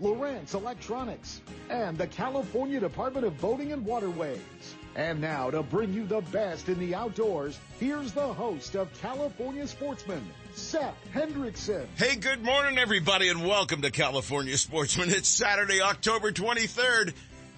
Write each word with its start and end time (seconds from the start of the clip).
Lowrance 0.00 0.54
Electronics, 0.54 1.40
and 1.70 1.96
the 1.96 2.06
California 2.06 2.80
Department 2.80 3.26
of 3.26 3.40
Boating 3.40 3.72
and 3.72 3.84
Waterways. 3.84 4.38
And 4.96 5.20
now 5.20 5.50
to 5.50 5.62
bring 5.62 5.92
you 5.92 6.06
the 6.06 6.20
best 6.20 6.68
in 6.68 6.78
the 6.78 6.94
outdoors, 6.94 7.58
here's 7.80 8.12
the 8.12 8.32
host 8.32 8.76
of 8.76 8.92
California 9.00 9.66
Sportsman, 9.66 10.24
Seth 10.54 10.94
Hendrickson. 11.12 11.86
Hey, 11.96 12.16
good 12.16 12.42
morning 12.42 12.78
everybody 12.78 13.28
and 13.28 13.44
welcome 13.44 13.82
to 13.82 13.90
California 13.90 14.56
Sportsman. 14.56 15.10
It's 15.10 15.28
Saturday, 15.28 15.80
October 15.80 16.30
23rd. 16.30 17.12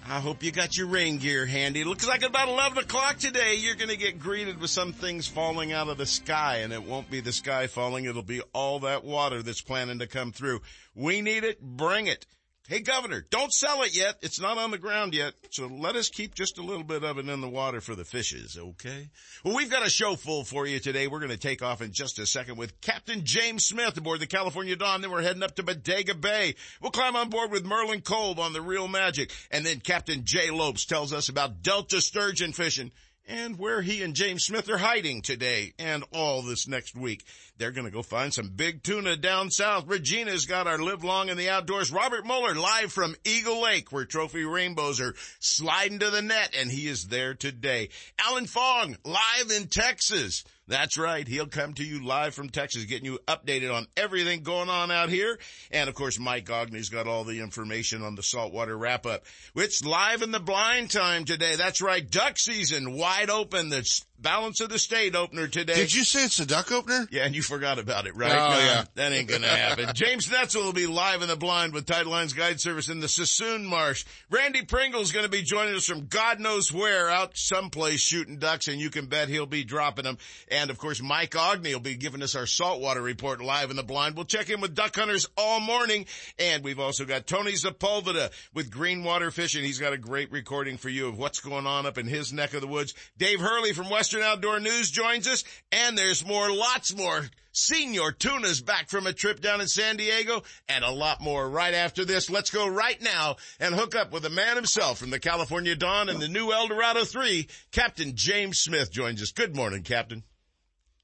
I 0.09 0.21
hope 0.21 0.41
you 0.41 0.53
got 0.53 0.77
your 0.77 0.87
rain 0.87 1.17
gear 1.17 1.45
handy. 1.45 1.83
Looks 1.83 2.07
like 2.07 2.23
about 2.23 2.47
11 2.47 2.77
o'clock 2.77 3.17
today, 3.17 3.55
you're 3.55 3.75
going 3.75 3.89
to 3.89 3.97
get 3.97 4.19
greeted 4.19 4.57
with 4.61 4.69
some 4.69 4.93
things 4.93 5.27
falling 5.27 5.73
out 5.73 5.89
of 5.89 5.97
the 5.97 6.05
sky, 6.05 6.59
and 6.59 6.71
it 6.71 6.81
won't 6.81 7.11
be 7.11 7.19
the 7.19 7.33
sky 7.33 7.67
falling. 7.67 8.05
It'll 8.05 8.23
be 8.23 8.41
all 8.53 8.79
that 8.79 9.03
water 9.03 9.43
that's 9.43 9.59
planning 9.59 9.99
to 9.99 10.07
come 10.07 10.31
through. 10.31 10.61
We 10.95 11.19
need 11.19 11.43
it. 11.43 11.61
Bring 11.61 12.07
it. 12.07 12.25
Hey, 12.69 12.81
Governor, 12.81 13.25
don't 13.29 13.53
sell 13.53 13.83
it 13.83 13.95
yet. 13.95 14.17
It's 14.21 14.41
not 14.41 14.57
on 14.57 14.71
the 14.71 14.77
ground 14.77 15.13
yet. 15.13 15.33
So 15.51 15.67
let 15.67 15.95
us 15.95 16.09
keep 16.09 16.35
just 16.35 16.57
a 16.57 16.61
little 16.61 16.83
bit 16.83 17.01
of 17.01 17.17
it 17.17 17.29
in 17.29 17.39
the 17.39 17.47
water 17.47 17.79
for 17.79 17.95
the 17.95 18.03
fishes, 18.03 18.57
okay? 18.57 19.07
Well, 19.45 19.55
we've 19.55 19.71
got 19.71 19.87
a 19.87 19.89
show 19.89 20.17
full 20.17 20.43
for 20.43 20.67
you 20.67 20.79
today. 20.79 21.07
We're 21.07 21.21
going 21.21 21.31
to 21.31 21.37
take 21.37 21.63
off 21.63 21.81
in 21.81 21.93
just 21.93 22.19
a 22.19 22.25
second 22.25 22.57
with 22.57 22.81
Captain 22.81 23.23
James 23.23 23.65
Smith 23.65 23.95
aboard 23.95 24.19
the 24.19 24.27
California 24.27 24.75
Dawn. 24.75 24.99
Then 24.99 25.11
we're 25.11 25.21
heading 25.21 25.43
up 25.43 25.55
to 25.55 25.63
Bodega 25.63 26.13
Bay. 26.13 26.55
We'll 26.81 26.91
climb 26.91 27.15
on 27.15 27.29
board 27.29 27.51
with 27.51 27.63
Merlin 27.63 28.01
Kolb 28.01 28.37
on 28.37 28.51
the 28.51 28.61
Real 28.61 28.89
Magic. 28.89 29.31
And 29.49 29.65
then 29.65 29.79
Captain 29.79 30.25
Jay 30.25 30.51
Lopes 30.51 30.83
tells 30.83 31.13
us 31.13 31.29
about 31.29 31.63
Delta 31.63 32.01
sturgeon 32.01 32.51
fishing 32.51 32.91
and 33.27 33.59
where 33.59 33.81
he 33.81 34.01
and 34.01 34.15
James 34.15 34.45
Smith 34.45 34.69
are 34.69 34.77
hiding 34.77 35.21
today 35.21 35.73
and 35.77 36.03
all 36.11 36.41
this 36.41 36.67
next 36.67 36.95
week. 36.95 37.25
They're 37.57 37.71
going 37.71 37.85
to 37.85 37.91
go 37.91 38.01
find 38.01 38.33
some 38.33 38.49
big 38.49 38.83
tuna 38.83 39.17
down 39.17 39.51
south. 39.51 39.85
Regina's 39.87 40.45
got 40.45 40.67
our 40.67 40.77
live 40.77 41.03
long 41.03 41.29
in 41.29 41.37
the 41.37 41.49
outdoors. 41.49 41.91
Robert 41.91 42.25
Mueller 42.25 42.55
live 42.55 42.91
from 42.91 43.15
Eagle 43.25 43.61
Lake 43.61 43.91
where 43.91 44.05
trophy 44.05 44.45
rainbows 44.45 45.01
are 45.01 45.15
sliding 45.39 45.99
to 45.99 46.09
the 46.09 46.21
net 46.21 46.55
and 46.57 46.71
he 46.71 46.87
is 46.87 47.07
there 47.07 47.33
today. 47.33 47.89
Alan 48.25 48.45
Fong 48.45 48.95
live 49.03 49.51
in 49.55 49.67
Texas. 49.67 50.43
That's 50.67 50.97
right. 50.97 51.25
He'll 51.25 51.47
come 51.47 51.73
to 51.75 51.83
you 51.83 52.05
live 52.05 52.33
from 52.33 52.49
Texas, 52.49 52.83
getting 52.85 53.05
you 53.05 53.19
updated 53.27 53.73
on 53.73 53.87
everything 53.95 54.43
going 54.43 54.69
on 54.69 54.91
out 54.91 55.09
here. 55.09 55.39
And 55.71 55.87
of 55.87 55.95
course, 55.95 56.19
Mike 56.19 56.47
Ogney's 56.47 56.89
got 56.89 57.07
all 57.07 57.23
the 57.23 57.39
information 57.39 58.03
on 58.03 58.15
the 58.15 58.23
saltwater 58.23 58.77
wrap 58.77 59.05
up. 59.05 59.23
It's 59.55 59.85
live 59.85 60.21
in 60.21 60.31
the 60.31 60.39
blind 60.41 60.91
time 60.91 61.23
today. 61.23 61.55
That's 61.55 61.81
right. 61.81 62.09
Duck 62.09 62.37
season 62.37 62.97
wide 62.97 63.29
open. 63.29 63.69
The 63.69 63.83
balance 64.19 64.61
of 64.61 64.69
the 64.69 64.79
state 64.79 65.15
opener 65.15 65.47
today. 65.47 65.75
Did 65.75 65.93
you 65.93 66.03
say 66.03 66.23
it's 66.25 66.39
a 66.39 66.45
duck 66.45 66.71
opener? 66.71 67.07
Yeah, 67.11 67.25
and 67.25 67.35
you 67.35 67.41
forgot 67.41 67.79
about 67.79 68.07
it, 68.07 68.15
right? 68.15 68.31
Oh, 68.31 68.49
no, 68.49 68.59
yeah. 68.59 68.83
That 68.95 69.11
ain't 69.13 69.29
gonna 69.29 69.47
happen. 69.47 69.89
James 69.93 70.29
Netzel 70.29 70.63
will 70.63 70.73
be 70.73 70.87
live 70.87 71.21
in 71.21 71.27
the 71.27 71.35
blind 71.35 71.73
with 71.73 71.85
Title 71.85 72.11
Lines 72.11 72.33
Guide 72.33 72.59
Service 72.59 72.89
in 72.89 72.99
the 72.99 73.07
Suisun 73.07 73.65
Marsh. 73.65 74.05
Randy 74.29 74.63
Pringle's 74.63 75.11
gonna 75.11 75.29
be 75.29 75.41
joining 75.41 75.75
us 75.75 75.85
from 75.85 76.07
God 76.07 76.39
knows 76.39 76.71
where 76.71 77.09
out 77.09 77.37
someplace 77.37 77.99
shooting 77.99 78.37
ducks 78.37 78.67
and 78.67 78.79
you 78.79 78.89
can 78.89 79.05
bet 79.07 79.29
he'll 79.29 79.45
be 79.45 79.63
dropping 79.63 80.05
them. 80.05 80.17
And 80.49 80.69
of 80.69 80.77
course, 80.77 81.01
Mike 81.01 81.31
Ogney 81.31 81.73
will 81.73 81.79
be 81.79 81.95
giving 81.95 82.23
us 82.23 82.35
our 82.35 82.45
saltwater 82.45 83.01
report 83.01 83.41
live 83.41 83.69
in 83.69 83.75
the 83.75 83.83
blind. 83.83 84.15
We'll 84.15 84.25
check 84.25 84.49
in 84.49 84.61
with 84.61 84.75
duck 84.75 84.95
hunters 84.95 85.27
all 85.37 85.59
morning. 85.59 86.05
And 86.39 86.63
we've 86.63 86.79
also 86.79 87.05
got 87.05 87.27
Tony 87.27 87.53
Sepulveda 87.53 88.31
with 88.53 88.71
Greenwater 88.71 89.31
Fishing. 89.31 89.63
He's 89.63 89.79
got 89.79 89.93
a 89.93 89.97
great 89.97 90.31
recording 90.31 90.77
for 90.77 90.89
you 90.89 91.07
of 91.07 91.17
what's 91.17 91.39
going 91.39 91.67
on 91.67 91.85
up 91.85 91.97
in 91.97 92.07
his 92.07 92.33
neck 92.33 92.53
of 92.53 92.61
the 92.61 92.67
woods. 92.67 92.93
Dave 93.17 93.39
Hurley 93.39 93.73
from 93.73 93.89
Western 94.07 94.23
Outdoor 94.23 94.61
News 94.61 94.89
joins 94.89 95.27
us. 95.27 95.43
And 95.69 95.97
there's 95.97 96.25
more, 96.25 96.49
lots 96.49 96.95
more. 96.95 97.25
Senior 97.51 98.13
Tuna's 98.13 98.61
back 98.61 98.87
from 98.87 99.05
a 99.05 99.11
trip 99.11 99.41
down 99.41 99.59
in 99.59 99.67
San 99.67 99.97
Diego 99.97 100.43
and 100.69 100.85
a 100.85 100.91
lot 100.91 101.19
more 101.19 101.49
right 101.49 101.73
after 101.73 102.05
this. 102.05 102.29
Let's 102.29 102.49
go 102.49 102.69
right 102.69 103.01
now 103.01 103.35
and 103.59 103.75
hook 103.75 103.95
up 103.95 104.13
with 104.13 104.23
the 104.23 104.29
man 104.29 104.55
himself 104.55 104.97
from 104.97 105.09
the 105.09 105.19
California 105.19 105.75
Dawn 105.75 106.07
and 106.07 106.21
the 106.21 106.29
new 106.29 106.53
El 106.53 106.69
Dorado 106.69 107.03
3. 107.03 107.49
Captain 107.73 108.13
James 108.15 108.59
Smith 108.59 108.93
joins 108.93 109.21
us. 109.21 109.33
Good 109.33 109.57
morning, 109.57 109.83
Captain. 109.83 110.23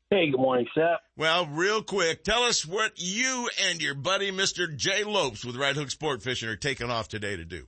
Hey, 0.09 0.31
good 0.31 0.39
morning, 0.39 0.67
Seth. 0.73 1.01
Well, 1.17 1.45
real 1.47 1.83
quick, 1.83 2.23
tell 2.23 2.43
us 2.43 2.65
what 2.65 2.93
you 2.95 3.49
and 3.67 3.81
your 3.81 3.95
buddy, 3.95 4.31
Mr. 4.31 4.73
Jay 4.73 5.03
Lopes 5.03 5.43
with 5.43 5.57
Right 5.57 5.75
Hook 5.75 5.91
Sport 5.91 6.23
Fishing 6.23 6.47
are 6.47 6.55
taking 6.55 6.89
off 6.89 7.09
today 7.09 7.35
to 7.35 7.43
do. 7.43 7.67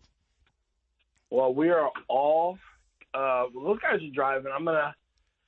Well, 1.29 1.53
we 1.53 1.71
are 1.71 1.89
all, 2.07 2.57
uh, 3.13 3.45
those 3.53 3.79
guys 3.79 3.99
are 4.01 4.13
driving. 4.13 4.53
I'm 4.55 4.63
going 4.63 4.77
to, 4.77 4.95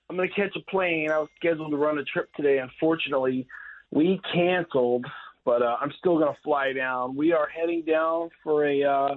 I'm 0.10 0.16
going 0.16 0.30
to 0.30 0.36
catch 0.36 0.56
a 0.56 0.72
plane. 0.72 1.10
I 1.12 1.20
was 1.20 1.30
scheduled 1.38 1.72
to 1.72 1.78
run 1.78 1.98
a 1.98 2.04
trip 2.04 2.30
today. 2.36 2.60
Unfortunately, 2.60 3.46
we 3.92 4.22
canceled, 4.34 5.06
but 5.44 5.62
uh, 5.62 5.76
I'm 5.82 5.92
still 6.00 6.18
going 6.18 6.34
to 6.34 6.42
fly 6.44 6.74
down. 6.74 7.16
We 7.16 7.34
are 7.34 7.48
heading 7.48 7.84
down 7.86 8.30
for 8.44 8.66
a 8.66 8.84
uh, 8.84 9.16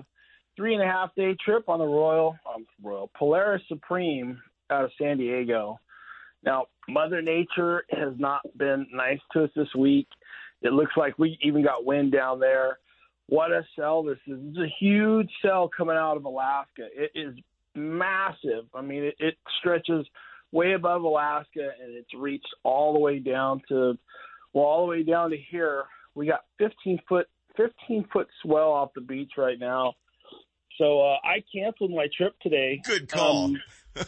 three 0.57 0.75
and 0.75 0.83
a 0.83 0.87
half 0.87 1.15
day 1.15 1.37
trip 1.45 1.69
on 1.69 1.79
the 1.79 1.87
Royal, 1.87 2.37
um, 2.53 2.67
Royal 2.83 3.11
Polaris 3.17 3.63
Supreme 3.69 4.41
out 4.71 4.85
of 4.85 4.91
San 5.01 5.19
Diego. 5.19 5.79
Now, 6.43 6.67
Mother 6.89 7.23
Nature 7.23 7.85
has 7.91 8.15
not 8.19 8.41
been 8.57 8.87
nice 8.93 9.21
to 9.33 9.45
us 9.45 9.51
this 9.55 9.73
week. 9.77 10.09
It 10.63 10.73
looks 10.73 10.93
like 10.97 11.19
we 11.19 11.39
even 11.43 11.63
got 11.63 11.85
wind 11.85 12.13
down 12.13 12.41
there. 12.41 12.79
What 13.29 13.53
a 13.53 13.65
cell 13.77 14.03
this 14.03 14.19
is. 14.27 14.39
It's 14.49 14.59
a 14.59 14.75
huge 14.81 15.31
cell 15.41 15.71
coming 15.75 15.97
out 15.97 16.17
of 16.17 16.25
Alaska. 16.25 16.89
It 16.93 17.13
is 17.15 17.35
massive. 17.75 18.65
I 18.75 18.83
mean, 18.83 19.05
it, 19.05 19.15
it 19.21 19.37
stretches 19.61 20.05
way 20.53 20.73
above 20.73 21.03
Alaska 21.03 21.71
and 21.83 21.95
it's 21.95 22.15
reached 22.15 22.49
all 22.65 22.93
the 22.93 22.99
way 22.99 23.19
down 23.19 23.63
to, 23.69 23.99
well, 24.53 24.65
all 24.65 24.87
the 24.87 24.91
way 24.91 25.03
down 25.03 25.31
to 25.31 25.37
here. 25.51 25.85
We 26.15 26.27
got 26.27 26.45
15 26.59 27.01
foot, 27.09 27.27
15 27.57 28.07
foot 28.13 28.29
swell 28.43 28.73
off 28.73 28.91
the 28.95 29.01
beach 29.01 29.33
right 29.37 29.59
now. 29.59 29.95
So 30.79 31.01
uh, 31.01 31.17
I 31.23 31.45
canceled 31.55 31.91
my 31.91 32.07
trip 32.17 32.35
today. 32.41 32.81
Good 32.85 33.09
call. 33.09 33.45
Um, 33.45 33.61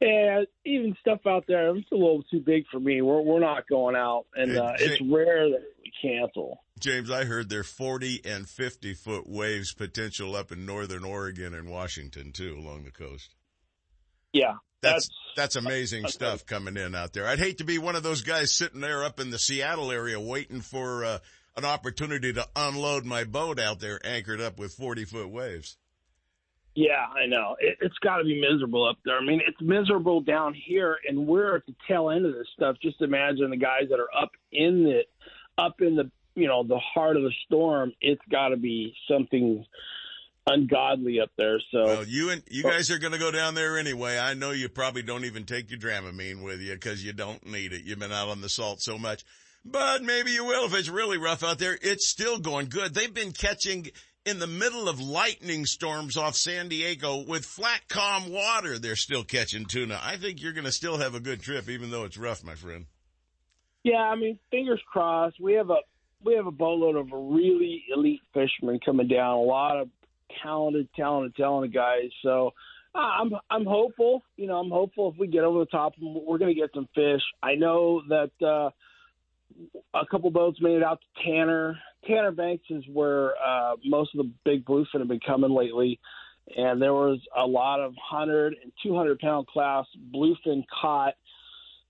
and 0.00 0.46
even 0.64 0.96
stuff 1.00 1.20
out 1.26 1.44
there, 1.48 1.74
it's 1.74 1.90
a 1.90 1.96
little 1.96 2.22
too 2.30 2.40
big 2.40 2.64
for 2.70 2.78
me. 2.78 3.02
We're 3.02 3.22
we're 3.22 3.40
not 3.40 3.68
going 3.68 3.96
out, 3.96 4.26
and 4.36 4.56
uh, 4.56 4.74
it's 4.78 5.02
rare 5.02 5.48
that 5.50 5.62
we 5.82 5.92
cancel. 6.00 6.60
James, 6.78 7.10
I 7.10 7.24
heard 7.24 7.48
there 7.48 7.60
are 7.60 7.64
40 7.64 8.20
and 8.24 8.48
50 8.48 8.94
foot 8.94 9.28
waves 9.28 9.72
potential 9.72 10.36
up 10.36 10.52
in 10.52 10.66
northern 10.66 11.04
Oregon 11.04 11.54
and 11.54 11.68
Washington 11.68 12.32
too 12.32 12.56
along 12.58 12.84
the 12.84 12.90
coast. 12.90 13.34
Yeah. 14.34 14.54
That's, 14.82 15.08
that's 15.34 15.56
amazing 15.56 16.02
that's 16.02 16.14
stuff 16.14 16.44
coming 16.44 16.76
in 16.76 16.94
out 16.94 17.14
there. 17.14 17.26
I'd 17.26 17.38
hate 17.38 17.58
to 17.58 17.64
be 17.64 17.78
one 17.78 17.96
of 17.96 18.02
those 18.02 18.20
guys 18.20 18.52
sitting 18.52 18.82
there 18.82 19.02
up 19.02 19.18
in 19.18 19.30
the 19.30 19.38
Seattle 19.38 19.90
area 19.90 20.20
waiting 20.20 20.60
for, 20.60 21.04
uh, 21.04 21.18
an 21.56 21.64
opportunity 21.64 22.32
to 22.32 22.46
unload 22.56 23.04
my 23.04 23.24
boat 23.24 23.58
out 23.58 23.80
there 23.80 24.00
anchored 24.04 24.40
up 24.40 24.58
with 24.58 24.74
40 24.74 25.04
foot 25.04 25.30
waves. 25.30 25.78
Yeah, 26.74 27.06
I 27.06 27.26
know. 27.26 27.56
It, 27.60 27.78
it's 27.80 27.98
got 27.98 28.18
to 28.18 28.24
be 28.24 28.40
miserable 28.40 28.88
up 28.88 28.98
there. 29.04 29.16
I 29.16 29.24
mean, 29.24 29.40
it's 29.46 29.60
miserable 29.60 30.20
down 30.20 30.54
here, 30.54 30.96
and 31.08 31.26
we're 31.26 31.56
at 31.56 31.66
the 31.66 31.74
tail 31.86 32.10
end 32.10 32.26
of 32.26 32.32
this 32.32 32.48
stuff. 32.54 32.76
Just 32.82 33.00
imagine 33.00 33.50
the 33.50 33.56
guys 33.56 33.84
that 33.90 34.00
are 34.00 34.08
up 34.20 34.32
in 34.50 34.82
the, 34.82 35.02
up 35.56 35.80
in 35.80 35.94
the, 35.94 36.10
you 36.34 36.48
know, 36.48 36.64
the 36.64 36.80
heart 36.80 37.16
of 37.16 37.22
the 37.22 37.32
storm. 37.46 37.92
It's 38.00 38.20
got 38.28 38.48
to 38.48 38.56
be 38.56 38.92
something 39.08 39.64
ungodly 40.46 41.20
up 41.20 41.30
there. 41.36 41.60
So, 41.70 41.84
well, 41.84 42.04
you 42.04 42.30
and 42.30 42.42
you 42.50 42.62
guys 42.62 42.90
are 42.90 42.98
going 42.98 43.12
to 43.12 43.18
go 43.18 43.30
down 43.30 43.54
there 43.54 43.78
anyway. 43.78 44.18
I 44.18 44.34
know 44.34 44.50
you 44.50 44.68
probably 44.68 45.02
don't 45.02 45.24
even 45.24 45.44
take 45.44 45.70
your 45.70 45.80
Dramamine 45.80 46.42
with 46.42 46.60
you 46.60 46.74
because 46.74 47.04
you 47.04 47.12
don't 47.12 47.46
need 47.46 47.72
it. 47.72 47.82
You've 47.84 47.98
been 47.98 48.12
out 48.12 48.28
on 48.28 48.40
the 48.40 48.48
salt 48.48 48.80
so 48.80 48.98
much, 48.98 49.24
but 49.64 50.02
maybe 50.02 50.32
you 50.32 50.44
will 50.44 50.66
if 50.66 50.74
it's 50.74 50.88
really 50.88 51.18
rough 51.18 51.42
out 51.42 51.58
there. 51.58 51.78
It's 51.80 52.08
still 52.08 52.38
going 52.38 52.66
good. 52.66 52.94
They've 52.94 53.12
been 53.12 53.32
catching 53.32 53.88
in 54.26 54.38
the 54.38 54.46
middle 54.46 54.88
of 54.88 55.00
lightning 55.00 55.66
storms 55.66 56.16
off 56.16 56.34
San 56.34 56.68
Diego 56.68 57.24
with 57.26 57.44
flat, 57.44 57.82
calm 57.88 58.30
water. 58.30 58.78
They're 58.78 58.96
still 58.96 59.24
catching 59.24 59.66
tuna. 59.66 60.00
I 60.02 60.16
think 60.16 60.40
you're 60.40 60.52
going 60.52 60.64
to 60.64 60.72
still 60.72 60.98
have 60.98 61.14
a 61.14 61.20
good 61.20 61.42
trip, 61.42 61.68
even 61.68 61.90
though 61.90 62.04
it's 62.04 62.16
rough, 62.16 62.42
my 62.42 62.54
friend. 62.54 62.86
Yeah, 63.82 63.98
I 63.98 64.16
mean, 64.16 64.38
fingers 64.50 64.80
crossed. 64.90 65.38
We 65.38 65.54
have 65.54 65.68
a 65.68 65.76
we 66.24 66.34
have 66.36 66.46
a 66.46 66.50
boatload 66.50 66.96
of 66.96 67.08
really 67.12 67.84
elite 67.94 68.22
fishermen 68.32 68.80
coming 68.84 69.08
down. 69.08 69.36
A 69.36 69.42
lot 69.42 69.78
of 69.78 69.90
talented, 70.42 70.88
talented, 70.96 71.34
talented 71.36 71.74
guys. 71.74 72.10
So 72.22 72.52
uh, 72.94 72.98
I'm 72.98 73.32
I'm 73.50 73.64
hopeful. 73.64 74.22
You 74.36 74.46
know, 74.46 74.56
I'm 74.56 74.70
hopeful 74.70 75.10
if 75.12 75.18
we 75.18 75.26
get 75.26 75.44
over 75.44 75.60
the 75.60 75.66
top, 75.66 75.94
we're 76.00 76.38
going 76.38 76.54
to 76.54 76.60
get 76.60 76.70
some 76.74 76.88
fish. 76.94 77.22
I 77.42 77.54
know 77.54 78.02
that 78.08 78.30
uh, 78.40 78.70
a 79.98 80.06
couple 80.10 80.30
boats 80.30 80.58
made 80.60 80.76
it 80.76 80.82
out 80.82 81.00
to 81.00 81.24
Tanner. 81.24 81.78
Tanner 82.06 82.32
Banks 82.32 82.64
is 82.70 82.84
where 82.92 83.32
uh, 83.44 83.74
most 83.84 84.14
of 84.14 84.24
the 84.24 84.30
big 84.44 84.64
bluefin 84.64 84.98
have 84.98 85.08
been 85.08 85.20
coming 85.26 85.50
lately. 85.50 85.98
and 86.56 86.80
there 86.80 86.92
was 86.92 87.18
a 87.36 87.46
lot 87.46 87.80
of 87.80 87.92
100 88.10 88.54
and 88.62 88.72
200 88.82 89.18
pound 89.18 89.46
class 89.46 89.86
bluefin 90.14 90.64
caught. 90.80 91.14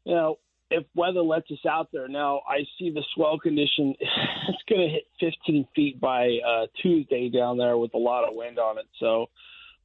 You 0.05 0.15
know, 0.15 0.39
if 0.79 0.85
weather 0.95 1.23
lets 1.23 1.51
us 1.51 1.65
out 1.69 1.89
there 1.93 2.09
now, 2.09 2.41
I 2.49 2.59
see 2.79 2.91
the 2.91 3.03
swell 3.15 3.39
condition. 3.39 3.95
It's 4.47 4.63
going 4.69 4.87
to 4.87 4.93
hit 4.93 5.05
15 5.21 5.67
feet 5.75 6.01
by 6.01 6.39
uh, 6.47 6.67
Tuesday 6.83 7.29
down 7.31 7.57
there 7.59 7.77
with 7.79 7.93
a 7.95 7.99
lot 7.99 8.25
of 8.29 8.35
wind 8.35 8.59
on 8.59 8.79
it. 8.79 8.85
So 9.01 9.27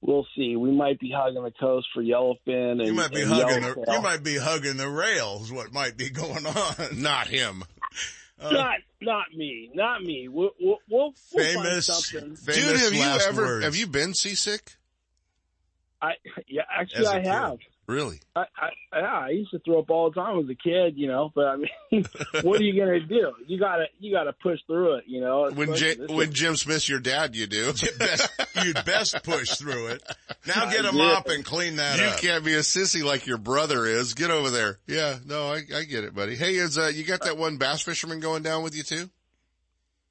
we'll 0.02 0.28
see. 0.36 0.56
We 0.58 0.72
might 0.72 1.00
be 1.00 1.12
hugging 1.16 1.44
the 1.44 1.52
coast 1.52 1.88
for 1.94 2.04
yellowfin. 2.04 2.72
And, 2.80 2.82
You 2.86 2.94
might 2.94 3.12
be 3.12 3.22
and 3.22 3.32
hugging 3.32 3.62
the, 3.62 3.86
you 3.92 4.02
might 4.02 4.24
be 4.24 4.38
hugging 4.38 4.78
the 4.78 4.90
rails, 4.90 5.52
what 5.52 5.72
might 5.74 5.96
be 5.98 6.10
going 6.10 6.46
on. 6.46 6.76
Not 7.02 7.28
him. 7.28 7.64
not 8.42 8.76
not 9.02 9.26
me, 9.36 9.70
not 9.74 10.02
me. 10.02 10.28
We'll 10.30 10.52
we'll, 10.60 10.78
we'll, 10.90 11.14
we'll 11.34 11.44
find 11.54 11.64
Famous, 11.64 11.86
something. 11.88 12.36
famous 12.36 12.56
Dude, 12.56 12.80
have 12.80 12.94
you 12.94 13.04
ever, 13.30 13.42
words. 13.42 13.66
have 13.66 13.76
you 13.76 13.88
been 13.88 14.14
seasick? 14.14 14.76
I 16.02 16.14
yeah, 16.48 16.62
actually 16.74 17.08
I 17.08 17.18
kid. 17.20 17.28
have. 17.28 17.58
Really? 17.90 18.20
I, 18.36 18.42
I 18.56 18.70
yeah, 19.00 19.06
I 19.20 19.30
used 19.30 19.50
to 19.50 19.60
throw 19.60 19.80
up 19.80 19.90
all 19.90 20.12
the 20.12 20.16
time 20.22 20.38
as 20.40 20.46
a 20.48 20.54
kid, 20.54 20.94
you 20.96 21.08
know. 21.08 21.32
But 21.34 21.46
I 21.46 21.56
mean, 21.56 22.06
what 22.44 22.62
are 22.62 22.64
you 22.64 22.80
gonna 22.80 23.00
do? 23.00 23.34
You 23.48 23.58
gotta 23.60 23.86
you 24.00 24.12
gotta 24.14 24.32
push 24.32 24.60
through 24.68 24.98
it, 24.98 25.06
you 25.08 25.22
know. 25.22 25.50
When, 25.52 25.74
J- 25.76 25.96
this 25.96 26.08
when 26.10 26.30
is- 26.30 26.34
Jim 26.36 26.56
Smith's 26.56 26.88
your 26.88 27.00
dad, 27.00 27.36
you 27.36 27.48
do. 27.48 27.74
best, 27.98 28.30
you'd 28.64 28.86
best 28.86 29.24
push 29.24 29.58
through 29.58 29.88
it. 29.88 30.04
Now 30.46 30.70
get 30.70 30.86
a 30.86 30.90
I 30.90 30.92
mop 30.92 31.30
and 31.30 31.44
clean 31.44 31.78
that 31.78 31.98
You 32.00 32.06
up. 32.06 32.20
can't 32.20 32.46
be 32.46 32.54
a 32.54 32.60
sissy 32.60 33.04
like 33.04 33.26
your 33.26 33.40
brother 33.40 33.88
is. 33.88 34.14
Get 34.14 34.30
over 34.30 34.52
there. 34.52 34.78
Yeah, 34.86 35.18
no, 35.26 35.52
I, 35.52 35.62
I 35.76 35.84
get 35.86 36.04
it, 36.04 36.14
buddy. 36.14 36.36
Hey, 36.36 36.56
is, 36.58 36.78
uh, 36.78 36.92
you 36.94 37.04
got 37.04 37.22
that 37.24 37.38
one 37.38 37.58
bass 37.58 37.82
fisherman 37.82 38.20
going 38.20 38.44
down 38.44 38.62
with 38.62 38.76
you 38.76 38.84
too? 38.84 39.10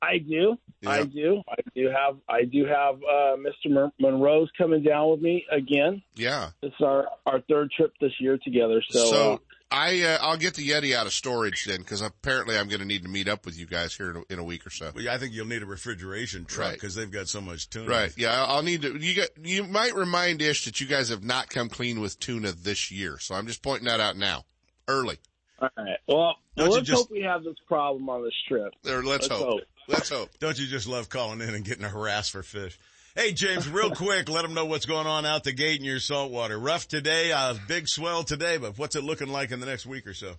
I 0.01 0.19
do, 0.19 0.57
I 0.87 1.03
do, 1.05 1.43
I 1.49 1.57
do 1.75 1.89
have 1.89 2.17
I 2.29 2.45
do 2.45 2.65
have 2.67 2.97
uh, 2.97 3.37
Mr. 3.37 3.69
Mon- 3.71 3.93
Monroe's 3.99 4.49
coming 4.57 4.83
down 4.83 5.11
with 5.11 5.21
me 5.21 5.45
again. 5.51 6.03
Yeah. 6.15 6.51
It's 6.63 6.77
our 6.81 7.09
our 7.27 7.41
third 7.49 7.71
trip 7.73 7.93
this 8.01 8.13
year 8.21 8.39
together. 8.43 8.81
So, 8.91 9.07
So, 9.11 9.33
uh, 9.35 9.37
I, 9.71 10.01
uh, 10.03 10.19
I'll 10.23 10.39
get 10.39 10.55
the 10.55 10.67
Yeti 10.67 10.95
out 10.95 11.05
of 11.07 11.13
storage 11.13 11.67
then, 11.67 11.83
cause 11.85 12.01
apparently 12.01 12.57
I'm 12.57 12.69
going 12.69 12.81
to 12.81 12.87
need 12.87 13.03
to 13.03 13.09
meet 13.11 13.29
up 13.29 13.45
with 13.45 13.59
you 13.59 13.67
guys 13.67 13.95
here 13.95 14.11
in 14.13 14.17
a, 14.17 14.33
in 14.33 14.39
a 14.39 14.43
week 14.45 14.67
or 14.67 14.71
so. 14.71 14.93
Well, 14.95 15.05
yeah, 15.05 15.13
I 15.13 15.19
think 15.19 15.35
you'll 15.35 15.47
need 15.47 15.61
a 15.63 15.67
refrigeration 15.67 16.47
truck 16.47 16.69
Right. 16.69 16.73
because 16.75 16.95
they've 16.95 17.11
got 17.11 17.29
so 17.29 17.43
much 17.43 17.69
tuna. 17.69 17.87
Right. 17.91 18.11
Yeah. 18.17 18.33
I'll 18.45 18.57
I'll 18.57 18.63
need 18.63 18.81
to, 18.83 18.97
you 18.97 19.15
got, 19.17 19.29
you 19.43 19.65
might 19.65 19.95
remind 19.95 20.41
Ish 20.41 20.65
that 20.65 20.81
you 20.81 20.87
guys 20.87 21.11
have 21.11 21.23
not 21.23 21.51
come 21.51 21.69
clean 21.69 22.01
with 22.01 22.19
tuna 22.19 22.53
this 22.53 22.91
year. 22.91 23.19
So 23.19 23.35
I'm 23.35 23.47
just 23.47 23.63
pointing 23.63 23.89
that 23.89 24.01
out 24.01 24.17
now. 24.17 24.45
Early. 24.87 25.19
all 25.61 25.69
right. 25.77 25.99
Well, 26.07 26.37
Don't 26.57 26.69
well 26.69 26.77
let's 26.79 26.87
just- 26.89 27.03
hope 27.03 27.11
we 27.11 27.21
have 27.23 27.45
this 27.45 27.57
problem 27.67 28.09
on 28.09 28.23
this 28.25 28.33
trip. 28.49 28.73
There, 28.85 29.03
let's, 29.03 29.29
Let's 29.29 29.43
hope. 29.43 29.49
hope. 29.51 29.61
Let's 29.89 30.11
hope. 30.11 30.29
Don't 30.39 30.59
you 30.59 30.67
just 30.67 30.87
love 30.87 31.09
calling 31.09 31.41
in 31.41 31.55
and 31.55 31.65
getting 31.65 31.83
harassed 31.83 32.31
for 32.33 32.43
fish? 32.43 32.79
Hey, 33.17 33.33
James, 33.33 33.67
real 33.69 33.91
quick, 33.91 34.29
let 34.29 34.43
them 34.43 34.53
know 34.53 34.67
what's 34.67 34.85
going 34.85 35.07
on 35.07 35.25
out 35.25 35.45
the 35.45 35.53
gate 35.53 35.81
in 35.81 35.85
your 35.85 35.99
saltwater. 35.99 36.59
Rough 36.59 36.87
today, 36.87 37.33
uh, 37.33 37.55
big 37.67 37.89
swell 37.89 38.23
today, 38.23 38.59
but 38.59 38.79
what's 38.79 38.95
it 38.97 39.03
looking 39.03 39.29
like 39.29 39.51
in 39.51 39.61
the 39.61 39.67
next 39.67 39.87
week 39.87 40.07
or 40.07 40.13
so? 40.13 40.35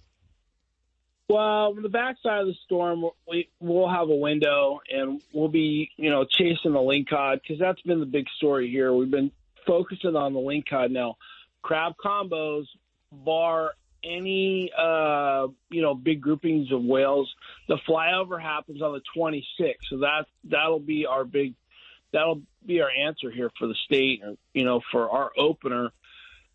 Well, 1.27 1.73
on 1.75 1.81
the 1.81 1.89
backside 1.89 2.41
of 2.41 2.47
the 2.47 2.55
storm, 2.65 3.03
we 3.27 3.49
we'll 3.59 3.89
have 3.89 4.09
a 4.09 4.15
window, 4.15 4.79
and 4.89 5.21
we'll 5.33 5.49
be 5.49 5.89
you 5.97 6.09
know 6.09 6.25
chasing 6.25 6.73
the 6.73 6.79
lingcod 6.79 7.41
because 7.41 7.59
that's 7.59 7.81
been 7.81 7.99
the 7.99 8.05
big 8.05 8.25
story 8.37 8.69
here. 8.69 8.93
We've 8.93 9.11
been 9.11 9.31
focusing 9.65 10.15
on 10.15 10.33
the 10.33 10.39
lingcod 10.39 10.91
now. 10.91 11.17
Crab 11.63 11.93
combos, 12.03 12.65
bar 13.11 13.71
any 14.03 14.71
uh 14.77 15.47
you 15.69 15.81
know 15.81 15.93
big 15.93 16.21
groupings 16.21 16.71
of 16.71 16.83
whales. 16.83 17.29
The 17.69 17.77
flyover 17.87 18.41
happens 18.41 18.81
on 18.81 18.93
the 18.93 19.01
26th, 19.15 19.75
so 19.89 19.99
that 19.99 20.25
that'll 20.43 20.79
be 20.79 21.05
our 21.05 21.23
big 21.23 21.53
that'll 22.11 22.41
be 22.65 22.81
our 22.81 22.89
answer 22.89 23.29
here 23.29 23.51
for 23.59 23.67
the 23.67 23.75
state, 23.85 24.21
or 24.25 24.35
you 24.53 24.65
know 24.65 24.81
for 24.91 25.07
our 25.09 25.31
opener 25.37 25.91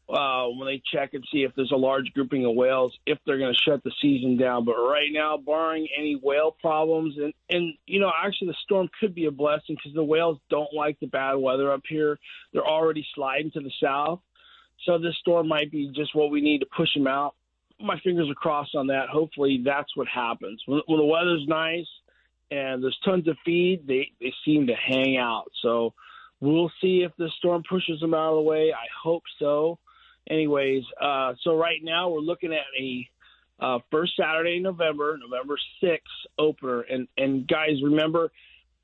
uh, 0.08 0.46
when 0.48 0.66
they 0.66 0.82
check 0.92 1.14
and 1.14 1.24
see 1.32 1.44
if 1.44 1.52
there's 1.54 1.70
a 1.70 1.76
large 1.76 2.12
grouping 2.14 2.44
of 2.44 2.54
whales, 2.54 2.92
if 3.06 3.18
they're 3.24 3.38
going 3.38 3.54
to 3.54 3.70
shut 3.70 3.82
the 3.84 3.92
season 4.02 4.36
down. 4.36 4.64
But 4.64 4.74
right 4.74 5.08
now, 5.10 5.36
barring 5.36 5.88
any 5.96 6.18
whale 6.20 6.56
problems, 6.60 7.16
and 7.16 7.32
and 7.48 7.74
you 7.86 8.00
know, 8.00 8.10
actually, 8.24 8.48
the 8.48 8.56
storm 8.64 8.88
could 9.00 9.14
be 9.14 9.26
a 9.26 9.30
blessing 9.30 9.76
because 9.76 9.94
the 9.94 10.04
whales 10.04 10.38
don't 10.50 10.74
like 10.74 10.98
the 10.98 11.06
bad 11.06 11.34
weather 11.34 11.72
up 11.72 11.82
here. 11.88 12.18
They're 12.52 12.66
already 12.66 13.06
sliding 13.14 13.52
to 13.52 13.60
the 13.60 13.72
south, 13.80 14.20
so 14.84 14.98
this 14.98 15.16
storm 15.20 15.46
might 15.46 15.70
be 15.70 15.92
just 15.94 16.12
what 16.12 16.32
we 16.32 16.40
need 16.40 16.58
to 16.58 16.66
push 16.76 16.92
them 16.92 17.06
out. 17.06 17.36
My 17.80 17.98
fingers 18.00 18.28
are 18.30 18.34
crossed 18.34 18.74
on 18.74 18.88
that. 18.88 19.08
Hopefully, 19.08 19.62
that's 19.64 19.96
what 19.96 20.08
happens 20.08 20.62
when, 20.66 20.80
when 20.86 20.98
the 20.98 21.04
weather's 21.04 21.44
nice 21.46 21.86
and 22.50 22.82
there's 22.82 22.98
tons 23.04 23.28
of 23.28 23.36
feed. 23.44 23.86
They 23.86 24.12
they 24.20 24.32
seem 24.44 24.66
to 24.68 24.74
hang 24.74 25.16
out. 25.16 25.50
So. 25.62 25.94
We'll 26.40 26.72
see 26.82 27.02
if 27.02 27.12
the 27.16 27.30
storm 27.38 27.62
pushes 27.66 28.00
them 28.00 28.12
out 28.12 28.32
of 28.32 28.34
the 28.34 28.42
way. 28.42 28.70
I 28.70 28.86
hope 29.02 29.22
so 29.38 29.78
anyways, 30.30 30.82
uh, 31.00 31.34
so 31.42 31.56
right 31.56 31.80
now 31.82 32.10
we're 32.10 32.20
looking 32.20 32.52
at 32.52 32.64
a 32.78 33.08
uh, 33.60 33.78
first 33.90 34.12
Saturday 34.18 34.56
in 34.56 34.62
November, 34.62 35.18
November 35.18 35.56
6th 35.82 35.98
opener. 36.38 36.80
And, 36.82 37.08
and 37.16 37.46
guys, 37.46 37.82
remember, 37.82 38.32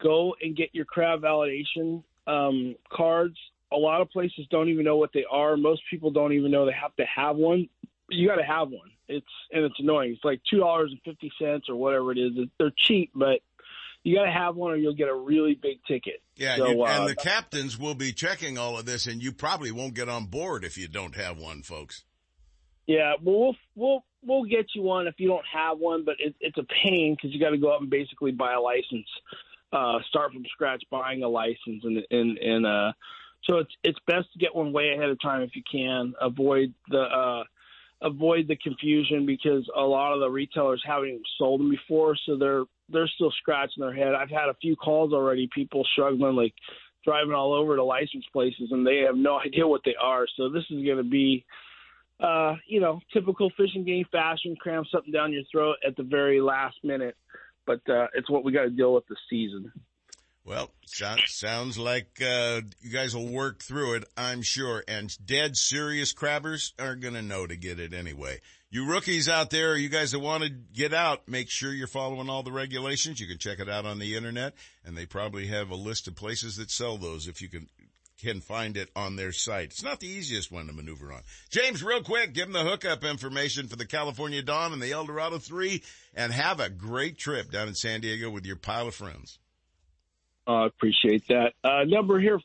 go 0.02 0.34
and 0.40 0.56
get 0.56 0.70
your 0.72 0.84
crab 0.84 1.22
validation 1.22 2.02
um, 2.26 2.76
cards. 2.92 3.36
A 3.72 3.76
lot 3.76 4.00
of 4.00 4.10
places 4.10 4.46
don't 4.50 4.68
even 4.68 4.84
know 4.84 4.96
what 4.96 5.10
they 5.12 5.24
are. 5.30 5.56
Most 5.56 5.82
people 5.90 6.10
don't 6.10 6.32
even 6.32 6.50
know 6.50 6.66
they 6.66 6.72
have 6.72 6.94
to 6.96 7.04
have 7.04 7.36
one. 7.36 7.68
You 8.10 8.28
got 8.28 8.36
to 8.36 8.44
have 8.44 8.68
one. 8.70 8.90
It's 9.08 9.26
and 9.52 9.64
it's 9.64 9.74
annoying. 9.78 10.12
It's 10.12 10.24
like 10.24 10.40
two 10.48 10.58
dollars 10.58 10.92
and 10.92 11.00
fifty 11.02 11.32
cents 11.40 11.66
or 11.68 11.76
whatever 11.76 12.12
it 12.12 12.18
is. 12.18 12.32
They're 12.58 12.72
cheap, 12.76 13.10
but 13.14 13.40
you 14.02 14.16
got 14.16 14.24
to 14.24 14.32
have 14.32 14.56
one 14.56 14.72
or 14.72 14.76
you'll 14.76 14.94
get 14.94 15.08
a 15.08 15.14
really 15.14 15.54
big 15.54 15.78
ticket. 15.86 16.22
Yeah, 16.36 16.56
So, 16.56 16.70
and, 16.70 16.80
uh, 16.80 16.84
and 16.84 17.08
the 17.08 17.14
captains 17.14 17.78
will 17.78 17.94
be 17.94 18.12
checking 18.12 18.56
all 18.56 18.78
of 18.78 18.86
this, 18.86 19.06
and 19.06 19.22
you 19.22 19.32
probably 19.32 19.72
won't 19.72 19.94
get 19.94 20.08
on 20.08 20.26
board 20.26 20.64
if 20.64 20.78
you 20.78 20.88
don't 20.88 21.14
have 21.16 21.38
one, 21.38 21.62
folks. 21.62 22.04
Yeah, 22.86 23.14
well, 23.22 23.36
we'll 23.36 23.56
we'll 23.74 24.04
we'll 24.24 24.44
get 24.44 24.66
you 24.74 24.82
one 24.82 25.06
if 25.06 25.14
you 25.18 25.28
don't 25.28 25.44
have 25.52 25.78
one, 25.78 26.04
but 26.04 26.16
it, 26.18 26.34
it's 26.40 26.58
a 26.58 26.64
pain 26.84 27.14
because 27.14 27.32
you 27.32 27.40
got 27.40 27.50
to 27.50 27.58
go 27.58 27.72
out 27.74 27.80
and 27.80 27.90
basically 27.90 28.32
buy 28.32 28.54
a 28.54 28.60
license, 28.60 29.06
uh, 29.72 29.98
start 30.08 30.32
from 30.32 30.44
scratch 30.52 30.82
buying 30.90 31.22
a 31.22 31.28
license, 31.28 31.84
and 31.84 31.98
and 32.10 32.38
and 32.38 32.66
uh, 32.66 32.92
so 33.44 33.58
it's 33.58 33.72
it's 33.84 33.98
best 34.06 34.32
to 34.32 34.38
get 34.38 34.54
one 34.54 34.72
way 34.72 34.92
ahead 34.96 35.10
of 35.10 35.20
time 35.20 35.42
if 35.42 35.54
you 35.54 35.62
can. 35.70 36.14
Avoid 36.20 36.74
the 36.88 37.00
uh, 37.00 37.44
avoid 38.02 38.48
the 38.48 38.56
confusion 38.56 39.26
because 39.26 39.68
a 39.76 39.82
lot 39.82 40.12
of 40.12 40.20
the 40.20 40.30
retailers 40.30 40.82
haven't 40.86 41.08
even 41.08 41.22
sold 41.38 41.60
them 41.60 41.70
before, 41.70 42.16
so 42.26 42.36
they're 42.36 42.64
they're 42.88 43.10
still 43.14 43.32
scratching 43.38 43.82
their 43.82 43.94
head. 43.94 44.14
I've 44.14 44.30
had 44.30 44.48
a 44.48 44.56
few 44.60 44.74
calls 44.74 45.12
already, 45.12 45.48
people 45.54 45.86
struggling 45.92 46.34
like 46.34 46.54
driving 47.04 47.32
all 47.32 47.54
over 47.54 47.76
to 47.76 47.84
license 47.84 48.24
places 48.32 48.68
and 48.72 48.86
they 48.86 49.04
have 49.06 49.16
no 49.16 49.38
idea 49.46 49.66
what 49.66 49.82
they 49.84 49.94
are. 50.00 50.26
So 50.36 50.48
this 50.48 50.64
is 50.70 50.84
going 50.84 50.96
to 50.96 51.04
be 51.04 51.44
uh, 52.22 52.56
you 52.66 52.80
know, 52.80 53.00
typical 53.12 53.50
fishing 53.56 53.84
game 53.84 54.04
fashion, 54.12 54.56
cram 54.60 54.84
something 54.90 55.12
down 55.12 55.32
your 55.32 55.42
throat 55.50 55.76
at 55.86 55.96
the 55.96 56.02
very 56.02 56.40
last 56.40 56.76
minute. 56.84 57.16
But 57.66 57.80
uh, 57.88 58.08
it's 58.14 58.28
what 58.28 58.44
we 58.44 58.52
got 58.52 58.62
to 58.62 58.70
deal 58.70 58.94
with 58.94 59.06
this 59.08 59.18
season. 59.28 59.72
Well, 60.50 60.72
so, 60.84 61.14
sounds 61.26 61.78
like 61.78 62.20
uh, 62.20 62.62
you 62.80 62.90
guys 62.90 63.14
will 63.14 63.28
work 63.28 63.62
through 63.62 63.94
it, 63.94 64.04
I'm 64.16 64.42
sure. 64.42 64.82
And 64.88 65.16
dead 65.24 65.56
serious 65.56 66.12
crabbers 66.12 66.72
are 66.76 66.96
going 66.96 67.14
to 67.14 67.22
know 67.22 67.46
to 67.46 67.54
get 67.54 67.78
it 67.78 67.94
anyway. 67.94 68.40
You 68.68 68.84
rookies 68.84 69.28
out 69.28 69.50
there, 69.50 69.76
you 69.76 69.88
guys 69.88 70.10
that 70.10 70.18
want 70.18 70.42
to 70.42 70.48
get 70.48 70.92
out, 70.92 71.28
make 71.28 71.50
sure 71.50 71.72
you're 71.72 71.86
following 71.86 72.28
all 72.28 72.42
the 72.42 72.50
regulations. 72.50 73.20
You 73.20 73.28
can 73.28 73.38
check 73.38 73.60
it 73.60 73.68
out 73.68 73.86
on 73.86 74.00
the 74.00 74.16
internet, 74.16 74.54
and 74.84 74.98
they 74.98 75.06
probably 75.06 75.46
have 75.46 75.70
a 75.70 75.76
list 75.76 76.08
of 76.08 76.16
places 76.16 76.56
that 76.56 76.72
sell 76.72 76.98
those 76.98 77.28
if 77.28 77.40
you 77.40 77.48
can 77.48 77.68
can 78.18 78.40
find 78.40 78.76
it 78.76 78.90
on 78.96 79.14
their 79.14 79.30
site. 79.30 79.66
It's 79.66 79.84
not 79.84 80.00
the 80.00 80.08
easiest 80.08 80.50
one 80.50 80.66
to 80.66 80.72
maneuver 80.72 81.12
on. 81.12 81.22
James, 81.50 81.82
real 81.82 82.02
quick, 82.02 82.34
give 82.34 82.52
them 82.52 82.52
the 82.52 82.68
hookup 82.68 83.04
information 83.04 83.68
for 83.68 83.76
the 83.76 83.86
California 83.86 84.42
Dawn 84.42 84.72
and 84.72 84.82
the 84.82 84.90
El 84.90 85.06
Dorado 85.06 85.38
3, 85.38 85.80
and 86.16 86.32
have 86.32 86.58
a 86.58 86.68
great 86.68 87.18
trip 87.18 87.52
down 87.52 87.68
in 87.68 87.74
San 87.76 88.00
Diego 88.00 88.28
with 88.30 88.44
your 88.44 88.56
pile 88.56 88.88
of 88.88 88.96
friends. 88.96 89.38
I 90.46 90.62
uh, 90.62 90.66
appreciate 90.66 91.28
that. 91.28 91.52
Uh, 91.62 91.84
number 91.86 92.18
here, 92.18 92.40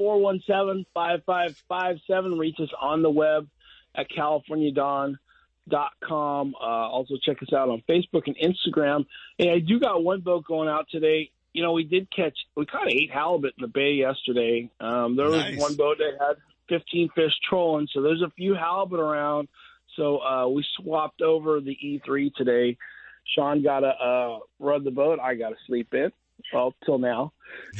510-417-5557. 0.00 2.38
Reach 2.38 2.60
us 2.60 2.68
on 2.80 3.02
the 3.02 3.10
web 3.10 3.48
at 3.94 4.08
californiadawn.com. 4.10 6.54
Uh, 6.54 6.58
also 6.64 7.14
check 7.22 7.42
us 7.42 7.52
out 7.52 7.68
on 7.68 7.82
Facebook 7.88 8.22
and 8.26 8.36
Instagram. 8.36 9.06
And 9.38 9.50
I 9.50 9.58
do 9.58 9.78
got 9.80 10.02
one 10.04 10.20
boat 10.20 10.44
going 10.44 10.68
out 10.68 10.86
today. 10.90 11.30
You 11.52 11.62
know, 11.62 11.72
we 11.72 11.84
did 11.84 12.08
catch, 12.14 12.36
we 12.56 12.66
caught 12.66 12.90
eight 12.90 13.10
halibut 13.12 13.54
in 13.58 13.62
the 13.62 13.68
bay 13.68 13.92
yesterday. 13.92 14.70
Um, 14.80 15.16
there 15.16 15.30
Nice. 15.30 15.56
was 15.56 15.60
one 15.60 15.74
boat 15.76 15.98
that 15.98 16.16
had 16.18 16.36
15 16.68 17.10
fish 17.14 17.32
trolling, 17.48 17.88
so 17.92 18.00
there's 18.00 18.22
a 18.22 18.30
few 18.30 18.54
halibut 18.54 19.00
around. 19.00 19.48
So 19.96 20.18
uh, 20.18 20.48
we 20.48 20.64
swapped 20.76 21.20
over 21.20 21.60
the 21.60 21.76
E3 21.84 22.32
today. 22.34 22.78
Sean 23.34 23.62
got 23.62 23.80
to 23.80 23.88
uh, 23.88 24.38
run 24.58 24.84
the 24.84 24.90
boat. 24.90 25.20
I 25.20 25.34
got 25.34 25.50
to 25.50 25.56
sleep 25.66 25.92
in. 25.92 26.10
Well, 26.52 26.74
till 26.84 26.98
now, 26.98 27.32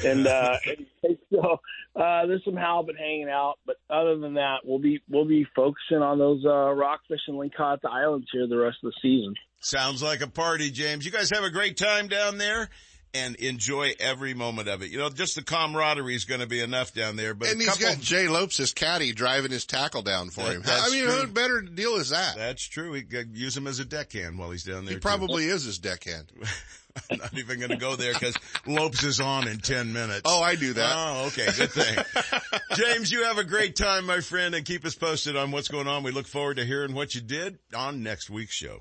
and 0.04 0.26
uh, 0.26 0.56
and 1.02 1.18
so 1.32 1.60
uh, 1.96 2.26
there's 2.26 2.44
some 2.44 2.56
halibut 2.56 2.96
hanging 2.98 3.28
out. 3.30 3.54
But 3.66 3.76
other 3.90 4.16
than 4.18 4.34
that, 4.34 4.58
we'll 4.64 4.78
be 4.78 5.00
we'll 5.08 5.26
be 5.28 5.46
focusing 5.54 5.98
on 5.98 6.18
those 6.18 6.44
uh, 6.44 6.72
rockfish 6.72 7.20
and 7.28 7.36
lingcod 7.36 7.80
the 7.82 7.90
islands 7.90 8.28
here 8.32 8.46
the 8.46 8.56
rest 8.56 8.78
of 8.82 8.90
the 8.92 8.98
season. 9.02 9.34
Sounds 9.60 10.02
like 10.02 10.20
a 10.22 10.26
party, 10.28 10.70
James. 10.70 11.04
You 11.06 11.12
guys 11.12 11.30
have 11.30 11.44
a 11.44 11.50
great 11.50 11.76
time 11.76 12.08
down 12.08 12.38
there. 12.38 12.68
and 13.14 13.36
enjoy 13.36 13.92
every 14.00 14.32
moment 14.32 14.68
of 14.70 14.80
it. 14.80 14.90
You 14.90 14.96
know, 14.96 15.10
just 15.10 15.34
the 15.34 15.42
camaraderie 15.42 16.14
is 16.14 16.24
going 16.24 16.40
to 16.40 16.46
be 16.46 16.60
enough 16.60 16.94
down 16.94 17.14
there. 17.14 17.34
But 17.34 17.48
and 17.50 17.60
a 17.60 17.64
he's 17.64 17.72
couple, 17.76 17.94
got 17.96 18.00
Jay 18.00 18.26
Lopes, 18.26 18.56
his 18.56 18.72
caddy, 18.72 19.12
driving 19.12 19.50
his 19.50 19.66
tackle 19.66 20.00
down 20.00 20.30
for 20.30 20.40
That- 20.40 20.52
him. 20.54 20.62
I 20.66 20.88
mean, 20.90 21.04
true. 21.04 21.18
what 21.18 21.34
better 21.34 21.60
deal 21.60 21.96
is 21.96 22.08
that? 22.08 22.36
that's 22.36 22.66
true. 22.66 22.94
He 22.94 23.02
could 23.02 23.36
use 23.36 23.54
him 23.54 23.66
as 23.66 23.80
a 23.80 23.84
deckhand 23.84 24.38
while 24.38 24.50
he's 24.50 24.64
down 24.64 24.86
there. 24.86 24.94
He 24.94 24.94
too. 24.94 25.00
probably 25.00 25.44
is 25.44 25.62
his 25.64 25.78
deckhand. 25.78 26.32
I'm 27.10 27.18
not 27.18 27.36
even 27.36 27.58
going 27.58 27.70
to 27.70 27.76
go 27.76 27.96
there 27.96 28.12
because 28.12 28.36
Lopes 28.66 29.02
is 29.04 29.20
on 29.20 29.48
in 29.48 29.58
10 29.58 29.92
minutes. 29.92 30.22
Oh, 30.24 30.42
I 30.42 30.54
do 30.56 30.72
that. 30.74 30.92
Oh, 30.94 31.26
okay. 31.28 31.46
Good 31.56 31.70
thing. 31.70 32.50
James, 32.76 33.10
you 33.10 33.24
have 33.24 33.38
a 33.38 33.44
great 33.44 33.76
time, 33.76 34.06
my 34.06 34.20
friend, 34.20 34.54
and 34.54 34.64
keep 34.64 34.84
us 34.84 34.94
posted 34.94 35.36
on 35.36 35.50
what's 35.50 35.68
going 35.68 35.88
on. 35.88 36.02
We 36.02 36.10
look 36.10 36.26
forward 36.26 36.56
to 36.56 36.64
hearing 36.64 36.94
what 36.94 37.14
you 37.14 37.20
did 37.20 37.58
on 37.74 38.02
next 38.02 38.30
week's 38.30 38.54
show. 38.54 38.80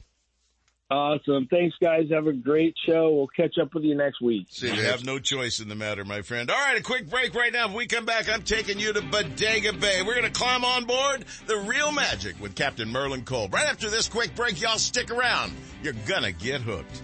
Awesome. 0.91 1.47
Thanks, 1.49 1.73
guys. 1.81 2.07
Have 2.11 2.27
a 2.27 2.33
great 2.33 2.75
show. 2.85 3.13
We'll 3.13 3.27
catch 3.27 3.57
up 3.61 3.73
with 3.73 3.85
you 3.85 3.95
next 3.95 4.21
week. 4.21 4.47
See 4.49 4.67
you, 4.67 4.73
You 4.73 4.81
have 4.83 5.05
no 5.05 5.19
choice 5.19 5.61
in 5.61 5.69
the 5.69 5.75
matter, 5.75 6.03
my 6.03 6.21
friend. 6.21 6.51
All 6.51 6.57
right, 6.57 6.77
a 6.77 6.83
quick 6.83 7.09
break 7.09 7.33
right 7.33 7.53
now. 7.53 7.67
When 7.67 7.77
we 7.77 7.87
come 7.87 8.03
back, 8.03 8.27
I'm 8.27 8.43
taking 8.43 8.77
you 8.77 8.91
to 8.91 9.01
Bodega 9.01 9.71
Bay. 9.71 10.01
We're 10.01 10.15
going 10.15 10.25
to 10.25 10.37
climb 10.37 10.65
on 10.65 10.83
board 10.83 11.23
the 11.47 11.55
real 11.59 11.93
magic 11.93 12.37
with 12.41 12.55
Captain 12.55 12.89
Merlin 12.89 13.23
Kolb. 13.23 13.53
Right 13.53 13.69
after 13.69 13.89
this 13.89 14.09
quick 14.09 14.35
break, 14.35 14.59
y'all 14.59 14.77
stick 14.77 15.11
around. 15.11 15.53
You're 15.81 15.93
going 16.07 16.23
to 16.23 16.33
get 16.33 16.59
hooked. 16.59 17.03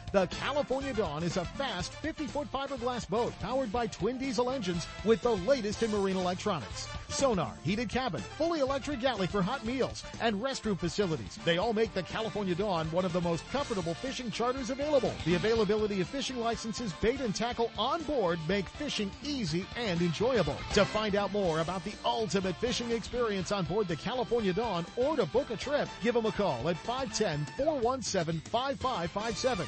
the 0.11 0.27
California 0.27 0.93
Dawn 0.93 1.23
is 1.23 1.37
a 1.37 1.45
fast 1.45 1.93
50-foot 2.03 2.51
fiberglass 2.51 3.07
boat 3.07 3.33
powered 3.39 3.71
by 3.71 3.87
twin 3.87 4.17
diesel 4.17 4.49
engines 4.49 4.85
with 5.05 5.21
the 5.21 5.37
latest 5.37 5.83
in 5.83 5.91
marine 5.91 6.17
electronics. 6.17 6.89
Sonar, 7.07 7.53
heated 7.63 7.87
cabin, 7.89 8.19
fully 8.37 8.59
electric 8.61 8.99
galley 8.99 9.27
for 9.27 9.41
hot 9.41 9.65
meals, 9.65 10.03
and 10.21 10.41
restroom 10.41 10.77
facilities. 10.77 11.39
They 11.45 11.57
all 11.57 11.71
make 11.73 11.93
the 11.93 12.03
California 12.03 12.55
Dawn 12.55 12.91
one 12.91 13.05
of 13.05 13.13
the 13.13 13.21
most 13.21 13.49
comfortable 13.51 13.93
fishing 13.93 14.31
charters 14.31 14.69
available. 14.69 15.13
The 15.25 15.35
availability 15.35 16.01
of 16.01 16.07
fishing 16.07 16.39
licenses, 16.39 16.91
bait 17.01 17.21
and 17.21 17.35
tackle 17.35 17.71
on 17.77 18.01
board 18.03 18.39
make 18.47 18.67
fishing 18.67 19.11
easy 19.23 19.65
and 19.77 20.01
enjoyable. 20.01 20.57
To 20.73 20.83
find 20.85 21.15
out 21.15 21.31
more 21.31 21.59
about 21.59 21.85
the 21.85 21.93
ultimate 22.05 22.55
fishing 22.57 22.91
experience 22.91 23.51
on 23.51 23.65
board 23.65 23.87
the 23.87 23.95
California 23.95 24.53
Dawn 24.53 24.85
or 24.95 25.15
to 25.15 25.25
book 25.25 25.49
a 25.51 25.57
trip, 25.57 25.87
give 26.01 26.15
them 26.15 26.25
a 26.25 26.31
call 26.31 26.69
at 26.69 26.81
510-417-5557 26.83 29.67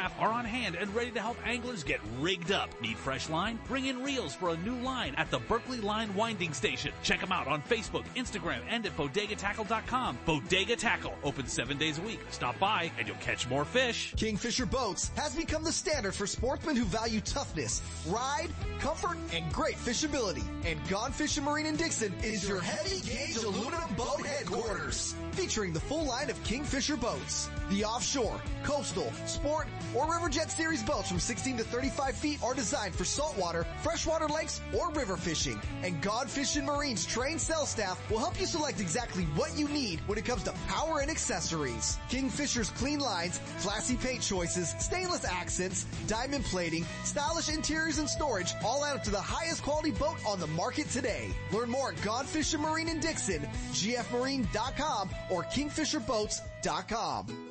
are 0.19 0.31
on 0.31 0.45
hand 0.45 0.75
and 0.75 0.93
ready 0.95 1.11
to 1.11 1.19
help 1.19 1.37
anglers 1.45 1.83
get 1.83 1.99
rigged 2.19 2.51
up. 2.51 2.69
Need 2.81 2.97
fresh 2.97 3.29
line? 3.29 3.59
Bring 3.67 3.85
in 3.85 4.03
reels 4.03 4.33
for 4.33 4.49
a 4.49 4.57
new 4.57 4.75
line 4.75 5.13
at 5.15 5.29
the 5.29 5.39
Berkley 5.39 5.79
Line 5.79 6.13
Winding 6.15 6.53
Station. 6.53 6.91
Check 7.03 7.19
them 7.19 7.31
out 7.31 7.47
on 7.47 7.61
Facebook, 7.63 8.03
Instagram, 8.15 8.61
and 8.67 8.85
at 8.85 8.95
bodegatackle.com. 8.97 10.17
Bodega 10.25 10.75
Tackle, 10.75 11.15
open 11.23 11.47
seven 11.47 11.77
days 11.77 11.99
a 11.99 12.01
week. 12.01 12.19
Stop 12.31 12.57
by 12.59 12.91
and 12.97 13.07
you'll 13.07 13.17
catch 13.17 13.47
more 13.49 13.65
fish. 13.65 14.13
Kingfisher 14.17 14.65
Boats 14.65 15.11
has 15.15 15.35
become 15.35 15.63
the 15.63 15.71
standard 15.71 16.15
for 16.15 16.25
sportsmen 16.25 16.75
who 16.75 16.85
value 16.85 17.21
toughness, 17.21 17.81
ride, 18.07 18.49
comfort, 18.79 19.17
and 19.33 19.51
great 19.53 19.75
fishability. 19.75 20.43
And 20.65 20.79
Gone 20.89 21.11
Fishing 21.11 21.43
Marine 21.43 21.65
in 21.65 21.75
Dixon 21.75 22.13
is 22.23 22.47
your 22.47 22.61
heavy 22.61 23.01
gauge 23.01 23.37
aluminum 23.43 23.93
boat 23.95 24.25
headquarters. 24.25 25.15
Featuring 25.31 25.73
the 25.73 25.79
full 25.79 26.05
line 26.05 26.29
of 26.29 26.41
Kingfisher 26.43 26.97
boats. 26.97 27.49
The 27.69 27.85
offshore, 27.85 28.41
coastal, 28.63 29.11
sport, 29.25 29.67
or 29.95 30.05
Riverjet 30.05 30.49
series 30.49 30.83
boats 30.83 31.09
from 31.09 31.19
16 31.19 31.57
to 31.57 31.63
35 31.63 32.15
feet 32.15 32.43
are 32.43 32.53
designed 32.53 32.95
for 32.95 33.05
saltwater, 33.05 33.65
freshwater 33.81 34.27
lakes, 34.27 34.61
or 34.77 34.91
river 34.91 35.17
fishing. 35.17 35.59
And 35.83 36.01
Gone 36.01 36.27
Fishing 36.27 36.65
Marine's 36.65 37.05
trained 37.05 37.41
sales 37.41 37.69
staff 37.69 37.99
will 38.09 38.19
help 38.19 38.39
you 38.39 38.45
select 38.45 38.79
exactly 38.79 39.23
what 39.35 39.57
you 39.57 39.67
need 39.67 39.99
when 40.07 40.17
it 40.17 40.25
comes 40.25 40.43
to 40.43 40.53
power 40.67 40.99
and 40.99 41.11
accessories. 41.11 41.97
Kingfisher's 42.09 42.69
clean 42.71 42.99
lines, 42.99 43.39
classy 43.59 43.95
paint 43.95 44.21
choices, 44.21 44.73
stainless 44.79 45.25
accents, 45.25 45.85
diamond 46.07 46.45
plating, 46.45 46.85
stylish 47.03 47.49
interiors 47.49 47.99
and 47.99 48.09
storage 48.09 48.53
all 48.63 48.85
add 48.85 48.95
up 48.95 49.03
to 49.03 49.11
the 49.11 49.21
highest 49.21 49.63
quality 49.63 49.91
boat 49.91 50.17
on 50.25 50.39
the 50.39 50.47
market 50.47 50.89
today. 50.89 51.29
Learn 51.51 51.69
more 51.69 51.91
at 51.91 52.01
Gone 52.01 52.25
Fishing 52.25 52.61
Marine 52.61 52.87
in 52.87 52.99
Dixon, 52.99 53.47
gfmarine.com 53.71 55.09
or 55.29 55.43
kingfisherboats.com. 55.43 57.50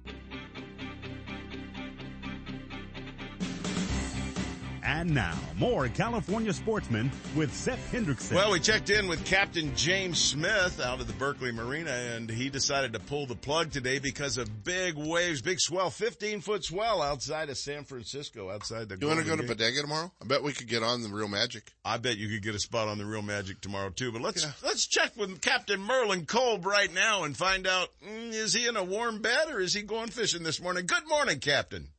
And 4.83 5.13
now, 5.13 5.37
more 5.57 5.87
California 5.89 6.53
sportsmen 6.53 7.11
with 7.35 7.53
Seth 7.53 7.91
Hendrickson. 7.91 8.33
Well, 8.33 8.51
we 8.51 8.59
checked 8.59 8.89
in 8.89 9.07
with 9.07 9.23
Captain 9.25 9.75
James 9.75 10.19
Smith 10.19 10.79
out 10.79 10.99
of 10.99 11.07
the 11.07 11.13
Berkeley 11.13 11.51
Marina, 11.51 11.91
and 11.91 12.29
he 12.29 12.49
decided 12.49 12.93
to 12.93 12.99
pull 12.99 13.25
the 13.27 13.35
plug 13.35 13.71
today 13.71 13.99
because 13.99 14.37
of 14.37 14.63
big 14.63 14.95
waves, 14.97 15.41
big 15.41 15.59
swell, 15.59 15.89
15 15.89 16.41
foot 16.41 16.63
swell 16.63 17.01
outside 17.01 17.49
of 17.49 17.57
San 17.57 17.83
Francisco, 17.83 18.49
outside 18.49 18.89
the. 18.89 18.97
You 18.99 19.07
want 19.07 19.19
to 19.19 19.25
go 19.25 19.35
to 19.35 19.43
Gate. 19.43 19.49
Bodega 19.49 19.81
tomorrow? 19.81 20.11
I 20.21 20.25
bet 20.25 20.41
we 20.43 20.53
could 20.53 20.67
get 20.67 20.83
on 20.83 21.03
the 21.03 21.09
Real 21.09 21.27
Magic. 21.27 21.71
I 21.85 21.97
bet 21.97 22.17
you 22.17 22.29
could 22.29 22.43
get 22.43 22.55
a 22.55 22.59
spot 22.59 22.87
on 22.87 22.97
the 22.97 23.05
Real 23.05 23.21
Magic 23.21 23.61
tomorrow 23.61 23.89
too. 23.89 24.11
But 24.11 24.21
let's 24.21 24.45
let's 24.63 24.87
check 24.87 25.15
with 25.15 25.41
Captain 25.41 25.79
Merlin 25.79 26.25
Kolb 26.25 26.65
right 26.65 26.91
now 26.93 27.23
and 27.23 27.37
find 27.37 27.67
out 27.67 27.89
mm, 28.03 28.33
is 28.33 28.53
he 28.53 28.67
in 28.67 28.77
a 28.77 28.83
warm 28.83 29.21
bed 29.21 29.49
or 29.51 29.59
is 29.59 29.73
he 29.73 29.83
going 29.83 30.09
fishing 30.09 30.43
this 30.43 30.61
morning? 30.61 30.85
Good 30.85 31.07
morning, 31.07 31.39
Captain. 31.39 31.89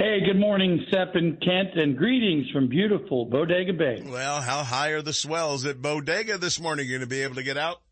Hey, 0.00 0.20
good 0.24 0.40
morning, 0.40 0.82
Sepp 0.90 1.14
and 1.14 1.38
Kent, 1.42 1.74
and 1.74 1.94
greetings 1.94 2.48
from 2.54 2.68
beautiful 2.68 3.26
Bodega 3.26 3.74
Bay. 3.74 4.02
Well, 4.02 4.40
how 4.40 4.64
high 4.64 4.92
are 4.92 5.02
the 5.02 5.12
swells 5.12 5.66
at 5.66 5.82
Bodega 5.82 6.38
this 6.38 6.58
morning? 6.58 6.86
You 6.86 6.92
going 6.92 7.00
to 7.02 7.06
be 7.06 7.20
able 7.20 7.34
to 7.34 7.42
get 7.42 7.58
out? 7.58 7.82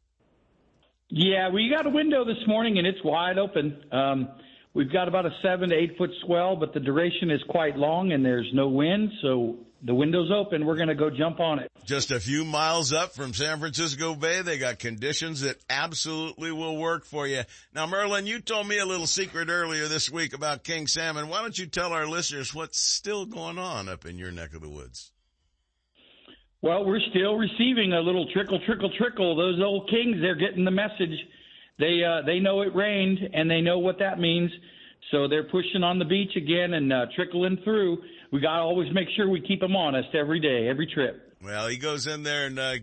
Yeah, 1.11 1.51
we 1.51 1.69
got 1.69 1.85
a 1.85 1.91
window 1.91 2.25
this 2.25 2.39
morning 2.47 2.79
and 2.79 2.87
it's 2.87 3.05
wide 3.05 3.37
open. 3.37 3.85
Um, 3.93 4.29
we've 4.73 4.91
got 4.91 5.07
about 5.07 5.27
a 5.27 5.33
seven 5.43 5.69
to 5.69 5.75
eight 5.77 5.99
foot 5.99 6.09
swell, 6.25 6.57
but 6.57 6.73
the 6.73 6.81
duration 6.81 7.31
is 7.31 7.43
quite 7.51 7.77
long 7.77 8.13
and 8.13 8.25
there's 8.25 8.49
no 8.55 8.69
wind, 8.69 9.11
so 9.21 9.59
the 9.83 9.95
window's 9.95 10.31
open. 10.31 10.67
We're 10.67 10.77
going 10.77 10.89
to 10.89 10.95
go 10.95 11.11
jump 11.11 11.41
on 11.41 11.59
it. 11.61 11.71
Just 11.85 12.11
a 12.11 12.21
few 12.21 12.45
miles 12.45 12.93
up 12.93 13.15
from 13.15 13.33
San 13.33 13.59
Francisco 13.61 14.15
Bay, 14.15 14.43
they 14.43 14.59
got 14.59 14.79
conditions 14.79 15.43
that 15.43 15.57
absolutely 15.71 16.53
will 16.53 16.77
work 16.77 17.05
for 17.05 17.27
you. 17.27 17.43
Now, 17.75 17.87
Merlin, 17.87 18.27
you 18.27 18.41
told 18.41 18.67
me 18.67 18.79
a 18.79 18.87
little 18.87 19.07
secret 19.07 19.49
earlier 19.49 19.87
this 19.89 20.11
week 20.11 20.35
about 20.35 20.65
king 20.65 20.87
salmon. 20.87 21.29
Why 21.29 21.43
don't 21.43 21.59
you 21.59 21.67
tell 21.67 21.93
our 21.93 22.07
listeners 22.07 22.55
what's 22.55 22.81
still 22.81 23.27
going 23.27 23.59
on 23.59 23.89
up 23.89 24.05
in 24.05 24.19
your 24.19 24.33
neck 24.33 24.55
of 24.55 24.61
the 24.61 24.69
woods? 24.69 25.13
Well, 26.61 26.85
we're 26.85 27.01
still 27.11 27.37
receiving 27.37 27.93
a 27.93 28.01
little 28.01 28.27
trickle, 28.33 28.59
trickle, 28.67 28.91
trickle. 28.99 29.37
Those 29.37 29.61
old 29.63 29.89
kings, 29.89 30.17
they're 30.21 30.35
getting 30.35 30.65
the 30.65 30.73
message. 30.73 31.17
They 31.79 32.03
uh, 32.03 32.27
they 32.27 32.41
know 32.41 32.63
it 32.63 32.75
rained 32.75 33.21
and 33.33 33.49
they 33.49 33.61
know 33.61 33.79
what 33.79 34.01
that 34.01 34.19
means, 34.19 34.51
so 35.13 35.29
they're 35.29 35.45
pushing 35.45 35.85
on 35.85 36.01
the 36.01 36.05
beach 36.05 36.35
again 36.37 36.75
and 36.75 36.93
uh, 36.93 37.07
trickling 37.15 37.59
through. 37.63 37.99
We 38.31 38.41
got 38.41 38.57
to 38.57 38.63
always 38.63 38.93
make 38.93 39.09
sure 39.17 39.29
we 39.29 39.41
keep 39.41 39.61
them 39.61 39.75
honest 39.75 40.15
every 40.15 40.41
day, 40.41 40.69
every 40.69 40.87
trip. 40.87 41.29
Well, 41.43 41.69
he 41.69 41.77
goes 41.77 42.07
in 42.07 42.25
there 42.25 42.47
and 42.47 42.59
uh, 42.59 42.75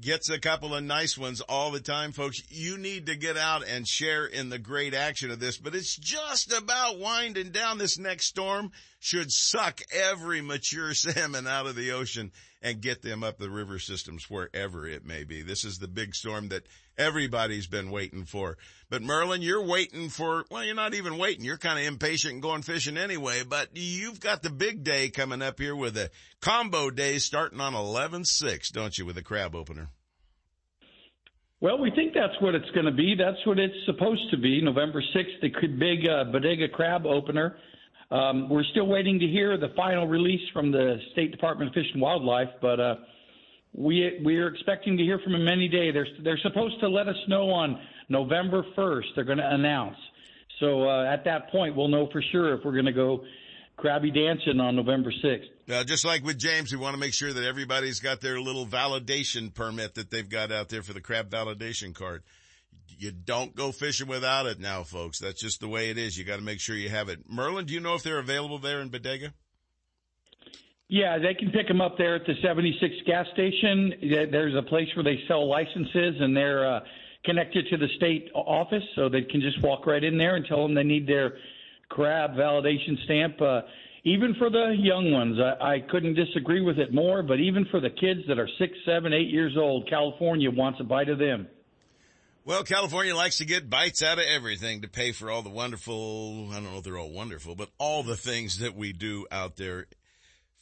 gets 0.00 0.30
a 0.30 0.38
couple 0.38 0.74
of 0.74 0.84
nice 0.84 1.18
ones 1.18 1.40
all 1.40 1.72
the 1.72 1.80
time, 1.80 2.12
folks. 2.12 2.40
You 2.48 2.78
need 2.78 3.06
to 3.06 3.16
get 3.16 3.36
out 3.36 3.66
and 3.66 3.86
share 3.86 4.24
in 4.24 4.50
the 4.50 4.58
great 4.58 4.94
action 4.94 5.30
of 5.30 5.40
this, 5.40 5.58
but 5.58 5.74
it's 5.74 5.96
just 5.96 6.52
about 6.56 7.00
winding 7.00 7.50
down. 7.50 7.78
This 7.78 7.98
next 7.98 8.26
storm 8.26 8.70
should 9.00 9.32
suck 9.32 9.80
every 9.92 10.40
mature 10.40 10.94
salmon 10.94 11.46
out 11.46 11.66
of 11.66 11.74
the 11.74 11.92
ocean 11.92 12.30
and 12.64 12.80
get 12.80 13.02
them 13.02 13.22
up 13.22 13.36
the 13.36 13.50
river 13.50 13.78
systems 13.78 14.30
wherever 14.30 14.88
it 14.88 15.04
may 15.04 15.22
be. 15.22 15.42
This 15.42 15.64
is 15.64 15.78
the 15.78 15.86
big 15.86 16.14
storm 16.14 16.48
that 16.48 16.62
everybody's 16.96 17.66
been 17.66 17.90
waiting 17.90 18.24
for. 18.24 18.56
But 18.88 19.02
Merlin, 19.02 19.42
you're 19.42 19.62
waiting 19.62 20.08
for, 20.08 20.46
well, 20.50 20.64
you're 20.64 20.74
not 20.74 20.94
even 20.94 21.18
waiting. 21.18 21.44
You're 21.44 21.58
kind 21.58 21.78
of 21.78 21.84
impatient 21.84 22.32
and 22.32 22.42
going 22.42 22.62
fishing 22.62 22.96
anyway, 22.96 23.42
but 23.46 23.68
you've 23.74 24.18
got 24.18 24.42
the 24.42 24.48
big 24.48 24.82
day 24.82 25.10
coming 25.10 25.42
up 25.42 25.60
here 25.60 25.76
with 25.76 25.94
a 25.98 26.10
combo 26.40 26.90
day 26.90 27.18
starting 27.18 27.60
on 27.60 27.74
11-6, 27.74 28.72
don't 28.72 28.96
you, 28.96 29.04
with 29.04 29.18
a 29.18 29.22
crab 29.22 29.54
opener? 29.54 29.90
Well, 31.60 31.78
we 31.78 31.90
think 31.90 32.14
that's 32.14 32.40
what 32.40 32.54
it's 32.54 32.70
going 32.70 32.86
to 32.86 32.92
be. 32.92 33.14
That's 33.18 33.46
what 33.46 33.58
it's 33.58 33.74
supposed 33.84 34.30
to 34.30 34.38
be. 34.38 34.62
November 34.62 35.02
6th, 35.14 35.40
the 35.42 35.66
big 35.68 36.08
uh, 36.08 36.24
Bodega 36.32 36.68
crab 36.68 37.04
opener. 37.04 37.56
Um, 38.10 38.48
we're 38.48 38.64
still 38.64 38.86
waiting 38.86 39.18
to 39.18 39.26
hear 39.26 39.56
the 39.56 39.70
final 39.76 40.06
release 40.06 40.42
from 40.52 40.70
the 40.70 40.98
State 41.12 41.30
Department 41.30 41.68
of 41.68 41.74
Fish 41.74 41.86
and 41.92 42.02
Wildlife, 42.02 42.50
but 42.60 42.78
uh, 42.78 42.94
we 43.72 44.20
we're 44.22 44.48
expecting 44.48 44.96
to 44.96 45.02
hear 45.02 45.18
from 45.18 45.32
them 45.32 45.48
any 45.48 45.68
day. 45.68 45.90
They're 45.90 46.06
they're 46.22 46.38
supposed 46.42 46.78
to 46.80 46.88
let 46.88 47.08
us 47.08 47.16
know 47.28 47.50
on 47.50 47.80
November 48.08 48.64
1st. 48.76 49.04
They're 49.14 49.24
going 49.24 49.38
to 49.38 49.54
announce. 49.54 49.96
So 50.60 50.88
uh, 50.88 51.12
at 51.12 51.24
that 51.24 51.50
point, 51.50 51.74
we'll 51.74 51.88
know 51.88 52.08
for 52.12 52.22
sure 52.30 52.54
if 52.54 52.64
we're 52.64 52.72
going 52.72 52.84
to 52.84 52.92
go 52.92 53.24
crabby 53.76 54.10
dancing 54.10 54.60
on 54.60 54.76
November 54.76 55.12
6th. 55.24 55.48
Now, 55.66 55.82
just 55.82 56.04
like 56.04 56.24
with 56.24 56.38
James, 56.38 56.70
we 56.70 56.78
want 56.78 56.94
to 56.94 57.00
make 57.00 57.14
sure 57.14 57.32
that 57.32 57.44
everybody's 57.44 57.98
got 57.98 58.20
their 58.20 58.40
little 58.40 58.66
validation 58.66 59.52
permit 59.52 59.94
that 59.94 60.10
they've 60.10 60.28
got 60.28 60.52
out 60.52 60.68
there 60.68 60.82
for 60.82 60.92
the 60.92 61.00
crab 61.00 61.30
validation 61.30 61.94
card. 61.94 62.22
You 62.88 63.12
don't 63.12 63.54
go 63.54 63.72
fishing 63.72 64.08
without 64.08 64.46
it 64.46 64.60
now, 64.60 64.82
folks. 64.82 65.18
That's 65.18 65.40
just 65.40 65.60
the 65.60 65.68
way 65.68 65.90
it 65.90 65.98
is. 65.98 66.16
You 66.16 66.24
got 66.24 66.36
to 66.36 66.42
make 66.42 66.60
sure 66.60 66.76
you 66.76 66.88
have 66.88 67.08
it. 67.08 67.20
Merlin, 67.28 67.66
do 67.66 67.74
you 67.74 67.80
know 67.80 67.94
if 67.94 68.02
they're 68.02 68.18
available 68.18 68.58
there 68.58 68.80
in 68.80 68.88
Bodega? 68.88 69.32
Yeah, 70.88 71.18
they 71.18 71.34
can 71.34 71.50
pick 71.50 71.66
them 71.66 71.80
up 71.80 71.96
there 71.96 72.14
at 72.14 72.26
the 72.26 72.34
76 72.42 72.94
gas 73.06 73.26
station. 73.32 73.94
There's 74.30 74.54
a 74.54 74.62
place 74.62 74.88
where 74.94 75.04
they 75.04 75.18
sell 75.26 75.48
licenses, 75.48 76.16
and 76.20 76.36
they're 76.36 76.76
uh, 76.76 76.80
connected 77.24 77.66
to 77.70 77.76
the 77.78 77.88
state 77.96 78.30
office, 78.34 78.82
so 78.94 79.08
they 79.08 79.22
can 79.22 79.40
just 79.40 79.62
walk 79.62 79.86
right 79.86 80.04
in 80.04 80.18
there 80.18 80.36
and 80.36 80.44
tell 80.46 80.62
them 80.62 80.74
they 80.74 80.82
need 80.82 81.06
their 81.06 81.34
crab 81.88 82.32
validation 82.32 83.02
stamp. 83.04 83.40
Uh, 83.40 83.62
even 84.04 84.34
for 84.34 84.50
the 84.50 84.76
young 84.78 85.10
ones, 85.10 85.38
I, 85.40 85.74
I 85.74 85.80
couldn't 85.90 86.14
disagree 86.14 86.60
with 86.60 86.78
it 86.78 86.92
more. 86.92 87.22
But 87.22 87.40
even 87.40 87.64
for 87.70 87.80
the 87.80 87.90
kids 87.90 88.20
that 88.28 88.38
are 88.38 88.48
six, 88.58 88.74
seven, 88.84 89.14
eight 89.14 89.30
years 89.30 89.56
old, 89.56 89.88
California 89.88 90.50
wants 90.50 90.78
a 90.80 90.84
bite 90.84 91.08
of 91.08 91.18
them. 91.18 91.48
Well, 92.46 92.62
California 92.62 93.16
likes 93.16 93.38
to 93.38 93.46
get 93.46 93.70
bites 93.70 94.02
out 94.02 94.18
of 94.18 94.26
everything 94.26 94.82
to 94.82 94.88
pay 94.88 95.12
for 95.12 95.30
all 95.30 95.40
the 95.40 95.48
wonderful, 95.48 96.50
I 96.50 96.56
don't 96.56 96.64
know 96.64 96.76
if 96.76 96.84
they're 96.84 96.98
all 96.98 97.10
wonderful, 97.10 97.54
but 97.54 97.70
all 97.78 98.02
the 98.02 98.18
things 98.18 98.58
that 98.58 98.76
we 98.76 98.92
do 98.92 99.26
out 99.32 99.56
there 99.56 99.86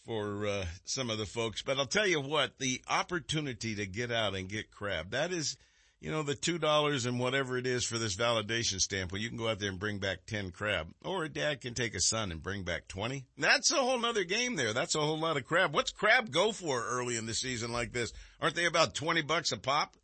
for 0.07 0.47
uh, 0.47 0.65
some 0.85 1.11
of 1.11 1.19
the 1.19 1.27
folks. 1.27 1.63
But 1.63 1.79
I'll 1.79 1.87
tell 1.87 2.07
you 2.07 2.21
what, 2.21 2.61
the 2.61 2.81
opportunity 2.89 3.75
to 3.75 3.87
get 3.87 4.13
out 4.13 4.37
and 4.37 4.49
get 4.49 4.71
crab, 4.71 5.11
that 5.11 5.33
is, 5.33 5.57
you 6.01 6.13
know, 6.13 6.23
the 6.23 6.37
$2 6.37 7.05
and 7.05 7.19
whatever 7.19 7.59
it 7.59 7.67
is 7.67 7.85
for 7.85 7.99
this 7.99 8.15
validation 8.15 8.79
stamp, 8.79 9.11
well, 9.11 9.21
you 9.21 9.29
can 9.29 9.39
go 9.39 9.49
out 9.49 9.59
there 9.59 9.71
and 9.71 9.81
bring 9.81 9.99
back 9.99 10.19
10 10.27 10.53
crab. 10.53 10.87
Or 11.05 11.25
a 11.25 11.29
dad 11.29 11.63
can 11.63 11.75
take 11.75 11.97
a 11.97 12.01
son 12.01 12.31
and 12.31 12.41
bring 12.41 12.63
back 12.63 12.87
20. 12.87 13.27
That's 13.39 13.73
a 13.73 13.77
whole 13.77 13.99
nother 13.99 14.23
game 14.23 14.55
there. 14.55 14.73
That's 14.73 14.95
a 14.95 15.01
whole 15.01 15.19
lot 15.19 15.37
of 15.37 15.47
crab. 15.47 15.75
What's 15.75 15.91
crab 15.91 16.31
go 16.31 16.53
for 16.53 16.87
early 16.87 17.17
in 17.17 17.27
the 17.27 17.35
season 17.35 17.73
like 17.73 17.93
this? 17.93 18.13
Aren't 18.41 18.55
they 18.55 18.67
about 18.67 18.95
20 18.95 19.23
bucks 19.23 19.51
a 19.51 19.57
pop? 19.57 19.97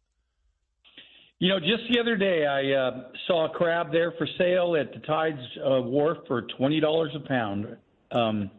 You 1.41 1.49
know, 1.51 1.61
just 1.61 1.83
the 1.89 2.01
other 2.01 2.17
day, 2.17 2.47
I 2.47 2.73
uh, 2.73 3.11
saw 3.29 3.47
a 3.47 3.51
crab 3.51 3.93
there 3.93 4.13
for 4.19 4.27
sale 4.39 4.75
at 4.75 4.93
the 4.93 4.99
Tides 5.07 5.39
uh, 5.65 5.83
Wharf 5.83 6.19
for 6.27 6.43
twenty 6.57 6.81
dollars 6.81 7.15
a 7.15 7.29
pound. 7.29 7.77
Um, 8.11 8.51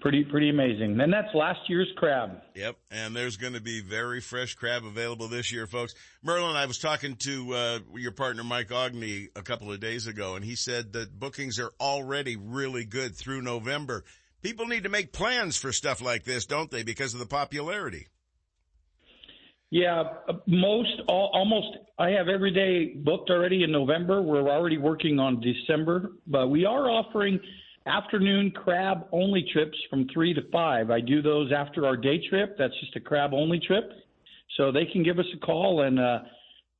pretty 0.00 0.24
pretty 0.24 0.50
amazing. 0.50 0.98
And 1.00 1.12
that's 1.12 1.32
last 1.32 1.60
year's 1.68 1.86
crab. 1.96 2.40
Yep, 2.56 2.76
and 2.90 3.14
there's 3.14 3.36
going 3.36 3.52
to 3.52 3.60
be 3.60 3.82
very 3.82 4.20
fresh 4.20 4.54
crab 4.54 4.84
available 4.84 5.28
this 5.28 5.52
year, 5.52 5.68
folks. 5.68 5.94
Merlin, 6.22 6.56
I 6.56 6.66
was 6.66 6.78
talking 6.78 7.14
to 7.16 7.54
uh, 7.54 7.78
your 7.94 8.12
partner 8.12 8.42
Mike 8.42 8.70
Ogney 8.70 9.28
a 9.36 9.42
couple 9.42 9.70
of 9.70 9.78
days 9.78 10.08
ago, 10.08 10.34
and 10.34 10.44
he 10.44 10.56
said 10.56 10.94
that 10.94 11.16
bookings 11.20 11.60
are 11.60 11.70
already 11.80 12.36
really 12.36 12.84
good 12.84 13.14
through 13.14 13.42
November. 13.42 14.02
People 14.42 14.66
need 14.66 14.82
to 14.84 14.88
make 14.88 15.12
plans 15.12 15.56
for 15.56 15.72
stuff 15.72 16.00
like 16.00 16.24
this, 16.24 16.46
don't 16.46 16.70
they, 16.70 16.82
because 16.82 17.14
of 17.14 17.20
the 17.20 17.26
popularity? 17.26 18.08
Yeah, 19.70 20.04
most, 20.46 21.02
all, 21.08 21.30
almost, 21.34 21.76
I 21.98 22.08
have 22.10 22.28
every 22.28 22.52
day 22.52 22.94
booked 22.98 23.28
already 23.28 23.64
in 23.64 23.72
November. 23.72 24.22
We're 24.22 24.48
already 24.48 24.78
working 24.78 25.18
on 25.18 25.42
December, 25.42 26.12
but 26.26 26.48
we 26.48 26.64
are 26.64 26.88
offering 26.88 27.38
afternoon 27.84 28.50
crab 28.50 29.06
only 29.12 29.46
trips 29.52 29.76
from 29.90 30.06
three 30.12 30.32
to 30.32 30.40
five. 30.50 30.90
I 30.90 31.00
do 31.00 31.20
those 31.20 31.52
after 31.52 31.86
our 31.86 31.96
day 31.96 32.18
trip. 32.30 32.56
That's 32.58 32.72
just 32.80 32.96
a 32.96 33.00
crab 33.00 33.34
only 33.34 33.60
trip. 33.60 33.90
So 34.56 34.72
they 34.72 34.86
can 34.90 35.02
give 35.02 35.18
us 35.18 35.26
a 35.34 35.38
call 35.38 35.82
and, 35.82 36.00
uh, 36.00 36.20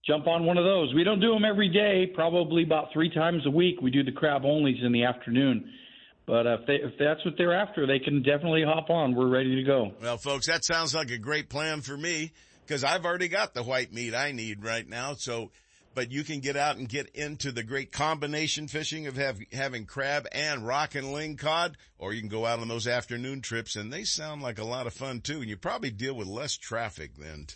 jump 0.06 0.26
on 0.26 0.46
one 0.46 0.56
of 0.56 0.64
those. 0.64 0.94
We 0.94 1.04
don't 1.04 1.20
do 1.20 1.34
them 1.34 1.44
every 1.44 1.68
day, 1.68 2.10
probably 2.14 2.62
about 2.62 2.88
three 2.94 3.12
times 3.12 3.42
a 3.44 3.50
week. 3.50 3.82
We 3.82 3.90
do 3.90 4.02
the 4.02 4.12
crab 4.12 4.42
onlys 4.42 4.82
in 4.82 4.92
the 4.92 5.04
afternoon. 5.04 5.70
But 6.26 6.46
uh, 6.46 6.58
if, 6.60 6.66
they, 6.66 6.74
if 6.74 6.92
that's 6.98 7.22
what 7.24 7.34
they're 7.36 7.54
after, 7.54 7.86
they 7.86 7.98
can 7.98 8.22
definitely 8.22 8.62
hop 8.64 8.88
on. 8.88 9.14
We're 9.14 9.28
ready 9.28 9.56
to 9.56 9.62
go. 9.62 9.92
Well, 10.00 10.16
folks, 10.16 10.46
that 10.46 10.64
sounds 10.64 10.94
like 10.94 11.10
a 11.10 11.18
great 11.18 11.50
plan 11.50 11.82
for 11.82 11.96
me 11.96 12.32
because 12.68 12.84
I've 12.84 13.06
already 13.06 13.28
got 13.28 13.54
the 13.54 13.62
white 13.62 13.94
meat 13.94 14.14
I 14.14 14.32
need 14.32 14.62
right 14.62 14.86
now. 14.86 15.14
So, 15.14 15.50
but 15.94 16.12
you 16.12 16.22
can 16.22 16.40
get 16.40 16.54
out 16.54 16.76
and 16.76 16.86
get 16.86 17.08
into 17.14 17.50
the 17.50 17.62
great 17.62 17.92
combination 17.92 18.68
fishing 18.68 19.06
of 19.06 19.16
have, 19.16 19.40
having 19.52 19.86
crab 19.86 20.26
and 20.32 20.66
rock 20.66 20.94
and 20.94 21.12
ling 21.12 21.36
cod, 21.36 21.78
or 21.98 22.12
you 22.12 22.20
can 22.20 22.28
go 22.28 22.44
out 22.44 22.60
on 22.60 22.68
those 22.68 22.86
afternoon 22.86 23.40
trips 23.40 23.74
and 23.74 23.90
they 23.90 24.04
sound 24.04 24.42
like 24.42 24.58
a 24.58 24.64
lot 24.64 24.86
of 24.86 24.92
fun 24.92 25.22
too. 25.22 25.40
And 25.40 25.48
you 25.48 25.56
probably 25.56 25.90
deal 25.90 26.14
with 26.14 26.28
less 26.28 26.58
traffic 26.58 27.16
than 27.16 27.46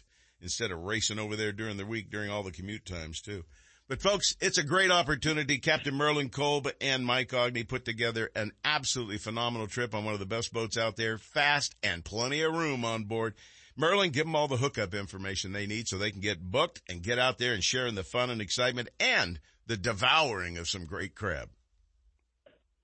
instead 0.40 0.70
of 0.70 0.82
racing 0.82 1.18
over 1.18 1.36
there 1.36 1.52
during 1.52 1.76
the 1.76 1.86
week 1.86 2.10
during 2.10 2.30
all 2.30 2.42
the 2.42 2.50
commute 2.50 2.86
times 2.86 3.20
too. 3.20 3.44
But 3.88 4.00
folks, 4.00 4.34
it's 4.40 4.58
a 4.58 4.64
great 4.64 4.90
opportunity. 4.90 5.58
Captain 5.58 5.94
Merlin 5.94 6.30
Kolb 6.30 6.70
and 6.80 7.04
Mike 7.04 7.30
Ogney 7.30 7.68
put 7.68 7.84
together 7.84 8.30
an 8.34 8.52
absolutely 8.64 9.18
phenomenal 9.18 9.66
trip 9.66 9.94
on 9.94 10.06
one 10.06 10.14
of 10.14 10.20
the 10.20 10.26
best 10.26 10.54
boats 10.54 10.78
out 10.78 10.96
there, 10.96 11.18
fast 11.18 11.74
and 11.82 12.02
plenty 12.02 12.40
of 12.40 12.54
room 12.54 12.86
on 12.86 13.04
board. 13.04 13.34
Merlin, 13.76 14.10
give 14.10 14.26
them 14.26 14.36
all 14.36 14.48
the 14.48 14.56
hookup 14.56 14.94
information 14.94 15.52
they 15.52 15.66
need 15.66 15.88
so 15.88 15.96
they 15.96 16.10
can 16.10 16.20
get 16.20 16.50
booked 16.50 16.82
and 16.88 17.02
get 17.02 17.18
out 17.18 17.38
there 17.38 17.54
and 17.54 17.64
share 17.64 17.86
in 17.86 17.94
the 17.94 18.04
fun 18.04 18.30
and 18.30 18.40
excitement 18.40 18.88
and 19.00 19.40
the 19.66 19.76
devouring 19.76 20.58
of 20.58 20.68
some 20.68 20.84
great 20.84 21.14
crab. 21.14 21.48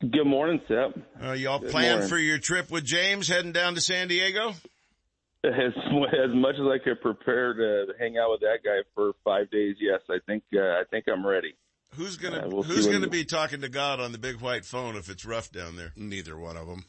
Good 0.00 0.26
morning, 0.26 0.60
Sep. 0.66 1.00
Uh, 1.22 1.32
y'all 1.32 1.60
Good 1.60 1.70
plan 1.70 1.92
morning. 1.92 2.08
for 2.08 2.18
your 2.18 2.38
trip 2.38 2.70
with 2.70 2.84
James 2.84 3.28
heading 3.28 3.52
down 3.52 3.76
to 3.76 3.80
San 3.80 4.08
Diego? 4.08 4.54
As 5.44 5.72
as 5.74 6.34
much 6.34 6.54
as 6.54 6.66
I 6.66 6.78
could 6.82 7.00
prepare 7.00 7.54
to 7.54 7.92
hang 7.98 8.16
out 8.18 8.30
with 8.30 8.40
that 8.40 8.58
guy 8.64 8.82
for 8.94 9.12
five 9.24 9.50
days, 9.50 9.76
yes, 9.80 10.00
I 10.08 10.18
think 10.26 10.44
uh, 10.54 10.60
I 10.60 10.82
think 10.90 11.06
I'm 11.08 11.26
ready. 11.26 11.54
Who's 11.96 12.16
gonna 12.16 12.46
Uh, 12.46 12.48
we'll 12.48 12.62
Who's 12.62 12.86
gonna 12.86 13.08
be 13.08 13.24
talking 13.24 13.60
to 13.60 13.68
God 13.68 14.00
on 14.00 14.12
the 14.12 14.18
big 14.18 14.40
white 14.40 14.64
phone 14.64 14.96
if 14.96 15.08
it's 15.10 15.24
rough 15.24 15.50
down 15.52 15.76
there? 15.76 15.92
Neither 15.96 16.36
one 16.36 16.56
of 16.56 16.66
them. 16.66 16.84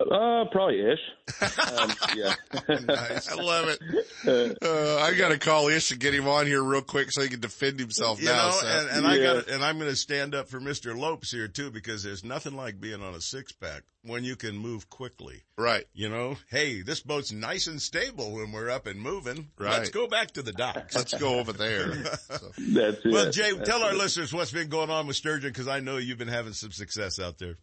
Uh, 0.00 0.44
probably 0.50 0.80
ish. 0.80 0.98
um, 1.78 1.90
yeah. 2.16 2.34
nice. 2.86 3.30
I 3.30 3.34
love 3.34 3.68
it. 3.68 4.58
Uh, 4.62 4.96
I 5.00 5.14
got 5.14 5.28
to 5.28 5.38
call 5.38 5.68
Ish 5.68 5.90
and 5.90 6.00
get 6.00 6.14
him 6.14 6.26
on 6.28 6.46
here 6.46 6.62
real 6.62 6.82
quick 6.82 7.10
so 7.12 7.22
he 7.22 7.28
can 7.28 7.40
defend 7.40 7.78
himself 7.78 8.20
You 8.20 8.26
now. 8.28 8.48
know, 8.48 8.50
so. 8.60 8.66
and, 8.66 8.88
and 8.90 9.06
I 9.06 9.18
got 9.18 9.48
and 9.48 9.64
I'm 9.64 9.78
going 9.78 9.90
to 9.90 9.96
stand 9.96 10.34
up 10.34 10.48
for 10.48 10.60
Mr. 10.60 10.96
Lopes 10.96 11.30
here 11.30 11.48
too 11.48 11.70
because 11.70 12.02
there's 12.02 12.24
nothing 12.24 12.54
like 12.54 12.80
being 12.80 13.02
on 13.02 13.14
a 13.14 13.20
six 13.20 13.52
pack 13.52 13.82
when 14.02 14.24
you 14.24 14.36
can 14.36 14.56
move 14.56 14.88
quickly. 14.88 15.42
Right. 15.58 15.84
You 15.92 16.08
know, 16.08 16.36
hey, 16.50 16.82
this 16.82 17.00
boat's 17.00 17.32
nice 17.32 17.66
and 17.66 17.80
stable 17.82 18.32
when 18.32 18.52
we're 18.52 18.70
up 18.70 18.86
and 18.86 19.00
moving. 19.00 19.48
Right. 19.58 19.78
Let's 19.78 19.90
go 19.90 20.06
back 20.06 20.32
to 20.32 20.42
the 20.42 20.52
docks. 20.52 20.94
Let's 20.96 21.14
go 21.14 21.38
over 21.38 21.52
there. 21.52 21.92
So. 21.94 22.36
That's 22.58 23.04
it. 23.04 23.12
Well, 23.12 23.30
Jay, 23.30 23.52
That's 23.52 23.68
tell 23.68 23.82
our 23.82 23.94
listeners 23.94 24.32
what's 24.32 24.52
been 24.52 24.68
going 24.68 24.90
on 24.90 25.06
with 25.06 25.16
sturgeon 25.16 25.50
because 25.50 25.68
I 25.68 25.80
know 25.80 25.96
you've 25.98 26.18
been 26.18 26.28
having 26.28 26.52
some 26.54 26.72
success 26.72 27.18
out 27.18 27.38
there. 27.38 27.56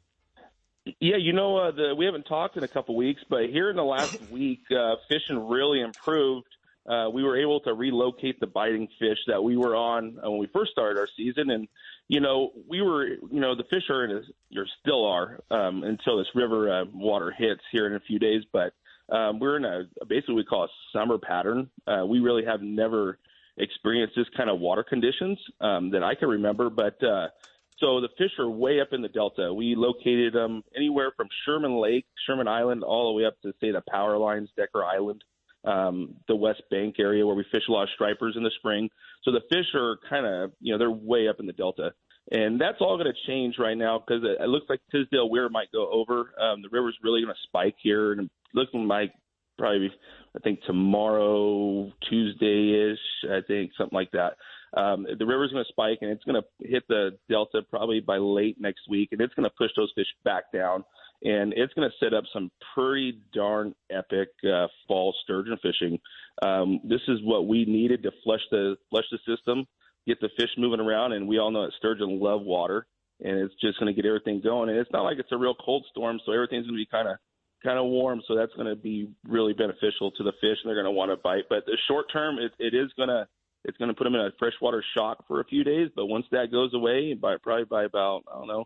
Yeah, 1.00 1.17
you 1.17 1.34
know, 1.34 1.58
uh, 1.58 1.71
the, 1.71 1.95
we 1.95 2.06
haven't 2.06 2.26
talked 2.26 2.58
in 2.58 2.63
a 2.63 2.67
couple 2.67 2.95
weeks, 2.95 3.21
but 3.28 3.50
here 3.50 3.71
in 3.71 3.76
the 3.76 3.84
last 3.84 4.21
week, 4.32 4.62
uh, 4.71 4.95
fishing 5.10 5.48
really 5.48 5.82
improved. 5.82 6.48
Uh, 6.88 7.10
we 7.12 7.24
were 7.24 7.36
able 7.36 7.60
to 7.62 7.74
relocate 7.74 8.39
the 8.39 8.45
biting 8.45 8.88
fish 9.00 9.17
that 9.26 9.43
we 9.43 9.58
were 9.58 9.76
on 9.76 10.19
uh, 10.24 10.30
when 10.30 10.39
we 10.39 10.48
first 10.54 10.71
started 10.71 11.00
our 11.00 11.08
season, 11.17 11.50
and 11.50 11.67
you 12.08 12.19
know, 12.19 12.52
we 12.67 12.84
were, 12.84 13.08
you 13.08 13.39
know, 13.39 13.56
the 13.56 13.63
fish 13.63 13.89
are 13.89 14.06
in 14.06 14.12
a, 14.12 14.60
or 14.60 14.67
still 14.82 15.08
are 15.08 15.39
um, 15.50 15.84
until 15.84 16.19
this 16.19 16.28
river 16.36 16.71
uh, 16.71 16.86
water 16.93 17.34
hits 17.36 17.62
here 17.71 17.88
in 17.88 17.95
a 17.95 18.00
few 18.02 18.19
days. 18.19 18.43
But 18.54 18.74
um, 19.10 19.39
we're 19.39 19.58
in 19.58 19.65
a 19.65 19.88
basically 20.06 20.36
we 20.36 20.45
call 20.45 20.65
a 20.65 20.67
summer 20.93 21.17
pattern. 21.17 21.71
Uh, 21.88 22.06
we 22.06 22.19
really 22.19 22.45
have 22.45 22.62
never 22.62 23.17
experienced 23.58 24.15
this 24.15 24.28
kind 24.38 24.52
of 24.52 24.60
water 24.60 24.84
conditions 24.84 25.39
um, 25.62 25.89
that 25.89 26.04
I 26.04 26.13
can 26.13 26.30
remember, 26.30 26.69
but. 26.69 27.04
Uh, 27.04 27.30
so 27.79 27.99
the 27.99 28.09
fish 28.17 28.31
are 28.39 28.49
way 28.49 28.79
up 28.79 28.89
in 28.93 29.01
the 29.01 29.09
delta. 29.09 29.53
We 29.53 29.75
located 29.75 30.33
them 30.33 30.63
anywhere 30.75 31.11
from 31.15 31.27
Sherman 31.45 31.81
Lake, 31.81 32.05
Sherman 32.25 32.47
Island, 32.47 32.83
all 32.83 33.11
the 33.11 33.17
way 33.17 33.25
up 33.25 33.39
to 33.41 33.53
say 33.59 33.71
the 33.71 33.83
Power 33.89 34.17
Lines, 34.17 34.49
Decker 34.55 34.83
Island, 34.83 35.23
um, 35.65 36.15
the 36.27 36.35
West 36.35 36.63
Bank 36.71 36.95
area 36.99 37.25
where 37.25 37.35
we 37.35 37.45
fish 37.51 37.63
a 37.67 37.71
lot 37.71 37.83
of 37.83 37.89
stripers 37.93 38.35
in 38.38 38.43
the 38.43 38.51
spring. 38.59 38.89
So 39.23 39.31
the 39.31 39.41
fish 39.49 39.65
are 39.73 39.97
kind 40.09 40.25
of 40.25 40.51
you 40.61 40.71
know 40.71 40.77
they're 40.77 40.91
way 40.91 41.27
up 41.27 41.39
in 41.39 41.47
the 41.47 41.53
delta, 41.53 41.91
and 42.31 42.59
that's 42.61 42.77
all 42.79 42.97
going 42.97 43.11
to 43.11 43.27
change 43.27 43.55
right 43.59 43.77
now 43.77 43.99
because 43.99 44.23
it, 44.23 44.41
it 44.41 44.47
looks 44.47 44.67
like 44.69 44.79
Tisdale 44.91 45.29
Weir 45.29 45.49
might 45.49 45.71
go 45.73 45.91
over. 45.91 46.33
Um, 46.39 46.61
the 46.61 46.69
river's 46.71 46.97
really 47.03 47.21
going 47.21 47.33
to 47.33 47.47
spike 47.47 47.75
here, 47.81 48.13
and 48.13 48.29
looking 48.53 48.88
like 48.88 49.11
probably 49.57 49.91
I 50.35 50.39
think 50.39 50.61
tomorrow 50.65 51.91
Tuesday 52.09 52.91
ish. 52.91 53.29
I 53.29 53.41
think 53.45 53.71
something 53.77 53.95
like 53.95 54.11
that 54.11 54.38
um, 54.75 55.05
the 55.17 55.25
river's 55.25 55.51
going 55.51 55.63
to 55.63 55.71
spike 55.71 55.99
and 56.01 56.11
it's 56.11 56.23
going 56.23 56.41
to 56.41 56.67
hit 56.67 56.83
the 56.88 57.17
delta 57.29 57.61
probably 57.69 58.01
by 58.01 58.17
late 58.17 58.59
next 58.59 58.81
week, 58.89 59.09
and 59.11 59.21
it's 59.21 59.33
going 59.33 59.49
to 59.49 59.55
push 59.57 59.71
those 59.75 59.91
fish 59.95 60.07
back 60.23 60.51
down, 60.53 60.83
and 61.23 61.53
it's 61.55 61.73
going 61.73 61.89
to 61.89 62.05
set 62.05 62.13
up 62.13 62.25
some 62.33 62.51
pretty 62.73 63.19
darn 63.33 63.73
epic 63.89 64.29
uh, 64.43 64.67
fall 64.88 65.13
sturgeon 65.23 65.57
fishing. 65.61 65.99
Um, 66.41 66.81
this 66.83 67.01
is 67.07 67.19
what 67.23 67.47
we 67.47 67.65
needed 67.65 68.03
to 68.03 68.11
flush 68.23 68.41
the 68.51 68.75
flush 68.89 69.05
the 69.11 69.19
system, 69.25 69.65
get 70.05 70.19
the 70.19 70.29
fish 70.38 70.49
moving 70.57 70.81
around, 70.81 71.13
and 71.13 71.27
we 71.27 71.39
all 71.39 71.51
know 71.51 71.63
that 71.63 71.73
sturgeon 71.77 72.19
love 72.19 72.41
water, 72.41 72.85
and 73.23 73.39
it's 73.39 73.55
just 73.61 73.79
going 73.79 73.93
to 73.93 74.01
get 74.01 74.07
everything 74.07 74.41
going. 74.43 74.69
And 74.69 74.77
it's 74.77 74.91
not 74.91 75.03
like 75.03 75.19
it's 75.19 75.31
a 75.31 75.38
real 75.38 75.55
cold 75.55 75.85
storm, 75.89 76.19
so 76.25 76.33
everything's 76.33 76.67
going 76.67 76.77
to 76.77 76.83
be 76.83 76.89
kind 76.91 77.07
of 77.07 77.17
kind 77.63 77.79
of 77.79 77.85
warm, 77.85 78.21
so 78.27 78.35
that's 78.35 78.53
going 78.53 78.67
to 78.67 78.75
be 78.75 79.09
really 79.27 79.53
beneficial 79.53 80.11
to 80.11 80.23
the 80.23 80.33
fish, 80.41 80.57
and 80.61 80.65
they're 80.65 80.75
going 80.75 80.85
to 80.85 80.91
want 80.91 81.11
to 81.11 81.17
bite. 81.17 81.43
But 81.49 81.65
the 81.65 81.77
short 81.88 82.05
term, 82.11 82.38
it, 82.38 82.51
it 82.59 82.75
is 82.75 82.91
going 82.97 83.09
to 83.09 83.27
it's 83.65 83.78
going 83.78 83.89
to 83.89 83.95
put 83.95 84.06
them 84.06 84.15
in 84.15 84.21
a 84.21 84.30
freshwater 84.39 84.84
shock 84.95 85.28
for 85.28 85.41
a 85.41 85.45
few 85.45 85.63
days. 85.63 85.89
But 85.95 86.06
once 86.06 86.25
that 86.32 86.51
goes 86.51 86.73
away, 86.73 87.13
by 87.13 87.38
probably 87.41 87.65
by 87.65 87.84
about 87.84 88.23
I 88.32 88.38
don't 88.38 88.47
know 88.47 88.65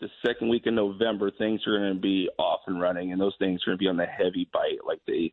the 0.00 0.08
second 0.26 0.48
week 0.48 0.62
in 0.66 0.74
November, 0.74 1.30
things 1.30 1.60
are 1.66 1.78
going 1.78 1.94
to 1.94 2.00
be 2.00 2.28
off 2.38 2.60
and 2.66 2.80
running, 2.80 3.12
and 3.12 3.20
those 3.20 3.34
things 3.38 3.60
are 3.62 3.70
going 3.70 3.78
to 3.78 3.82
be 3.82 3.88
on 3.88 3.96
the 3.96 4.06
heavy 4.06 4.48
bite 4.52 4.84
like 4.86 5.00
they 5.06 5.32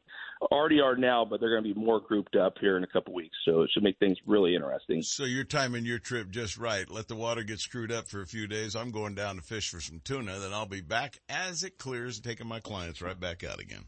already 0.51 0.79
are 0.79 0.95
now. 0.95 1.25
But 1.25 1.39
they're 1.39 1.49
going 1.49 1.63
to 1.63 1.73
be 1.73 1.79
more 1.79 1.99
grouped 1.99 2.35
up 2.35 2.55
here 2.59 2.77
in 2.77 2.83
a 2.83 2.87
couple 2.87 3.13
weeks, 3.13 3.35
so 3.45 3.61
it 3.61 3.69
should 3.73 3.83
make 3.83 3.97
things 3.99 4.17
really 4.27 4.55
interesting. 4.55 5.01
So 5.01 5.23
you're 5.23 5.43
timing 5.43 5.85
your 5.85 5.99
trip 5.99 6.29
just 6.29 6.57
right. 6.57 6.89
Let 6.89 7.07
the 7.07 7.15
water 7.15 7.43
get 7.43 7.59
screwed 7.59 7.91
up 7.91 8.07
for 8.07 8.21
a 8.21 8.27
few 8.27 8.47
days. 8.47 8.75
I'm 8.75 8.91
going 8.91 9.15
down 9.15 9.37
to 9.37 9.41
fish 9.41 9.69
for 9.69 9.81
some 9.81 10.01
tuna, 10.03 10.39
then 10.39 10.53
I'll 10.53 10.65
be 10.65 10.81
back 10.81 11.19
as 11.29 11.63
it 11.63 11.77
clears 11.77 12.17
and 12.17 12.25
taking 12.25 12.47
my 12.47 12.59
clients 12.59 13.01
right 13.01 13.19
back 13.19 13.43
out 13.43 13.59
again. 13.59 13.85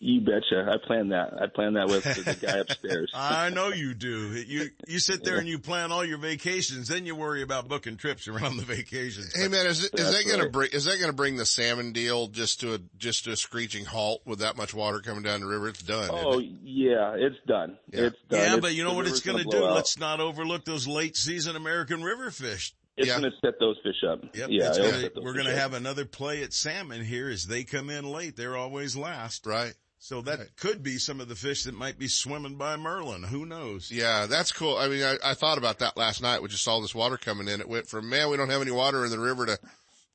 You 0.00 0.20
betcha. 0.20 0.66
I 0.68 0.84
plan 0.84 1.10
that. 1.10 1.34
I 1.40 1.46
plan 1.46 1.74
that 1.74 1.86
with 1.88 2.02
the 2.04 2.34
guy 2.46 2.58
upstairs. 2.58 3.10
I 3.14 3.50
know 3.50 3.68
you 3.68 3.94
do. 3.94 4.32
You 4.32 4.70
you 4.88 4.98
sit 4.98 5.22
there 5.24 5.38
and 5.38 5.46
you 5.48 5.58
plan 5.58 5.92
all 5.92 6.04
your 6.04 6.18
vacations, 6.18 6.88
then 6.88 7.06
you 7.06 7.14
worry 7.14 7.42
about 7.42 7.68
booking 7.68 7.96
trips 7.96 8.26
around 8.28 8.56
the 8.56 8.64
vacations. 8.64 9.34
Hey 9.34 9.48
man, 9.48 9.66
is, 9.66 9.84
is 9.84 9.90
That's 9.92 10.10
that 10.12 10.24
going 10.26 10.38
to 10.38 10.44
right. 10.46 10.52
bring 10.52 10.70
is 10.72 10.84
that 10.86 10.96
going 10.98 11.10
to 11.10 11.16
bring 11.16 11.36
the 11.36 11.46
salmon 11.46 11.92
deal 11.92 12.26
just 12.28 12.60
to 12.60 12.74
a 12.74 12.78
just 12.98 13.24
to 13.24 13.32
a 13.32 13.36
screeching 13.36 13.84
halt 13.84 14.22
with 14.24 14.40
that 14.40 14.56
much 14.56 14.74
water 14.74 15.00
coming 15.00 15.22
down 15.22 15.40
the 15.40 15.46
river? 15.46 15.68
It's 15.68 15.82
done. 15.82 16.08
Oh 16.12 16.38
it? 16.40 16.46
yeah, 16.62 17.14
it's 17.16 17.36
done. 17.46 17.78
Yeah. 17.92 18.00
It's 18.06 18.16
done. 18.28 18.38
yeah, 18.40 18.44
It's- 18.46 18.60
but 18.60 18.74
you 18.74 18.84
know 18.84 18.94
what 18.94 19.06
it's 19.06 19.24
river's 19.24 19.44
going 19.44 19.50
to 19.50 19.58
do? 19.58 19.64
out. 19.66 19.74
Let's 19.74 19.98
not 19.98 20.20
overlook 20.20 20.64
those 20.64 20.86
late 20.88 21.16
season 21.16 21.56
American 21.56 22.02
river 22.02 22.30
fish. 22.30 22.74
It's 22.96 23.08
Yeah. 23.08 23.18
going 23.18 23.30
to 23.32 23.36
set 23.44 23.58
those 23.58 23.76
fish 23.82 24.04
up. 24.08 24.20
Yep, 24.36 24.48
yeah, 24.50 24.72
gonna- 24.72 25.10
we're 25.22 25.32
going 25.32 25.46
to 25.46 25.56
have 25.56 25.74
another 25.74 26.04
play 26.04 26.42
at 26.44 26.52
salmon 26.52 27.04
here 27.04 27.28
as 27.28 27.44
they 27.46 27.64
come 27.64 27.90
in 27.90 28.04
late. 28.04 28.36
They're 28.36 28.56
always 28.56 28.96
last. 28.96 29.46
Right. 29.46 29.74
So 30.04 30.20
that 30.20 30.38
Right. 30.38 30.56
could 30.56 30.82
be 30.82 30.98
some 30.98 31.18
of 31.18 31.28
the 31.28 31.34
fish 31.34 31.62
that 31.62 31.72
might 31.72 31.98
be 31.98 32.08
swimming 32.08 32.56
by 32.56 32.76
Merlin. 32.76 33.22
Who 33.22 33.46
knows? 33.46 33.90
Yeah, 33.90 34.26
that's 34.26 34.52
cool. 34.52 34.76
I 34.76 34.88
mean, 34.88 35.02
I, 35.02 35.16
I 35.24 35.32
thought 35.32 35.56
about 35.56 35.78
that 35.78 35.96
last 35.96 36.20
night. 36.20 36.42
We 36.42 36.48
just 36.48 36.62
saw 36.62 36.78
this 36.80 36.94
water 36.94 37.16
coming 37.16 37.48
in. 37.48 37.62
It 37.62 37.70
went 37.70 37.88
from 37.88 38.10
man, 38.10 38.28
we 38.28 38.36
don't 38.36 38.50
have 38.50 38.60
any 38.60 38.70
water 38.70 39.06
in 39.06 39.10
the 39.10 39.18
river 39.18 39.46
to 39.46 39.58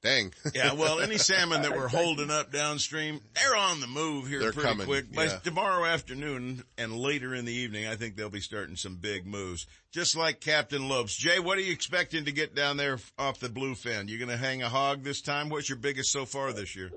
dang. 0.04 0.32
Yeah, 0.54 0.74
well, 0.74 1.00
any 1.00 1.18
salmon 1.30 1.64
that 1.64 1.76
we're 1.76 1.88
holding 1.88 2.30
up 2.30 2.52
downstream, 2.52 3.20
they're 3.34 3.56
on 3.56 3.80
the 3.80 3.88
move 3.88 4.28
here 4.28 4.40
They're 4.40 4.52
pretty 4.54 4.70
coming, 4.70 4.86
quick. 4.86 5.12
By 5.12 5.26
yeah. 5.26 5.40
tomorrow 5.40 5.84
afternoon 5.86 6.62
and 6.78 6.96
later 6.96 7.34
in 7.34 7.46
the 7.46 7.54
evening, 7.54 7.88
I 7.88 7.96
think 7.96 8.16
they'll 8.16 8.30
be 8.30 8.42
starting 8.42 8.76
some 8.76 8.98
big 8.98 9.26
moves. 9.26 9.66
Just 9.92 10.16
like 10.16 10.40
Captain 10.40 10.88
Lopes. 10.88 11.16
Jay, 11.16 11.40
what 11.40 11.58
are 11.58 11.62
you 11.62 11.74
expecting 11.74 12.26
to 12.26 12.32
get 12.32 12.54
down 12.54 12.78
there 12.78 13.00
off 13.18 13.40
the 13.40 13.50
bluefin? 13.50 14.08
You 14.08 14.20
going 14.20 14.30
to 14.30 14.38
hang 14.38 14.62
a 14.62 14.70
hog 14.70 15.04
this 15.04 15.20
time? 15.20 15.50
What's 15.50 15.68
your 15.68 15.80
biggest 15.80 16.12
so 16.12 16.28
far 16.28 16.54
this 16.54 16.76
year? 16.76 16.92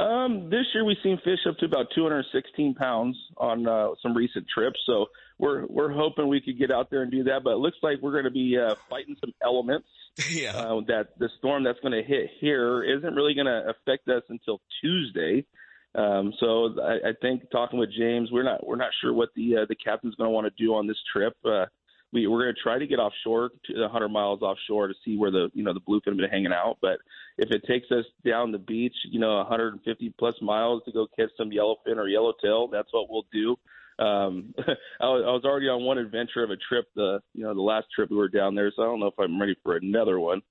Um, 0.00 0.48
this 0.48 0.66
year 0.72 0.84
we've 0.84 0.96
seen 1.02 1.18
fish 1.18 1.40
up 1.48 1.58
to 1.58 1.66
about 1.66 1.88
216 1.94 2.74
pounds 2.74 3.16
on 3.36 3.66
uh, 3.66 3.88
some 4.02 4.16
recent 4.16 4.46
trips, 4.52 4.78
so 4.86 5.06
we're 5.38 5.66
we're 5.66 5.92
hoping 5.92 6.28
we 6.28 6.40
could 6.40 6.58
get 6.58 6.70
out 6.70 6.90
there 6.90 7.02
and 7.02 7.10
do 7.10 7.24
that. 7.24 7.42
But 7.44 7.54
it 7.54 7.58
looks 7.58 7.76
like 7.82 7.98
we're 8.00 8.12
going 8.12 8.24
to 8.24 8.30
be 8.30 8.56
uh, 8.58 8.76
fighting 8.88 9.16
some 9.20 9.32
elements. 9.42 9.86
Yeah. 10.28 10.56
Uh, 10.56 10.80
that 10.88 11.18
the 11.18 11.30
storm 11.38 11.64
that's 11.64 11.78
going 11.80 11.92
to 11.92 12.02
hit 12.02 12.30
here 12.40 12.82
isn't 12.82 13.14
really 13.14 13.32
going 13.32 13.46
to 13.46 13.70
affect 13.70 14.06
us 14.08 14.22
until 14.28 14.60
Tuesday. 14.82 15.46
Um, 15.94 16.32
so 16.38 16.74
I, 16.82 17.10
I 17.10 17.12
think 17.22 17.50
talking 17.50 17.78
with 17.78 17.90
James, 17.96 18.28
we're 18.30 18.42
not 18.42 18.66
we're 18.66 18.76
not 18.76 18.90
sure 19.00 19.14
what 19.14 19.30
the 19.34 19.58
uh, 19.58 19.66
the 19.68 19.76
captain's 19.76 20.16
going 20.16 20.28
to 20.28 20.32
want 20.32 20.46
to 20.46 20.62
do 20.62 20.74
on 20.74 20.86
this 20.86 20.98
trip. 21.12 21.34
Uh, 21.44 21.66
we 22.12 22.26
we're 22.26 22.42
going 22.42 22.54
to 22.54 22.60
try 22.60 22.78
to 22.78 22.86
get 22.86 22.98
offshore, 22.98 23.50
to 23.66 23.80
100 23.80 24.08
miles 24.08 24.42
offshore, 24.42 24.88
to 24.88 24.94
see 25.04 25.16
where 25.16 25.30
the 25.30 25.50
you 25.54 25.62
know 25.62 25.72
the 25.72 25.80
bluefin 25.80 26.16
been 26.16 26.30
hanging 26.30 26.52
out. 26.52 26.78
But 26.80 26.98
if 27.38 27.50
it 27.50 27.62
takes 27.66 27.90
us 27.90 28.04
down 28.24 28.52
the 28.52 28.58
beach, 28.58 28.94
you 29.10 29.20
know, 29.20 29.36
150 29.36 30.14
plus 30.18 30.34
miles 30.42 30.82
to 30.84 30.92
go 30.92 31.06
catch 31.18 31.30
some 31.36 31.50
yellowfin 31.50 31.96
or 31.96 32.08
yellowtail, 32.08 32.68
that's 32.68 32.92
what 32.92 33.08
we'll 33.08 33.26
do. 33.32 33.56
Um, 34.00 34.54
I, 34.58 35.06
was, 35.06 35.24
I 35.26 35.30
was 35.30 35.42
already 35.44 35.68
on 35.68 35.84
one 35.84 35.98
adventure 35.98 36.42
of 36.42 36.50
a 36.50 36.56
trip, 36.56 36.86
the 36.96 37.20
you 37.34 37.44
know 37.44 37.54
the 37.54 37.60
last 37.60 37.86
trip 37.94 38.10
we 38.10 38.16
were 38.16 38.28
down 38.28 38.54
there, 38.54 38.72
so 38.74 38.82
I 38.82 38.86
don't 38.86 39.00
know 39.00 39.08
if 39.08 39.18
I'm 39.18 39.40
ready 39.40 39.56
for 39.62 39.76
another 39.76 40.18
one. 40.18 40.42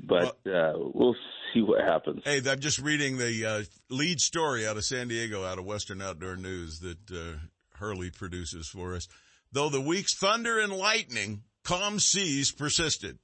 But 0.00 0.36
uh, 0.46 0.72
we'll 0.76 1.16
see 1.52 1.62
what 1.62 1.80
happens. 1.80 2.22
Hey, 2.24 2.42
I'm 2.46 2.58
just 2.58 2.80
reading 2.80 3.16
the 3.16 3.46
uh, 3.46 3.62
lead 3.88 4.20
story 4.20 4.66
out 4.66 4.76
of 4.76 4.84
San 4.84 5.08
Diego, 5.08 5.44
out 5.44 5.58
of 5.58 5.64
Western 5.64 6.02
Outdoor 6.02 6.36
News 6.36 6.80
that 6.80 7.10
uh, 7.10 7.38
Hurley 7.78 8.10
produces 8.10 8.66
for 8.66 8.96
us. 8.96 9.08
Though 9.54 9.68
the 9.70 9.80
week's 9.80 10.14
thunder 10.14 10.58
and 10.58 10.72
lightning, 10.72 11.42
calm 11.62 11.98
seas 12.00 12.50
persisted. 12.52 13.18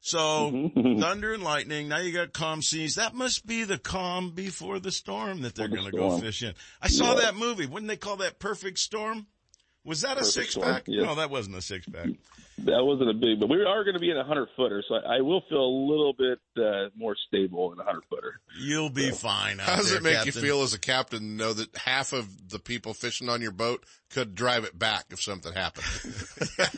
So 0.00 0.70
thunder 0.74 1.34
and 1.34 1.42
lightning. 1.42 1.88
Now 1.88 1.98
you 1.98 2.12
got 2.12 2.32
calm 2.32 2.62
seas. 2.62 2.94
That 2.94 3.14
must 3.14 3.46
be 3.46 3.64
the 3.64 3.76
calm 3.76 4.30
before 4.30 4.78
the 4.80 4.90
storm 4.90 5.42
that 5.42 5.54
they're 5.54 5.68
going 5.68 5.84
to 5.84 5.90
go 5.90 6.18
fish 6.18 6.42
in. 6.42 6.54
I 6.80 6.88
saw 6.88 7.14
Yeah. 7.14 7.20
that 7.26 7.36
movie. 7.36 7.66
Wouldn't 7.66 7.88
they 7.88 7.98
call 7.98 8.16
that 8.16 8.38
Perfect 8.38 8.78
Storm? 8.78 9.26
Was 9.84 10.00
that 10.00 10.18
a 10.18 10.24
six 10.24 10.52
Storm, 10.52 10.66
pack? 10.72 10.84
yeah. 10.86 11.04
No, 11.04 11.14
that 11.16 11.30
wasn't 11.30 11.56
a 11.56 11.62
six 11.62 11.86
pack. 11.86 12.08
That 12.64 12.84
wasn't 12.84 13.10
a 13.10 13.14
big, 13.14 13.40
but 13.40 13.48
we 13.48 13.64
are 13.64 13.84
going 13.84 13.94
to 13.94 14.00
be 14.00 14.10
in 14.10 14.16
a 14.16 14.24
hundred 14.24 14.48
footer, 14.56 14.82
so 14.86 14.96
I, 14.96 15.16
I 15.16 15.20
will 15.20 15.42
feel 15.48 15.64
a 15.64 15.74
little 15.88 16.12
bit 16.12 16.38
uh, 16.58 16.88
more 16.96 17.16
stable 17.28 17.72
in 17.72 17.78
a 17.80 17.84
hundred 17.84 18.02
footer. 18.10 18.40
You'll 18.60 18.90
be 18.90 19.10
fine. 19.10 19.60
Out 19.60 19.66
How 19.66 19.76
does 19.76 19.90
there, 19.90 19.98
it 19.98 20.02
make 20.02 20.26
you 20.26 20.32
feel 20.32 20.62
as 20.62 20.74
a 20.74 20.78
captain 20.78 21.20
to 21.20 21.24
know 21.24 21.52
that 21.52 21.74
half 21.76 22.12
of 22.12 22.50
the 22.50 22.58
people 22.58 22.92
fishing 22.92 23.28
on 23.28 23.40
your 23.40 23.52
boat 23.52 23.84
could 24.10 24.34
drive 24.34 24.64
it 24.64 24.78
back 24.78 25.06
if 25.10 25.22
something 25.22 25.52
happened? 25.52 25.86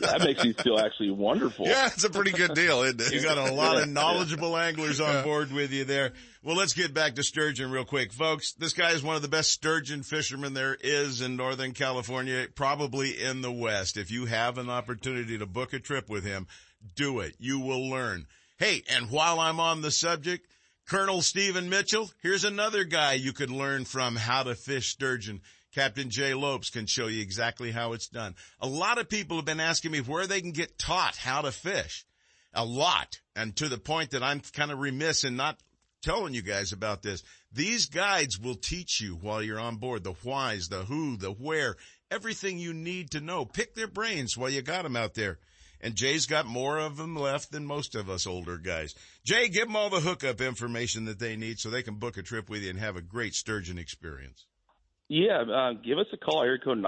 That 0.02 0.24
makes 0.24 0.44
me 0.44 0.52
feel 0.52 0.78
actually 0.78 1.10
wonderful. 1.10 1.66
yeah, 1.66 1.86
it's 1.86 2.04
a 2.04 2.10
pretty 2.10 2.32
good 2.32 2.54
deal, 2.54 2.82
isn't 2.82 3.00
it? 3.00 3.12
You 3.12 3.22
got 3.22 3.38
a 3.38 3.52
lot 3.52 3.80
of 3.80 3.88
knowledgeable 3.88 4.56
anglers 4.56 5.00
on 5.00 5.24
board 5.24 5.52
with 5.52 5.72
you 5.72 5.84
there. 5.84 6.12
Well, 6.44 6.56
let's 6.56 6.72
get 6.72 6.92
back 6.92 7.14
to 7.14 7.22
sturgeon 7.22 7.70
real 7.70 7.84
quick. 7.84 8.12
Folks, 8.12 8.52
this 8.54 8.72
guy 8.72 8.90
is 8.90 9.02
one 9.02 9.14
of 9.14 9.22
the 9.22 9.28
best 9.28 9.52
sturgeon 9.52 10.02
fishermen 10.02 10.54
there 10.54 10.76
is 10.78 11.20
in 11.20 11.36
Northern 11.36 11.72
California, 11.72 12.48
probably 12.54 13.10
in 13.10 13.42
the 13.42 13.52
West. 13.52 13.96
If 13.96 14.10
you 14.10 14.26
have 14.26 14.58
an 14.58 14.68
opportunity 14.68 15.38
to 15.38 15.46
book 15.46 15.71
a 15.72 15.80
trip 15.80 16.08
with 16.08 16.24
him, 16.24 16.46
do 16.94 17.20
it. 17.20 17.34
You 17.38 17.60
will 17.60 17.88
learn. 17.88 18.26
Hey, 18.58 18.82
and 18.90 19.10
while 19.10 19.40
I'm 19.40 19.60
on 19.60 19.80
the 19.80 19.90
subject, 19.90 20.46
Colonel 20.88 21.22
Stephen 21.22 21.68
Mitchell, 21.68 22.10
here's 22.22 22.44
another 22.44 22.84
guy 22.84 23.14
you 23.14 23.32
could 23.32 23.50
learn 23.50 23.84
from 23.84 24.16
how 24.16 24.42
to 24.42 24.54
fish 24.54 24.88
sturgeon. 24.88 25.40
Captain 25.74 26.10
Jay 26.10 26.34
Lopes 26.34 26.70
can 26.70 26.86
show 26.86 27.06
you 27.06 27.22
exactly 27.22 27.70
how 27.70 27.92
it's 27.92 28.08
done. 28.08 28.34
A 28.60 28.66
lot 28.66 28.98
of 28.98 29.08
people 29.08 29.36
have 29.36 29.46
been 29.46 29.60
asking 29.60 29.90
me 29.90 30.00
where 30.00 30.26
they 30.26 30.40
can 30.40 30.52
get 30.52 30.78
taught 30.78 31.16
how 31.16 31.42
to 31.42 31.52
fish. 31.52 32.04
A 32.52 32.64
lot. 32.64 33.20
And 33.34 33.56
to 33.56 33.68
the 33.68 33.78
point 33.78 34.10
that 34.10 34.22
I'm 34.22 34.40
kind 34.40 34.70
of 34.70 34.80
remiss 34.80 35.24
in 35.24 35.36
not 35.36 35.58
telling 36.02 36.34
you 36.34 36.42
guys 36.42 36.72
about 36.72 37.02
this. 37.02 37.22
These 37.52 37.86
guides 37.86 38.38
will 38.38 38.56
teach 38.56 39.00
you 39.00 39.14
while 39.14 39.42
you're 39.42 39.60
on 39.60 39.76
board 39.76 40.04
the 40.04 40.12
whys, 40.12 40.68
the 40.68 40.84
who, 40.84 41.16
the 41.16 41.30
where, 41.30 41.76
everything 42.10 42.58
you 42.58 42.74
need 42.74 43.12
to 43.12 43.20
know. 43.20 43.44
Pick 43.44 43.74
their 43.74 43.86
brains 43.86 44.36
while 44.36 44.50
you 44.50 44.62
got 44.62 44.82
them 44.82 44.96
out 44.96 45.14
there. 45.14 45.38
And 45.82 45.96
Jay's 45.96 46.26
got 46.26 46.46
more 46.46 46.78
of 46.78 46.96
them 46.96 47.16
left 47.16 47.50
than 47.50 47.66
most 47.66 47.96
of 47.96 48.08
us 48.08 48.26
older 48.26 48.56
guys. 48.56 48.94
Jay, 49.24 49.48
give 49.48 49.66
them 49.66 49.74
all 49.74 49.90
the 49.90 50.00
hookup 50.00 50.40
information 50.40 51.06
that 51.06 51.18
they 51.18 51.36
need 51.36 51.58
so 51.58 51.70
they 51.70 51.82
can 51.82 51.96
book 51.96 52.16
a 52.16 52.22
trip 52.22 52.48
with 52.48 52.62
you 52.62 52.70
and 52.70 52.78
have 52.78 52.96
a 52.96 53.02
great 53.02 53.34
sturgeon 53.34 53.78
experience. 53.78 54.46
Yeah, 55.08 55.42
uh, 55.42 55.72
give 55.72 55.98
us 55.98 56.06
a 56.12 56.16
call, 56.16 56.42
area 56.42 56.60
code 56.64 56.78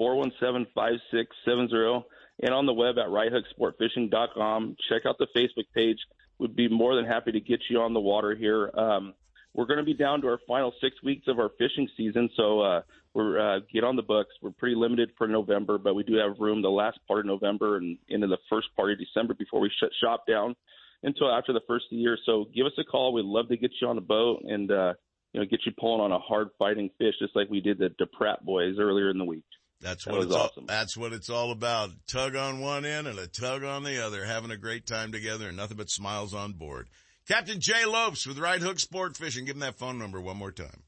916-417-5670, 0.00 2.04
and 2.42 2.54
on 2.54 2.66
the 2.66 2.72
web 2.72 2.96
at 2.98 3.08
righthooksportfishing.com. 3.08 4.76
Check 4.88 5.02
out 5.06 5.18
the 5.18 5.28
Facebook 5.36 5.66
page. 5.74 5.98
We'd 6.38 6.56
be 6.56 6.68
more 6.68 6.96
than 6.96 7.04
happy 7.04 7.32
to 7.32 7.40
get 7.40 7.60
you 7.68 7.82
on 7.82 7.92
the 7.92 8.00
water 8.00 8.34
here. 8.34 8.70
Um, 8.74 9.12
we're 9.54 9.66
going 9.66 9.78
to 9.78 9.84
be 9.84 9.94
down 9.94 10.22
to 10.22 10.28
our 10.28 10.40
final 10.48 10.72
six 10.80 10.96
weeks 11.02 11.28
of 11.28 11.38
our 11.38 11.50
fishing 11.58 11.88
season, 11.96 12.30
so 12.36 12.60
uh, 12.60 12.80
we're 13.14 13.38
uh, 13.38 13.60
get 13.72 13.84
on 13.84 13.96
the 13.96 14.02
books. 14.02 14.30
We're 14.40 14.52
pretty 14.52 14.76
limited 14.76 15.10
for 15.18 15.26
November, 15.26 15.78
but 15.78 15.94
we 15.94 16.04
do 16.04 16.14
have 16.14 16.38
room 16.38 16.62
the 16.62 16.68
last 16.68 16.98
part 17.08 17.20
of 17.20 17.26
November 17.26 17.76
and 17.76 17.98
into 18.08 18.26
the 18.26 18.38
first 18.48 18.68
part 18.76 18.92
of 18.92 18.98
December 18.98 19.34
before 19.34 19.60
we 19.60 19.70
shut 19.80 19.90
shop 20.02 20.26
down 20.28 20.54
until 21.02 21.30
after 21.32 21.52
the 21.52 21.60
first 21.66 21.86
of 21.86 21.90
the 21.90 21.96
year. 21.96 22.16
So 22.24 22.46
give 22.54 22.66
us 22.66 22.72
a 22.78 22.84
call. 22.84 23.12
We'd 23.12 23.24
love 23.24 23.48
to 23.48 23.56
get 23.56 23.72
you 23.80 23.88
on 23.88 23.98
a 23.98 24.02
boat 24.02 24.42
and 24.44 24.70
uh, 24.70 24.92
you 25.32 25.40
know 25.40 25.46
get 25.46 25.60
you 25.66 25.72
pulling 25.78 26.00
on 26.00 26.12
a 26.12 26.18
hard 26.18 26.48
fighting 26.58 26.90
fish, 26.98 27.14
just 27.20 27.34
like 27.34 27.50
we 27.50 27.60
did 27.60 27.78
the 27.78 27.90
DePratt 28.00 28.42
boys 28.42 28.76
earlier 28.78 29.10
in 29.10 29.18
the 29.18 29.24
week. 29.24 29.44
That's 29.80 30.06
what 30.06 30.18
was 30.18 30.26
it's 30.26 30.34
awesome. 30.34 30.64
all, 30.64 30.66
that's 30.66 30.96
what 30.96 31.12
it's 31.12 31.30
all 31.30 31.52
about. 31.52 31.90
Tug 32.06 32.36
on 32.36 32.60
one 32.60 32.84
end 32.84 33.06
and 33.06 33.18
a 33.18 33.26
tug 33.26 33.64
on 33.64 33.82
the 33.82 34.04
other, 34.04 34.24
having 34.24 34.50
a 34.50 34.58
great 34.58 34.86
time 34.86 35.10
together 35.10 35.48
and 35.48 35.56
nothing 35.56 35.78
but 35.78 35.88
smiles 35.88 36.34
on 36.34 36.52
board. 36.52 36.88
Captain 37.26 37.60
Jay 37.60 37.86
Lopes 37.86 38.26
with 38.26 38.38
Right 38.38 38.60
Hook 38.60 38.78
Sport 38.78 39.16
Fishing. 39.16 39.46
Give 39.46 39.56
him 39.56 39.60
that 39.60 39.78
phone 39.78 39.98
number 39.98 40.20
one 40.20 40.36
more 40.36 40.52
time. 40.52 40.82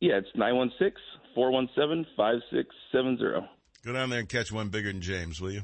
Yeah, 0.00 0.18
it's 0.18 0.28
916-417-5670. 1.38 3.48
Go 3.84 3.92
down 3.92 4.10
there 4.10 4.18
and 4.20 4.28
catch 4.28 4.50
one 4.52 4.68
bigger 4.68 4.92
than 4.92 5.00
James, 5.00 5.40
will 5.40 5.52
you? 5.52 5.62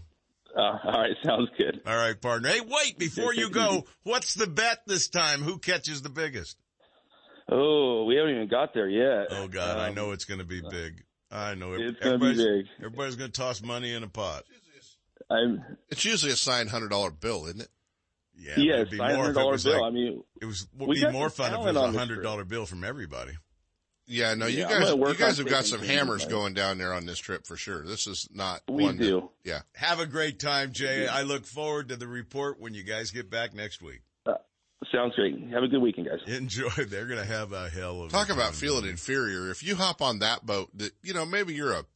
Uh, 0.57 0.61
all 0.61 0.93
right, 0.93 1.17
sounds 1.25 1.49
good. 1.59 1.81
All 1.85 1.97
right, 1.97 2.21
partner. 2.21 2.49
Hey, 2.49 2.61
wait, 2.61 2.99
before 2.99 3.35
you 3.35 3.51
go, 3.51 3.85
what's 4.05 4.35
the 4.35 4.47
bet 4.47 4.81
this 4.87 5.09
time? 5.09 5.43
Who 5.43 5.59
catches 5.59 6.03
the 6.03 6.09
biggest? 6.11 6.57
Oh, 7.51 8.05
we 8.05 8.17
haven't 8.17 8.37
even 8.37 8.49
got 8.49 8.73
there 8.73 8.89
yet. 8.89 9.27
Oh 9.31 9.49
God, 9.49 9.79
I 9.79 9.89
Um, 9.89 9.95
know 9.95 10.13
it's 10.13 10.25
going 10.25 10.39
to 10.39 10.47
be 10.47 10.63
big. 10.71 11.03
I 11.31 11.55
know 11.55 11.73
It's 11.75 11.99
gonna 12.01 12.19
be 12.19 12.27
everybody's, 12.27 12.45
big. 12.47 12.67
everybody's 12.79 13.17
going 13.17 13.33
to 13.33 13.39
toss 13.41 13.61
money 13.63 13.93
in 13.93 14.05
a 14.05 14.09
pot. 14.09 14.45
I'm, 15.29 15.65
It's 15.91 16.05
usually 16.05 16.33
a 16.33 16.37
signed 16.37 16.71
hundred 16.71 16.91
dollar 16.91 17.11
bill, 17.11 17.47
isn't 17.47 17.63
it? 17.63 17.69
Yeah, 18.37 18.55
yeah, 18.59 18.73
it'd 18.75 18.91
be 18.91 18.99
more 18.99 19.09
hundred 19.09 19.25
if 19.25 19.31
it 19.31 19.35
dollar 19.41 19.53
was 19.53 19.65
bill. 19.65 19.81
like- 19.81 19.83
I 19.83 19.91
mean, 19.91 20.23
It 20.41 20.45
was 20.45 20.69
We 20.79 20.87
would 20.87 20.95
be 20.95 21.01
got 21.01 21.13
more 21.13 21.31
fun 21.31 21.47
if 21.47 21.53
it 21.53 21.57
talent 21.57 21.77
was 21.77 21.95
a 21.95 21.99
hundred 21.99 22.23
dollar 22.23 22.45
bill 22.45 22.67
from 22.67 22.85
everybody. 22.85 23.33
Yeah, 24.07 24.35
no, 24.35 24.47
you 24.47 24.59
Yeah, 24.59 24.69
guys, 24.69 24.91
you 24.91 25.15
guys 25.15 25.39
have 25.39 25.49
got 25.49 25.65
some 25.65 25.81
hammers 25.81 26.23
like- 26.23 26.31
going 26.31 26.53
down 26.55 26.77
there 26.77 26.93
on 26.93 27.07
this 27.07 27.19
trip 27.19 27.47
for 27.47 27.57
sure. 27.57 27.87
This 27.87 28.07
is 28.07 28.29
not 28.31 28.61
We 28.69 28.85
one 28.85 28.99
that- 28.99 29.03
do. 29.05 29.31
yeah. 29.45 29.63
Have 29.77 29.99
a 29.99 30.05
great 30.07 30.39
time, 30.39 30.73
Jay. 30.73 31.07
I 31.07 31.23
look 31.23 31.47
forward 31.47 31.89
to 31.89 31.97
the 31.97 32.07
report 32.07 32.61
when 32.61 32.75
you 32.75 32.83
guys 32.83 33.11
get 33.11 33.31
back 33.31 33.55
next 33.55 33.81
week. 33.81 34.03
Uh, 34.27 34.35
sounds 34.93 35.15
great. 35.15 35.35
Have 35.51 35.63
a 35.63 35.69
good 35.69 35.81
weekend, 35.81 36.07
guys. 36.09 36.21
Enjoy. 36.27 36.69
They're 36.87 37.07
going 37.07 37.19
to 37.21 37.25
have 37.25 37.53
a 37.55 37.71
hell 37.71 38.03
of 38.03 38.09
a 38.11 38.13
Talk 38.13 38.29
about 38.29 38.49
time. 38.49 38.53
feeling 38.53 38.85
inferior. 38.85 39.51
If 39.51 39.63
you 39.63 39.75
hop 39.75 40.03
on 40.03 40.19
that 40.19 40.45
boat, 40.45 40.69
that 40.75 40.93
you 41.03 41.15
know 41.15 41.25
maybe 41.25 41.55
you're 41.55 41.73
a 41.73 41.87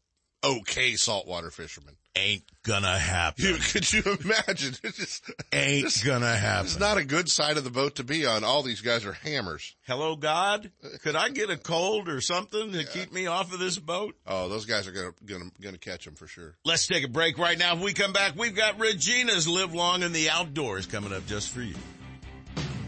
okay 0.42 0.94
saltwater 0.96 1.50
fisherman. 1.50 1.97
Ain't 2.16 2.42
gonna 2.64 2.98
happen. 2.98 3.44
You, 3.44 3.54
could 3.56 3.92
you 3.92 4.02
imagine? 4.24 4.74
It's 4.82 4.96
just 4.98 5.30
Ain't 5.52 5.84
this- 5.84 6.02
gonna 6.02 6.34
happen. 6.36 6.66
It's 6.66 6.78
not 6.78 6.96
a 6.98 7.04
good 7.04 7.28
side 7.28 7.56
of 7.56 7.64
the 7.64 7.70
boat 7.70 7.96
to 7.96 8.04
be 8.04 8.26
on. 8.26 8.42
All 8.42 8.62
these 8.62 8.80
guys 8.80 9.04
are 9.06 9.12
hammers. 9.12 9.76
Hello, 9.86 10.16
God. 10.16 10.70
Uh, 10.84 10.88
could 11.02 11.14
I 11.14 11.28
get 11.28 11.48
a 11.50 11.56
cold 11.56 12.08
or 12.08 12.20
something 12.20 12.72
to 12.72 12.84
keep 12.84 13.12
me 13.12 13.26
off 13.28 13.52
of 13.52 13.60
this 13.60 13.78
boat? 13.78 14.16
Oh, 14.26 14.48
those 14.48 14.66
guys 14.66 14.88
are 14.88 14.92
gonna 14.92 15.12
gonna 15.24 15.50
gonna 15.60 15.78
catch 15.78 16.04
them 16.06 16.14
for 16.16 16.26
sure. 16.26 16.56
Let's 16.64 16.86
take 16.88 17.04
a 17.04 17.08
break 17.08 17.38
right 17.38 17.58
now. 17.58 17.74
If 17.74 17.80
we 17.80 17.92
come 17.92 18.12
back, 18.12 18.32
we've 18.36 18.56
got 18.56 18.80
Regina's 18.80 19.46
Live 19.46 19.72
Long 19.74 20.02
in 20.02 20.12
the 20.12 20.28
Outdoors 20.30 20.86
coming 20.86 21.12
up 21.12 21.24
just 21.26 21.50
for 21.50 21.62
you. 21.62 21.76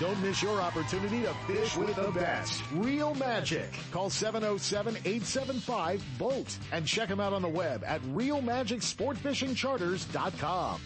Don't 0.00 0.20
miss 0.22 0.42
your 0.42 0.60
opportunity 0.60 1.22
to 1.22 1.32
fish 1.46 1.76
with 1.76 1.96
the 1.96 2.10
best. 2.12 2.62
Real 2.72 3.16
Magic. 3.16 3.68
Call 3.90 4.10
707-875-BOAT 4.10 6.56
and 6.70 6.86
check 6.86 7.08
them 7.08 7.18
out 7.18 7.32
on 7.32 7.42
the 7.42 7.48
web 7.48 7.82
at 7.84 8.00
realmagicsportfishingcharters.com. 8.02 10.80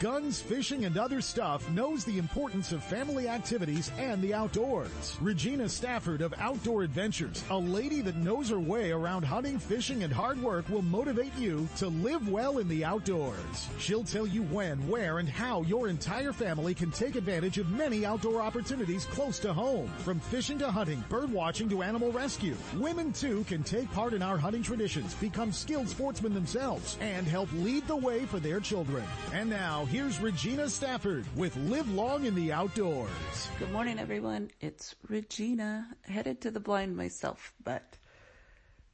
Guns, 0.00 0.40
fishing, 0.40 0.84
and 0.84 0.96
other 0.96 1.20
stuff 1.20 1.68
knows 1.70 2.04
the 2.04 2.18
importance 2.18 2.72
of 2.72 2.82
family 2.82 3.28
activities 3.28 3.90
and 3.98 4.22
the 4.22 4.32
outdoors. 4.32 5.16
Regina 5.20 5.68
Stafford 5.68 6.22
of 6.22 6.32
Outdoor 6.38 6.82
Adventures, 6.82 7.44
a 7.50 7.58
lady 7.58 8.00
that 8.00 8.16
knows 8.16 8.48
her 8.48 8.58
way 8.58 8.90
around 8.90 9.24
hunting, 9.24 9.58
fishing, 9.58 10.02
and 10.02 10.12
hard 10.12 10.40
work 10.40 10.68
will 10.68 10.82
motivate 10.82 11.34
you 11.36 11.68
to 11.76 11.88
live 11.88 12.28
well 12.28 12.58
in 12.58 12.68
the 12.68 12.84
outdoors. 12.84 13.68
She'll 13.78 14.04
tell 14.04 14.26
you 14.26 14.42
when, 14.44 14.78
where, 14.88 15.18
and 15.18 15.28
how 15.28 15.62
your 15.62 15.88
entire 15.88 16.32
family 16.32 16.74
can 16.74 16.90
take 16.90 17.16
advantage 17.16 17.58
of 17.58 17.70
many 17.70 18.06
outdoor 18.06 18.40
opportunities 18.40 19.04
close 19.06 19.38
to 19.40 19.52
home. 19.52 19.90
From 19.98 20.20
fishing 20.20 20.58
to 20.60 20.70
hunting, 20.70 21.04
bird 21.08 21.30
watching 21.30 21.68
to 21.68 21.82
animal 21.82 22.12
rescue. 22.12 22.56
Women 22.76 23.12
too 23.12 23.44
can 23.44 23.62
take 23.62 23.90
part 23.92 24.14
in 24.14 24.22
our 24.22 24.38
hunting 24.38 24.62
traditions, 24.62 25.14
become 25.14 25.52
skilled 25.52 25.88
sportsmen 25.88 26.34
themselves, 26.34 26.96
and 27.00 27.26
help 27.26 27.52
lead 27.52 27.86
the 27.86 27.96
way 27.96 28.24
for 28.24 28.38
their 28.40 28.60
children. 28.60 29.04
And 29.32 29.50
now, 29.50 29.81
here's 29.86 30.20
Regina 30.20 30.68
Stafford 30.68 31.24
with 31.36 31.56
Live 31.56 31.92
Long 31.92 32.24
in 32.24 32.34
the 32.34 32.52
Outdoors. 32.52 33.10
Good 33.58 33.72
morning, 33.72 33.98
everyone. 33.98 34.50
It's 34.60 34.94
Regina, 35.08 35.88
headed 36.02 36.40
to 36.42 36.50
the 36.50 36.60
blind 36.60 36.96
myself, 36.96 37.52
but 37.64 37.96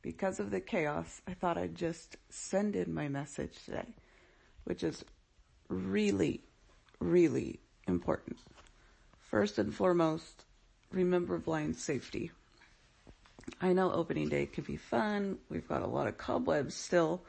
because 0.03 0.41
of 0.41 0.51
the 0.51 0.61
chaos, 0.61 1.21
I 1.27 1.35
thought 1.35 1.59
I'd 1.59 1.75
just 1.75 2.17
send 2.31 2.77
in 2.77 2.95
my 2.95 3.09
message 3.09 3.53
today, 3.65 3.87
which 4.65 4.83
is 4.83 5.05
really, 5.69 6.43
really 7.01 7.61
important. 7.87 8.39
First 9.31 9.59
and 9.59 9.75
foremost, 9.75 10.45
remember 10.91 11.39
blind 11.39 11.77
safety. 11.77 12.31
I 13.61 13.73
know 13.73 13.93
opening 13.93 14.29
day 14.29 14.47
can 14.47 14.65
be 14.65 14.77
fun. 14.77 15.39
We've 15.51 15.69
got 15.69 15.83
a 15.83 15.87
lot 15.87 16.07
of 16.07 16.17
cobwebs 16.17 16.75
still 16.75 17.23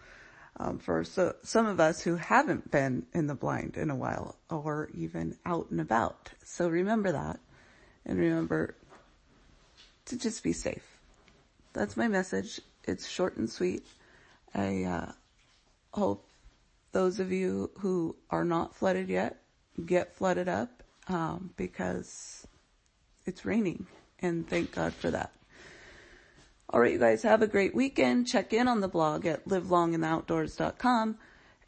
um, 0.60 0.78
for 0.78 1.04
so, 1.04 1.36
some 1.42 1.66
of 1.66 1.80
us 1.80 2.02
who 2.02 2.16
haven't 2.16 2.70
been 2.70 3.06
in 3.14 3.28
the 3.28 3.36
blind 3.36 3.78
in 3.78 3.90
a 3.90 3.96
while 3.96 4.36
or 4.50 4.90
even 4.94 5.38
out 5.46 5.70
and 5.72 5.80
about. 5.80 6.30
So 6.44 6.68
remember 6.68 7.12
that 7.14 7.40
and 8.06 8.20
remember 8.20 8.76
to 10.06 10.18
just 10.18 10.44
be 10.44 10.54
safe. 10.54 10.98
That's 11.74 11.96
my 11.96 12.08
message. 12.08 12.60
It's 12.84 13.08
short 13.08 13.38
and 13.38 13.50
sweet. 13.50 13.86
I 14.54 14.84
uh, 14.84 15.12
hope 15.94 16.26
those 16.92 17.20
of 17.20 17.32
you 17.32 17.72
who 17.80 18.16
are 18.30 18.44
not 18.44 18.76
flooded 18.76 19.10
yet 19.10 19.42
get 19.86 20.16
flooded 20.16 20.50
up 20.50 20.84
um, 21.08 21.52
because 21.56 22.46
it's 23.26 23.46
raining 23.46 23.86
and 24.22 24.48
thank 24.48 24.74
God 24.74 24.94
for 24.94 25.12
that. 25.12 25.32
All 26.72 26.80
right, 26.80 26.94
you 26.94 27.00
guys 27.00 27.24
have 27.24 27.42
a 27.42 27.48
great 27.48 27.74
weekend. 27.74 28.28
Check 28.28 28.54
in 28.54 28.68
on 28.68 28.80
the 28.80 28.88
blog 28.88 29.26
at 29.26 29.48
livelongintheoutdoors.com 29.48 31.18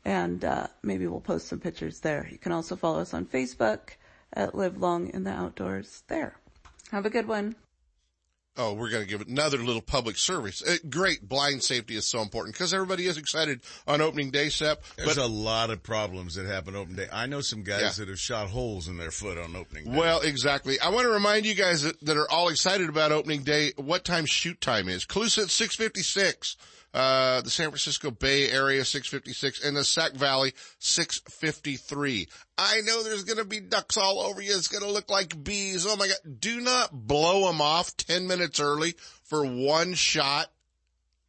and 0.06 0.46
uh, 0.46 0.68
maybe 0.84 1.08
we'll 1.08 1.20
post 1.20 1.48
some 1.48 1.60
pictures 1.60 2.02
there. 2.02 2.28
You 2.32 2.38
can 2.38 2.52
also 2.52 2.76
follow 2.76 3.00
us 3.00 3.14
on 3.14 3.26
Facebook 3.26 3.96
at 4.34 4.54
Live 4.54 4.78
Long 4.78 5.10
in 5.10 5.24
the 5.24 5.32
Outdoors 5.32 6.04
there. 6.08 6.36
Have 6.92 7.08
a 7.08 7.10
good 7.10 7.28
one. 7.28 7.56
Oh, 8.58 8.74
we're 8.74 8.90
going 8.90 9.04
to 9.04 9.10
give 9.10 9.22
another 9.22 9.58
little 9.60 9.82
public 9.82 10.18
service. 10.18 10.62
Uh, 10.62 10.76
great. 10.90 11.28
Blind 11.28 11.64
safety 11.64 11.96
is 11.96 12.06
so 12.06 12.22
important 12.22 12.54
because 12.54 12.74
everybody 12.74 13.06
is 13.06 13.18
excited 13.18 13.62
on 13.88 14.02
opening 14.02 14.30
day, 14.30 14.50
Sep. 14.50 14.84
There's 14.98 15.16
a 15.16 15.26
lot 15.26 15.70
of 15.70 15.82
problems 15.82 16.36
that 16.36 16.46
happen 16.46 16.76
opening 16.76 16.98
day. 16.98 17.08
I 17.14 17.28
know 17.28 17.40
some 17.40 17.64
guys 17.64 17.82
Yeah. 17.82 17.92
that 18.06 18.10
have 18.10 18.20
shot 18.20 18.50
holes 18.50 18.90
in 18.90 18.98
their 18.98 19.10
foot 19.12 19.38
on 19.38 19.56
opening 19.56 19.86
day. 19.86 19.98
Well, 19.98 20.20
exactly. 20.20 20.78
I 20.82 20.90
want 20.90 21.06
to 21.06 21.12
remind 21.14 21.46
you 21.46 21.56
guys 21.56 21.84
that, 21.84 22.00
that 22.02 22.18
are 22.18 22.30
all 22.30 22.50
excited 22.50 22.90
about 22.90 23.14
opening 23.14 23.44
day 23.44 23.72
what 23.78 24.04
time 24.04 24.26
shoot 24.26 24.60
time 24.60 24.90
is. 24.90 25.06
Colusa 25.06 25.44
at 25.44 25.50
656. 25.50 26.58
Uh, 26.94 27.40
the 27.42 27.50
San 27.50 27.70
Francisco 27.70 28.12
Bay 28.12 28.50
Area 28.50 28.84
656 28.84 29.64
and 29.64 29.78
the 29.78 29.84
Sac 29.84 30.12
Valley 30.12 30.54
653. 30.80 32.28
I 32.58 32.82
know 32.82 33.02
there's 33.02 33.24
going 33.24 33.38
to 33.38 33.46
be 33.46 33.62
ducks 33.62 33.96
all 33.96 34.20
over 34.20 34.42
you. 34.42 34.54
It's 34.54 34.68
going 34.68 34.84
to 34.84 34.92
look 34.92 35.10
like 35.10 35.42
bees. 35.42 35.86
Oh 35.88 35.96
my 35.96 36.08
God. 36.08 36.40
Do 36.42 36.60
not 36.60 36.92
blow 36.92 37.48
them 37.48 37.62
off 37.62 37.96
10 37.96 38.28
minutes 38.28 38.60
early 38.60 38.96
for 39.24 39.46
one 39.46 39.94
shot. 39.94 40.48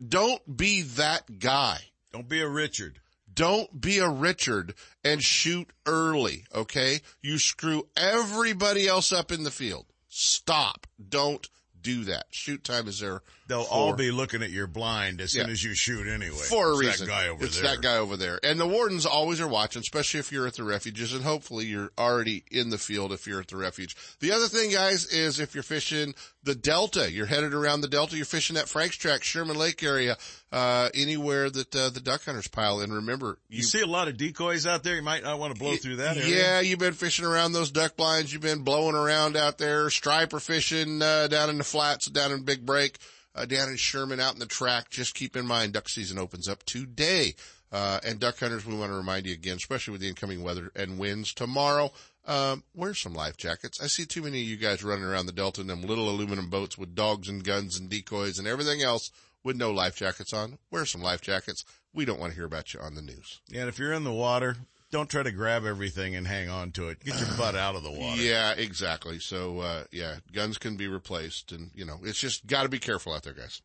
Don't 0.07 0.57
be 0.57 0.83
that 0.83 1.39
guy. 1.39 1.79
Don't 2.13 2.29
be 2.29 2.41
a 2.41 2.49
Richard. 2.49 2.99
Don't 3.33 3.81
be 3.81 3.99
a 3.99 4.09
Richard 4.09 4.75
and 5.05 5.23
shoot 5.23 5.71
early, 5.87 6.45
okay? 6.55 7.01
You 7.23 7.39
screw 7.39 7.89
everybody 7.97 8.89
else 8.89 9.13
up 9.13 9.33
in 9.33 9.45
the 9.45 9.51
field. 9.51 9.87
Stop. 10.09 10.87
Don't 11.09 11.49
do 11.81 12.05
that. 12.05 12.27
Shoot 12.31 12.65
time 12.65 12.89
is 12.89 13.01
there. 13.01 13.23
They'll 13.49 13.65
for- 13.65 13.71
all 13.75 13.93
be 13.95 14.11
looking 14.11 14.43
at 14.43 14.51
your 14.51 14.67
blind 14.67 15.21
as 15.21 15.33
soon 15.33 15.51
as 15.51 15.63
you 15.63 15.75
shoot 15.75 16.07
anyway. 16.07 16.37
for 16.37 16.69
a 16.69 16.71
It's 16.73 16.81
reason. 16.81 17.07
That 17.09 17.13
guy 17.13 17.29
over 17.29 17.45
it's 17.45 17.61
there. 17.61 17.65
that 17.75 17.83
guy 17.83 17.97
over 17.97 18.17
there. 18.17 18.39
And 18.43 18.59
the 18.59 18.67
wardens 18.67 19.05
always 19.05 19.41
are 19.41 19.49
watching, 19.49 19.81
especially 19.81 20.21
if 20.21 20.31
you're 20.33 20.47
at 20.47 20.55
the 20.55 20.65
refuges, 20.65 21.13
and 21.13 21.23
hopefully 21.25 21.67
you're 21.67 21.91
already 21.99 22.45
in 22.51 22.71
the 22.71 22.79
field 22.79 23.13
if 23.13 23.27
you're 23.27 23.41
at 23.41 23.49
the 23.49 23.57
refuge. 23.57 23.97
The 24.21 24.33
other 24.33 24.47
thing, 24.49 24.71
guys, 24.71 25.07
is 25.07 25.41
if 25.41 25.55
you're 25.55 25.63
fishing 25.65 26.15
the 26.45 26.55
Delta, 26.55 27.11
you're 27.11 27.27
headed 27.27 27.53
around 27.55 27.81
the 27.83 27.89
Delta, 27.89 28.17
you're 28.17 28.25
fishing 28.25 28.55
that 28.55 28.69
Franks 28.69 28.97
Tract, 28.97 29.25
Sherman 29.25 29.57
Lake 29.57 29.83
area, 29.83 30.17
uh, 30.53 30.89
anywhere 30.95 31.51
that 31.51 31.75
uh, 31.75 31.91
the 31.91 32.01
duck 32.01 32.25
hunters 32.25 32.49
pile 32.49 32.81
in. 32.81 32.93
Remember, 32.93 33.39
You 33.49 33.63
see 33.63 33.81
a 33.81 33.87
lot 33.87 34.09
of 34.09 34.17
decoys 34.17 34.67
out 34.67 34.83
there. 34.83 34.97
You 34.97 35.03
might 35.03 35.23
not 35.25 35.39
want 35.39 35.55
to 35.55 35.59
blow 35.59 35.75
through 35.77 35.97
that 35.97 36.17
area. 36.17 36.37
yeah, 36.37 36.61
you've 36.61 36.79
been 36.79 36.93
fishing 36.95 37.25
around 37.25 37.53
those 37.53 37.71
duck 37.71 37.97
blinds. 37.97 38.33
You've 38.33 38.43
been 38.43 38.63
blowing 38.63 38.95
around 38.95 39.37
out 39.37 39.59
there, 39.59 39.89
striper 39.91 40.41
fishing, 40.41 41.01
uh, 41.03 41.27
down 41.29 41.51
in 41.51 41.59
the 41.59 41.65
flats, 41.65 42.07
down 42.07 42.33
in 42.33 42.43
Big 42.45 42.67
Break, 42.67 42.99
uh, 43.35 43.45
down 43.45 43.69
in 43.69 43.77
Sherman, 43.77 44.21
out 44.21 44.35
in 44.35 44.41
the 44.41 44.47
track. 44.47 44.91
Just 44.91 45.15
keep 45.15 45.37
in 45.37 45.47
mind, 45.47 45.73
duck 45.73 45.89
season 45.89 46.19
opens 46.19 46.49
up 46.49 46.63
today. 46.65 47.35
Uh, 47.71 47.99
and 48.05 48.21
duck 48.21 48.39
hunters, 48.39 48.67
we 48.67 48.77
want 48.77 48.91
to 48.91 48.97
remind 48.97 49.27
you 49.27 49.33
again, 49.33 49.57
especially 49.57 49.93
with 49.93 50.03
the 50.03 50.09
incoming 50.09 50.43
weather 50.43 50.71
and 50.77 50.99
winds 50.99 51.33
tomorrow, 51.33 51.91
um, 52.27 52.63
wear 52.75 52.93
some 52.93 53.15
life 53.15 53.37
jackets. 53.39 53.81
I 53.83 53.87
see 53.87 54.05
too 54.05 54.23
many 54.23 54.43
of 54.43 54.47
you 54.47 54.57
guys 54.57 54.85
running 54.85 55.05
around 55.05 55.27
the 55.27 55.33
Delta 55.33 55.63
in 55.63 55.69
them 55.69 55.83
little 55.83 56.11
aluminum 56.11 56.51
boats 56.51 56.77
with 56.77 56.95
dogs 56.95 57.29
and 57.29 57.43
guns 57.43 57.79
and 57.79 57.89
decoys 57.89 58.39
and 58.39 58.47
everything 58.47 58.83
else 58.83 59.11
with 59.43 59.57
no 59.57 59.71
life 59.71 59.97
jackets 59.97 60.33
on. 60.35 60.59
Wear 60.71 60.85
some 60.85 61.01
life 61.01 61.23
jackets. 61.23 61.65
We 61.95 62.05
don't 62.05 62.21
want 62.21 62.33
to 62.33 62.37
hear 62.37 62.47
about 62.47 62.75
you 62.75 62.81
on 62.81 62.95
the 62.95 63.03
news. 63.03 63.41
Yeah, 63.49 63.61
and 63.61 63.69
if 63.69 63.79
you're 63.79 63.93
in 63.93 64.05
the 64.05 64.13
water, 64.13 64.57
don't 64.93 65.09
try 65.09 65.23
to 65.25 65.33
grab 65.33 65.65
everything 65.65 66.15
and 66.15 66.27
hang 66.27 66.49
on 66.49 66.71
to 66.73 66.89
it. 66.89 67.01
Get 67.03 67.19
your 67.19 67.37
butt 67.37 67.57
out 67.57 67.75
of 67.75 67.83
the 67.83 67.91
water. 67.91 68.23
Yeah, 68.23 68.53
exactly. 68.53 69.19
So, 69.19 69.59
uh, 69.59 69.85
yeah, 69.91 70.17
guns 70.33 70.59
can 70.59 70.77
be 70.77 70.87
replaced 70.87 71.51
and, 71.51 71.71
you 71.75 71.85
know, 71.85 71.99
it's 72.05 72.21
just 72.21 72.47
gotta 72.47 72.69
be 72.69 72.79
careful 72.79 73.13
out 73.13 73.25
there, 73.25 73.33
guys. 73.33 73.63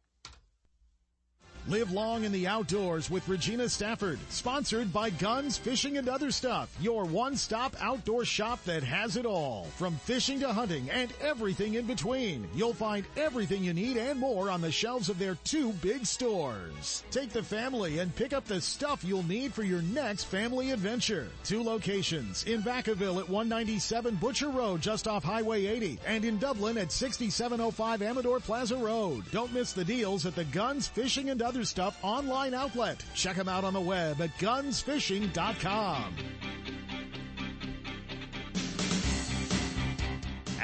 Live 1.69 1.91
long 1.91 2.23
in 2.23 2.31
the 2.31 2.47
outdoors 2.47 3.09
with 3.09 3.27
Regina 3.27 3.67
Stafford, 3.67 4.19
sponsored 4.29 4.93
by 4.93 5.09
Guns, 5.09 5.57
Fishing, 5.57 5.97
and 5.97 6.07
Other 6.07 6.31
Stuff, 6.31 6.73
your 6.79 7.03
one-stop 7.03 7.75
outdoor 7.81 8.23
shop 8.23 8.63
that 8.63 8.83
has 8.83 9.17
it 9.17 9.25
all. 9.25 9.65
From 9.75 9.97
fishing 9.97 10.39
to 10.39 10.53
hunting 10.53 10.89
and 10.89 11.11
everything 11.19 11.73
in 11.73 11.85
between, 11.85 12.47
you'll 12.55 12.73
find 12.73 13.05
everything 13.17 13.65
you 13.65 13.73
need 13.73 13.97
and 13.97 14.17
more 14.17 14.49
on 14.49 14.61
the 14.61 14.71
shelves 14.71 15.09
of 15.09 15.19
their 15.19 15.35
two 15.43 15.73
big 15.73 16.05
stores. 16.05 17.03
Take 17.11 17.31
the 17.31 17.43
family 17.43 17.99
and 17.99 18.15
pick 18.15 18.31
up 18.31 18.45
the 18.45 18.61
stuff 18.61 19.03
you'll 19.03 19.27
need 19.27 19.53
for 19.53 19.63
your 19.63 19.81
next 19.81 20.23
family 20.23 20.71
adventure. 20.71 21.27
Two 21.43 21.61
locations, 21.61 22.45
in 22.45 22.61
Vacaville 22.61 23.19
at 23.19 23.27
197 23.27 24.15
Butcher 24.15 24.49
Road 24.49 24.79
just 24.79 25.05
off 25.05 25.25
Highway 25.25 25.65
80, 25.65 25.99
and 26.07 26.23
in 26.23 26.37
Dublin 26.37 26.77
at 26.77 26.93
6705 26.93 28.01
Amador 28.01 28.39
Plaza 28.39 28.77
Road. 28.77 29.25
Don't 29.31 29.53
miss 29.53 29.73
the 29.73 29.83
deals 29.83 30.25
at 30.25 30.33
the 30.33 30.45
Guns, 30.45 30.87
Fishing, 30.87 31.29
and 31.29 31.41
Other 31.41 31.56
Stuff 31.63 31.97
online 32.03 32.53
outlet. 32.53 33.03
Check 33.13 33.35
them 33.35 33.49
out 33.49 33.63
on 33.63 33.73
the 33.73 33.81
web 33.81 34.21
at 34.21 34.29
gunsfishing.com. 34.37 36.15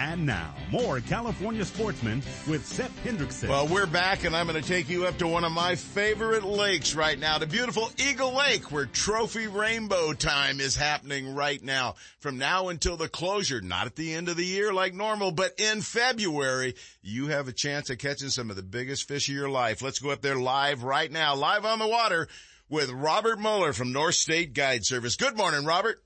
And 0.04 0.26
now, 0.26 0.54
more 0.70 1.00
California 1.00 1.64
sportsmen 1.64 2.22
with 2.46 2.66
Seth 2.66 2.94
Hendrickson. 3.06 3.48
Well, 3.48 3.70
we're 3.70 3.86
back 3.86 4.26
and 4.26 4.36
I'm 4.36 4.48
going 4.48 4.62
to 4.62 4.68
take 4.68 4.90
you 4.90 5.06
up 5.06 5.18
to 5.20 5.28
one 5.28 5.46
of 5.46 5.54
my 5.54 5.76
favorite 5.76 6.44
lakes 6.44 6.94
right 6.94 7.18
now, 7.18 7.38
the 7.38 7.48
beautiful 7.48 7.90
Eagle 7.98 8.36
Lake, 8.36 8.70
where 8.70 8.86
trophy 8.86 9.48
rainbow 9.48 10.12
time 10.12 10.60
is 10.60 10.76
happening 10.76 11.34
right 11.34 11.64
now. 11.64 11.96
From 12.20 12.38
now 12.38 12.68
until 12.68 12.98
the 12.98 13.08
closure, 13.08 13.62
not 13.62 13.86
at 13.86 13.96
the 13.96 14.14
end 14.14 14.28
of 14.28 14.36
the 14.36 14.44
year 14.44 14.74
like 14.74 14.94
normal, 14.94 15.32
but 15.32 15.54
in 15.58 15.80
February, 15.80 16.76
you 17.02 17.28
have 17.28 17.48
a 17.48 17.54
chance 17.54 17.90
of 17.90 17.98
catching 17.98 18.28
some 18.28 18.50
of 18.50 18.58
the 18.58 18.62
biggest 18.62 19.08
fish 19.08 19.30
of 19.30 19.36
your 19.36 19.50
life. 19.50 19.82
Let's 19.82 20.00
go 20.00 20.10
up 20.10 20.22
there 20.22 20.36
live 20.36 20.84
right 20.84 21.10
now, 21.10 21.34
live 21.34 21.64
on 21.64 21.80
the 21.80 21.88
water 21.88 22.28
with 22.68 22.92
Robert 22.92 23.40
Muller 23.40 23.72
from 23.72 23.94
North 23.94 24.16
State 24.16 24.54
Guide 24.54 24.84
Service. 24.84 25.16
Good 25.16 25.38
morning, 25.38 25.64
Robert. 25.64 26.04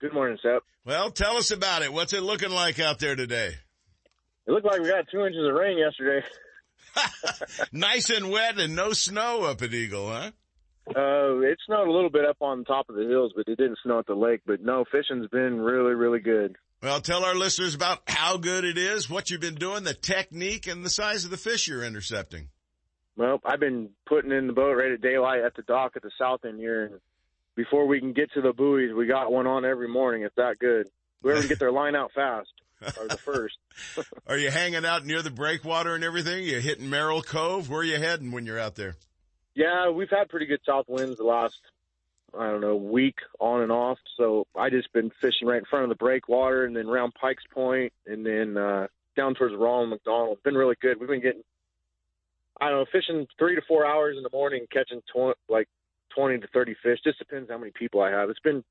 Good 0.00 0.14
morning, 0.14 0.38
Seth. 0.42 0.62
Well, 0.88 1.10
tell 1.10 1.36
us 1.36 1.50
about 1.50 1.82
it. 1.82 1.92
What's 1.92 2.14
it 2.14 2.22
looking 2.22 2.48
like 2.48 2.80
out 2.80 2.98
there 2.98 3.14
today? 3.14 3.52
It 4.46 4.50
looked 4.50 4.64
like 4.64 4.80
we 4.80 4.88
got 4.88 5.04
two 5.12 5.26
inches 5.26 5.46
of 5.46 5.52
rain 5.52 5.76
yesterday. 5.76 6.26
nice 7.72 8.08
and 8.08 8.30
wet 8.30 8.58
and 8.58 8.74
no 8.74 8.94
snow 8.94 9.42
up 9.42 9.60
at 9.60 9.74
Eagle, 9.74 10.08
huh? 10.08 10.30
Uh, 10.88 11.40
it 11.40 11.58
snowed 11.66 11.88
a 11.88 11.92
little 11.92 12.08
bit 12.08 12.24
up 12.24 12.38
on 12.40 12.64
top 12.64 12.88
of 12.88 12.96
the 12.96 13.02
hills, 13.02 13.34
but 13.36 13.46
it 13.48 13.58
didn't 13.58 13.76
snow 13.84 13.98
at 13.98 14.06
the 14.06 14.14
lake. 14.14 14.40
But 14.46 14.62
no, 14.62 14.86
fishing's 14.90 15.28
been 15.28 15.60
really, 15.60 15.92
really 15.92 16.20
good. 16.20 16.56
Well, 16.82 17.02
tell 17.02 17.22
our 17.22 17.34
listeners 17.34 17.74
about 17.74 17.98
how 18.06 18.38
good 18.38 18.64
it 18.64 18.78
is, 18.78 19.10
what 19.10 19.28
you've 19.28 19.42
been 19.42 19.56
doing, 19.56 19.84
the 19.84 19.92
technique, 19.92 20.66
and 20.66 20.82
the 20.82 20.88
size 20.88 21.26
of 21.26 21.30
the 21.30 21.36
fish 21.36 21.68
you're 21.68 21.84
intercepting. 21.84 22.48
Well, 23.14 23.40
I've 23.44 23.60
been 23.60 23.90
putting 24.06 24.32
in 24.32 24.46
the 24.46 24.54
boat 24.54 24.72
right 24.72 24.92
at 24.92 25.02
daylight 25.02 25.42
at 25.44 25.54
the 25.54 25.62
dock 25.64 25.96
at 25.96 26.02
the 26.02 26.12
south 26.18 26.46
end 26.46 26.58
here, 26.58 26.86
and 26.86 27.00
before 27.58 27.86
we 27.88 27.98
can 27.98 28.12
get 28.12 28.32
to 28.34 28.40
the 28.40 28.52
buoys, 28.52 28.94
we 28.94 29.06
got 29.06 29.32
one 29.32 29.48
on 29.48 29.64
every 29.64 29.88
morning. 29.88 30.22
It's 30.22 30.36
that 30.36 30.60
good. 30.60 30.88
Whoever 31.22 31.40
can 31.40 31.48
get 31.48 31.58
their 31.58 31.72
line 31.72 31.96
out 31.96 32.12
fast 32.14 32.52
are 32.80 33.08
the 33.08 33.18
first. 33.18 33.58
Are 34.28 34.38
you 34.38 34.52
hanging 34.52 34.84
out 34.84 35.04
near 35.04 35.22
the 35.22 35.32
breakwater 35.32 35.96
and 35.96 36.04
everything? 36.04 36.44
You 36.44 36.60
hitting 36.60 36.88
Merrill 36.88 37.20
Cove? 37.20 37.68
Where 37.68 37.80
are 37.80 37.84
you 37.84 37.98
heading 37.98 38.30
when 38.30 38.46
you're 38.46 38.60
out 38.60 38.76
there? 38.76 38.94
Yeah, 39.56 39.90
we've 39.90 40.08
had 40.08 40.28
pretty 40.28 40.46
good 40.46 40.60
south 40.64 40.84
winds 40.86 41.18
the 41.18 41.24
last, 41.24 41.58
I 42.38 42.46
don't 42.46 42.60
know, 42.60 42.76
week 42.76 43.16
on 43.40 43.62
and 43.62 43.72
off. 43.72 43.98
So 44.16 44.46
I 44.56 44.70
just 44.70 44.92
been 44.92 45.10
fishing 45.20 45.48
right 45.48 45.58
in 45.58 45.64
front 45.64 45.82
of 45.82 45.88
the 45.88 45.96
breakwater 45.96 46.64
and 46.64 46.76
then 46.76 46.86
around 46.86 47.14
Pikes 47.14 47.42
Point 47.52 47.92
and 48.06 48.24
then 48.24 48.56
uh, 48.56 48.86
down 49.16 49.34
towards 49.34 49.56
Ronald 49.56 49.90
McDonald. 49.90 50.34
It's 50.34 50.44
been 50.44 50.54
really 50.54 50.76
good. 50.80 51.00
We've 51.00 51.08
been 51.08 51.22
getting, 51.22 51.42
I 52.60 52.68
don't 52.68 52.78
know, 52.78 52.86
fishing 52.92 53.26
three 53.36 53.56
to 53.56 53.62
four 53.66 53.84
hours 53.84 54.16
in 54.16 54.22
the 54.22 54.30
morning, 54.32 54.66
catching 54.72 55.00
tw- 55.12 55.36
like 55.48 55.68
20 56.18 56.40
to 56.40 56.48
30 56.48 56.74
fish. 56.82 56.98
Just 57.04 57.18
depends 57.18 57.48
how 57.48 57.58
many 57.58 57.70
people 57.70 58.00
I 58.00 58.10
have. 58.10 58.28
It's 58.28 58.40
been 58.40 58.64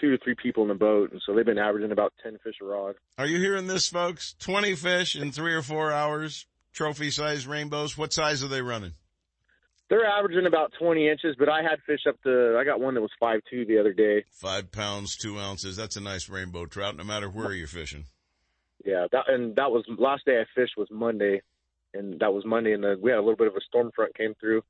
two 0.00 0.10
to 0.10 0.22
three 0.22 0.34
people 0.34 0.64
in 0.64 0.68
the 0.68 0.74
boat, 0.74 1.12
and 1.12 1.22
so 1.24 1.32
they've 1.32 1.46
been 1.46 1.58
averaging 1.58 1.92
about 1.92 2.12
10 2.24 2.38
fish 2.42 2.56
a 2.60 2.64
rod. 2.64 2.96
Are 3.18 3.26
you 3.26 3.38
hearing 3.38 3.68
this, 3.68 3.88
folks? 3.88 4.34
20 4.40 4.74
fish 4.74 5.14
in 5.14 5.30
three 5.30 5.54
or 5.54 5.62
four 5.62 5.92
hours, 5.92 6.46
trophy 6.72 7.10
size 7.10 7.46
rainbows. 7.46 7.96
What 7.96 8.12
size 8.12 8.42
are 8.42 8.48
they 8.48 8.62
running? 8.62 8.94
They're 9.88 10.04
averaging 10.04 10.46
about 10.46 10.72
20 10.80 11.08
inches, 11.08 11.36
but 11.38 11.48
I 11.48 11.62
had 11.62 11.78
fish 11.86 12.00
up 12.08 12.20
to, 12.24 12.58
I 12.60 12.64
got 12.64 12.80
one 12.80 12.94
that 12.94 13.00
was 13.00 13.12
five 13.20 13.40
two 13.48 13.64
the 13.64 13.78
other 13.78 13.92
day. 13.92 14.24
Five 14.32 14.72
pounds, 14.72 15.16
two 15.16 15.38
ounces. 15.38 15.76
That's 15.76 15.94
a 15.94 16.00
nice 16.00 16.28
rainbow 16.28 16.66
trout, 16.66 16.96
no 16.96 17.04
matter 17.04 17.30
where 17.30 17.52
you're 17.52 17.68
fishing. 17.68 18.06
Yeah, 18.84 19.06
that 19.12 19.28
and 19.28 19.54
that 19.54 19.70
was 19.70 19.84
last 19.98 20.24
day 20.24 20.40
I 20.40 20.44
fished 20.60 20.76
was 20.76 20.88
Monday, 20.90 21.42
and 21.94 22.18
that 22.18 22.32
was 22.32 22.44
Monday, 22.44 22.72
and 22.72 22.82
the, 22.82 22.98
we 23.00 23.10
had 23.10 23.18
a 23.18 23.22
little 23.22 23.36
bit 23.36 23.46
of 23.46 23.54
a 23.54 23.60
storm 23.60 23.92
front 23.94 24.16
came 24.16 24.34
through. 24.40 24.62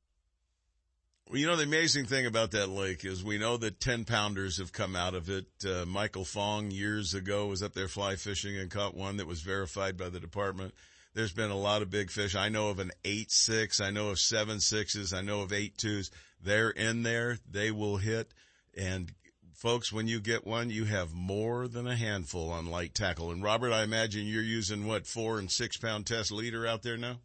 You 1.33 1.47
know, 1.47 1.57
the 1.57 1.65
amazing 1.65 2.07
thing 2.07 2.25
about 2.25 2.53
that 2.53 2.69
lake 2.69 3.05
is 3.05 3.25
we 3.25 3.37
know 3.37 3.57
that 3.57 3.81
10 3.81 4.05
pounders 4.05 4.59
have 4.59 4.73
come 4.73 4.95
out 4.95 5.15
of 5.15 5.29
it. 5.29 5.47
Uh, 5.67 5.85
Michael 5.85 6.25
Fong 6.25 6.71
years 6.71 7.15
ago 7.15 7.49
was 7.49 7.65
up 7.65 7.75
there 7.75 7.89
fly 7.89 8.15
fishing 8.15 8.57
and 8.57 8.71
caught 8.71 8.95
one 8.95 9.17
that 9.17 9.27
was 9.27 9.41
verified 9.41 9.97
by 9.97 10.09
the 10.09 10.21
department. 10.21 10.73
There's 11.15 11.33
been 11.33 11.51
a 11.51 11.59
lot 11.59 11.83
of 11.83 11.91
big 11.91 12.13
fish. 12.13 12.37
I 12.37 12.49
know 12.49 12.69
of 12.69 12.79
an 12.79 12.93
eight 13.05 13.33
six. 13.33 13.81
I 13.81 13.91
know 13.91 14.11
of 14.11 14.21
seven 14.21 14.61
sixes. 14.61 15.13
I 15.13 15.23
know 15.23 15.41
of 15.41 15.53
eight 15.53 15.77
twos. 15.79 16.13
They're 16.41 16.71
in 16.71 17.03
there. 17.03 17.39
They 17.51 17.73
will 17.73 17.97
hit. 17.97 18.33
And 18.77 19.11
folks, 19.55 19.93
when 19.93 20.07
you 20.07 20.21
get 20.21 20.47
one, 20.47 20.71
you 20.71 20.85
have 20.85 21.13
more 21.13 21.67
than 21.67 21.89
a 21.89 21.97
handful 21.97 22.51
on 22.51 22.67
light 22.67 22.95
tackle. 22.95 23.33
And 23.33 23.43
Robert, 23.43 23.73
I 23.73 23.83
imagine 23.83 24.27
you're 24.27 24.43
using 24.43 24.87
what 24.87 25.09
four 25.09 25.41
and 25.41 25.51
six 25.51 25.77
pound 25.77 26.07
test 26.07 26.31
leader 26.31 26.67
out 26.67 26.83
there 26.83 26.97
now. 26.97 27.17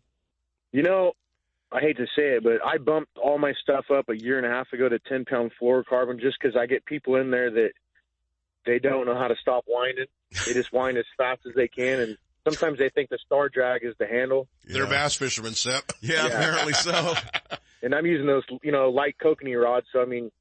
You 0.71 0.81
know, 0.81 1.13
I 1.71 1.79
hate 1.79 1.97
to 1.97 2.05
say 2.15 2.35
it, 2.35 2.43
but 2.43 2.63
I 2.65 2.77
bumped 2.77 3.17
all 3.17 3.37
my 3.37 3.53
stuff 3.61 3.85
up 3.91 4.09
a 4.09 4.17
year 4.17 4.37
and 4.37 4.45
a 4.45 4.49
half 4.49 4.71
ago 4.73 4.89
to 4.89 4.99
10 4.99 5.25
pound 5.25 5.51
fluorocarbon 5.61 6.19
just 6.19 6.37
because 6.41 6.55
I 6.57 6.65
get 6.65 6.85
people 6.85 7.15
in 7.15 7.31
there 7.31 7.49
that 7.49 7.71
they 8.65 8.77
don't 8.77 9.05
know 9.05 9.17
how 9.17 9.27
to 9.27 9.35
stop 9.41 9.63
winding. 9.67 10.05
They 10.45 10.53
just 10.53 10.73
wind 10.73 10.97
as 10.97 11.05
fast 11.17 11.41
as 11.47 11.55
they 11.55 11.67
can, 11.67 11.99
and 11.99 12.17
sometimes 12.43 12.77
they 12.77 12.89
think 12.89 13.09
the 13.09 13.17
star 13.25 13.49
drag 13.49 13.83
is 13.83 13.95
the 13.99 14.07
handle. 14.07 14.47
They're 14.65 14.87
bass 14.87 15.15
fishermen, 15.15 15.53
Sep. 15.53 15.91
Yeah, 16.01 16.25
apparently 16.25 16.73
so. 16.73 17.15
and 17.81 17.95
I'm 17.95 18.05
using 18.05 18.27
those, 18.27 18.43
you 18.63 18.71
know, 18.71 18.89
light 18.89 19.15
kokanee 19.21 19.61
rods. 19.61 19.87
So 19.93 20.01
I 20.01 20.05
mean, 20.05 20.31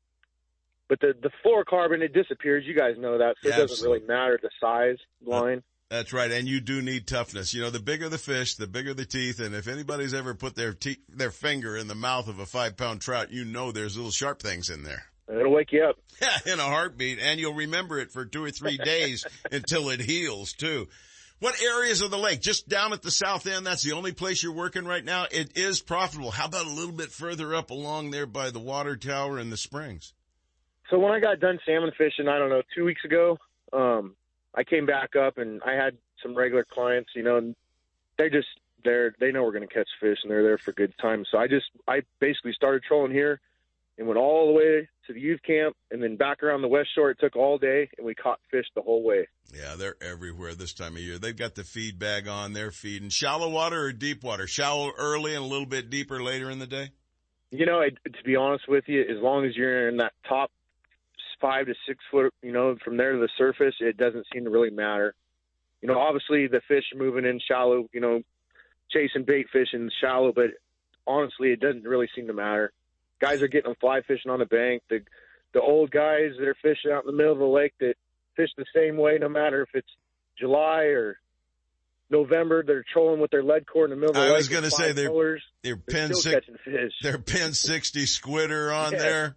but 0.88 1.00
the 1.00 1.14
the 1.22 1.30
fluorocarbon 1.44 2.00
it 2.00 2.12
disappears. 2.12 2.64
You 2.66 2.74
guys 2.74 2.96
know 2.98 3.18
that, 3.18 3.36
so 3.42 3.50
it 3.50 3.56
doesn't 3.56 3.86
really 3.86 4.04
matter 4.06 4.38
the 4.42 4.50
size 4.60 4.98
line. 5.24 5.62
That's 5.90 6.12
right, 6.12 6.30
and 6.30 6.46
you 6.46 6.60
do 6.60 6.80
need 6.80 7.08
toughness. 7.08 7.52
You 7.52 7.62
know, 7.62 7.70
the 7.70 7.80
bigger 7.80 8.08
the 8.08 8.16
fish, 8.16 8.54
the 8.54 8.68
bigger 8.68 8.94
the 8.94 9.04
teeth, 9.04 9.40
and 9.40 9.56
if 9.56 9.66
anybody's 9.66 10.14
ever 10.14 10.34
put 10.34 10.54
their 10.54 10.72
te- 10.72 11.00
their 11.08 11.32
finger 11.32 11.76
in 11.76 11.88
the 11.88 11.96
mouth 11.96 12.28
of 12.28 12.38
a 12.38 12.46
five 12.46 12.76
pound 12.76 13.00
trout, 13.00 13.32
you 13.32 13.44
know 13.44 13.72
there's 13.72 13.96
little 13.96 14.12
sharp 14.12 14.40
things 14.40 14.70
in 14.70 14.84
there. 14.84 15.02
It'll 15.28 15.52
wake 15.52 15.72
you 15.72 15.84
up. 15.84 15.96
Yeah, 16.22 16.52
in 16.52 16.60
a 16.60 16.64
heartbeat, 16.64 17.18
and 17.18 17.40
you'll 17.40 17.54
remember 17.54 17.98
it 17.98 18.12
for 18.12 18.26
two 18.26 18.44
or 18.44 18.50
three 18.50 18.76
days 18.76 19.26
until 19.52 19.88
it 19.88 20.00
heals 20.00 20.52
too. 20.52 20.86
What 21.40 21.60
areas 21.62 22.02
of 22.02 22.10
the 22.10 22.18
lake? 22.18 22.42
Just 22.42 22.68
down 22.68 22.92
at 22.92 23.00
the 23.00 23.10
south 23.10 23.46
end, 23.46 23.66
that's 23.66 23.82
the 23.82 23.92
only 23.92 24.12
place 24.12 24.42
you're 24.42 24.52
working 24.52 24.84
right 24.84 25.04
now? 25.04 25.24
It 25.30 25.56
is 25.56 25.80
profitable. 25.80 26.30
How 26.30 26.44
about 26.44 26.66
a 26.66 26.70
little 26.70 26.92
bit 26.92 27.10
further 27.10 27.54
up 27.54 27.70
along 27.70 28.10
there 28.10 28.26
by 28.26 28.50
the 28.50 28.58
water 28.60 28.96
tower 28.96 29.38
and 29.38 29.50
the 29.50 29.56
springs? 29.56 30.12
So 30.90 30.98
when 30.98 31.12
I 31.12 31.20
got 31.20 31.40
done 31.40 31.58
salmon 31.64 31.92
fishing, 31.96 32.28
I 32.28 32.38
don't 32.38 32.50
know, 32.50 32.62
two 32.76 32.84
weeks 32.84 33.04
ago, 33.06 33.38
um, 33.72 34.16
I 34.54 34.64
came 34.64 34.86
back 34.86 35.16
up 35.16 35.38
and 35.38 35.62
I 35.64 35.72
had 35.72 35.96
some 36.22 36.34
regular 36.34 36.64
clients, 36.64 37.10
you 37.14 37.22
know, 37.22 37.36
and 37.36 37.54
they 38.18 38.28
just 38.28 38.48
they're 38.84 39.14
they 39.20 39.32
know 39.32 39.42
we're 39.42 39.52
going 39.52 39.66
to 39.66 39.74
catch 39.74 39.88
fish 40.00 40.18
and 40.22 40.30
they're 40.30 40.42
there 40.42 40.58
for 40.58 40.72
good 40.72 40.94
time. 41.00 41.24
So 41.30 41.38
I 41.38 41.46
just 41.46 41.66
I 41.86 42.02
basically 42.20 42.52
started 42.52 42.82
trolling 42.82 43.12
here 43.12 43.40
and 43.98 44.06
went 44.06 44.18
all 44.18 44.46
the 44.46 44.52
way 44.52 44.88
to 45.06 45.12
the 45.12 45.20
youth 45.20 45.40
camp 45.46 45.76
and 45.90 46.02
then 46.02 46.16
back 46.16 46.42
around 46.42 46.62
the 46.62 46.68
west 46.68 46.88
shore. 46.94 47.10
It 47.10 47.18
took 47.20 47.36
all 47.36 47.58
day 47.58 47.90
and 47.98 48.06
we 48.06 48.14
caught 48.14 48.40
fish 48.50 48.66
the 48.74 48.82
whole 48.82 49.02
way. 49.02 49.28
Yeah, 49.54 49.74
they're 49.76 49.96
everywhere 50.02 50.54
this 50.54 50.72
time 50.72 50.96
of 50.96 51.02
year. 51.02 51.18
They've 51.18 51.36
got 51.36 51.54
the 51.54 51.64
feed 51.64 51.98
bag 51.98 52.26
on. 52.26 52.52
They're 52.52 52.70
feeding 52.70 53.10
shallow 53.10 53.50
water 53.50 53.82
or 53.82 53.92
deep 53.92 54.22
water. 54.24 54.46
Shallow 54.46 54.92
early 54.96 55.34
and 55.34 55.44
a 55.44 55.46
little 55.46 55.66
bit 55.66 55.90
deeper 55.90 56.22
later 56.22 56.50
in 56.50 56.58
the 56.58 56.66
day. 56.66 56.90
You 57.50 57.66
know, 57.66 57.80
I, 57.80 57.90
to 57.90 58.24
be 58.24 58.36
honest 58.36 58.68
with 58.68 58.84
you, 58.86 59.02
as 59.02 59.20
long 59.20 59.44
as 59.44 59.56
you're 59.56 59.88
in 59.88 59.96
that 59.96 60.12
top 60.28 60.50
five 61.40 61.66
to 61.66 61.74
six 61.86 61.98
foot, 62.10 62.32
you 62.42 62.52
know, 62.52 62.76
from 62.84 62.96
there 62.96 63.12
to 63.12 63.18
the 63.18 63.28
surface, 63.38 63.74
it 63.80 63.96
doesn't 63.96 64.26
seem 64.32 64.44
to 64.44 64.50
really 64.50 64.70
matter. 64.70 65.14
You 65.82 65.88
know, 65.88 65.98
obviously 65.98 66.46
the 66.46 66.60
fish 66.68 66.84
are 66.94 66.98
moving 66.98 67.24
in 67.24 67.40
shallow, 67.46 67.88
you 67.92 68.00
know, 68.00 68.20
chasing 68.90 69.24
bait 69.24 69.46
fish 69.52 69.68
in 69.72 69.90
shallow, 70.00 70.32
but 70.32 70.50
honestly, 71.06 71.52
it 71.52 71.60
doesn't 71.60 71.84
really 71.84 72.08
seem 72.14 72.26
to 72.26 72.32
matter. 72.34 72.72
Guys 73.20 73.42
are 73.42 73.48
getting 73.48 73.70
them 73.70 73.76
fly 73.80 74.00
fishing 74.06 74.30
on 74.30 74.38
the 74.40 74.46
bank. 74.46 74.82
The 74.90 75.00
the 75.52 75.60
old 75.60 75.90
guys 75.90 76.32
that 76.38 76.46
are 76.46 76.56
fishing 76.62 76.92
out 76.92 77.04
in 77.04 77.06
the 77.10 77.16
middle 77.16 77.32
of 77.32 77.38
the 77.38 77.44
lake 77.44 77.72
that 77.80 77.94
fish 78.36 78.50
the 78.56 78.64
same 78.74 78.96
way, 78.96 79.18
no 79.20 79.28
matter 79.28 79.62
if 79.62 79.68
it's 79.74 79.88
July 80.38 80.84
or 80.84 81.18
November. 82.08 82.62
They're 82.64 82.84
trolling 82.92 83.20
with 83.20 83.30
their 83.30 83.42
lead 83.42 83.66
core 83.66 83.84
in 83.84 83.90
the 83.90 83.96
middle 83.96 84.10
of 84.10 84.16
the 84.16 84.22
I 84.22 84.28
lake. 84.28 84.36
was 84.36 84.48
going 84.48 84.62
to 84.64 84.70
say 84.70 84.92
they're 84.92 85.08
colors. 85.08 85.42
they're 85.62 85.74
They're 85.86 86.08
pin 86.08 86.14
six, 86.14 86.46
they're 87.02 87.18
pin 87.18 87.52
sixty 87.54 88.04
squitter 88.04 88.74
on 88.74 88.92
Yeah. 88.92 88.98
there 88.98 89.36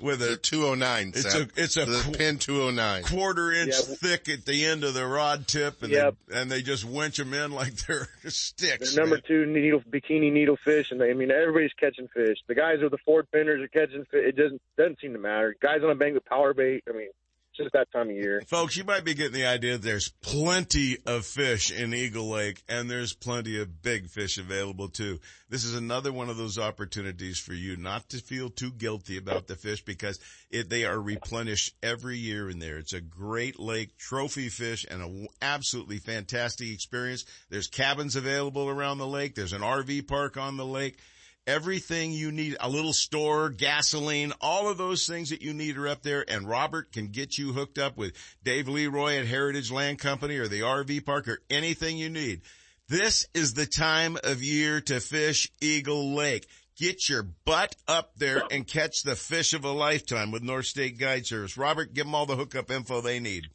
with 0.00 0.22
a 0.22 0.26
The 0.30 0.36
209. 0.36 1.08
It's 1.14 1.22
Seth. 1.32 1.34
a 1.56 1.62
it's 1.62 1.76
a 1.76 1.84
the 1.84 2.00
qu- 2.04 2.12
pin 2.12 2.38
209. 2.38 3.02
quarter 3.04 3.52
inch 3.52 3.72
Yeah. 3.74 3.94
thick 3.96 4.28
at 4.28 4.44
the 4.46 4.64
end 4.64 4.84
of 4.84 4.94
the 4.94 5.06
rod 5.06 5.46
tip, 5.46 5.82
and 5.82 5.92
Yep. 5.92 6.14
they, 6.28 6.40
and 6.40 6.50
they 6.50 6.62
just 6.62 6.84
winch 6.84 7.18
them 7.18 7.34
in 7.34 7.52
like 7.52 7.74
they're 7.86 8.08
sticks. 8.28 8.94
They're 8.94 9.02
number 9.04 9.16
man. 9.16 9.22
two 9.26 9.46
needle 9.46 9.80
bikini 9.90 10.32
needle 10.32 10.56
fish, 10.64 10.90
and 10.90 11.00
they, 11.00 11.10
I 11.10 11.14
mean 11.14 11.30
everybody's 11.30 11.72
catching 11.78 12.08
fish. 12.08 12.38
The 12.48 12.54
guys 12.54 12.78
with 12.82 12.90
the 12.92 12.98
Ford 13.04 13.26
Fenders 13.32 13.62
are 13.62 13.68
catching 13.68 14.04
fish. 14.06 14.24
It 14.26 14.36
doesn't 14.36 14.60
doesn't 14.76 15.00
seem 15.00 15.12
to 15.12 15.18
matter. 15.18 15.54
Guys 15.60 15.82
on 15.84 15.90
a 15.90 15.94
bank 15.94 16.14
with 16.14 16.24
power 16.24 16.54
bait. 16.54 16.82
I 16.88 16.92
mean, 16.92 17.10
just 17.56 17.72
that 17.72 17.90
time 17.92 18.10
of 18.10 18.16
year. 18.16 18.42
Folks, 18.46 18.76
you 18.76 18.84
might 18.84 19.04
be 19.04 19.14
getting 19.14 19.32
the 19.32 19.46
idea 19.46 19.78
there's 19.78 20.08
plenty 20.22 20.98
of 21.06 21.24
fish 21.26 21.70
in 21.70 21.94
Eagle 21.94 22.28
Lake 22.28 22.62
and 22.68 22.90
there's 22.90 23.12
plenty 23.12 23.60
of 23.60 23.82
big 23.82 24.08
fish 24.08 24.38
available 24.38 24.88
too. 24.88 25.18
This 25.48 25.64
is 25.64 25.74
another 25.74 26.12
one 26.12 26.30
of 26.30 26.36
those 26.36 26.58
opportunities 26.58 27.38
for 27.38 27.52
you 27.52 27.76
not 27.76 28.08
to 28.10 28.18
feel 28.18 28.48
too 28.48 28.70
guilty 28.70 29.16
about 29.16 29.46
the 29.46 29.56
fish 29.56 29.84
because 29.84 30.18
it, 30.50 30.70
they 30.70 30.84
are 30.84 31.00
replenished 31.00 31.74
every 31.82 32.16
year 32.16 32.48
in 32.48 32.58
there. 32.58 32.78
It's 32.78 32.94
a 32.94 33.00
great 33.00 33.60
lake, 33.60 33.98
trophy 33.98 34.48
fish 34.48 34.86
and 34.90 35.02
an 35.02 35.28
absolutely 35.40 35.98
fantastic 35.98 36.68
experience. 36.68 37.24
There's 37.50 37.66
cabins 37.66 38.16
available 38.16 38.68
around 38.68 38.98
the 38.98 39.06
lake. 39.06 39.34
There's 39.34 39.52
an 39.52 39.62
RV 39.62 40.08
park 40.08 40.36
on 40.36 40.56
the 40.56 40.66
lake. 40.66 40.98
Everything 41.46 42.12
you 42.12 42.30
need, 42.30 42.56
a 42.60 42.68
little 42.68 42.92
store, 42.92 43.50
gasoline, 43.50 44.32
all 44.40 44.68
of 44.68 44.78
those 44.78 45.08
things 45.08 45.30
that 45.30 45.42
you 45.42 45.52
need 45.52 45.76
are 45.76 45.88
up 45.88 46.02
there 46.02 46.24
and 46.28 46.48
Robert 46.48 46.92
can 46.92 47.08
get 47.08 47.36
you 47.36 47.52
hooked 47.52 47.78
up 47.78 47.96
with 47.96 48.12
Dave 48.44 48.68
Leroy 48.68 49.16
at 49.16 49.26
Heritage 49.26 49.72
Land 49.72 49.98
Company 49.98 50.36
or 50.36 50.46
the 50.46 50.60
RV 50.60 51.04
park 51.04 51.26
or 51.26 51.40
anything 51.50 51.96
you 51.98 52.10
need. 52.10 52.42
This 52.88 53.26
is 53.34 53.54
the 53.54 53.66
time 53.66 54.16
of 54.22 54.40
year 54.40 54.80
to 54.82 55.00
fish 55.00 55.50
Eagle 55.60 56.14
Lake. 56.14 56.46
Get 56.78 57.08
your 57.08 57.24
butt 57.24 57.74
up 57.88 58.12
there 58.16 58.44
and 58.52 58.64
catch 58.64 59.02
the 59.02 59.16
fish 59.16 59.52
of 59.52 59.64
a 59.64 59.72
lifetime 59.72 60.30
with 60.30 60.44
North 60.44 60.66
State 60.66 60.96
Guide 60.96 61.26
Service. 61.26 61.56
Robert, 61.56 61.92
give 61.92 62.06
them 62.06 62.14
all 62.14 62.26
the 62.26 62.36
hookup 62.36 62.70
info 62.70 63.00
they 63.00 63.18
need. 63.18 63.46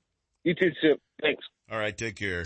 You 0.43 0.53
too, 0.53 0.71
Sip. 0.81 0.99
Thanks. 1.21 1.43
All 1.71 1.79
right, 1.79 1.97
take 1.97 2.17
care. 2.17 2.45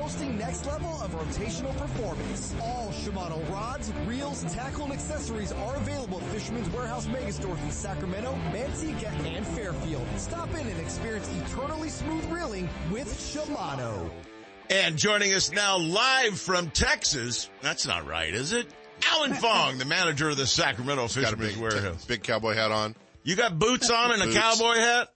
boasting 0.01 0.35
next 0.35 0.65
level 0.65 0.89
of 1.01 1.11
rotational 1.11 1.77
performance. 1.77 2.55
All 2.59 2.89
Shimano 2.89 3.47
rods, 3.51 3.93
reels, 4.07 4.43
tackle, 4.51 4.85
and 4.85 4.93
accessories 4.93 5.51
are 5.51 5.75
available 5.75 6.17
at 6.19 6.23
Fisherman's 6.29 6.69
Warehouse 6.71 7.05
Megastores 7.05 7.61
in 7.63 7.71
Sacramento, 7.71 8.33
Manteca, 8.51 9.11
and 9.27 9.45
Fairfield. 9.45 10.07
Stop 10.17 10.49
in 10.55 10.67
and 10.67 10.79
experience 10.79 11.29
eternally 11.45 11.89
smooth 11.89 12.25
reeling 12.31 12.67
with 12.91 13.07
Shimano. 13.07 14.09
And 14.71 14.97
joining 14.97 15.33
us 15.33 15.51
now 15.51 15.77
live 15.77 16.39
from 16.39 16.71
Texas. 16.71 17.51
That's 17.61 17.85
not 17.85 18.07
right, 18.07 18.33
is 18.33 18.53
it? 18.53 18.65
Alan 19.11 19.33
Fong, 19.35 19.77
the 19.77 19.85
manager 19.85 20.29
of 20.29 20.37
the 20.37 20.47
Sacramento 20.47 21.09
Fisherman's 21.09 21.53
big, 21.53 21.61
Warehouse. 21.61 22.05
big 22.05 22.23
cowboy 22.23 22.55
hat 22.55 22.71
on. 22.71 22.95
You 23.23 23.35
got 23.35 23.59
boots 23.59 23.91
on 23.91 24.13
and 24.13 24.23
a 24.23 24.33
cowboy 24.33 24.77
hat? 24.77 25.09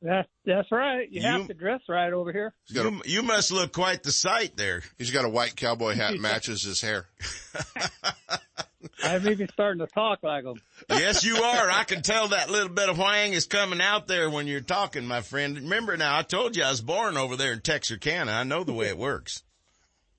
That's 0.00 0.28
that's 0.44 0.70
right. 0.70 1.10
You, 1.10 1.20
You- 1.22 1.26
have 1.26 1.48
to 1.48 1.54
dress 1.54 1.80
right 1.88 2.12
over 2.12 2.32
here. 2.32 2.54
A, 2.70 2.74
You, 2.74 3.02
you 3.04 3.22
must 3.22 3.50
look 3.50 3.72
quite 3.72 4.02
the 4.04 4.12
sight 4.12 4.56
there. 4.56 4.82
he's 4.96 5.10
got 5.10 5.24
a 5.24 5.28
white 5.28 5.56
cowboy 5.56 5.94
hat 5.94 6.14
matches 6.20 6.62
his 6.62 6.80
hair. 6.80 7.06
I'm 9.02 9.28
even 9.28 9.48
starting 9.52 9.80
to 9.80 9.92
talk 9.92 10.22
like 10.22 10.44
him. 10.44 10.60
Yes, 10.90 11.24
you 11.24 11.36
are. 11.36 11.70
I 11.70 11.84
can 11.84 12.02
tell 12.02 12.28
that 12.28 12.50
little 12.50 12.68
bit 12.68 12.88
of 12.88 12.96
whang 12.98 13.32
is 13.32 13.46
coming 13.46 13.80
out 13.80 14.06
there 14.06 14.30
when 14.30 14.46
you're 14.46 14.60
talking, 14.60 15.04
my 15.06 15.20
friend. 15.20 15.56
Remember 15.56 15.96
now, 15.96 16.16
I 16.16 16.22
told 16.22 16.56
you 16.56 16.62
I 16.64 16.70
was 16.70 16.80
born 16.80 17.16
over 17.16 17.36
there 17.36 17.52
in 17.52 17.60
Texarkana. 17.60 18.30
I 18.32 18.44
know 18.44 18.64
the 18.64 18.72
way 18.72 18.86
it 18.88 18.98
works. 18.98 19.42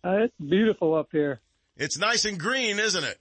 Uh, 0.04 0.24
it's 0.24 0.34
beautiful 0.40 0.94
up 0.96 1.10
here. 1.12 1.40
It's 1.78 1.98
nice 1.98 2.26
and 2.26 2.38
green, 2.40 2.80
isn't 2.80 3.04
it? 3.04 3.18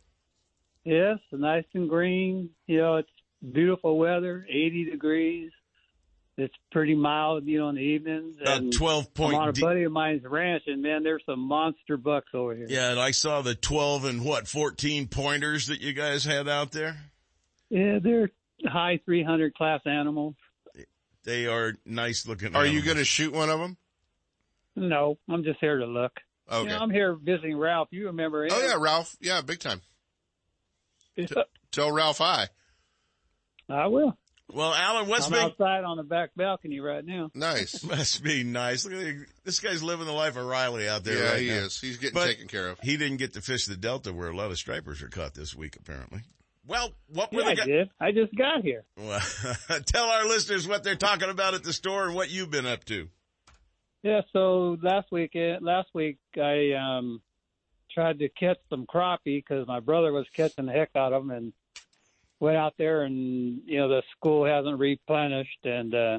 Yes, 0.85 1.19
nice 1.33 1.65
and 1.75 1.89
green. 1.89 2.51
You 2.67 2.79
know, 2.79 2.97
it's 2.97 3.09
beautiful 3.53 3.97
weather, 3.99 4.45
80 4.49 4.91
degrees. 4.91 5.51
It's 6.39 6.55
pretty 6.71 6.95
mild, 6.95 7.47
you 7.47 7.59
know, 7.59 7.69
in 7.69 7.75
the 7.75 7.81
evenings. 7.81 8.37
About 8.41 8.59
And 8.59 8.73
12 8.73 9.13
point 9.13 9.35
I'm 9.35 9.41
on 9.41 9.49
a 9.49 9.53
buddy 9.53 9.83
of 9.83 9.91
mine's 9.91 10.23
ranch, 10.23 10.63
and 10.69 10.81
man, 10.81 11.03
there's 11.03 11.25
some 11.27 11.41
monster 11.41 11.97
bucks 11.97 12.29
over 12.33 12.55
here. 12.55 12.67
Yeah, 12.69 12.93
and 12.93 13.01
I 13.01 13.11
saw 13.11 13.43
the 13.43 13.57
12 13.57 14.05
and 14.05 14.25
what, 14.25 14.47
14 14.47 15.09
pointers 15.09 15.67
that 15.67 15.81
you 15.81 15.93
guys 15.93 16.25
had 16.25 16.49
out 16.49 16.71
there? 16.71 16.97
Yeah, 17.71 17.99
they're 18.01 18.31
high 18.65 19.01
300 19.05 19.53
class 19.55 19.81
animals. 19.85 20.37
They 21.25 21.47
are 21.47 21.75
nice 21.85 22.25
looking. 22.25 22.55
Are 22.55 22.65
you 22.65 22.83
going 22.83 22.99
to 22.99 23.05
shoot 23.05 23.33
one 23.33 23.51
of 23.51 23.59
them? 23.59 23.77
No, 24.77 25.19
I'm 25.29 25.43
just 25.43 25.59
here 25.61 25.79
to 25.79 25.87
look. 25.87 26.13
Okay. 26.49 26.63
You 26.63 26.69
know, 26.69 26.79
I'm 26.79 26.91
here 26.91 27.17
visiting 27.21 27.59
Ralph. 27.59 27.89
You 27.91 28.07
remember 28.07 28.45
him? 28.45 28.53
Oh 28.55 28.65
yeah, 28.65 28.77
Ralph. 28.79 29.17
Yeah, 29.21 29.41
big 29.43 29.59
time. 29.59 29.83
T- 31.17 31.27
tell 31.73 31.91
Ralph 31.91 32.19
hi. 32.19 32.47
I 33.69 33.89
will. 33.89 34.17
Well, 34.53 34.73
Alan, 34.73 35.09
what's 35.09 35.27
I'm 35.27 35.33
been 35.33 35.41
outside 35.43 35.85
on 35.85 35.99
the 35.99 36.03
back 36.03 36.31
balcony 36.35 36.81
right 36.81 37.05
now. 37.05 37.31
Nice. 37.35 37.83
Must 37.85 38.23
be 38.23 38.45
nice. 38.45 38.85
Look 38.87 38.95
at 38.95 39.15
this 39.45 39.61
guy's 39.61 39.83
living 39.83 40.07
the 40.07 40.13
life 40.13 40.37
of 40.37 40.47
Riley 40.47 40.89
out 40.89 41.05
there. 41.05 41.19
Yeah, 41.23 41.31
right 41.33 41.41
he 41.41 41.49
now. 41.49 41.55
is. 41.57 41.81
He's 41.81 41.99
getting 41.99 42.15
But 42.15 42.27
taken 42.27 42.49
care 42.49 42.69
of. 42.69 42.79
He 42.81 42.97
didn't 42.97 43.19
get 43.19 43.35
to 43.35 43.43
fish 43.43 43.67
the 43.67 43.77
Delta 43.77 44.13
where 44.13 44.29
a 44.31 44.37
lot 44.37 44.51
of 44.51 44.57
stripers 44.57 45.03
are 45.03 45.09
caught 45.09 45.35
this 45.35 45.55
week, 45.55 45.77
apparently. 45.77 46.21
Well, 46.67 46.93
what 47.13 47.33
were 47.33 47.41
Yeah, 47.43 47.47
I 47.47 47.51
the 47.51 47.57
guys? 47.57 47.67
did. 47.67 47.91
I 48.01 48.13
just 48.13 48.35
got 48.37 48.63
here. 48.63 48.85
Well, 48.97 49.21
tell 49.87 50.05
our 50.07 50.27
listeners 50.27 50.67
what 50.67 50.83
they're 50.83 50.97
talking 50.97 51.29
about 51.31 51.55
at 51.55 51.63
the 51.63 51.73
store 51.73 52.07
and 52.07 52.15
what 52.15 52.31
you've 52.31 52.51
been 52.51 52.67
up 52.67 52.85
to. 52.87 53.09
Yeah, 54.03 54.21
so 54.33 54.77
last 54.83 55.11
week, 55.13 55.33
last 55.61 55.89
week 55.95 56.19
I 56.37 56.73
um 56.73 57.21
tried 57.93 58.19
to 58.21 58.29
catch 58.29 58.59
some 58.71 58.87
crappie 58.87 59.43
because 59.47 59.67
my 59.67 59.81
brother 59.81 60.13
was 60.13 60.27
catching 60.35 60.67
the 60.67 60.73
heck 60.73 60.91
out 60.95 61.13
of 61.13 61.23
them, 61.27 61.31
and 61.37 61.53
went 62.41 62.57
out 62.57 62.75
there, 62.79 63.03
and 63.03 63.61
you 63.67 63.79
know 63.79 63.89
the 63.89 64.03
school 64.17 64.45
hasn't 64.45 64.79
replenished, 64.79 65.65
and 65.65 65.95
uh, 65.95 66.19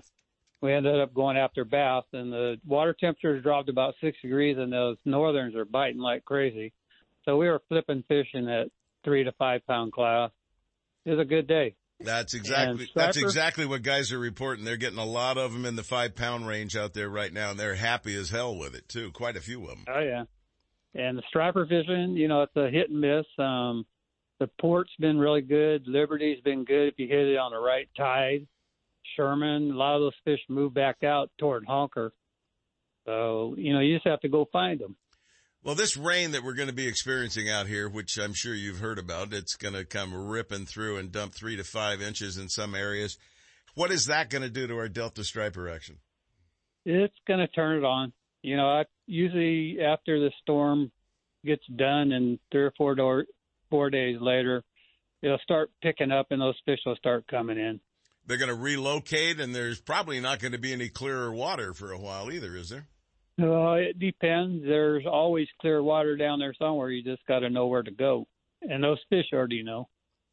we 0.62 0.74
ended 0.74 1.00
up 1.00 1.14
going 1.14 1.38
after 1.38 1.64
bass, 1.64 2.04
and 2.14 2.32
the 2.32 2.60
water 2.66 2.96
temperatures 2.98 3.44
dropped 3.44 3.70
about 3.70 3.96
six 4.02 4.18
degrees, 4.22 4.58
and 4.58 4.72
those 4.72 4.98
northerns 5.06 5.56
are 5.56 5.66
biting 5.66 6.00
like 6.00 6.26
crazy. 6.26 6.74
So 7.26 7.38
we 7.38 7.48
were 7.48 7.62
flipping 7.70 8.04
fishing 8.08 8.50
at 8.50 8.68
three 9.04 9.24
to 9.24 9.32
five 9.34 9.66
pound 9.68 9.94
class. 9.94 10.32
It 11.06 11.12
was 11.12 11.20
a 11.20 11.26
good 11.26 11.48
day. 11.48 11.76
That's 12.02 12.34
exactly 12.34 12.90
that's 12.96 13.18
exactly 13.18 13.66
what 13.66 13.82
guys 13.82 14.14
are 14.14 14.20
reporting. 14.20 14.64
They're 14.64 14.78
getting 14.78 15.00
a 15.00 15.06
lot 15.06 15.38
of 15.38 15.52
them 15.52 15.66
in 15.66 15.76
the 15.76 15.84
five 15.84 16.16
pound 16.16 16.48
range 16.48 16.78
out 16.78 16.94
there 16.94 17.10
right 17.10 17.32
now, 17.32 17.52
and 17.52 17.60
they're 17.60 17.76
happy 17.76 18.16
as 18.16 18.30
hell 18.30 18.58
with 18.58 18.74
it 18.74 18.88
too. 18.88 19.12
Quite 19.12 19.36
a 19.36 19.42
few 19.42 19.64
of 19.64 19.70
them. 19.70 19.86
Oh 19.88 20.00
yeah, 20.00 20.24
and 20.96 21.18
the 21.18 21.24
striper 21.28 21.66
fishing, 21.66 22.16
you 22.16 22.30
know, 22.30 22.44
it's 22.44 22.56
a 22.56 22.70
hit 22.70 22.90
and 22.90 23.02
miss. 23.02 23.26
Um, 23.38 23.86
the 24.40 24.48
port's 24.60 24.94
been 25.00 25.18
really 25.18 25.42
good. 25.42 25.84
Liberty's 25.88 26.42
been 26.42 26.64
good 26.64 26.88
if 26.88 26.94
you 26.98 27.08
hit 27.08 27.28
it 27.28 27.38
on 27.38 27.52
the 27.52 27.60
right 27.60 27.90
tide. 27.96 28.48
Sherman, 29.16 29.72
a 29.72 29.76
lot 29.76 29.96
of 29.96 30.02
those 30.02 30.14
fish 30.24 30.40
move 30.50 30.74
back 30.74 31.04
out 31.04 31.30
toward 31.38 31.66
Honker. 31.66 32.14
So 33.06 33.56
you 33.58 33.74
know, 33.74 33.80
you 33.80 33.96
just 33.96 34.08
have 34.08 34.22
to 34.22 34.30
go 34.30 34.48
find 34.52 34.80
them. 34.80 34.96
Well, 35.64 35.76
this 35.76 35.98
rain 35.98 36.32
that 36.32 36.44
we're 36.44 36.54
going 36.54 36.70
to 36.70 36.74
be 36.74 36.88
experiencing 36.88 37.50
out 37.50 37.68
here, 37.68 37.90
which 37.90 38.18
I'm 38.18 38.34
sure 38.34 38.56
you've 38.56 38.80
heard 38.80 38.98
about, 38.98 39.34
it's 39.34 39.56
going 39.56 39.74
to 39.74 39.84
come 39.84 40.14
ripping 40.30 40.66
through 40.66 40.98
and 40.98 41.12
dump 41.12 41.34
three 41.34 41.58
to 41.58 41.66
five 41.66 42.02
inches 42.02 42.38
in 42.38 42.48
some 42.48 42.74
areas. 42.74 43.18
What 43.76 43.92
is 43.92 44.06
that 44.06 44.30
going 44.30 44.44
to 44.44 44.50
do 44.50 44.68
to 44.68 44.78
our 44.78 44.88
Delta 44.88 45.24
striper 45.24 45.68
action? 45.68 45.98
It's 46.86 47.16
going 47.28 47.42
to 47.42 47.48
turn 47.48 47.78
it 47.78 47.84
on. 47.84 48.14
You 48.42 48.56
know, 48.56 48.68
I 48.68 48.86
usually 49.06 49.80
after 49.82 50.20
the 50.20 50.32
storm 50.42 50.92
gets 51.46 51.66
done 51.76 52.14
and 52.14 52.40
three 52.52 52.64
or 52.64 52.74
four 52.78 52.96
door, 52.96 53.26
four 53.70 53.90
days 53.90 54.18
later, 54.20 54.64
it'll 55.22 55.38
start 55.40 55.72
picking 55.82 56.12
up 56.12 56.28
and 56.32 56.42
those 56.42 56.58
fish 56.66 56.80
will 56.86 56.96
start 56.96 57.28
coming 57.28 57.58
in. 57.58 57.80
They're 58.26 58.38
going 58.38 58.50
to 58.50 58.56
relocate, 58.56 59.40
and 59.40 59.56
there's 59.56 59.82
probably 59.82 60.20
not 60.20 60.40
going 60.40 60.52
to 60.52 60.60
be 60.60 60.72
any 60.72 60.88
clearer 60.90 61.34
water 61.34 61.74
for 61.74 61.92
a 61.92 61.98
while 61.98 62.32
either, 62.32 62.56
is 62.56 62.70
there? 62.70 62.88
Well, 63.40 63.76
it 63.76 63.98
depends. 63.98 64.64
There's 64.64 65.06
always 65.08 65.48
clear 65.62 65.82
water 65.82 66.16
down 66.16 66.38
there 66.40 66.54
somewhere. 66.54 66.90
You 66.90 67.04
just 67.04 67.26
got 67.26 67.40
to 67.40 67.50
know 67.50 67.68
where 67.68 67.82
to 67.82 67.90
go. 67.92 68.28
And 68.62 68.84
those 68.84 69.00
fish 69.10 69.26
already 69.34 69.64
know. 69.64 69.88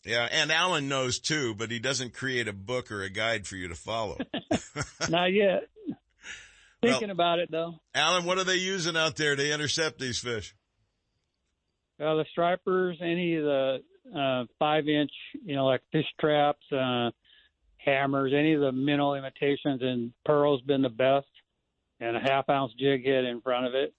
Yeah, 0.05 0.28
and 0.30 0.53
Alan 0.53 0.89
knows 0.89 1.20
too, 1.20 1.55
but 1.55 1.70
he 1.70 1.78
doesn't 1.78 2.12
create 2.12 2.49
a 2.49 2.53
book 2.53 2.93
or 2.93 3.03
a 3.03 3.09
guide 3.11 3.47
for 3.47 3.57
you 3.57 3.68
to 3.68 3.74
follow. 3.74 4.18
Not 5.09 5.32
yet. 5.32 5.68
Thinking 6.82 7.09
Well- 7.09 7.11
about 7.12 7.39
it 7.39 7.51
though. 7.51 7.80
Alan, 7.95 8.24
what 8.24 8.39
are 8.39 8.45
they 8.45 8.57
using 8.57 8.97
out 8.97 9.16
there 9.16 9.34
to 9.37 9.53
intercept 9.55 9.99
these 9.99 10.18
fish? 10.18 10.55
Uh, 11.99 12.16
the 12.16 12.24
stripers, 12.30 12.99
any 13.01 13.36
of 13.36 13.44
the 13.44 13.78
uh, 14.14 14.44
five 14.59 14.86
inch, 14.88 15.11
you 15.44 15.57
know, 15.57 15.66
like 15.66 15.80
fish 15.92 16.07
traps, 16.20 16.64
uh, 16.72 17.11
hammers, 17.78 18.32
any 18.36 18.53
of 18.55 18.61
the 18.61 18.72
minnow 18.72 19.14
imitations, 19.14 19.80
and 19.82 20.12
pearl's 20.24 20.61
been 20.62 20.82
the 20.82 20.88
best. 20.88 21.26
And 21.99 22.14
a 22.14 22.20
half 22.20 22.51
ounce 22.51 22.72
jig 22.78 23.07
head 23.07 23.24
in 23.24 23.40
front 23.40 23.66
of 23.66 23.74
it, 23.74 23.94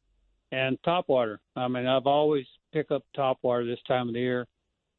and 0.52 0.78
top 0.86 1.10
water. 1.10 1.39
I 1.56 1.68
mean, 1.68 1.88
I've 1.88 2.06
always 2.06 2.45
pick 2.72 2.91
up 2.91 3.04
top 3.16 3.39
water 3.41 3.66
this 3.66 3.80
time 3.88 4.10
of 4.10 4.14
the 4.14 4.20
year. 4.20 4.48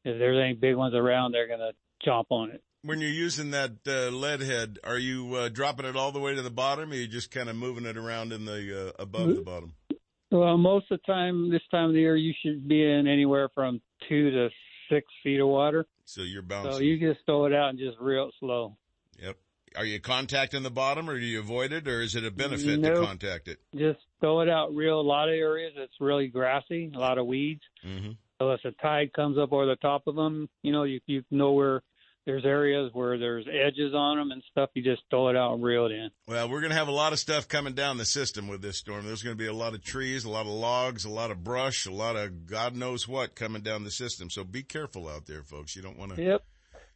If 0.03 0.19
there's 0.19 0.37
any 0.37 0.53
big 0.53 0.75
ones 0.75 0.93
around, 0.93 1.31
they're 1.31 1.47
gonna 1.47 1.71
chomp 2.05 2.25
on 2.29 2.51
it. 2.51 2.61
When 2.81 2.99
you're 2.99 3.09
using 3.09 3.51
that 3.51 3.71
uh, 3.87 4.09
lead 4.09 4.41
head, 4.41 4.79
are 4.83 4.97
you 4.97 5.33
uh, 5.35 5.47
dropping 5.47 5.85
it 5.85 5.95
all 5.95 6.11
the 6.11 6.19
way 6.19 6.35
to 6.35 6.41
the 6.41 6.49
bottom, 6.49 6.91
or 6.91 6.93
are 6.93 6.97
you 6.97 7.07
just 7.07 7.31
kind 7.31 7.47
of 7.47 7.55
moving 7.55 7.85
it 7.85 7.95
around 7.95 8.33
in 8.33 8.43
the 8.43 8.89
uh, 8.89 9.01
above 9.01 9.33
the 9.33 9.41
bottom? 9.41 9.75
Well, 10.31 10.57
most 10.57 10.91
of 10.91 10.99
the 10.99 11.11
time, 11.11 11.49
this 11.49 11.61
time 11.71 11.89
of 11.89 11.93
the 11.93 11.99
year, 11.99 12.15
you 12.15 12.33
should 12.43 12.67
be 12.67 12.83
in 12.83 13.07
anywhere 13.07 13.49
from 13.53 13.81
two 14.07 14.29
to 14.31 14.49
six 14.89 15.07
feet 15.23 15.39
of 15.39 15.47
water. 15.47 15.85
So 16.05 16.21
you're 16.21 16.41
bouncing. 16.41 16.73
So 16.73 16.79
you 16.79 16.99
just 16.99 17.25
throw 17.25 17.45
it 17.45 17.53
out 17.53 17.69
and 17.69 17.79
just 17.79 17.97
reel 17.99 18.27
it 18.27 18.33
slow. 18.39 18.75
Yep. 19.21 19.37
Are 19.75 19.85
you 19.85 19.99
contacting 19.99 20.63
the 20.63 20.71
bottom, 20.71 21.09
or 21.09 21.19
do 21.19 21.25
you 21.25 21.39
avoid 21.39 21.71
it, 21.71 21.87
or 21.87 22.01
is 22.01 22.15
it 22.15 22.25
a 22.25 22.31
benefit 22.31 22.81
to 22.81 23.05
contact 23.05 23.47
it? 23.47 23.59
Just 23.75 23.99
throw 24.19 24.41
it 24.41 24.49
out 24.49 24.73
real. 24.73 24.99
A 24.99 25.01
lot 25.01 25.29
of 25.29 25.35
areas 25.35 25.73
it's 25.77 25.93
really 25.99 26.27
grassy, 26.27 26.91
a 26.93 26.97
lot 26.97 27.19
of 27.19 27.27
weeds. 27.27 27.61
Mm-hmm. 27.85 28.11
So 28.39 28.51
if 28.51 28.61
the 28.63 28.71
tide 28.81 29.13
comes 29.13 29.37
up 29.37 29.51
over 29.51 29.65
the 29.65 29.75
top 29.75 30.07
of 30.07 30.15
them, 30.15 30.49
you 30.63 30.71
know, 30.71 30.83
you 30.83 30.99
you 31.05 31.23
know 31.29 31.51
where 31.51 31.83
there's 32.29 32.45
areas 32.45 32.91
where 32.93 33.17
there's 33.17 33.47
edges 33.51 33.93
on 33.95 34.17
them 34.17 34.29
and 34.29 34.43
stuff. 34.51 34.69
You 34.75 34.83
just 34.83 35.01
throw 35.09 35.29
it 35.29 35.35
out 35.35 35.55
and 35.55 35.63
reel 35.63 35.87
it 35.87 35.91
in. 35.91 36.09
Well, 36.27 36.47
we're 36.47 36.61
going 36.61 36.69
to 36.69 36.77
have 36.77 36.87
a 36.87 36.91
lot 36.91 37.11
of 37.11 37.17
stuff 37.17 37.47
coming 37.47 37.73
down 37.73 37.97
the 37.97 38.05
system 38.05 38.47
with 38.47 38.61
this 38.61 38.77
storm. 38.77 39.07
There's 39.07 39.23
going 39.23 39.35
to 39.35 39.41
be 39.43 39.47
a 39.47 39.53
lot 39.53 39.73
of 39.73 39.83
trees, 39.83 40.25
a 40.25 40.29
lot 40.29 40.45
of 40.45 40.51
logs, 40.51 41.05
a 41.05 41.09
lot 41.09 41.31
of 41.31 41.43
brush, 41.43 41.87
a 41.87 41.91
lot 41.91 42.15
of 42.15 42.45
God 42.45 42.75
knows 42.75 43.07
what 43.07 43.33
coming 43.33 43.63
down 43.63 43.83
the 43.83 43.89
system. 43.89 44.29
So 44.29 44.43
be 44.43 44.61
careful 44.61 45.07
out 45.07 45.25
there, 45.25 45.41
folks. 45.41 45.75
You 45.75 45.81
don't 45.81 45.97
want 45.97 46.15
to. 46.15 46.21
Yep. 46.23 46.43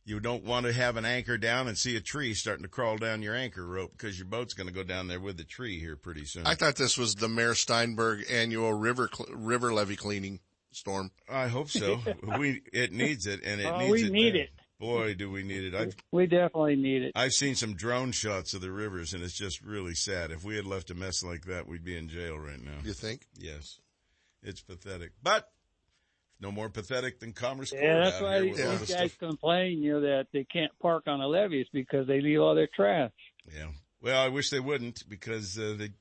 You 0.06 0.20
don't 0.20 0.44
want 0.44 0.66
to 0.68 0.74
have 0.74 0.98
an 0.98 1.06
anchor 1.06 1.38
down 1.40 1.68
and 1.68 1.78
see 1.78 1.96
a 1.96 2.02
tree 2.02 2.34
starting 2.36 2.64
to 2.64 2.70
crawl 2.70 2.98
down 2.98 3.22
your 3.24 3.36
anchor 3.36 3.66
rope 3.66 3.94
because 3.94 4.20
your 4.20 4.28
boat's 4.28 4.54
going 4.54 4.68
to 4.68 4.74
go 4.74 4.84
down 4.84 5.08
there 5.08 5.20
with 5.20 5.38
the 5.38 5.46
tree 5.46 5.80
here 5.80 5.96
pretty 5.96 6.26
soon. 6.26 6.46
I 6.46 6.54
thought 6.56 6.76
this 6.76 6.98
was 6.98 7.16
the 7.16 7.30
Mayor 7.30 7.56
Steinberg 7.56 8.26
annual 8.30 8.74
river 8.74 9.10
cl- 9.12 9.34
river 9.36 9.74
levee 9.74 9.96
cleaning 9.96 10.42
storm. 10.72 11.10
I 11.32 11.48
hope 11.48 11.70
so. 11.70 12.00
we 12.38 12.62
it 12.74 12.92
needs 12.92 13.28
it, 13.28 13.40
and 13.46 13.62
it 13.62 13.66
Oh, 13.66 13.78
needs 13.80 13.92
we 13.92 14.04
it. 14.06 14.12
need 14.12 14.32
bad. 14.34 14.42
it. 14.42 14.50
Boy, 14.84 15.14
do 15.14 15.32
we 15.32 15.44
need 15.44 15.64
it! 15.64 15.74
I've 15.74 15.96
We 16.12 16.28
definitely 16.28 16.76
need 16.76 17.04
it. 17.04 17.14
I've 17.16 17.32
seen 17.32 17.56
some 17.56 17.74
drone 17.74 18.12
shots 18.12 18.54
of 18.54 18.60
the 18.60 18.70
rivers, 18.70 19.14
and 19.14 19.24
it's 19.24 19.34
just 19.38 19.62
really 19.62 19.96
sad. 19.96 20.30
If 20.32 20.44
we 20.44 20.58
had 20.58 20.66
left 20.66 20.92
a 20.92 20.94
mess 20.94 21.24
like 21.24 21.46
that, 21.46 21.70
we'd 21.70 21.86
be 21.86 21.98
in 21.98 22.10
jail 22.10 22.38
right 22.38 22.62
now. 22.62 22.80
You 22.84 22.92
think? 22.92 23.26
Yes, 23.38 23.80
it's 24.42 24.60
pathetic, 24.62 25.12
but 25.24 25.50
no 26.42 26.52
more 26.52 26.68
pathetic 26.68 27.22
than 27.22 27.32
Commerce 27.32 27.72
Court 27.72 27.82
Yeah, 27.82 28.04
that's 28.04 28.18
out 28.18 28.24
why 28.24 28.42
these 28.42 28.58
with 28.58 28.66
all 28.66 28.72
the 28.74 28.78
these 28.80 28.94
guys 28.94 29.12
stuff. 29.14 29.30
complain, 29.30 29.82
you 29.82 29.94
know, 29.94 30.02
that 30.02 30.28
they 30.34 30.44
can't 30.44 30.72
park 30.82 31.04
on 31.08 31.20
the 31.20 31.28
levees 31.28 31.68
because 31.72 32.06
they 32.06 32.20
leave 32.20 32.42
all 32.42 32.54
their 32.54 32.68
trash. 32.68 33.12
Yeah. 33.56 33.68
Well, 34.02 34.22
I 34.22 34.28
wish 34.28 34.50
they 34.50 34.60
wouldn't 34.60 35.08
because 35.08 35.58
uh, 35.58 35.76
they 35.78 35.92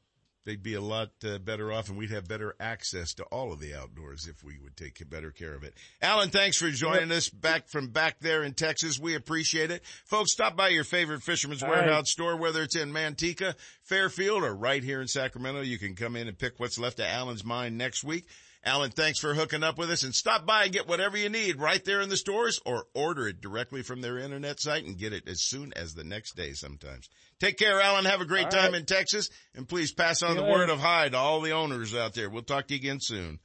they'd 0.44 0.62
be 0.62 0.74
a 0.74 0.80
lot 0.80 1.10
uh, 1.24 1.38
better 1.38 1.72
off, 1.72 1.88
and 1.88 1.98
we'd 1.98 2.10
have 2.10 2.28
better 2.28 2.54
access 2.60 3.14
to 3.14 3.24
all 3.24 3.52
of 3.52 3.60
the 3.60 3.74
outdoors 3.74 4.26
if 4.26 4.44
we 4.44 4.58
would 4.58 4.76
take 4.76 5.08
better 5.08 5.30
care 5.30 5.54
of 5.54 5.64
it. 5.64 5.74
Alan, 6.00 6.30
thanks 6.30 6.56
for 6.56 6.70
joining 6.70 7.10
us 7.12 7.28
back 7.28 7.68
from 7.68 7.88
back 7.88 8.20
there 8.20 8.42
in 8.42 8.54
Texas. 8.54 8.98
We 8.98 9.14
appreciate 9.14 9.70
it, 9.70 9.84
folks. 10.04 10.32
Stop 10.32 10.56
by 10.56 10.68
your 10.68 10.84
favorite 10.84 11.22
Fisherman's 11.22 11.62
All 11.62 11.70
Warehouse 11.70 11.90
right. 11.90 12.06
store, 12.06 12.36
whether 12.36 12.62
it's 12.62 12.76
in 12.76 12.92
Manteca, 12.92 13.54
Fairfield, 13.82 14.42
or 14.44 14.54
right 14.54 14.82
here 14.82 15.00
in 15.00 15.08
Sacramento. 15.08 15.62
You 15.62 15.78
can 15.78 15.94
come 15.94 16.16
in 16.16 16.28
and 16.28 16.38
pick 16.38 16.58
what's 16.58 16.78
left 16.78 17.00
of 17.00 17.06
Alan's 17.06 17.44
mind 17.44 17.78
next 17.78 18.04
week. 18.04 18.26
Alan, 18.64 18.90
thanks 18.92 19.18
for 19.18 19.34
hooking 19.34 19.64
up 19.64 19.76
with 19.76 19.90
us 19.90 20.04
and 20.04 20.14
stop 20.14 20.46
by 20.46 20.64
and 20.64 20.72
get 20.72 20.86
whatever 20.86 21.16
you 21.16 21.28
need 21.28 21.58
right 21.58 21.84
there 21.84 22.00
in 22.00 22.08
the 22.08 22.16
stores 22.16 22.60
or 22.64 22.84
order 22.94 23.26
it 23.26 23.40
directly 23.40 23.82
from 23.82 24.00
their 24.00 24.18
internet 24.18 24.60
site 24.60 24.84
and 24.84 24.96
get 24.96 25.12
it 25.12 25.28
as 25.28 25.42
soon 25.42 25.72
as 25.74 25.94
the 25.94 26.04
next 26.04 26.36
day 26.36 26.52
sometimes. 26.52 27.08
Take 27.40 27.58
care, 27.58 27.80
Alan. 27.80 28.04
Have 28.04 28.20
a 28.20 28.24
great 28.24 28.44
All 28.44 28.50
time 28.52 28.72
right. 28.72 28.80
in 28.80 28.86
Texas 28.86 29.28
and 29.56 29.68
please 29.68 29.92
pass 29.92 30.22
on 30.22 30.36
See 30.36 30.42
the 30.42 30.44
word 30.44 30.70
of 30.70 30.78
hi 30.78 31.08
to 31.08 31.16
all 31.16 31.40
the 31.40 31.50
owners 31.50 31.92
out 31.92 32.14
there. 32.14 32.30
We'll 32.30 32.42
talk 32.42 32.68
to 32.68 32.74
you 32.74 32.78
again 32.78 32.98
soon. 33.00 33.40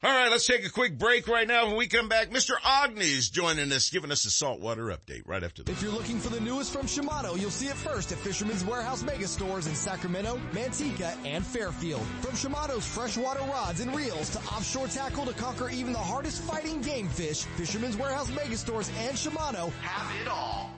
All 0.00 0.12
right, 0.12 0.30
let's 0.30 0.46
take 0.46 0.64
a 0.64 0.70
quick 0.70 0.96
break 0.96 1.26
right 1.26 1.48
now. 1.48 1.66
When 1.66 1.76
we 1.76 1.88
come 1.88 2.08
back, 2.08 2.30
Mr. 2.30 2.52
Ogney's 2.52 3.30
joining 3.30 3.72
us, 3.72 3.90
giving 3.90 4.12
us 4.12 4.24
a 4.26 4.30
saltwater 4.30 4.84
update 4.84 5.22
right 5.26 5.42
after 5.42 5.64
this. 5.64 5.76
If 5.76 5.82
you're 5.82 5.90
looking 5.90 6.20
for 6.20 6.28
the 6.28 6.38
newest 6.38 6.72
from 6.72 6.86
Shimano, 6.86 7.36
you'll 7.36 7.50
see 7.50 7.66
it 7.66 7.74
first 7.74 8.12
at 8.12 8.18
Fisherman's 8.18 8.64
Warehouse 8.64 9.02
mega 9.02 9.26
stores 9.26 9.66
in 9.66 9.74
Sacramento, 9.74 10.40
Manteca, 10.52 11.16
and 11.24 11.44
Fairfield. 11.44 12.06
From 12.20 12.36
Shimano's 12.36 12.86
freshwater 12.86 13.40
rods 13.40 13.80
and 13.80 13.92
reels 13.92 14.30
to 14.30 14.38
offshore 14.38 14.86
tackle 14.86 15.26
to 15.26 15.34
conquer 15.34 15.68
even 15.68 15.92
the 15.92 15.98
hardest 15.98 16.42
fighting 16.42 16.80
game 16.80 17.08
fish, 17.08 17.42
Fisherman's 17.56 17.96
Warehouse 17.96 18.30
mega 18.30 18.56
stores 18.56 18.88
and 19.00 19.16
Shimano 19.16 19.72
have 19.80 20.22
it 20.22 20.28
all. 20.28 20.77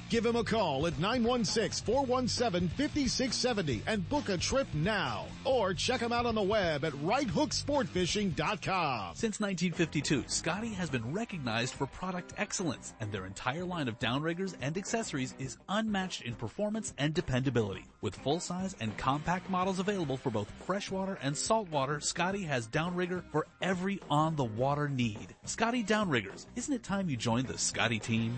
Give 0.11 0.23
him 0.25 0.35
a 0.35 0.43
call 0.43 0.85
at 0.87 0.93
916-417-5670 0.95 3.81
and 3.87 4.09
book 4.09 4.27
a 4.27 4.35
trip 4.35 4.67
now. 4.73 5.27
Or 5.45 5.73
check 5.73 6.01
him 6.01 6.11
out 6.11 6.25
on 6.25 6.35
the 6.35 6.41
web 6.41 6.83
at 6.83 6.91
righthooksportfishing.com. 6.91 9.15
Since 9.15 9.39
1952, 9.39 10.25
Scotty 10.27 10.73
has 10.73 10.89
been 10.89 11.13
recognized 11.13 11.75
for 11.75 11.87
product 11.87 12.33
excellence, 12.37 12.93
and 12.99 13.09
their 13.09 13.25
entire 13.25 13.63
line 13.63 13.87
of 13.87 13.99
downriggers 13.99 14.53
and 14.61 14.77
accessories 14.77 15.33
is 15.39 15.57
unmatched 15.69 16.23
in 16.23 16.35
performance 16.35 16.93
and 16.97 17.13
dependability. 17.13 17.85
With 18.01 18.17
full-size 18.17 18.75
and 18.81 18.97
compact 18.97 19.49
models 19.49 19.79
available 19.79 20.17
for 20.17 20.29
both 20.29 20.51
freshwater 20.65 21.19
and 21.21 21.37
saltwater, 21.37 22.01
Scotty 22.01 22.43
has 22.43 22.67
downrigger 22.67 23.23
for 23.31 23.47
every 23.61 24.01
on-the-water 24.09 24.89
need. 24.89 25.35
Scotty 25.45 25.85
Downriggers, 25.85 26.47
isn't 26.57 26.73
it 26.73 26.83
time 26.83 27.09
you 27.09 27.15
joined 27.15 27.47
the 27.47 27.57
Scotty 27.57 27.99
team? 27.99 28.37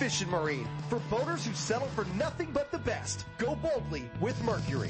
Fishing 0.01 0.31
Marine. 0.31 0.67
For 0.89 0.97
boaters 1.11 1.45
who 1.45 1.53
settle 1.53 1.87
for 1.89 2.05
nothing 2.17 2.49
but 2.51 2.71
the 2.71 2.79
best, 2.79 3.25
go 3.37 3.53
boldly 3.53 4.09
with 4.19 4.43
Mercury. 4.43 4.89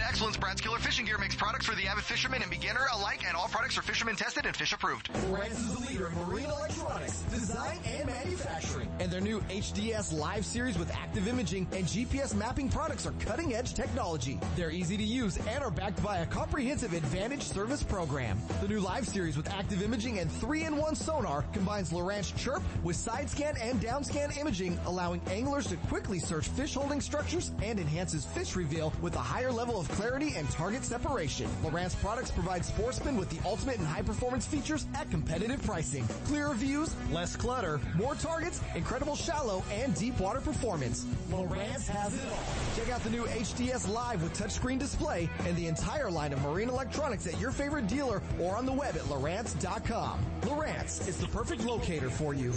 to 0.00 0.06
excellence, 0.06 0.36
Brad's 0.36 0.60
Killer 0.60 0.78
Fishing 0.78 1.04
Gear 1.04 1.18
makes 1.18 1.34
products 1.34 1.66
for 1.66 1.74
the 1.74 1.86
avid 1.86 2.04
fisherman 2.04 2.42
and 2.42 2.50
beginner 2.50 2.86
alike, 2.94 3.22
and 3.26 3.36
all 3.36 3.48
products 3.48 3.76
are 3.76 3.82
fisherman 3.82 4.16
tested 4.16 4.46
and 4.46 4.56
fish 4.56 4.72
approved. 4.72 5.12
Lowrance 5.12 5.52
is 5.52 5.74
the 5.74 5.88
leader 5.88 6.08
in 6.08 6.14
marine 6.26 6.46
electronics, 6.46 7.20
design, 7.30 7.78
and 7.84 8.06
manufacturing. 8.06 8.88
And 8.98 9.10
their 9.10 9.20
new 9.20 9.40
HDS 9.42 10.12
Live 10.16 10.44
series 10.44 10.78
with 10.78 10.90
active 10.92 11.28
imaging 11.28 11.66
and 11.72 11.84
GPS 11.84 12.34
mapping 12.34 12.68
products 12.68 13.06
are 13.06 13.12
cutting 13.20 13.54
edge 13.54 13.74
technology. 13.74 14.38
They're 14.56 14.70
easy 14.70 14.96
to 14.96 15.02
use 15.02 15.36
and 15.36 15.62
are 15.62 15.70
backed 15.70 16.02
by 16.02 16.18
a 16.18 16.26
comprehensive 16.26 16.92
advantage 16.92 17.42
service 17.42 17.82
program. 17.82 18.40
The 18.62 18.68
new 18.68 18.80
Live 18.80 19.06
series 19.06 19.36
with 19.36 19.50
active 19.50 19.82
imaging 19.82 20.18
and 20.18 20.30
3-in-1 20.30 20.96
sonar 20.96 21.44
combines 21.52 21.90
Lowrance 21.90 22.34
Chirp 22.36 22.62
with 22.82 22.96
side 22.96 23.28
scan 23.28 23.56
and 23.60 23.80
down 23.80 24.04
scan 24.04 24.30
imaging, 24.32 24.78
allowing 24.86 25.20
anglers 25.28 25.66
to 25.66 25.76
quickly 25.88 26.18
search 26.18 26.48
fish 26.48 26.74
holding 26.74 27.00
structures 27.00 27.52
and 27.62 27.78
enhances 27.78 28.24
fish 28.24 28.56
reveal 28.56 28.92
with 29.02 29.14
a 29.16 29.18
higher 29.18 29.52
level 29.52 29.78
of 29.80 29.89
clarity 29.92 30.34
and 30.36 30.48
target 30.50 30.84
separation. 30.84 31.48
Lowrance 31.62 31.96
products 32.00 32.30
provide 32.30 32.64
sportsmen 32.64 33.16
with 33.16 33.30
the 33.30 33.38
ultimate 33.46 33.78
and 33.78 33.86
high 33.86 34.02
performance 34.02 34.46
features 34.46 34.86
at 34.94 35.10
competitive 35.10 35.62
pricing. 35.62 36.06
Clearer 36.26 36.54
views, 36.54 36.94
less 37.12 37.36
clutter, 37.36 37.80
more 37.94 38.14
targets, 38.14 38.60
incredible 38.74 39.16
shallow 39.16 39.62
and 39.72 39.94
deep 39.94 40.18
water 40.20 40.40
performance. 40.40 41.04
Lowrance 41.30 41.86
has 41.88 42.14
it 42.14 42.20
all. 42.30 42.76
Check 42.76 42.92
out 42.92 43.02
the 43.02 43.10
new 43.10 43.24
HDS 43.24 43.88
Live 43.92 44.22
with 44.22 44.38
touchscreen 44.38 44.78
display 44.78 45.28
and 45.46 45.56
the 45.56 45.66
entire 45.66 46.10
line 46.10 46.32
of 46.32 46.42
marine 46.42 46.68
electronics 46.68 47.26
at 47.26 47.38
your 47.40 47.50
favorite 47.50 47.86
dealer 47.86 48.22
or 48.40 48.56
on 48.56 48.66
the 48.66 48.72
web 48.72 48.96
at 48.96 49.02
Lowrance.com. 49.02 50.20
Lowrance 50.42 51.06
is 51.08 51.16
the 51.16 51.26
perfect 51.28 51.64
locator 51.64 52.10
for 52.10 52.34
you. 52.34 52.52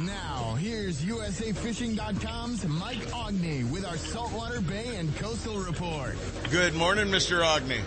Now, 0.00 0.54
here's 0.58 1.02
USAFishing.com's 1.02 2.66
Mike 2.66 2.98
Ogney 3.08 3.68
with 3.70 3.84
our 3.84 3.96
Saltwater 3.96 4.60
Bay 4.60 4.96
and 4.96 5.14
Coastal 5.16 5.56
Report. 5.58 6.16
Good 6.50 6.74
morning, 6.74 7.06
Mr. 7.08 7.42
Ogney. 7.44 7.80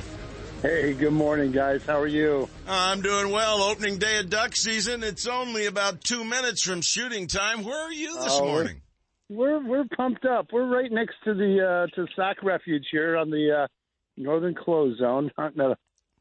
Hey, 0.62 0.94
good 0.94 1.12
morning, 1.12 1.52
guys. 1.52 1.84
How 1.86 2.00
are 2.00 2.08
you? 2.08 2.48
I'm 2.68 3.02
doing 3.02 3.30
well. 3.32 3.62
Opening 3.62 3.98
day 3.98 4.20
of 4.20 4.30
duck 4.30 4.56
season. 4.56 5.04
It's 5.04 5.28
only 5.28 5.66
about 5.66 6.02
two 6.02 6.24
minutes 6.24 6.64
from 6.64 6.82
shooting 6.82 7.28
time. 7.28 7.64
Where 7.66 7.78
are 7.78 7.92
you 7.92 8.16
this 8.22 8.40
Oh, 8.40 8.46
morning? 8.46 8.82
We're 9.30 9.62
we're 9.66 9.84
pumped 9.98 10.26
up. 10.26 10.48
We're 10.54 10.68
right 10.68 10.92
next 10.92 11.16
to 11.26 11.34
the 11.34 11.88
uh, 11.92 11.96
to 11.96 12.08
Sac 12.16 12.42
Refuge 12.44 12.86
here 12.92 13.18
on 13.18 13.30
the 13.30 13.64
uh, 13.64 13.68
northern 14.16 14.56
close 14.56 14.98
zone, 14.98 15.30
hunting 15.38 15.62
a, 15.62 15.76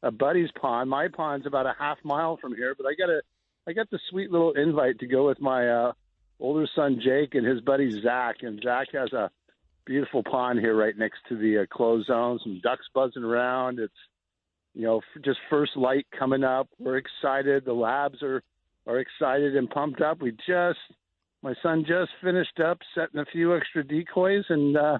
a 0.07 0.11
buddy's 0.11 0.49
pond. 0.59 0.89
My 0.89 1.07
pond's 1.07 1.45
about 1.45 1.65
a 1.65 1.73
half 1.79 1.97
mile 2.03 2.37
from 2.41 2.55
here, 2.55 2.75
but 2.77 2.85
I 2.87 2.93
got 2.95 3.09
a 3.09 3.21
I 3.67 3.73
got 3.73 3.89
the 3.89 3.99
sweet 4.09 4.31
little 4.31 4.51
invite 4.53 4.99
to 4.99 5.07
go 5.07 5.27
with 5.27 5.39
my 5.39 5.69
uh, 5.69 5.91
older 6.41 6.67
son 6.75 6.99
Jake 7.03 7.35
and 7.35 7.45
his 7.47 7.61
buddy 7.61 8.01
Zach. 8.01 8.37
And 8.41 8.61
Zach 8.61 8.87
has 8.93 9.13
a 9.13 9.29
beautiful 9.85 10.23
pond 10.23 10.59
here 10.59 10.75
right 10.75 10.97
next 10.97 11.19
to 11.29 11.37
the 11.37 11.59
uh, 11.59 11.65
closed 11.71 12.07
zone. 12.07 12.39
Some 12.43 12.61
ducks 12.63 12.85
buzzing 12.93 13.23
around. 13.23 13.79
It's 13.79 13.93
you 14.73 14.83
know 14.83 15.01
just 15.23 15.39
first 15.49 15.75
light 15.75 16.05
coming 16.17 16.43
up. 16.43 16.67
We're 16.79 16.97
excited. 16.97 17.65
The 17.65 17.73
labs 17.73 18.21
are 18.23 18.41
are 18.87 18.99
excited 18.99 19.55
and 19.55 19.69
pumped 19.69 20.01
up. 20.01 20.21
We 20.21 20.31
just 20.31 20.79
my 21.41 21.53
son 21.61 21.85
just 21.87 22.11
finished 22.23 22.59
up 22.59 22.79
setting 22.95 23.19
a 23.19 23.25
few 23.25 23.55
extra 23.55 23.83
decoys, 23.83 24.45
and 24.49 24.77
uh, 24.77 24.97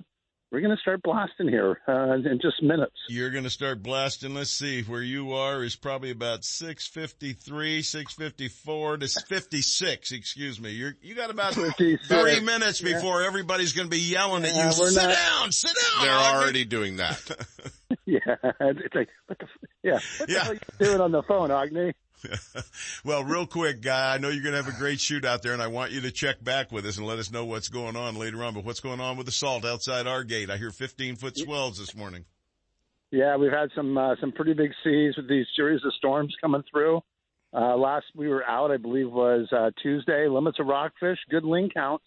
we're 0.53 0.61
going 0.61 0.75
to 0.75 0.79
start 0.81 1.01
blasting 1.01 1.47
here 1.49 1.81
uh, 1.87 2.13
in 2.13 2.39
just 2.39 2.61
minutes. 2.61 2.93
You're 3.09 3.31
going 3.31 3.43
to 3.43 3.49
start 3.49 3.81
blasting. 3.81 4.35
Let's 4.35 4.51
see. 4.51 4.83
Where 4.83 5.01
you 5.01 5.33
are 5.33 5.63
is 5.63 5.75
probably 5.75 6.11
about 6.11 6.45
653, 6.45 7.81
654 7.81 8.97
to 8.97 9.07
56. 9.07 10.11
Excuse 10.11 10.61
me. 10.61 10.69
You're, 10.71 10.93
you 11.01 11.15
got 11.15 11.31
about 11.31 11.55
56. 11.55 12.07
three 12.07 12.39
minutes 12.39 12.81
Yeah. 12.81 12.93
before 12.93 13.23
everybody's 13.23 13.73
going 13.73 13.87
to 13.87 13.91
be 13.91 13.99
yelling 14.01 14.45
at 14.45 14.53
you. 14.53 14.79
we're 14.79 14.89
Sit 14.89 15.01
not- 15.01 15.15
down, 15.15 15.51
sit 15.51 15.71
down. 15.75 16.05
They're 16.05 16.13
Ogney." 16.13 16.33
already 16.35 16.65
doing 16.65 16.97
that. 16.97 17.19
yeah, 18.05 18.19
it's 18.59 18.93
like 18.95 19.09
what 19.27 19.39
the 19.39 19.47
yeah, 19.83 19.99
what 20.17 20.27
the 20.27 20.33
Yeah. 20.33 20.39
hell 20.43 20.51
are 20.51 20.55
you 20.55 20.59
doing 20.79 21.01
on 21.01 21.11
the 21.11 21.23
phone, 21.23 21.51
Agni? 21.51 21.93
well, 23.05 23.23
real 23.23 23.45
quick, 23.45 23.81
guy, 23.81 24.13
I 24.13 24.17
know 24.17 24.29
you're 24.29 24.43
going 24.43 24.55
to 24.55 24.63
have 24.63 24.73
a 24.73 24.77
great 24.77 24.99
shoot 24.99 25.25
out 25.25 25.41
there 25.41 25.53
and 25.53 25.61
I 25.61 25.67
want 25.67 25.91
you 25.91 26.01
to 26.01 26.11
check 26.11 26.43
back 26.43 26.71
with 26.71 26.85
us 26.85 26.97
and 26.97 27.05
let 27.05 27.19
us 27.19 27.31
know 27.31 27.45
what's 27.45 27.69
going 27.69 27.95
on 27.95 28.15
later 28.15 28.43
on. 28.43 28.53
But 28.53 28.65
what's 28.65 28.79
going 28.79 28.99
on 28.99 29.17
with 29.17 29.25
the 29.25 29.31
salt 29.31 29.65
outside 29.65 30.07
our 30.07 30.23
gate? 30.23 30.49
I 30.49 30.57
hear 30.57 30.71
15 30.71 31.15
foot 31.17 31.37
swells 31.37 31.77
this 31.77 31.95
morning. 31.95 32.25
Yeah, 33.11 33.37
we've 33.37 33.51
had 33.51 33.69
some 33.75 33.95
uh, 33.95 34.15
some 34.19 34.31
pretty 34.31 34.53
big 34.53 34.71
seas 34.83 35.13
with 35.15 35.29
these 35.29 35.45
series 35.55 35.81
of 35.85 35.93
storms 35.93 36.35
coming 36.41 36.63
through. 36.71 37.01
Uh, 37.53 37.77
last 37.77 38.05
we 38.15 38.27
were 38.27 38.43
out, 38.43 38.71
I 38.71 38.77
believe, 38.77 39.11
was 39.11 39.47
uh, 39.51 39.69
Tuesday. 39.83 40.27
Limits 40.27 40.59
of 40.59 40.65
rockfish, 40.65 41.19
good 41.29 41.43
ling 41.43 41.69
counts. 41.71 42.05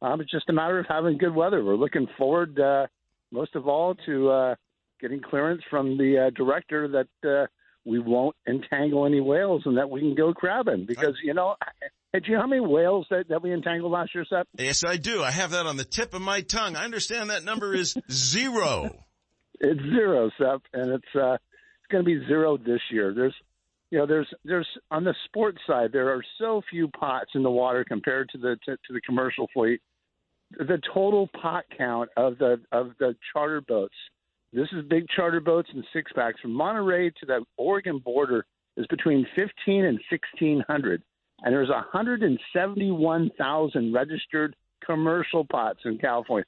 Um, 0.00 0.22
it's 0.22 0.30
just 0.30 0.48
a 0.48 0.54
matter 0.54 0.78
of 0.78 0.86
having 0.88 1.18
good 1.18 1.34
weather. 1.34 1.62
We're 1.62 1.76
looking 1.76 2.06
forward, 2.16 2.58
uh, 2.58 2.86
most 3.30 3.56
of 3.56 3.68
all, 3.68 3.94
to 4.06 4.30
uh, 4.30 4.54
getting 5.00 5.20
clearance 5.20 5.60
from 5.68 5.98
the 5.98 6.28
uh, 6.28 6.30
director 6.30 6.88
that 6.88 7.28
uh, 7.28 7.46
we 7.88 7.98
won't 7.98 8.36
entangle 8.46 9.06
any 9.06 9.20
whales 9.20 9.62
and 9.64 9.78
that 9.78 9.88
we 9.88 10.00
can 10.00 10.14
go 10.14 10.34
crabbing. 10.34 10.84
Because 10.86 11.14
you 11.24 11.32
know, 11.32 11.56
do 12.12 12.20
you 12.24 12.34
know 12.34 12.42
how 12.42 12.46
many 12.46 12.60
whales 12.60 13.06
that, 13.10 13.28
that 13.28 13.42
we 13.42 13.52
entangled 13.52 13.92
last 13.92 14.14
year, 14.14 14.26
Seth? 14.28 14.46
Yes, 14.58 14.84
I 14.84 14.98
do. 14.98 15.22
I 15.22 15.30
have 15.30 15.52
that 15.52 15.66
on 15.66 15.76
the 15.76 15.84
tip 15.84 16.12
of 16.14 16.20
my 16.20 16.42
tongue. 16.42 16.76
I 16.76 16.84
understand 16.84 17.30
that 17.30 17.44
number 17.44 17.74
is 17.74 17.96
zero. 18.10 18.90
It's 19.60 19.80
zero, 19.80 20.30
Sep, 20.38 20.62
and 20.72 20.92
it's 20.92 21.14
uh, 21.14 21.34
it's 21.34 21.90
going 21.90 22.04
to 22.04 22.06
be 22.06 22.24
zero 22.26 22.58
this 22.58 22.80
year. 22.92 23.14
There's, 23.14 23.34
you 23.90 23.98
know, 23.98 24.06
there's 24.06 24.28
there's 24.44 24.68
on 24.90 25.04
the 25.04 25.14
sports 25.24 25.58
side 25.66 25.90
there 25.92 26.10
are 26.10 26.22
so 26.38 26.60
few 26.70 26.88
pots 26.88 27.30
in 27.34 27.42
the 27.42 27.50
water 27.50 27.84
compared 27.88 28.28
to 28.30 28.38
the 28.38 28.56
to, 28.66 28.72
to 28.72 28.92
the 28.92 29.00
commercial 29.00 29.48
fleet. 29.54 29.80
The 30.50 30.80
total 30.94 31.28
pot 31.40 31.64
count 31.76 32.10
of 32.16 32.38
the 32.38 32.60
of 32.70 32.90
the 33.00 33.16
charter 33.32 33.62
boats. 33.62 33.94
This 34.52 34.68
is 34.72 34.84
big 34.88 35.06
charter 35.14 35.40
boats 35.40 35.68
and 35.72 35.84
six 35.92 36.10
packs 36.14 36.40
from 36.40 36.52
Monterey 36.52 37.10
to 37.10 37.26
the 37.26 37.44
Oregon 37.56 37.98
border 37.98 38.44
is 38.76 38.86
between 38.86 39.26
15 39.36 39.84
and 39.84 40.00
1600 40.10 41.02
and 41.42 41.52
there's 41.54 41.68
171,000 41.68 43.92
registered 43.92 44.56
commercial 44.84 45.44
pots 45.44 45.78
in 45.84 45.98
California. 45.98 46.44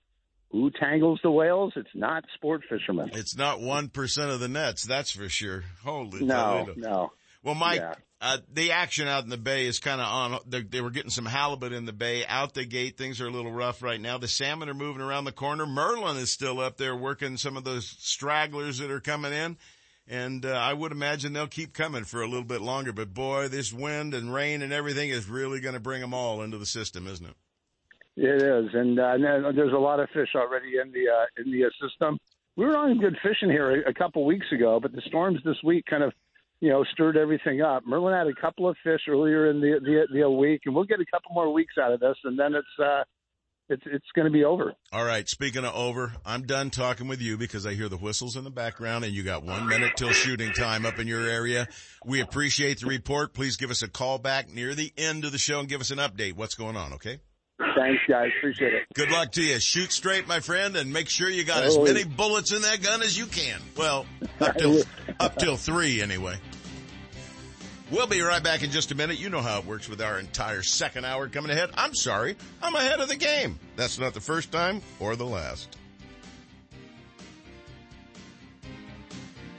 Who 0.51 0.71
tangles 0.71 1.21
the 1.23 1.31
whales? 1.31 1.73
It's 1.77 1.89
not 1.95 2.25
sport 2.35 2.63
fishermen. 2.69 3.11
It's 3.13 3.37
not 3.37 3.61
1% 3.61 4.35
of 4.35 4.41
the 4.41 4.49
nets, 4.49 4.83
that's 4.85 5.13
for 5.13 5.29
sure. 5.29 5.63
Holy 5.85 6.25
No, 6.25 6.65
Toledo. 6.67 6.75
no. 6.77 7.13
Well, 7.45 7.55
Mike, 7.55 7.79
Yeah. 7.81 7.95
Uh, 8.21 8.39
the 8.53 8.73
action 8.73 9.09
out 9.09 9.25
in 9.25 9.31
the 9.31 9.39
bay 9.39 9.67
is 9.67 9.79
kind 9.79 10.01
of 10.01 10.07
on. 10.07 10.39
They, 10.47 10.81
were 10.81 10.91
getting 10.91 11.11
some 11.11 11.27
halibut 11.27 11.73
in 11.73 11.87
the 11.87 11.93
bay. 11.93 12.25
Out 12.27 12.55
the 12.55 12.65
gate, 12.65 12.99
things 12.99 13.21
are 13.21 13.27
a 13.27 13.31
little 13.31 13.53
rough 13.53 13.83
right 13.83 14.01
now. 14.01 14.19
The 14.19 14.29
salmon 14.29 14.69
are 14.69 14.75
moving 14.75 15.03
around 15.03 15.25
the 15.25 15.33
corner. 15.33 15.67
Merlin 15.67 16.17
is 16.19 16.31
still 16.31 16.61
up 16.61 16.77
there 16.77 16.95
working 16.95 17.37
some 17.37 17.57
of 17.57 17.65
those 17.65 17.87
stragglers 17.87 18.79
that 18.79 18.91
are 18.91 19.01
coming 19.01 19.33
in. 19.33 19.57
And 20.07 20.45
uh, 20.45 20.51
I 20.51 20.75
would 20.75 20.93
imagine 20.93 21.33
they'll 21.33 21.47
keep 21.47 21.73
coming 21.73 22.05
for 22.05 22.21
a 22.21 22.27
little 22.27 22.45
bit 22.45 22.61
longer. 22.61 22.93
But 22.93 23.15
boy, 23.15 23.49
this 23.49 23.73
wind 23.73 24.13
and 24.13 24.35
rain 24.35 24.61
and 24.61 24.73
everything 24.73 25.11
is 25.11 25.29
really 25.29 25.61
going 25.61 25.75
to 25.75 25.81
bring 25.81 26.01
them 26.01 26.13
all 26.13 26.43
into 26.43 26.59
the 26.59 26.67
system, 26.67 27.07
isn't 27.07 27.27
it? 27.27 27.37
It 28.17 28.43
is, 28.43 28.75
and, 28.75 28.99
uh, 28.99 29.13
and 29.15 29.57
there's 29.57 29.73
a 29.73 29.79
lot 29.79 30.01
of 30.01 30.11
fish 30.11 30.31
already 30.35 30.73
in 30.83 30.93
the 30.93 31.09
uh, 31.09 31.43
in 31.43 31.51
the 31.51 31.65
uh, 31.65 31.69
system. 31.81 32.19
We 32.57 32.67
were 32.67 32.77
on 32.77 32.99
good 32.99 33.17
fishing 33.23 33.49
here 33.49 33.83
a, 33.83 33.91
a 33.91 33.95
couple 33.95 34.27
weeks 34.27 34.47
ago, 34.53 34.79
but 34.79 34.93
the 34.93 35.01
storms 35.07 35.39
this 35.45 35.57
week 35.65 35.87
kind 35.87 36.03
of, 36.03 36.13
you 36.61 36.69
know, 36.69 36.85
stirred 36.93 37.17
everything 37.17 37.63
up. 37.63 37.85
Merlin 37.87 38.15
had 38.15 38.27
a 38.27 38.41
couple 38.41 38.69
of 38.69 38.77
fish 38.85 39.01
earlier 39.09 39.51
in 39.51 39.61
the 39.61 39.81
the, 39.83 40.21
the 40.21 40.31
week, 40.31 40.63
and 40.67 40.75
we'll 40.75 40.85
get 40.85 41.01
a 41.01 41.07
couple 41.11 41.33
more 41.33 41.53
weeks 41.53 41.75
out 41.81 41.93
of 41.93 42.01
this, 42.01 42.17
and 42.25 42.39
then 42.39 42.55
it's 42.55 42.83
uh, 42.83 43.03
it's 43.71 43.83
it's 43.87 44.07
going 44.15 44.27
to 44.27 44.33
be 44.33 44.45
over. 44.45 44.75
All 44.93 45.05
right. 45.05 45.29
Speaking 45.29 45.65
of 45.65 45.75
over, 45.75 46.13
I'm 46.27 46.43
done 46.43 46.71
talking 46.71 47.09
with 47.09 47.23
you 47.23 47.39
because 47.39 47.65
I 47.65 47.75
hear 47.75 47.89
the 47.89 47.97
whistles 47.97 48.37
in 48.37 48.45
the 48.45 48.51
background 48.51 49.05
and 49.05 49.15
you 49.15 49.23
got 49.23 49.45
one 49.45 49.69
minute 49.69 49.93
till 49.97 50.11
shooting 50.11 50.53
time 50.53 50.85
up 50.85 50.99
in 50.99 51.07
your 51.07 51.27
area. 51.27 51.69
We 52.05 52.21
appreciate 52.21 52.81
the 52.81 52.87
report. 52.87 53.33
Please 53.33 53.57
give 53.57 53.71
us 53.71 53.83
a 53.83 53.89
call 53.89 54.19
back 54.19 54.53
near 54.53 54.75
the 54.75 54.93
end 54.99 55.25
of 55.25 55.33
the 55.33 55.39
show 55.39 55.61
and 55.61 55.69
give 55.69 55.81
us 55.81 55.93
an 55.93 55.99
update. 55.99 56.35
What's 56.35 56.57
going 56.57 56.77
on? 56.77 56.95
Okay. 56.95 57.21
Thanks, 57.77 58.03
guys. 58.09 58.31
Appreciate 58.39 58.73
it. 58.73 58.87
Good 58.95 59.11
luck 59.11 59.33
to 59.33 59.43
you. 59.43 59.61
Shoot 59.61 59.93
straight, 59.93 60.27
my 60.27 60.41
friend, 60.41 60.77
and 60.77 60.93
make 60.93 61.09
sure 61.11 61.29
you 61.29 61.45
got 61.45 61.63
as 61.63 61.77
many 61.77 62.05
bullets 62.05 62.53
in 62.53 62.63
that 62.63 62.83
gun 62.83 63.03
as 63.03 63.19
you 63.19 63.27
can. 63.27 63.61
Well, 63.77 64.07
up 64.41 64.57
till, 64.57 64.83
up 65.21 65.37
till 65.37 65.57
three 65.57 66.01
anyway. 66.01 66.37
We'll 67.91 68.07
be 68.07 68.21
right 68.23 68.43
back 68.43 68.63
in 68.63 68.71
just 68.71 68.93
a 68.93 68.95
minute. 68.95 69.19
You 69.19 69.29
know 69.29 69.41
how 69.43 69.59
it 69.59 69.67
works 69.67 69.89
with 69.89 70.01
our 70.01 70.19
entire 70.19 70.63
second 70.63 71.05
hour 71.05 71.29
coming 71.29 71.51
ahead. 71.51 71.71
I'm 71.75 71.95
sorry. 71.95 72.37
I'm 72.63 72.75
ahead 72.75 73.01
of 73.01 73.09
the 73.09 73.17
game. 73.17 73.59
That's 73.77 73.99
not 73.99 74.15
the 74.15 74.21
first 74.21 74.53
time 74.53 74.81
or 74.99 75.17
the 75.17 75.27
last. 75.27 75.77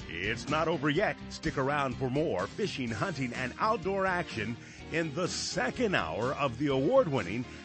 It's 0.10 0.50
not 0.50 0.68
over 0.68 0.90
yet. 0.90 1.18
Stick 1.30 1.58
around 1.58 1.98
for 1.98 2.10
more 2.10 2.48
fishing, 2.48 2.90
hunting, 2.90 3.34
and 3.34 3.54
outdoor 3.60 4.06
action 4.06 4.56
in 4.92 5.14
the 5.14 5.28
second 5.28 5.96
hour 5.96 6.34
of 6.34 6.58
the 6.58 6.68
award-winning 6.68 7.46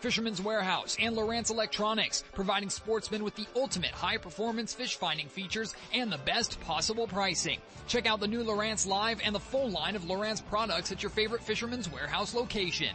Fisherman's 0.00 0.40
Warehouse 0.40 0.96
and 1.00 1.16
Lowrance 1.16 1.50
Electronics, 1.50 2.22
providing 2.32 2.70
sportsmen 2.70 3.24
with 3.24 3.34
the 3.34 3.46
ultimate 3.56 3.90
high-performance 3.90 4.72
fish 4.74 4.96
finding 4.96 5.28
features 5.28 5.74
and 5.92 6.12
the 6.12 6.18
best 6.18 6.60
possible 6.60 7.06
pricing. 7.06 7.58
Check 7.86 8.06
out 8.06 8.20
the 8.20 8.28
new 8.28 8.44
Lowrance 8.44 8.86
Live 8.86 9.20
and 9.24 9.34
the 9.34 9.40
full 9.40 9.70
line 9.70 9.96
of 9.96 10.04
Lowrance 10.04 10.44
products 10.46 10.92
at 10.92 11.02
your 11.02 11.10
favorite 11.10 11.42
Fisherman's 11.42 11.90
Warehouse 11.90 12.34
location. 12.34 12.94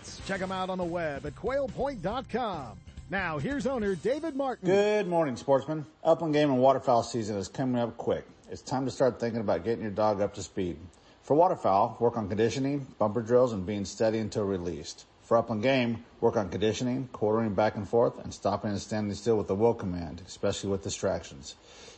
Check 0.25 0.39
them 0.39 0.51
out 0.51 0.69
on 0.69 0.77
the 0.77 0.83
web 0.83 1.25
at 1.25 1.35
quailpoint.com. 1.35 2.77
Now, 3.09 3.39
here's 3.39 3.67
owner 3.67 3.95
David 3.95 4.35
Martin. 4.35 4.69
Good 4.69 5.07
morning, 5.07 5.35
sportsmen. 5.35 5.85
Upland 6.03 6.33
game 6.33 6.49
and 6.49 6.59
waterfowl 6.59 7.03
season 7.03 7.35
is 7.35 7.47
coming 7.49 7.81
up 7.81 7.97
quick. 7.97 8.25
It's 8.49 8.61
time 8.61 8.85
to 8.85 8.91
start 8.91 9.19
thinking 9.19 9.41
about 9.41 9.63
getting 9.65 9.81
your 9.81 9.91
dog 9.91 10.21
up 10.21 10.33
to 10.35 10.43
speed. 10.43 10.77
For 11.23 11.35
waterfowl, 11.35 11.97
work 11.99 12.17
on 12.17 12.29
conditioning, 12.29 12.87
bumper 12.99 13.21
drills, 13.21 13.53
and 13.53 13.65
being 13.65 13.85
steady 13.85 14.19
until 14.19 14.45
released. 14.45 15.05
For 15.23 15.37
upland 15.37 15.63
game, 15.63 16.03
work 16.19 16.35
on 16.35 16.49
conditioning, 16.49 17.07
quartering 17.13 17.53
back 17.53 17.75
and 17.75 17.87
forth, 17.87 18.19
and 18.23 18.33
stopping 18.33 18.71
and 18.71 18.81
standing 18.81 19.13
still 19.15 19.37
with 19.37 19.47
the 19.47 19.55
will 19.55 19.73
command, 19.73 20.21
especially 20.27 20.69
with 20.69 20.83
distractions. 20.83 21.55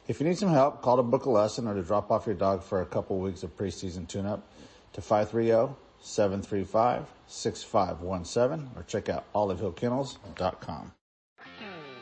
If 0.07 0.19
you 0.19 0.27
need 0.27 0.37
some 0.37 0.49
help, 0.49 0.81
call 0.81 0.97
to 0.97 1.03
book 1.03 1.25
a 1.25 1.29
lesson 1.29 1.67
or 1.67 1.73
to 1.73 1.81
drop 1.81 2.11
off 2.11 2.25
your 2.25 2.35
dog 2.35 2.61
for 2.61 2.81
a 2.81 2.85
couple 2.85 3.17
weeks 3.19 3.41
of 3.41 3.57
preseason 3.57 4.07
tune-up 4.07 4.47
to 4.93 5.01
oh, 5.51 5.75
530-735-6517 7.27 8.77
or 8.77 8.83
check 8.83 9.09
out 9.09 9.23
olivehillkennels.com. 9.33 10.91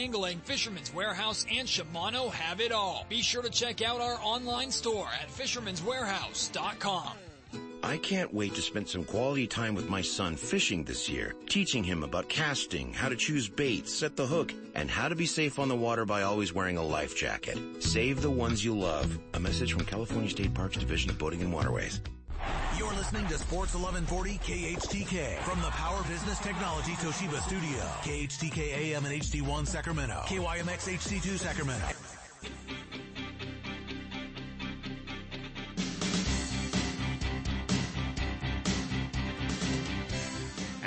angling, 0.00 0.40
Fisherman's 0.40 0.92
Warehouse 0.94 1.44
and 1.50 1.68
Shimano 1.68 2.32
have 2.32 2.60
it 2.60 2.72
all. 2.72 3.06
Be 3.08 3.22
sure 3.22 3.42
to 3.42 3.50
check 3.50 3.82
out 3.82 4.00
our 4.00 4.18
online 4.22 4.70
store 4.70 5.08
at 5.20 5.28
fishermanswarehouse.com. 5.28 7.12
I 7.82 7.96
can't 7.96 8.32
wait 8.32 8.54
to 8.54 8.62
spend 8.62 8.88
some 8.88 9.04
quality 9.04 9.46
time 9.46 9.74
with 9.74 9.88
my 9.88 10.02
son 10.02 10.36
fishing 10.36 10.84
this 10.84 11.08
year, 11.08 11.34
teaching 11.48 11.82
him 11.82 12.02
about 12.02 12.28
casting, 12.28 12.92
how 12.92 13.08
to 13.08 13.16
choose 13.16 13.48
baits, 13.48 13.92
set 13.92 14.16
the 14.16 14.26
hook, 14.26 14.52
and 14.74 14.90
how 14.90 15.08
to 15.08 15.16
be 15.16 15.26
safe 15.26 15.58
on 15.58 15.68
the 15.68 15.76
water 15.76 16.04
by 16.04 16.22
always 16.22 16.52
wearing 16.52 16.76
a 16.76 16.82
life 16.82 17.16
jacket. 17.16 17.58
Save 17.82 18.20
the 18.20 18.30
ones 18.30 18.64
you 18.64 18.78
love. 18.78 19.18
A 19.34 19.40
message 19.40 19.72
from 19.72 19.86
California 19.86 20.28
State 20.28 20.52
Parks 20.52 20.76
Division 20.76 21.10
of 21.10 21.18
Boating 21.18 21.40
and 21.40 21.52
Waterways. 21.52 22.00
You're 22.78 22.92
listening 22.94 23.26
to 23.26 23.38
Sports 23.38 23.74
1140 23.74 24.38
KHTK 24.38 25.38
from 25.40 25.60
the 25.60 25.70
Power 25.70 26.02
Business 26.04 26.38
Technology 26.38 26.92
Toshiba 26.92 27.40
Studio. 27.42 27.80
KHTK 28.02 28.58
AM 28.58 29.04
and 29.04 29.20
HD1 29.20 29.66
Sacramento. 29.66 30.22
KYMX 30.26 30.88
HD2 30.88 31.38
Sacramento. 31.38 31.86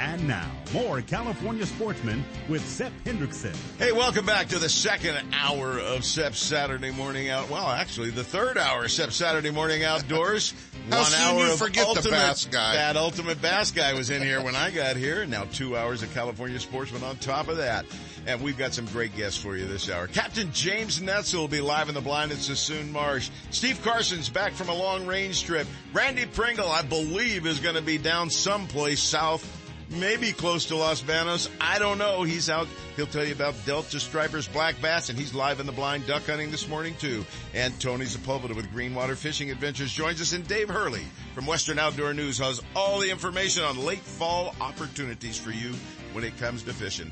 And 0.04 0.28
now, 0.28 0.51
more 0.74 1.01
California 1.01 1.66
sportsmen 1.66 2.26
with 2.49 2.68
Sep 2.68 2.91
Hendrickson. 3.06 3.56
Hey, 3.80 3.93
welcome 3.93 4.26
back 4.26 4.49
to 4.49 4.60
the 4.60 4.68
second 4.68 5.18
hour 5.34 5.80
of 5.80 6.04
SEP 6.04 6.36
Saturday 6.36 6.91
Morning 6.91 7.30
Out. 7.30 7.49
Well, 7.49 7.70
actually, 7.70 8.10
the 8.10 8.24
third 8.24 8.58
hour 8.58 8.84
of 8.84 8.91
SEP 8.91 9.14
Saturday 9.14 9.49
Morning 9.49 9.86
Outdoors. 9.86 10.54
How 10.89 10.97
One 10.97 11.06
soon 11.06 11.20
hour 11.22 11.39
you 11.45 11.54
of 11.54 11.58
forget 11.58 11.88
the 11.95 12.10
bass 12.10 12.43
guy. 12.47 12.76
That 12.76 12.97
ultimate 12.97 13.41
bass 13.41 13.72
guy 13.72 13.93
was 13.93 14.10
in 14.10 14.22
here 14.22 14.43
when 14.43 14.58
I 14.58 14.72
got 14.72 14.97
here. 14.97 15.22
and 15.22 15.32
Now 15.32 15.45
two 15.45 15.78
hours 15.78 16.04
of 16.04 16.14
California 16.14 16.60
Sportsman 16.60 17.01
on 17.01 17.16
top 17.16 17.47
of 17.47 17.56
that. 17.58 17.86
And 18.28 18.41
we've 18.41 18.58
got 18.58 18.74
some 18.74 18.86
great 18.88 19.16
guests 19.16 19.41
for 19.41 19.56
you 19.56 19.68
this 19.68 19.89
hour. 19.89 20.08
Captain 20.08 20.51
James 20.51 20.99
Netzel 20.99 21.39
will 21.39 21.47
be 21.47 21.62
live 21.62 21.88
in 21.88 21.95
the 21.95 22.01
blind 22.01 22.34
at 22.34 22.39
Suisun 22.39 22.91
Marsh. 22.91 23.30
Steve 23.51 23.82
Carson's 23.82 24.28
back 24.28 24.51
from 24.51 24.68
a 24.68 24.76
long 24.76 25.08
range 25.08 25.45
trip. 25.45 25.66
Randy 25.93 26.26
Pringle, 26.26 26.70
I 26.70 26.82
believe, 26.82 27.45
is 27.45 27.62
going 27.62 27.76
to 27.76 27.82
be 27.82 27.97
down 27.97 28.30
someplace 28.30 29.01
south 29.01 29.62
maybe 29.94 30.32
close 30.32 30.66
to 30.66 30.76
Los 30.76 31.02
Banos. 31.02 31.50
I 31.60 31.80
don't 31.80 31.98
know. 31.98 32.24
He's 32.24 32.50
out. 32.50 32.68
He'll 32.96 33.08
tell 33.08 33.26
you 33.26 33.34
about 33.34 33.56
Delta 33.66 34.00
Stripers 34.00 34.48
Black 34.48 34.80
Bass, 34.82 35.10
and 35.10 35.18
he's 35.18 35.34
live 35.34 35.60
in 35.60 35.66
the 35.66 35.72
blind 35.72 36.06
duck 36.06 36.24
hunting 36.26 36.52
this 36.52 36.68
morning 36.68 36.96
too. 37.00 37.26
And 37.54 37.80
Tony 37.80 38.06
Sepulveda 38.06 38.56
with 38.56 38.72
Greenwater 38.74 39.16
Fishing 39.16 39.52
Adventures 39.52 39.91
joins 39.91 40.22
us, 40.22 40.34
and 40.34 40.48
Dave 40.48 40.70
Hurley 40.70 41.06
from 41.34 41.46
Western 41.46 41.80
Outdoor 41.80 42.14
News 42.14 42.38
has 42.39 42.62
all 42.76 43.00
the 43.00 43.10
information 43.10 43.64
on 43.64 43.84
late 43.84 44.00
fall 44.00 44.56
opportunities 44.62 45.38
for 45.38 45.52
you 45.52 45.74
when 46.14 46.24
it 46.24 46.38
comes 46.38 46.64
to 46.64 46.74
fishing. 46.74 47.12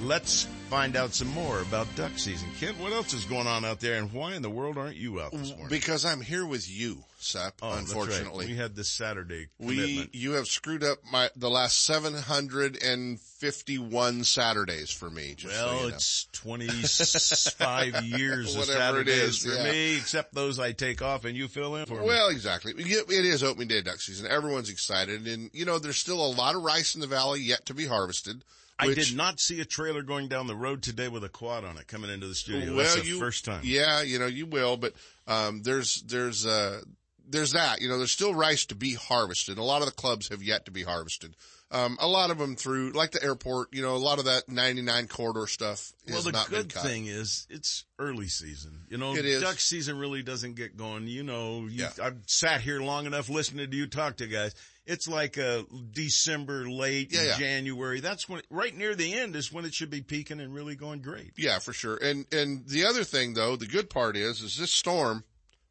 Let's 0.00 0.44
find 0.70 0.94
out 0.94 1.12
some 1.12 1.26
more 1.28 1.60
about 1.60 1.88
duck 1.96 2.12
season. 2.18 2.48
Kent, 2.60 2.78
what 2.78 2.92
else 2.92 3.12
is 3.12 3.24
going 3.24 3.48
on 3.48 3.64
out 3.64 3.80
there, 3.80 3.98
and 3.98 4.12
why 4.12 4.34
in 4.34 4.42
the 4.42 4.50
world 4.50 4.78
aren't 4.78 4.94
you 4.96 5.20
out 5.20 5.32
this 5.32 5.48
morning? 5.50 5.68
Because 5.70 6.04
I'm 6.04 6.20
here 6.20 6.46
with 6.46 6.70
you, 6.70 6.98
Sep, 7.18 7.54
Oh, 7.62 7.74
that's 7.74 7.92
right. 7.92 8.02
unfortunately. 8.02 8.46
we 8.46 8.54
had 8.54 8.76
this 8.76 8.88
Saturday 8.88 9.48
commitment. 9.58 10.10
We, 10.12 10.20
you 10.20 10.32
have 10.34 10.46
screwed 10.46 10.84
up 10.84 10.98
my, 11.10 11.30
the 11.34 11.50
last 11.50 11.84
751 11.84 14.22
Saturdays 14.24 14.90
for 14.90 15.10
me, 15.10 15.34
just 15.36 15.56
so 15.56 15.66
Well, 15.66 15.74
you 15.76 15.82
know. 15.82 15.88
it's 15.96 16.26
25 16.32 18.04
years 18.04 18.54
of 18.54 18.64
Saturdays 18.66 19.38
for 19.38 19.54
yeah. 19.54 19.64
me, 19.64 19.96
except 19.96 20.32
those 20.32 20.60
I 20.60 20.70
take 20.72 21.02
off 21.02 21.24
and 21.24 21.36
you 21.36 21.48
fill 21.48 21.74
in 21.74 21.86
for 21.86 21.98
me. 22.00 22.06
Well, 22.06 22.28
exactly. 22.28 22.72
It 22.76 23.10
is 23.24 23.42
opening 23.42 23.66
day 23.68 23.82
duck 23.82 24.00
season. 24.00 24.30
Everyone's 24.30 24.70
excited. 24.70 25.26
And, 25.26 25.50
you 25.52 25.64
know, 25.64 25.80
there's 25.80 25.98
still 25.98 26.24
a 26.24 26.30
lot 26.30 26.54
of 26.54 26.62
rice 26.62 26.94
in 26.94 27.00
the 27.00 27.08
valley 27.08 27.40
yet 27.40 27.66
to 27.66 27.74
be 27.74 27.86
harvested. 27.86 28.44
I 28.78 28.94
did 28.94 29.16
not 29.16 29.40
see 29.40 29.60
a 29.60 29.64
trailer 29.64 30.02
going 30.02 30.28
down 30.28 30.46
the 30.46 30.56
road 30.56 30.82
today 30.82 31.08
with 31.08 31.24
a 31.24 31.28
quad 31.28 31.64
on 31.64 31.76
it 31.78 31.86
coming 31.86 32.10
into 32.10 32.26
the 32.26 32.34
studio. 32.34 32.74
Well, 32.74 32.84
That's 32.84 32.96
the 32.96 33.06
you, 33.06 33.18
first 33.18 33.44
time. 33.44 33.60
Yeah, 33.64 34.02
you 34.02 34.18
know, 34.18 34.26
you 34.26 34.46
will, 34.46 34.76
but, 34.76 34.94
um, 35.26 35.62
there's, 35.62 36.02
there's, 36.02 36.46
uh, 36.46 36.80
there's 37.28 37.52
that, 37.52 37.80
you 37.80 37.88
know, 37.88 37.98
there's 37.98 38.12
still 38.12 38.34
rice 38.34 38.66
to 38.66 38.74
be 38.74 38.94
harvested. 38.94 39.58
A 39.58 39.62
lot 39.62 39.82
of 39.82 39.86
the 39.86 39.92
clubs 39.94 40.28
have 40.28 40.42
yet 40.42 40.64
to 40.64 40.70
be 40.70 40.82
harvested. 40.82 41.34
Um, 41.70 41.98
a 42.00 42.08
lot 42.08 42.30
of 42.30 42.38
them 42.38 42.56
through, 42.56 42.92
like 42.92 43.10
the 43.10 43.22
airport, 43.22 43.74
you 43.74 43.82
know, 43.82 43.94
a 43.94 43.98
lot 43.98 44.18
of 44.18 44.24
that 44.24 44.48
99 44.48 45.06
corridor 45.08 45.46
stuff 45.46 45.92
Well, 46.08 46.22
the 46.22 46.46
good 46.48 46.72
thing 46.72 47.06
is 47.06 47.46
it's 47.50 47.84
early 47.98 48.28
season. 48.28 48.86
You 48.88 48.96
know, 48.96 49.14
It 49.14 49.26
is. 49.26 49.42
duck 49.42 49.58
season 49.60 49.98
really 49.98 50.22
doesn't 50.22 50.54
get 50.54 50.78
going. 50.78 51.06
You 51.08 51.24
know, 51.24 51.66
you, 51.66 51.82
Yeah. 51.82 51.90
I've 52.02 52.22
sat 52.26 52.62
here 52.62 52.80
long 52.80 53.04
enough 53.04 53.28
listening 53.28 53.70
to 53.70 53.76
you 53.76 53.86
talk 53.86 54.16
to 54.16 54.26
guys. 54.26 54.54
It's 54.88 55.06
like 55.06 55.36
a 55.36 55.64
December, 55.92 56.68
late 56.68 57.12
Yeah, 57.12 57.22
yeah. 57.22 57.38
January. 57.38 58.00
That's 58.00 58.28
when, 58.28 58.40
right 58.50 58.74
near 58.74 58.94
the 58.94 59.12
end 59.12 59.36
is 59.36 59.52
when 59.52 59.64
it 59.64 59.74
should 59.74 59.90
be 59.90 60.00
peaking 60.00 60.40
and 60.40 60.54
really 60.54 60.74
going 60.74 61.02
great. 61.02 61.32
Yeah, 61.36 61.58
for 61.58 61.72
sure. 61.72 61.96
And, 61.96 62.26
and 62.32 62.66
the 62.66 62.86
other 62.86 63.04
thing 63.04 63.34
though, 63.34 63.54
the 63.56 63.66
good 63.66 63.90
part 63.90 64.16
is, 64.16 64.40
is 64.40 64.56
this 64.56 64.72
storm 64.72 65.24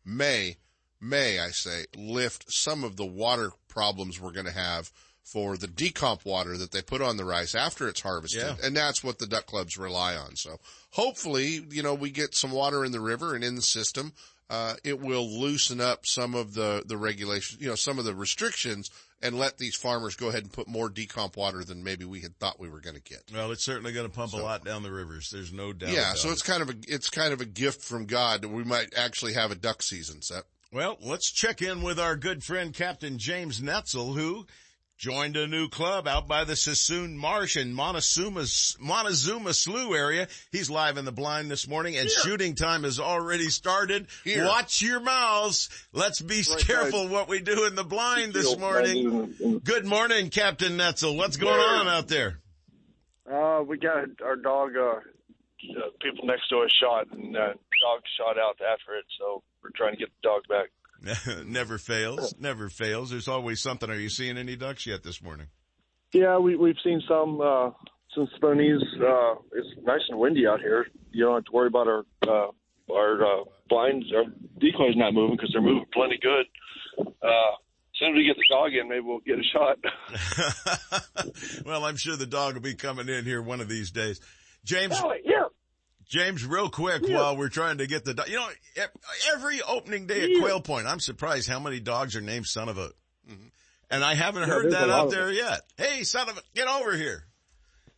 may, 0.05 0.57
may 1.01 1.39
I 1.39 1.49
say, 1.49 1.85
lift 1.95 2.45
some 2.47 2.83
of 2.83 2.95
the 2.95 3.05
water 3.05 3.51
problems 3.67 4.21
we're 4.21 4.31
going 4.31 4.45
to 4.45 4.51
have 4.51 4.91
for 5.23 5.57
the 5.57 5.67
decomp 5.67 6.23
water 6.23 6.55
that 6.57 6.71
they 6.71 6.81
put 6.81 7.01
on 7.01 7.17
the 7.17 7.25
rice 7.25 7.53
after 7.53 7.89
it's 7.89 8.01
harvested. 8.01 8.41
Yeah. 8.41 8.55
And 8.65 8.77
that's 8.77 9.03
what 9.03 9.19
the 9.19 9.27
duck 9.27 9.45
clubs 9.45 9.77
rely 9.77 10.15
on. 10.15 10.35
So 10.37 10.57
hopefully, 10.91 11.59
you 11.69 11.83
know, 11.83 11.95
we 11.95 12.11
get 12.11 12.33
some 12.33 12.51
water 12.51 12.85
in 12.85 12.93
the 12.93 13.01
river 13.01 13.35
and 13.35 13.43
in 13.43 13.55
the 13.55 13.61
system. 13.61 14.13
Uh, 14.49 14.75
it 14.83 14.99
will 14.99 15.27
loosen 15.27 15.81
up 15.81 16.05
some 16.05 16.33
of 16.33 16.53
the, 16.53 16.81
the 16.85 16.95
regulations, 16.95 17.61
you 17.61 17.67
know, 17.67 17.75
some 17.75 17.99
of 17.99 18.05
the 18.05 18.15
restrictions 18.15 18.89
and 19.21 19.37
let 19.37 19.57
these 19.57 19.75
farmers 19.75 20.15
go 20.15 20.29
ahead 20.29 20.43
and 20.43 20.53
put 20.53 20.67
more 20.67 20.89
decomp 20.89 21.35
water 21.35 21.63
than 21.63 21.83
maybe 21.83 22.05
we 22.05 22.21
had 22.21 22.37
thought 22.37 22.59
we 22.59 22.69
were 22.69 22.79
going 22.79 22.95
to 22.95 23.01
get. 23.01 23.23
Well, 23.33 23.51
it's 23.51 23.65
certainly 23.65 23.91
going 23.91 24.07
to 24.07 24.13
pump 24.13 24.33
a 24.33 24.37
lot 24.37 24.63
down 24.63 24.83
the 24.83 24.91
rivers. 24.91 25.29
There's 25.31 25.51
no 25.51 25.73
doubt. 25.73 25.89
Yeah, 25.89 26.13
so 26.13 26.29
it. 26.29 26.33
it's 26.33 26.41
kind 26.43 26.61
of 26.61 26.69
a 26.69 26.75
it's 26.87 27.09
kind 27.09 27.33
of 27.33 27.41
a 27.41 27.45
gift 27.45 27.81
from 27.81 28.05
God 28.05 28.41
that 28.41 28.49
we 28.49 28.63
might 28.63 28.93
actually 28.95 29.33
have 29.33 29.51
a 29.51 29.55
duck 29.55 29.81
season 29.81 30.21
set. 30.21 30.43
Well, 30.71 30.97
let's 31.01 31.31
check 31.31 31.61
in 31.61 31.81
with 31.81 31.99
our 31.99 32.15
good 32.15 32.43
friend 32.43 32.73
Captain 32.73 33.17
James 33.17 33.61
Netzel, 33.61 34.15
who 34.15 34.45
joined 34.97 35.37
a 35.37 35.47
new 35.47 35.69
club 35.69 36.07
out 36.07 36.27
by 36.27 36.43
the 36.43 36.53
Suisun 36.53 37.15
Marsh 37.15 37.55
in 37.55 37.71
Montezuma, 37.73 38.45
Montezuma 38.79 39.53
Slough 39.53 39.93
area. 39.93 40.27
He's 40.51 40.69
live 40.69 40.97
in 40.97 41.05
the 41.05 41.11
blind 41.11 41.51
this 41.51 41.67
morning 41.67 41.95
and 41.97 42.09
shooting 42.09 42.55
time 42.55 42.83
has 42.83 42.99
already 42.99 43.49
started. 43.49 44.07
Here. 44.23 44.45
Watch 44.45 44.81
your 44.81 44.99
mouths. 44.99 45.69
Let's 45.93 46.19
be 46.19 46.43
careful 46.43 47.07
what 47.07 47.29
we 47.29 47.39
do 47.41 47.65
in 47.67 47.75
the 47.75 47.83
blind 47.83 48.33
this 48.33 48.57
morning. 48.57 49.61
Good 49.63 49.85
morning, 49.85 50.29
Captain 50.29 50.73
Netzel. 50.77 51.15
What's 51.15 51.37
going 51.37 51.59
on 51.59 51.87
out 51.87 52.07
there? 52.07 52.39
Uh, 53.31 53.61
we 53.67 53.77
got 53.77 54.05
our 54.23 54.35
dog. 54.35 54.75
Uh, 54.75 54.99
uh, 55.75 55.89
people 56.01 56.25
next 56.25 56.47
to 56.49 56.59
us 56.59 56.71
shot, 56.79 57.07
and 57.11 57.35
uh, 57.35 57.47
dog 57.49 58.01
shot 58.17 58.37
out 58.39 58.57
after 58.61 58.95
it. 58.95 59.05
So 59.19 59.43
we're 59.61 59.71
trying 59.75 59.93
to 59.93 59.97
get 59.97 60.09
the 60.21 60.27
dog 60.27 60.41
back. 60.47 60.69
never 61.45 61.77
fails. 61.77 62.33
Never 62.39 62.69
fails. 62.69 63.09
There's 63.09 63.27
always 63.27 63.61
something. 63.61 63.89
Are 63.89 63.99
you 63.99 64.09
seeing 64.09 64.37
any 64.37 64.55
ducks 64.55 64.85
yet 64.85 65.03
this 65.03 65.21
morning? 65.21 65.47
Yeah, 66.13 66.37
we 66.37 66.55
we've 66.55 66.77
seen 66.83 67.01
some 67.07 67.41
uh, 67.41 67.71
some 68.15 68.27
spoonies. 68.39 68.81
Uh, 69.01 69.39
it's 69.53 69.67
nice 69.83 70.01
and 70.09 70.19
windy 70.19 70.47
out 70.47 70.59
here. 70.59 70.87
You 71.11 71.25
don't 71.25 71.35
have 71.35 71.45
to 71.45 71.51
worry 71.51 71.67
about 71.67 71.87
our 71.87 72.05
uh, 72.27 72.51
our 72.91 73.23
uh, 73.23 73.43
blinds. 73.69 74.05
Our 74.15 74.23
decoys 74.59 74.95
not 74.95 75.13
moving 75.13 75.35
because 75.35 75.51
they're 75.51 75.61
moving 75.61 75.85
plenty 75.93 76.17
good. 76.21 76.45
Uh, 76.99 77.53
as 77.97 77.99
soon 77.99 78.09
as 78.09 78.15
we 78.15 78.25
get 78.25 78.37
the 78.37 78.45
dog 78.49 78.73
in, 78.73 78.87
maybe 78.87 79.01
we'll 79.01 79.19
get 79.19 79.39
a 79.39 79.43
shot. 79.43 79.77
well, 81.65 81.83
I'm 81.83 81.97
sure 81.97 82.15
the 82.15 82.27
dog 82.27 82.53
will 82.53 82.61
be 82.61 82.75
coming 82.75 83.09
in 83.09 83.25
here 83.25 83.41
one 83.41 83.59
of 83.59 83.67
these 83.67 83.91
days. 83.91 84.21
James, 84.63 85.01
yeah. 85.23 85.43
James, 86.07 86.45
real 86.45 86.69
quick 86.69 87.03
while 87.07 87.35
we're 87.35 87.49
trying 87.49 87.79
to 87.79 87.87
get 87.87 88.05
the 88.05 88.13
dog. 88.13 88.29
You 88.29 88.37
know, 88.37 88.47
every 89.33 89.61
opening 89.61 90.07
day 90.07 90.23
at 90.35 90.39
Quail 90.41 90.61
Point, 90.61 90.87
I'm 90.87 90.99
surprised 90.99 91.49
how 91.49 91.59
many 91.59 91.79
dogs 91.79 92.15
are 92.15 92.21
named 92.21 92.45
son 92.45 92.69
of 92.69 92.77
a. 92.77 92.87
Mm-hmm, 93.29 93.47
and 93.91 94.03
I 94.03 94.15
haven't 94.15 94.43
Yeah, 94.47 94.53
heard 94.55 94.71
that 94.71 94.89
out 94.89 95.09
there 95.11 95.31
yet. 95.31 95.61
Hey, 95.77 96.03
son 96.03 96.29
of 96.29 96.37
a, 96.37 96.41
get 96.55 96.67
over 96.67 96.95
here. 96.95 97.23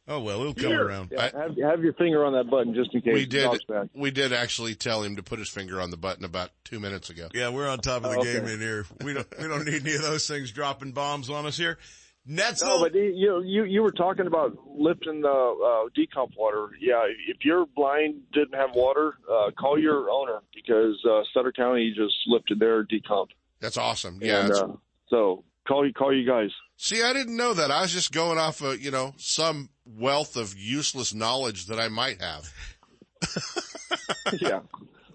Oh 0.07 0.21
well, 0.21 0.39
he'll 0.39 0.55
come 0.55 0.71
around. 0.73 1.09
Yeah, 1.11 1.29
have, 1.39 1.55
have 1.63 1.83
your 1.83 1.93
finger 1.93 2.25
on 2.25 2.33
that 2.33 2.49
button 2.49 2.73
just 2.73 2.95
in 2.95 3.01
case 3.01 3.13
We 3.13 3.27
did 3.27 3.59
back. 3.67 3.89
we 3.93 4.09
did 4.09 4.33
actually 4.33 4.73
tell 4.73 5.03
him 5.03 5.17
to 5.17 5.23
put 5.23 5.37
his 5.37 5.49
finger 5.49 5.79
on 5.79 5.91
the 5.91 5.97
button 5.97 6.25
about 6.25 6.49
two 6.63 6.79
minutes 6.79 7.11
ago. 7.11 7.27
Yeah, 7.31 7.49
we're 7.49 7.69
on 7.69 7.77
top 7.77 8.03
of 8.03 8.09
the 8.09 8.17
Oh, 8.17 8.21
okay. 8.21 8.33
game 8.39 8.47
in 8.47 8.59
here. 8.59 8.87
We 9.03 9.13
don't 9.13 9.27
we 9.39 9.47
don't 9.47 9.65
need 9.65 9.85
any 9.85 9.93
of 9.93 10.01
those 10.01 10.27
things 10.27 10.51
dropping 10.51 10.93
bombs 10.93 11.29
on 11.29 11.45
us 11.45 11.57
here. 11.57 11.77
No, 12.25 12.79
but 12.79 12.93
you 12.93 13.41
you 13.43 13.63
you 13.63 13.81
were 13.81 13.91
talking 13.91 14.27
about 14.27 14.55
lifting 14.67 15.21
the 15.21 15.27
uh, 15.27 15.89
decomp 15.97 16.31
water. 16.37 16.69
Yeah, 16.79 17.05
if 17.27 17.37
your 17.43 17.65
blind 17.75 18.21
didn't 18.33 18.53
have 18.53 18.69
water, 18.75 19.15
uh, 19.31 19.49
call 19.59 19.79
your 19.79 20.09
owner 20.11 20.39
because 20.53 21.03
uh, 21.09 21.21
Sutter 21.33 21.51
County 21.51 21.93
just 21.95 22.13
lifted 22.27 22.59
their 22.59 22.83
decomp. 22.83 23.27
That's 23.59 23.77
awesome. 23.77 24.19
Yeah. 24.21 24.41
And, 24.41 24.49
it's- 24.51 24.61
uh, 24.61 24.73
so 25.09 25.43
call 25.67 25.85
you 25.87 25.93
call 25.93 26.13
you 26.15 26.27
guys. 26.27 26.49
See, 26.77 27.01
I 27.03 27.13
didn't 27.13 27.35
know 27.35 27.53
that. 27.55 27.71
I 27.71 27.81
was 27.81 27.91
just 27.91 28.11
going 28.13 28.37
off 28.37 28.61
of, 28.61 28.79
you 28.79 28.91
know, 28.91 29.13
some 29.17 29.69
wealth 29.85 30.37
of 30.37 30.55
useless 30.57 31.13
knowledge 31.13 31.65
that 31.65 31.79
I 31.79 31.87
might 31.89 32.21
have. 32.21 32.47
yeah. 34.39 34.59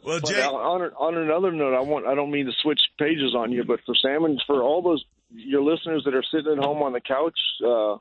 Well, 0.07 0.21
Jay, 0.21 0.43
on, 0.43 0.83
on 0.83 0.91
on 0.99 1.17
another 1.17 1.51
note, 1.51 1.75
I 1.75 1.81
want 1.81 2.05
I 2.05 2.15
don't 2.15 2.31
mean 2.31 2.45
to 2.45 2.53
switch 2.63 2.79
pages 2.99 3.35
on 3.35 3.53
you, 3.53 3.65
but 3.65 3.81
for 3.87 3.95
salmon, 3.95 4.39
for 4.47 4.63
all 4.63 4.83
those 4.83 5.03
your 5.35 5.63
listeners 5.63 6.03
that 6.05 6.15
are 6.15 6.25
sitting 6.31 6.53
at 6.53 6.65
home 6.65 6.83
on 6.83 6.93
the 6.93 7.01
couch, 7.01 7.39
uh, 7.65 7.97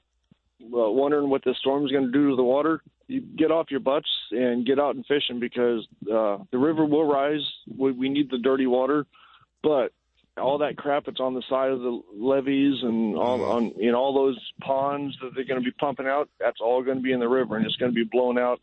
wondering 0.59 1.29
what 1.29 1.43
this 1.43 1.57
storm 1.57 1.85
is 1.85 1.91
going 1.91 2.05
to 2.05 2.11
do 2.11 2.29
to 2.29 2.35
the 2.35 2.43
water, 2.43 2.81
you 3.07 3.21
get 3.21 3.51
off 3.51 3.69
your 3.69 3.79
butts 3.79 4.09
and 4.31 4.65
get 4.65 4.79
out 4.79 4.95
and 4.95 5.05
fishing 5.05 5.39
because 5.39 5.87
uh, 6.03 6.37
the 6.51 6.57
river 6.57 6.85
will 6.85 7.05
rise. 7.05 7.43
We, 7.77 7.91
we 7.91 8.09
need 8.09 8.31
the 8.31 8.37
dirty 8.37 8.65
water, 8.65 9.05
but 9.61 9.91
all 10.37 10.59
that 10.59 10.77
crap 10.77 11.05
that's 11.05 11.19
on 11.19 11.33
the 11.33 11.43
side 11.47 11.71
of 11.71 11.81
the 11.81 12.01
levees 12.15 12.81
and 12.81 13.15
all 13.15 13.43
on 13.43 13.71
know 13.77 13.95
all 13.95 14.13
those 14.15 14.39
ponds 14.61 15.15
that 15.21 15.35
they're 15.35 15.43
going 15.43 15.61
to 15.61 15.65
be 15.65 15.75
pumping 15.79 16.07
out, 16.07 16.29
that's 16.39 16.59
all 16.59 16.81
going 16.83 16.97
to 16.97 17.03
be 17.03 17.11
in 17.11 17.19
the 17.19 17.27
river 17.27 17.55
and 17.55 17.65
it's 17.65 17.75
going 17.75 17.91
to 17.91 17.95
be 17.95 18.07
blown 18.09 18.39
out 18.39 18.59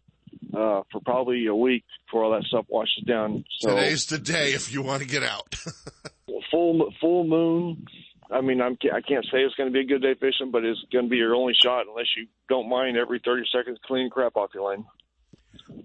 uh, 0.52 0.82
for 0.90 1.00
probably 1.04 1.46
a 1.46 1.54
week 1.54 1.84
before 2.06 2.24
all 2.24 2.32
that 2.32 2.42
stuff 2.44 2.64
washes 2.68 3.04
down. 3.04 3.44
So 3.60 3.70
Today's 3.70 4.06
the 4.06 4.18
day 4.18 4.52
if 4.52 4.72
you 4.72 4.82
want 4.82 5.02
to 5.02 5.08
get 5.08 5.22
out. 5.22 5.54
full 6.50 6.92
full 7.00 7.24
moon. 7.24 7.86
I 8.33 8.41
mean, 8.41 8.61
I'm, 8.61 8.76
I 8.93 9.01
can't 9.01 9.24
say 9.24 9.39
it's 9.39 9.55
going 9.57 9.68
to 9.68 9.72
be 9.72 9.81
a 9.81 9.85
good 9.85 10.03
day 10.03 10.14
fishing, 10.14 10.51
but 10.53 10.64
it's 10.64 10.78
going 10.93 11.07
to 11.07 11.11
be 11.11 11.16
your 11.16 11.35
only 11.35 11.55
shot 11.55 11.87
unless 11.89 12.07
you 12.16 12.26
don't 12.49 12.68
mind 12.68 12.97
every 12.97 13.20
30 13.24 13.43
seconds 13.53 13.78
cleaning 13.85 14.11
crap 14.11 14.37
off 14.37 14.51
your 14.55 14.70
line. 14.70 14.85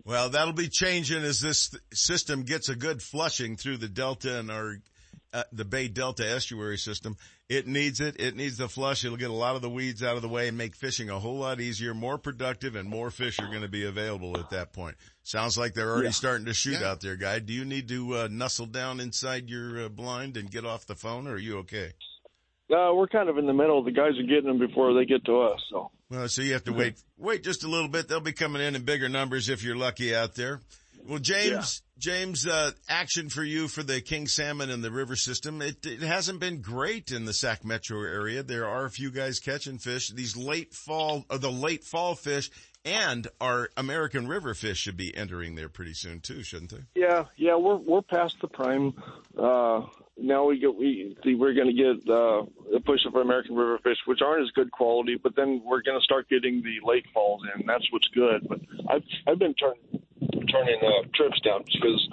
Well, 0.04 0.30
that'll 0.30 0.54
be 0.54 0.70
changing 0.70 1.24
as 1.24 1.40
this 1.42 1.72
system 1.94 2.44
gets 2.44 2.70
a 2.70 2.76
good 2.76 3.02
flushing 3.02 3.56
through 3.58 3.78
the 3.78 3.88
delta 3.90 4.40
and 4.40 4.52
our 4.52 4.76
uh, 5.34 5.44
the 5.52 5.66
Bay 5.66 5.90
Delta 5.90 6.26
estuary 6.30 6.78
system. 6.78 7.18
It 7.50 7.68
needs 7.68 8.00
it. 8.00 8.22
It 8.22 8.38
needs 8.38 8.56
the 8.58 8.70
flush. 8.70 9.04
It'll 9.04 9.18
get 9.18 9.30
a 9.32 9.34
lot 9.34 9.58
of 9.58 9.62
the 9.62 9.70
weeds 9.70 10.02
out 10.02 10.16
of 10.16 10.22
the 10.22 10.30
way 10.30 10.48
and 10.48 10.58
make 10.58 10.76
fishing 10.78 11.10
a 11.10 11.20
whole 11.20 11.40
lot 11.40 11.60
easier, 11.60 11.94
more 11.94 12.18
productive, 12.18 12.76
and 12.76 12.88
more 12.88 13.10
fish 13.12 13.42
are 13.42 13.50
going 13.50 13.62
to 13.64 13.68
be 13.68 13.86
available 13.86 14.38
at 14.38 14.52
that 14.52 14.72
point. 14.72 14.96
Sounds 15.24 15.58
like 15.58 15.74
they're 15.74 15.90
already 15.92 16.08
Yeah. 16.08 16.12
starting 16.12 16.46
to 16.46 16.54
shoot 16.54 16.80
Yeah. 16.80 16.90
out 16.92 17.02
there, 17.02 17.18
guy. 17.18 17.40
Do 17.40 17.52
you 17.52 17.66
need 17.66 17.90
to 17.90 18.16
uh, 18.16 18.28
nuzzle 18.32 18.68
down 18.68 19.02
inside 19.02 19.50
your 19.50 19.86
uh, 19.86 19.90
blind 19.90 20.38
and 20.38 20.50
get 20.50 20.64
off 20.64 20.86
the 20.86 20.96
phone, 20.96 21.28
or 21.28 21.34
are 21.34 21.38
you 21.38 21.58
okay? 21.60 21.92
Uh, 22.72 22.92
we're 22.94 23.08
kind 23.08 23.30
of 23.30 23.38
in 23.38 23.46
the 23.46 23.54
middle. 23.54 23.84
The 23.84 23.92
guys 23.92 24.18
are 24.18 24.24
getting 24.24 24.46
them 24.46 24.60
before 24.60 24.94
they 24.94 25.06
get 25.06 25.24
to 25.26 25.42
us. 25.42 25.60
So 25.70 25.92
Well, 26.10 26.28
so 26.28 26.42
you 26.42 26.54
have 26.54 26.64
to 26.66 26.74
wait, 26.74 26.96
wait 27.18 27.44
just 27.44 27.64
a 27.64 27.68
little 27.68 27.90
bit. 27.90 28.08
They'll 28.08 28.20
be 28.20 28.34
coming 28.34 28.62
in 28.62 28.76
in 28.76 28.84
bigger 28.84 29.10
numbers 29.10 29.50
if 29.50 29.64
you're 29.64 29.76
lucky 29.76 30.16
out 30.16 30.36
there. 30.36 30.62
Well, 31.08 31.20
James, 31.20 31.84
James, 32.00 32.48
uh, 32.48 32.72
action 32.90 33.30
for 33.30 33.44
you 33.44 33.68
for 33.68 33.84
the 33.84 34.02
king 34.02 34.26
salmon 34.28 34.72
and 34.72 34.84
the 34.84 34.90
river 34.90 35.16
system. 35.16 35.62
It, 35.62 35.86
it 35.86 36.02
hasn't 36.02 36.40
been 36.40 36.62
great 36.62 37.12
in 37.12 37.26
the 37.26 37.34
Sac 37.34 37.64
Metro 37.64 38.00
area. 38.00 38.42
There 38.42 38.66
are 38.66 38.86
a 38.86 38.90
few 38.90 39.12
guys 39.12 39.40
catching 39.40 39.78
fish. 39.78 40.10
These 40.10 40.36
late 40.36 40.74
fall, 40.74 41.24
or 41.30 41.38
the 41.38 41.52
late 41.52 41.84
fall 41.84 42.16
fish 42.16 42.50
and 42.86 43.28
our 43.42 43.70
American 43.78 44.28
river 44.28 44.54
fish 44.54 44.78
should 44.80 44.98
be 44.98 45.16
entering 45.16 45.56
there 45.56 45.70
pretty 45.70 45.94
soon 45.94 46.22
too, 46.22 46.44
shouldn't 46.44 46.72
they? 46.72 47.02
yeah, 47.02 47.26
yeah, 47.36 47.56
we're 47.56 47.78
we're 47.78 48.02
past 48.02 48.36
the 48.42 48.48
prime. 48.48 48.94
Uh, 49.38 49.82
now 50.18 50.46
we 50.46 50.60
get 50.60 50.76
we 50.76 51.16
we're 51.26 51.54
going 51.54 51.68
to 51.68 51.74
get 51.74 52.10
uh, 52.10 52.44
a 52.76 52.80
push 52.80 53.06
of 53.06 53.16
American 53.16 53.56
river 53.56 53.80
fish, 53.84 53.98
which 54.06 54.22
aren't 54.22 54.44
as 54.44 54.52
good 54.52 54.72
quality, 54.72 55.16
but 55.22 55.36
then 55.36 55.62
we're 55.64 55.82
going 55.82 56.00
to 56.00 56.04
start 56.04 56.30
getting 56.30 56.62
the 56.62 56.80
lake 56.84 57.06
falls 57.14 57.42
in. 57.56 57.66
That's 57.66 57.86
what's 57.92 58.08
good. 58.10 58.48
But 58.48 58.62
I've 58.90 59.04
I've 59.28 59.40
been 59.40 59.54
turning 59.56 60.02
turning 60.50 60.80
uh, 60.82 61.08
trips 61.14 61.40
down 61.42 61.64
because 61.66 62.10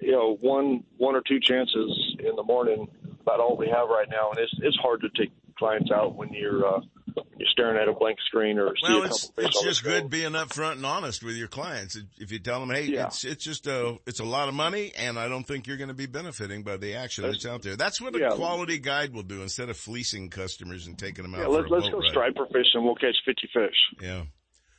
you 0.00 0.12
know 0.12 0.38
one 0.40 0.84
one 0.96 1.14
or 1.14 1.22
two 1.22 1.40
chances 1.40 2.16
in 2.18 2.34
the 2.36 2.42
morning 2.42 2.88
about 3.20 3.40
all 3.40 3.56
we 3.56 3.68
have 3.68 3.88
right 3.88 4.08
now, 4.10 4.30
and 4.30 4.38
it's 4.38 4.54
it's 4.62 4.76
hard 4.76 5.02
to 5.02 5.08
take 5.10 5.32
clients 5.56 5.90
out 5.90 6.14
when 6.14 6.32
you're 6.32 6.66
uh, 6.66 6.80
you're 7.16 7.48
staring 7.50 7.76
at 7.80 7.88
a 7.88 7.92
blank 7.92 8.18
screen 8.26 8.58
or 8.58 8.74
Well, 8.82 9.04
it's, 9.04 9.30
it's 9.36 9.62
just 9.62 9.84
good 9.84 10.10
being 10.10 10.32
upfront 10.32 10.72
and 10.72 10.86
honest 10.86 11.22
with 11.22 11.36
your 11.36 11.48
clients. 11.48 11.96
If 12.18 12.32
you 12.32 12.38
tell 12.38 12.60
them, 12.60 12.70
hey, 12.70 12.84
Yeah. 12.84 13.06
it's, 13.06 13.24
it's 13.24 13.44
just 13.44 13.66
a, 13.66 13.96
it's 14.06 14.20
a 14.20 14.24
lot 14.24 14.48
of 14.48 14.54
money 14.54 14.92
and 14.96 15.18
I 15.18 15.28
don't 15.28 15.44
think 15.44 15.66
you're 15.66 15.76
going 15.76 15.88
to 15.88 15.94
be 15.94 16.06
benefiting 16.06 16.62
by 16.62 16.76
the 16.76 16.94
action 16.94 17.24
that's, 17.24 17.46
out 17.46 17.62
there. 17.62 17.76
That's 17.76 18.00
what 18.00 18.16
a 18.16 18.18
yeah. 18.18 18.30
quality 18.30 18.78
guide 18.78 19.14
will 19.14 19.22
do 19.22 19.42
instead 19.42 19.68
of 19.68 19.76
fleecing 19.76 20.30
customers 20.30 20.86
and 20.86 20.98
taking 20.98 21.22
them 21.22 21.34
out 21.34 21.42
Yeah, 21.42 21.46
a 21.46 21.58
let's 21.68 21.88
go 21.88 21.98
ride. 21.98 22.10
striper 22.10 22.46
fishing. 22.46 22.82
We'll 22.84 22.94
catch 22.96 23.16
fifty 23.24 23.48
fish. 23.52 23.76
Yeah. 24.00 24.22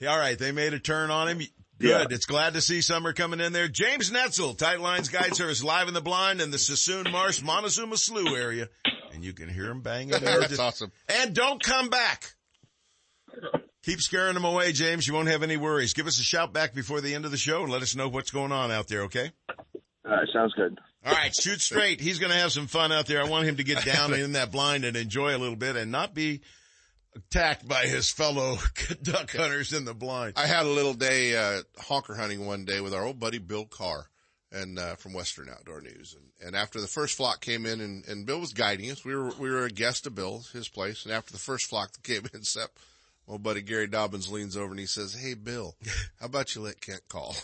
Yeah, 0.01 0.11
all 0.13 0.19
right, 0.19 0.39
they 0.39 0.53
made 0.53 0.75
a 0.75 0.79
turn 0.79 1.11
on 1.11 1.29
him. 1.29 1.39
Good. 1.39 1.49
Yeah. 1.81 2.07
It's 2.11 2.27
glad 2.27 2.55
to 2.55 2.61
see 2.61 2.83
Summer 2.83 3.13
coming 3.15 3.41
in 3.41 3.53
there. 3.55 3.69
James 3.69 4.11
Netzel, 4.11 4.57
Tight 4.57 4.81
Lines 4.81 5.09
Guide 5.09 5.35
Service, 5.35 5.63
live 5.65 5.89
in 5.89 5.95
the 5.95 6.03
blind 6.03 6.41
in 6.43 6.51
the 6.51 6.59
Suisun 6.59 7.11
Marsh, 7.11 7.41
Montezuma 7.43 7.97
Slough 7.97 8.37
area. 8.37 8.69
And 9.13 9.25
you 9.25 9.33
can 9.33 9.49
hear 9.49 9.71
him 9.71 9.81
banging 9.81 10.09
there. 10.21 10.41
That's 10.41 10.59
awesome. 10.59 10.93
And 11.09 11.35
don't 11.35 11.63
come 11.63 11.89
back. 11.89 12.35
Keep 13.83 14.01
scaring 14.01 14.35
them 14.35 14.45
away, 14.45 14.73
James. 14.73 15.07
You 15.07 15.15
won't 15.15 15.29
have 15.29 15.43
any 15.43 15.57
worries. 15.57 15.93
Give 15.95 16.07
us 16.07 16.19
a 16.21 16.23
shout 16.23 16.53
back 16.53 16.75
before 16.75 17.01
the 17.01 17.15
end 17.15 17.25
of 17.25 17.31
the 17.33 17.37
show 17.37 17.63
and 17.65 17.73
let 17.73 17.83
us 17.83 17.95
know 17.97 18.09
what's 18.09 18.31
going 18.31 18.53
on 18.53 18.71
out 18.71 18.87
there, 18.89 19.03
okay? 19.03 19.33
All 20.05 20.13
right, 20.13 20.29
sounds 20.33 20.53
good. 20.55 20.79
All 21.07 21.13
right, 21.13 21.35
shoot 21.35 21.61
straight. 21.61 22.01
He's 22.01 22.19
going 22.19 22.33
to 22.33 22.39
have 22.39 22.53
some 22.53 22.67
fun 22.67 22.93
out 22.93 23.07
there. 23.07 23.23
I 23.23 23.29
want 23.29 23.47
him 23.47 23.57
to 23.57 23.65
get 23.65 23.85
down 23.85 24.15
in 24.15 24.33
that 24.33 24.53
blind 24.53 24.85
and 24.85 24.97
enjoy 24.97 25.37
a 25.37 25.39
little 25.39 25.57
bit 25.57 25.77
and 25.77 25.91
not 25.91 26.15
be 26.15 26.41
attacked 27.15 27.67
by 27.67 27.87
his 27.87 28.11
fellow 28.11 28.57
duck 29.03 29.31
hunters 29.31 29.73
in 29.73 29.85
the 29.85 29.95
blind. 29.95 30.35
I 30.37 30.47
had 30.47 30.67
a 30.67 30.71
little 30.71 30.95
day 30.95 31.37
uh, 31.37 31.63
honker 31.79 32.15
hunting 32.15 32.47
one 32.47 32.65
day 32.65 32.81
with 32.81 32.95
our 32.95 33.05
old 33.05 33.21
buddy 33.21 33.39
Bill 33.39 33.67
Carr, 33.67 34.09
and 34.53 34.79
uh, 34.79 34.95
from 34.97 35.13
Western 35.13 35.49
Outdoor 35.49 35.81
News. 35.81 36.17
And, 36.17 36.47
and 36.47 36.57
after 36.57 36.81
the 36.81 36.87
first 36.87 37.17
flock 37.17 37.41
came 37.41 37.67
in, 37.67 37.81
and, 37.81 38.07
and 38.07 38.25
Bill 38.25 38.41
was 38.41 38.53
guiding 38.53 38.91
us, 38.91 39.05
we 39.05 39.15
were 39.15 39.31
we 39.39 39.51
were 39.51 39.65
a 39.65 39.71
guest 39.71 40.07
of 40.07 40.15
Bill's 40.15 40.51
his 40.53 40.69
place. 40.69 41.05
And 41.05 41.13
after 41.13 41.33
the 41.33 41.39
first 41.39 41.67
flock 41.67 41.93
that 41.93 42.03
came 42.03 42.23
in, 42.33 42.43
Sep, 42.45 42.71
old 43.29 43.43
buddy 43.43 43.63
Gary 43.63 43.89
Dobbins 43.89 44.31
leans 44.31 44.57
over 44.57 44.71
and 44.71 44.81
he 44.81 44.87
says, 44.87 45.15
"Hey 45.15 45.35
Bill, 45.35 45.75
how 46.21 46.27
about 46.27 46.55
you 46.55 46.63
let 46.63 46.81
Kent 46.81 47.03
call?" 47.09 47.37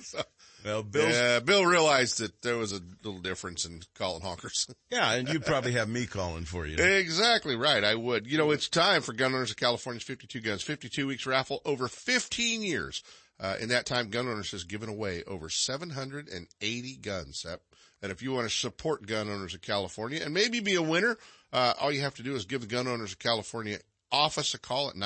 so, 0.04 0.22
well, 0.64 0.82
Bill's- 0.82 1.12
yeah, 1.12 1.40
Bill 1.40 1.64
realized 1.66 2.18
that 2.18 2.42
there 2.42 2.56
was 2.56 2.72
a 2.72 2.80
little 3.02 3.20
difference 3.20 3.64
in 3.64 3.82
calling 3.94 4.22
honkers. 4.22 4.72
Yeah, 4.90 5.12
and 5.14 5.28
you'd 5.28 5.46
probably 5.46 5.72
have 5.72 5.88
me 5.88 6.06
calling 6.06 6.44
for 6.44 6.66
you. 6.66 6.76
Exactly 6.76 7.54
right. 7.54 7.84
I 7.84 7.94
would. 7.94 8.26
You 8.26 8.38
know, 8.38 8.50
it's 8.50 8.68
time 8.68 9.02
for 9.02 9.12
Gun 9.12 9.32
Owners 9.34 9.52
of 9.52 9.56
California's 9.56 10.02
52 10.02 10.40
Guns 10.40 10.62
52 10.62 11.06
weeks 11.06 11.26
raffle 11.26 11.62
over 11.64 11.86
15 11.86 12.62
years. 12.62 13.02
Uh, 13.38 13.56
in 13.60 13.68
that 13.70 13.86
time, 13.86 14.10
Gun 14.10 14.26
Owners 14.28 14.50
has 14.50 14.64
given 14.64 14.88
away 14.88 15.22
over 15.26 15.48
780 15.48 16.96
guns. 16.96 17.46
And 18.02 18.10
if 18.12 18.20
you 18.22 18.32
want 18.32 18.48
to 18.48 18.54
support 18.54 19.06
Gun 19.06 19.28
Owners 19.30 19.54
of 19.54 19.62
California 19.62 20.20
and 20.24 20.34
maybe 20.34 20.60
be 20.60 20.74
a 20.74 20.82
winner, 20.82 21.16
uh, 21.52 21.74
all 21.80 21.92
you 21.92 22.00
have 22.00 22.14
to 22.16 22.22
do 22.22 22.34
is 22.34 22.44
give 22.44 22.62
the 22.62 22.66
Gun 22.66 22.88
Owners 22.88 23.12
of 23.12 23.18
California 23.18 23.78
office 24.12 24.54
a 24.54 24.58
call 24.58 24.88
at 24.90 24.96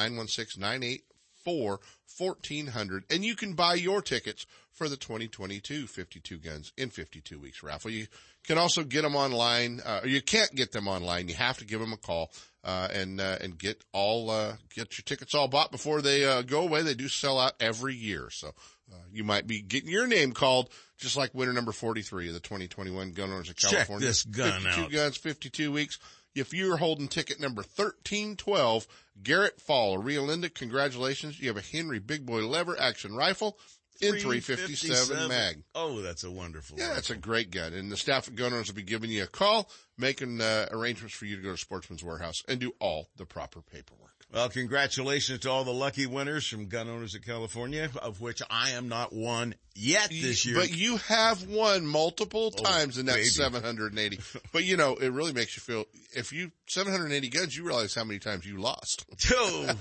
916-984-1400 1.47 3.03
and 3.11 3.25
you 3.25 3.35
can 3.37 3.55
buy 3.55 3.75
your 3.75 4.03
tickets 4.03 4.47
for 4.73 4.89
the 4.89 4.97
2022 4.97 5.87
52 5.87 6.39
guns 6.39 6.73
in 6.77 6.91
52 6.91 7.39
weeks 7.39 7.63
raffle. 7.63 7.91
You 7.91 8.07
can 8.47 8.59
also 8.59 8.85
get 8.85 9.03
them 9.03 9.17
online. 9.17 9.81
Uh, 9.85 10.01
or 10.03 10.09
you 10.09 10.21
can't 10.21 10.55
get 10.55 10.73
them 10.73 10.89
online. 10.89 11.29
You 11.29 11.35
have 11.35 11.59
to 11.59 11.65
give 11.65 11.81
them 11.81 11.93
a 11.93 11.97
call, 11.97 12.31
uh, 12.63 12.89
and, 12.93 13.21
uh, 13.21 13.39
and 13.41 13.59
get 13.59 13.83
all, 13.93 14.31
uh, 14.31 14.55
get 14.75 14.99
your 14.99 15.05
tickets 15.05 15.35
all 15.35 15.49
bought 15.49 15.71
before 15.71 16.03
they, 16.03 16.25
uh, 16.25 16.43
go 16.43 16.63
away. 16.63 16.83
They 16.83 16.95
do 16.95 17.09
sell 17.09 17.39
out 17.39 17.53
every 17.61 17.95
year. 17.95 18.29
So, 18.31 18.49
uh, 18.93 18.97
you 19.13 19.25
might 19.25 19.47
be 19.47 19.63
getting 19.63 19.89
your 19.91 20.07
name 20.07 20.33
called 20.33 20.71
just 20.99 21.17
like 21.17 21.35
winner 21.35 21.53
number 21.53 21.73
43 21.73 22.29
of 22.29 22.35
the 22.35 22.41
2021 22.41 23.13
Gun 23.13 23.31
Owners 23.31 23.51
of 23.51 23.57
California. 23.57 24.07
Check 24.07 24.11
this 24.11 24.23
gun 24.25 24.63
52 24.63 24.83
out. 24.83 24.91
guns, 24.93 25.17
52 25.17 25.73
weeks. 25.73 25.99
If 26.35 26.53
you're 26.53 26.79
holding 26.79 27.09
ticket 27.09 27.41
number 27.41 27.63
1312, 27.63 28.87
Garrett 29.23 29.61
Fall, 29.61 29.99
Rio 29.99 30.23
Linda, 30.23 30.49
congratulations. 30.49 31.41
You 31.41 31.49
have 31.49 31.57
a 31.57 31.61
Henry 31.61 32.01
Big 32.01 32.27
Boy 32.27 32.47
lever 32.47 32.79
action 32.79 33.15
rifle 33.15 33.57
in 34.01 34.15
357 34.19 35.29
mag. 35.29 35.63
Oh, 35.75 36.01
that's 36.01 36.25
a 36.25 36.31
wonderful. 36.31 36.79
Yeah, 36.79 36.97
it's 36.99 37.11
a 37.11 37.17
great 37.17 37.51
gun. 37.53 37.73
And 37.73 37.91
the 37.91 37.97
staff 37.97 38.27
at 38.27 38.35
Gun 38.35 38.53
Owners 38.53 38.69
will 38.69 38.75
be 38.75 38.83
giving 38.83 39.11
you 39.11 39.23
a 39.23 39.29
call, 39.29 39.71
making 39.97 40.41
uh, 40.41 40.67
arrangements 40.73 41.15
for 41.15 41.27
you 41.27 41.37
to 41.37 41.43
go 41.43 41.53
to 41.53 41.57
Sportsman's 41.57 42.03
Warehouse 42.03 42.43
and 42.49 42.59
do 42.59 42.75
all 42.81 43.09
the 43.17 43.27
proper 43.27 43.63
paperwork. 43.63 44.24
Well, 44.35 44.49
congratulations 44.49 45.41
to 45.41 45.51
all 45.51 45.63
the 45.63 45.73
lucky 45.73 46.07
winners 46.07 46.45
from 46.45 46.67
Gun 46.67 46.89
Owners 46.89 47.15
of 47.15 47.25
California, 47.25 47.89
of 48.03 48.21
which 48.21 48.43
I 48.51 48.71
am 48.71 48.89
not 48.89 49.13
one 49.13 49.55
yet 49.77 50.11
this 50.11 50.45
year. 50.45 50.57
But 50.57 50.77
you 50.77 50.97
have 50.97 51.47
won 51.47 51.87
multiple 51.87 52.53
Oh, 52.59 52.63
times 52.63 52.99
in 52.99 53.07
that 53.07 53.15
baby. 53.15 53.27
780. 53.27 54.19
but 54.53 54.65
you 54.65 54.77
know, 54.77 54.97
it 54.97 55.13
really 55.13 55.33
makes 55.33 55.57
you 55.57 55.61
feel, 55.61 55.85
if 56.17 56.33
you, 56.33 56.51
780 56.67 57.29
guns, 57.29 57.57
you 57.57 57.65
realize 57.65 57.95
how 57.95 58.03
many 58.03 58.19
times 58.19 58.45
you 58.45 58.59
lost. 58.59 59.05
Oh. 59.31 59.73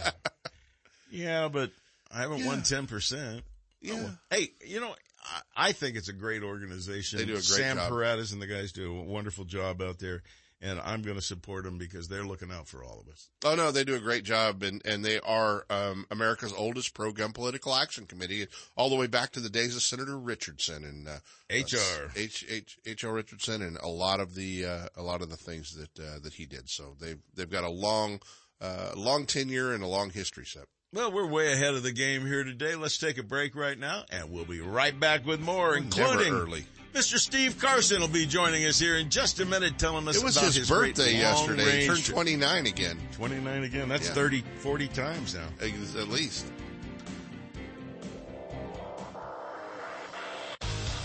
yeah, 1.12 1.48
but 1.48 1.72
I 2.14 2.22
haven't 2.22 2.46
won 2.46 2.60
10%. 2.60 3.42
Yeah. 3.82 3.94
Oh, 3.96 4.12
hey, 4.30 4.50
you 4.68 4.80
know, 4.80 4.94
I, 5.58 5.70
I 5.70 5.72
think 5.72 5.98
it's 5.98 6.10
a 6.10 6.14
great 6.14 6.44
organization. 6.44 7.18
They 7.18 7.26
do 7.26 7.32
a 7.32 7.36
great 7.36 7.44
Sam 7.44 7.78
job. 7.78 7.90
Paredes 7.90 8.34
and 8.34 8.42
the 8.42 8.48
guys 8.48 8.72
do 8.72 9.00
a 9.00 9.04
wonderful 9.04 9.46
job 9.46 9.82
out 9.82 9.98
there. 9.98 10.22
And 10.64 10.80
I'm 10.80 11.02
going 11.02 11.18
to 11.18 11.22
support 11.22 11.66
them 11.66 11.78
because 11.78 12.08
they're 12.08 12.26
looking 12.26 12.52
out 12.52 12.68
for 12.68 12.84
all 12.84 13.02
of 13.02 13.12
us. 13.12 13.30
Oh 13.44 13.56
no, 13.56 13.72
they 13.72 13.84
do 13.84 13.96
a 13.96 14.00
great 14.00 14.24
job, 14.24 14.64
and 14.64 14.82
and 14.86 15.04
they 15.04 15.20
are 15.20 15.66
um, 15.70 16.06
America's 16.10 16.54
oldest 16.54 16.94
pro-gun 16.94 17.34
political 17.34 17.76
action 17.76 18.06
committee, 18.06 18.48
all 18.78 18.90
the 18.90 18.96
way 18.96 19.08
back 19.08 19.32
to 19.34 19.42
the 19.42 19.50
days 19.50 19.76
of 19.76 19.82
Senator 19.84 20.18
Richardson 20.18 20.84
and 20.84 21.08
uh, 21.08 21.20
HR 21.52 22.12
H 22.16 22.46
H 22.50 22.78
H 22.86 23.04
R 23.04 23.14
Richardson, 23.14 23.62
and 23.62 23.78
a 23.78 23.90
lot 23.90 24.22
of 24.22 24.36
the 24.36 24.66
uh, 24.66 24.88
a 24.96 25.04
lot 25.04 25.22
of 25.22 25.30
the 25.30 25.38
things 25.38 25.76
that 25.76 26.00
uh, 26.00 26.20
that 26.24 26.34
he 26.34 26.46
did. 26.46 26.70
So 26.70 26.96
they've 27.00 27.20
they've 27.36 27.50
got 27.50 27.66
a 27.66 27.70
long 27.70 28.22
uh, 28.62 28.92
long 28.96 29.26
tenure 29.26 29.74
and 29.74 29.84
a 29.84 29.88
long 29.88 30.10
history 30.10 30.46
set. 30.46 30.66
Well, 30.94 31.12
we're 31.12 31.26
way 31.26 31.52
ahead 31.52 31.74
of 31.74 31.82
the 31.82 31.92
game 31.92 32.24
here 32.24 32.44
today. 32.44 32.76
Let's 32.76 33.00
take 33.00 33.18
a 33.18 33.24
break 33.24 33.56
right 33.56 33.78
now, 33.80 34.04
and 34.12 34.30
we'll 34.30 34.46
be 34.46 34.60
right 34.60 34.98
back 35.00 35.26
with 35.26 35.40
more, 35.40 35.76
including 35.76 36.32
early. 36.32 36.66
Mr. 36.94 37.18
Steve 37.18 37.58
Carson 37.58 38.00
will 38.00 38.08
be 38.08 38.28
joining 38.28 38.64
us 38.66 38.78
here 38.78 38.98
in 38.98 39.10
just 39.10 39.40
a 39.40 39.46
minute, 39.46 39.80
telling 39.80 40.08
us 40.08 40.18
It 40.18 40.24
was 40.24 40.38
about 40.38 40.46
his, 40.46 40.56
his 40.58 40.70
birthday 40.70 41.14
yesterday. 41.18 41.82
He 41.82 41.88
turned 41.88 42.06
29 42.06 42.68
again. 42.68 43.00
29 43.14 43.64
again. 43.64 43.90
That's 43.90 44.08
Yeah. 44.10 44.14
30, 44.14 44.44
40 44.60 44.88
times 44.90 45.34
now. 45.34 45.48
At 45.60 46.10
least. 46.10 46.46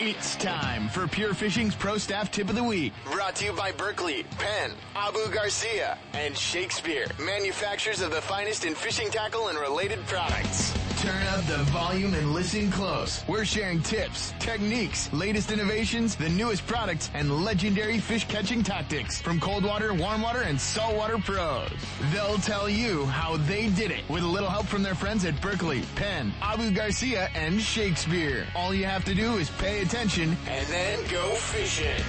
It's 0.00 0.36
time 0.36 0.88
for 0.88 1.06
Pure 1.06 1.34
Fishing's 1.34 1.74
Pro 1.74 1.98
Staff 1.98 2.30
Tip 2.30 2.48
of 2.48 2.56
the 2.56 2.64
Week. 2.64 2.92
Brought 3.12 3.36
to 3.36 3.44
you 3.44 3.52
by 3.52 3.72
Berkley, 3.72 4.24
Penn, 4.38 4.72
Abu 4.94 5.30
Garcia, 5.30 5.98
and 6.14 6.36
Shakespeare, 6.36 7.06
manufacturers 7.20 8.00
of 8.00 8.10
the 8.10 8.22
finest 8.22 8.64
in 8.64 8.74
fishing 8.74 9.10
tackle 9.10 9.48
and 9.48 9.58
related 9.58 10.04
products. 10.06 10.72
Turn 11.06 11.26
up 11.28 11.46
the 11.46 11.58
volume 11.70 12.14
and 12.14 12.32
listen 12.32 12.68
close. 12.68 13.22
We're 13.28 13.44
sharing 13.44 13.80
tips, 13.80 14.34
techniques, 14.40 15.08
latest 15.12 15.52
innovations, 15.52 16.16
the 16.16 16.28
newest 16.28 16.66
products, 16.66 17.10
and 17.14 17.44
legendary 17.44 18.00
fish 18.00 18.26
catching 18.26 18.64
tactics 18.64 19.20
from 19.20 19.38
cold 19.38 19.62
water, 19.62 19.94
warm 19.94 20.20
water, 20.20 20.42
and 20.42 20.60
saltwater 20.60 21.18
pros. 21.18 21.70
They'll 22.12 22.38
tell 22.38 22.68
you 22.68 23.06
how 23.06 23.36
they 23.36 23.68
did 23.68 23.92
it 23.92 24.02
with 24.08 24.24
a 24.24 24.26
little 24.26 24.50
help 24.50 24.66
from 24.66 24.82
their 24.82 24.96
friends 24.96 25.24
at 25.24 25.40
Berkley, 25.40 25.82
Penn, 25.94 26.34
Abu 26.42 26.72
Garcia, 26.72 27.30
and 27.36 27.62
Shakespeare. 27.62 28.44
All 28.56 28.74
you 28.74 28.86
have 28.86 29.04
to 29.04 29.14
do 29.14 29.36
is 29.36 29.48
pay 29.48 29.82
attention 29.82 30.36
and 30.48 30.66
then 30.66 30.98
go 31.08 31.34
fishing. 31.34 32.02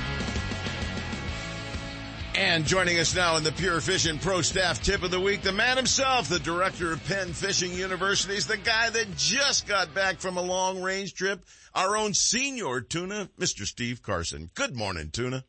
And 2.37 2.67
joining 2.67 2.99
us 2.99 3.15
now 3.15 3.35
in 3.37 3.43
the 3.43 3.51
Pure 3.51 3.81
Fishing 3.81 4.19
Pro 4.19 4.43
Staff 4.43 4.83
Tip 4.83 5.01
of 5.01 5.09
the 5.09 5.19
Week, 5.19 5.41
the 5.41 5.51
man 5.51 5.75
himself, 5.75 6.29
the 6.29 6.37
director 6.37 6.93
of 6.93 7.03
Penn 7.07 7.33
Fishing 7.33 7.73
Universities, 7.73 8.45
the 8.45 8.57
guy 8.57 8.91
that 8.91 9.17
just 9.17 9.67
got 9.67 9.95
back 9.95 10.19
from 10.19 10.37
a 10.37 10.41
long 10.43 10.79
range 10.83 11.15
trip, 11.15 11.43
our 11.73 11.97
own 11.97 12.13
senior 12.13 12.81
tuna, 12.81 13.31
Mr. 13.39 13.65
Steve 13.65 14.03
Carson. 14.03 14.51
Good 14.53 14.75
morning, 14.75 15.09
tuna. 15.09 15.45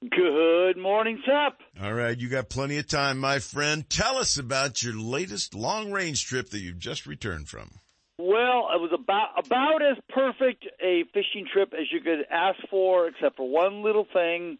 Good 0.00 0.76
morning, 0.76 1.22
Sep. 1.24 1.60
All 1.80 1.94
right, 1.94 2.18
you 2.18 2.28
got 2.28 2.48
plenty 2.48 2.78
of 2.78 2.88
time, 2.88 3.20
my 3.20 3.38
friend. 3.38 3.88
Tell 3.88 4.16
us 4.16 4.36
about 4.36 4.82
your 4.82 4.98
latest 4.98 5.54
long 5.54 5.92
range 5.92 6.26
trip 6.26 6.50
that 6.50 6.58
you've 6.58 6.80
just 6.80 7.06
returned 7.06 7.48
from. 7.48 7.70
Well, 8.18 8.70
it 8.74 8.80
was 8.80 8.90
about 8.92 9.44
about 9.44 9.82
as 9.82 9.98
perfect 10.08 10.66
a 10.80 11.04
fishing 11.12 11.46
trip 11.52 11.72
as 11.74 11.86
you 11.92 12.00
could 12.00 12.26
ask 12.28 12.58
for, 12.70 13.06
except 13.06 13.36
for 13.36 13.48
one 13.48 13.84
little 13.84 14.06
thing, 14.12 14.58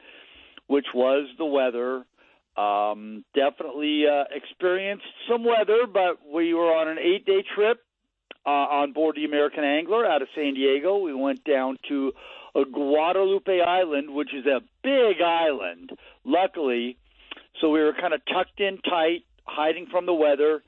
which 0.67 0.87
was 0.95 1.29
the 1.39 1.45
weather. 1.45 2.05
Um, 2.57 3.25
definitely 3.35 4.05
uh, 4.07 4.25
experienced 4.31 5.05
some 5.29 5.45
weather, 5.45 5.87
but 5.93 6.21
we 6.33 6.55
were 6.55 6.73
on 6.73 6.89
an 6.89 6.99
eight-day 6.99 7.45
trip 7.55 7.81
uh, 8.47 8.51
on 8.51 8.93
board 8.93 9.17
the 9.17 9.25
American 9.25 9.65
Angler 9.65 10.07
out 10.07 10.23
of 10.23 10.29
San 10.35 10.55
Diego. 10.55 10.99
We 10.99 11.15
went 11.15 11.43
down 11.45 11.79
to 11.89 12.13
Guadalupe 12.55 13.61
Island, 13.61 14.11
which 14.11 14.33
is 14.33 14.47
a 14.47 14.61
big 14.83 15.21
island. 15.21 15.91
Luckily, 16.25 16.97
so 17.61 17.71
we 17.71 17.81
were 17.81 17.93
kind 17.93 18.15
of 18.15 18.21
tucked 18.27 18.61
in 18.61 18.79
tight, 18.79 19.25
hiding 19.45 19.87
from 19.91 20.07
the 20.07 20.15
weather. 20.15 20.63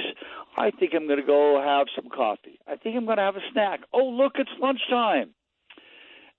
I 0.56 0.70
think 0.70 0.92
I'm 0.94 1.06
going 1.06 1.20
to 1.20 1.26
go 1.26 1.60
have 1.62 1.88
some 1.94 2.10
coffee. 2.10 2.58
I 2.66 2.76
think 2.76 2.96
I'm 2.96 3.04
going 3.04 3.18
to 3.18 3.22
have 3.22 3.36
a 3.36 3.50
snack. 3.52 3.80
Oh, 3.92 4.04
look, 4.04 4.32
it's 4.36 4.50
lunchtime." 4.60 5.34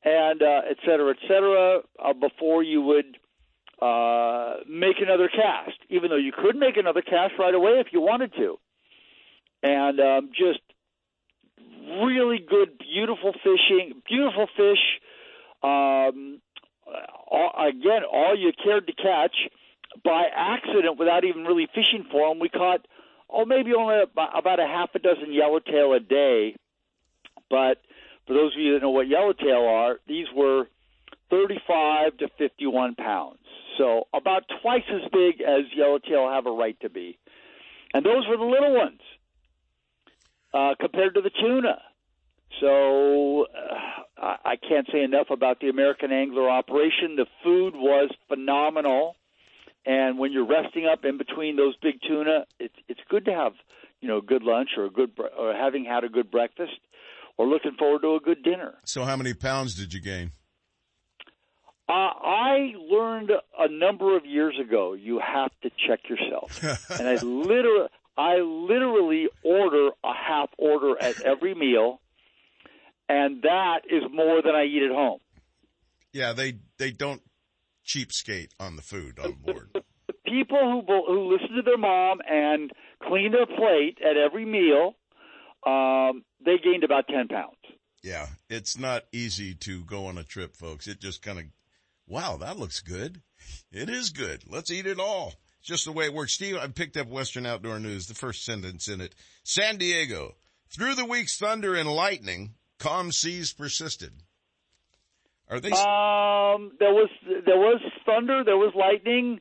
And 0.03 0.41
uh, 0.41 0.61
et 0.70 0.78
cetera, 0.86 1.11
et 1.11 1.22
cetera, 1.28 1.82
uh, 2.03 2.14
before 2.14 2.61
you 2.64 2.82
would 2.82 3.18
uh, 3.82 4.56
make 4.68 4.98
another 4.99 5.30
cast, 5.30 5.78
even 5.90 6.10
though 6.10 6.18
you 6.18 6.32
could 6.32 6.56
make 6.56 6.78
another 6.78 7.02
cast 7.02 7.34
right 7.40 7.53
away 7.53 7.74
if 7.80 7.88
you 7.94 8.02
wanted 8.02 8.34
to. 8.34 8.57
And 9.61 9.99
um, 9.99 10.30
just 10.38 10.60
really 12.01 12.39
good, 12.39 12.77
beautiful 12.77 13.34
fishing, 13.34 14.01
beautiful 14.07 14.47
fish. 14.55 14.99
Um, 15.64 16.41
all, 17.27 17.51
again, 17.68 18.03
all 18.11 18.38
you 18.38 18.51
cared 18.64 18.88
to 18.88 18.93
catch 18.93 19.35
by 20.03 20.26
accident 20.35 20.97
without 20.97 21.23
even 21.23 21.43
really 21.43 21.68
fishing 21.68 22.05
for 22.11 22.30
them. 22.30 22.39
We 22.39 22.49
caught, 22.49 22.85
oh, 23.30 23.45
maybe 23.45 23.73
only 23.73 23.95
about 24.01 24.60
a 24.60 24.68
half 24.68 24.89
a 24.95 24.99
dozen 24.99 25.31
yellowtail 25.31 25.93
a 25.93 25.99
day. 25.99 26.55
But 27.49 27.77
for 28.27 28.34
those 28.34 28.53
of 28.55 28.61
you 28.61 28.73
that 28.73 28.81
know 28.81 28.89
what 28.89 29.07
yellowtail 29.07 29.65
are, 29.65 29.99
these 30.07 30.27
were 30.35 30.68
35 31.30 32.18
to 32.18 32.27
51 32.38 32.95
pounds. 32.95 33.39
So 33.77 34.07
about 34.14 34.43
twice 34.61 34.84
as 34.89 35.10
big 35.11 35.41
as 35.41 35.64
yellowtail 35.76 36.30
have 36.30 36.45
a 36.45 36.51
right 36.51 36.80
to 36.81 36.89
be. 36.89 37.18
And 37.93 38.05
those 38.05 38.27
were 38.27 38.38
the 38.38 38.43
little 38.43 38.76
ones 38.76 39.01
uh, 40.54 40.76
compared 40.80 41.16
to 41.16 41.22
the 41.22 41.32
tuna. 41.32 41.82
So 42.62 43.46
uh, 43.46 44.38
I 44.46 44.56
can't 44.58 44.88
say 44.92 45.04
enough 45.04 45.28
about 45.32 45.60
the 45.60 45.70
American 45.70 46.12
Angler 46.12 46.50
operation. 46.50 47.16
The 47.16 47.26
food 47.44 47.74
was 47.76 48.12
phenomenal, 48.28 49.16
and 49.86 50.20
when 50.20 50.32
you're 50.32 50.48
resting 50.48 50.86
up 50.86 51.04
in 51.04 51.18
between 51.18 51.56
those 51.56 51.76
big 51.82 51.96
tuna, 52.08 52.46
it's 52.60 52.76
it's 52.88 53.02
good 53.10 53.26
to 53.26 53.32
have 53.32 53.54
you 54.02 54.08
know 54.08 54.18
a 54.18 54.22
good 54.22 54.44
lunch 54.44 54.70
or 54.78 54.86
a 54.86 54.90
good 54.90 55.12
or 55.38 55.54
having 55.54 55.84
had 55.84 56.04
a 56.04 56.10
good 56.10 56.30
breakfast 56.30 56.80
or 57.38 57.48
looking 57.48 57.74
forward 57.78 58.04
to 58.04 58.16
a 58.16 58.20
good 58.20 58.44
dinner. 58.44 58.76
So 58.86 59.04
how 59.04 59.16
many 59.16 59.34
pounds 59.34 59.74
did 59.74 59.94
you 59.94 60.00
gain? 60.00 60.32
Uh, 61.90 61.92
I 61.92 62.74
learned 62.90 63.32
a 63.60 63.68
number 63.68 64.16
of 64.16 64.26
years 64.26 64.56
ago 64.60 64.94
you 64.94 65.20
have 65.20 65.52
to 65.64 65.72
check 65.88 66.02
yourself, 66.08 66.64
and 67.00 67.08
I 67.08 67.16
literally 67.16 67.90
I 68.18 68.38
literally 68.38 69.27
order 69.44 69.90
a 70.03 70.14
half 70.14 70.49
order 70.57 70.95
at 70.99 71.22
every 71.26 71.53
meal, 71.56 72.02
and 73.10 73.41
that 73.44 73.81
is 73.90 74.03
more 74.11 74.41
than 74.41 74.56
I 74.56 74.65
eat 74.65 74.84
at 74.84 74.91
home. 74.91 75.19
Yeah, 76.11 76.34
they 76.34 76.57
they 76.77 76.91
don't 76.91 77.22
cheapskate 77.85 78.52
on 78.60 78.76
the 78.76 78.81
food 78.81 79.19
on 79.19 79.34
board. 79.34 79.69
The, 79.73 79.84
the 80.07 80.14
people 80.26 80.84
who 80.88 81.06
who 81.07 81.34
listen 81.34 81.56
to 81.56 81.61
their 81.64 81.77
mom 81.77 82.19
and 82.30 82.72
clean 83.02 83.31
their 83.31 83.45
plate 83.45 83.99
at 84.02 84.18
every 84.18 84.45
meal, 84.45 84.95
um, 85.65 86.23
they 86.45 86.57
gained 86.64 86.84
about 86.84 87.07
ten 87.07 87.27
pounds. 87.27 87.57
Yeah, 88.03 88.27
it's 88.49 88.77
not 88.77 89.03
easy 89.11 89.56
to 89.56 89.84
go 89.85 90.07
on 90.07 90.18
a 90.18 90.23
trip, 90.23 90.56
folks. 90.56 90.88
It 90.88 90.99
just 90.99 91.22
kind 91.22 91.40
of 91.40 91.45
Wow, 92.07 92.38
that 92.38 92.57
looks 92.57 92.81
good. 92.81 93.22
It 93.72 93.90
is 93.90 94.10
good. 94.10 94.44
Let's 94.48 94.72
eat 94.72 94.85
it 94.85 94.99
all. 94.99 95.34
It's 95.64 95.69
just 95.69 95.85
the 95.85 95.94
way 95.94 96.03
it 96.03 96.14
works. 96.14 96.34
Steve, 96.34 96.57
I 96.57 96.68
picked 96.68 96.98
up 96.98 97.07
Western 97.07 97.45
Outdoor 97.45 97.80
News, 97.80 98.07
the 98.07 98.14
first 98.14 98.44
sentence 98.44 98.90
in 98.90 98.99
it. 98.99 99.15
San 99.45 99.77
Diego, 99.77 100.35
through 100.69 100.95
the 100.95 101.06
week's 101.06 101.38
thunder 101.38 101.73
and 101.73 101.88
lightning, 101.88 102.56
calm 102.80 103.14
seas 103.14 103.53
persisted. 103.53 104.11
Are 105.49 105.61
they? 105.61 105.72
Um, 105.72 106.73
there 106.80 106.91
was 106.91 107.07
there 107.45 107.56
was 107.56 107.81
thunder, 108.06 108.44
there 108.44 108.57
was 108.57 108.73
lightning. 108.76 109.40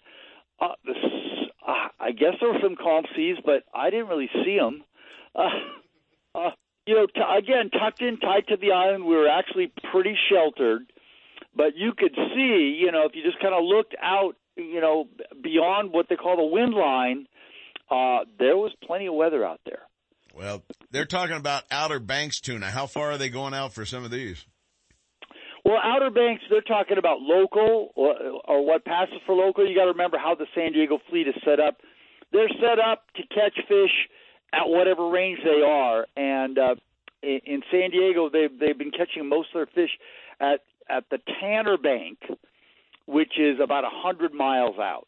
Uh, 0.61 0.75
uh, 1.67 1.73
I 1.99 2.13
guess 2.13 2.35
there 2.41 2.53
were 2.53 2.61
some 2.63 2.77
calm 2.77 3.03
seas, 3.17 3.39
but 3.45 3.65
I 3.75 3.91
didn't 3.91 4.07
really 4.07 4.31
see 4.33 4.59
them. 4.61 4.85
Uh, 5.35 5.49
uh, 6.39 6.51
you 6.87 6.95
know, 6.95 7.07
t- 7.07 7.21
again, 7.37 7.71
tucked 7.71 8.01
in 8.01 8.19
tight 8.19 8.47
to 8.47 8.57
the 8.57 8.71
island, 8.71 9.07
we 9.07 9.17
were 9.17 9.29
actually 9.29 9.73
pretty 9.91 10.15
sheltered 10.31 10.83
but 11.55 11.77
you 11.77 11.93
could 11.97 12.15
see, 12.15 12.79
you 12.81 12.91
know, 12.93 13.05
if 13.05 13.13
you 13.15 13.23
just 13.23 13.39
kind 13.39 13.55
of 13.55 13.63
looked 13.63 13.95
out, 14.01 14.37
you 14.71 14.81
know, 14.81 15.09
beyond 15.43 15.93
what 15.93 16.07
they 16.09 16.17
call 16.17 16.37
the 16.37 16.45
wind 16.45 16.75
line, 16.75 17.27
uh, 17.91 18.25
there 18.39 18.57
was 18.57 18.73
plenty 18.85 19.07
of 19.07 19.15
weather 19.15 19.45
out 19.45 19.61
there. 19.65 19.83
Well, 20.35 20.63
they're 20.91 21.05
talking 21.05 21.37
about 21.37 21.65
Outer 21.71 22.01
Banks 22.01 22.41
tuna. 22.41 22.71
How 22.71 22.87
far 22.87 23.13
are 23.13 23.19
they 23.19 23.29
going 23.29 23.55
out 23.55 23.73
for 23.73 23.85
some 23.85 24.05
of 24.05 24.11
these? 24.11 24.47
Well, 25.65 25.79
Outer 25.83 26.11
Banks, 26.11 26.43
they're 26.51 26.61
talking 26.63 26.99
about 26.99 27.21
local 27.21 27.93
or, 27.95 28.15
or 28.47 28.67
what 28.67 28.85
passes 28.85 29.21
for 29.27 29.35
local. 29.35 29.69
You 29.69 29.77
got 29.77 29.85
to 29.85 29.93
remember 29.93 30.19
how 30.19 30.35
the 30.35 30.47
San 30.55 30.73
Diego 30.73 30.99
fleet 31.09 31.29
is 31.29 31.35
set 31.45 31.61
up. 31.61 31.77
They're 32.33 32.49
set 32.49 32.79
up 32.79 33.05
to 33.17 33.23
catch 33.29 33.55
fish 33.69 34.09
at 34.53 34.69
whatever 34.69 35.09
range 35.09 35.39
they 35.45 35.63
are, 35.63 36.07
and 36.17 36.59
uh, 36.59 36.75
in 37.23 37.63
San 37.71 37.91
Diego, 37.91 38.29
they've 38.29 38.59
they've 38.59 38.77
been 38.77 38.91
catching 38.91 39.29
most 39.29 39.49
of 39.55 39.55
their 39.55 39.67
fish 39.67 39.91
at 40.41 40.61
at 40.89 41.05
the 41.11 41.19
Tanner 41.41 41.77
Bank, 41.77 42.19
which 43.07 43.39
is 43.39 43.59
about 43.61 43.85
a 43.85 43.91
hundred 43.91 44.33
miles 44.33 44.79
out, 44.79 45.07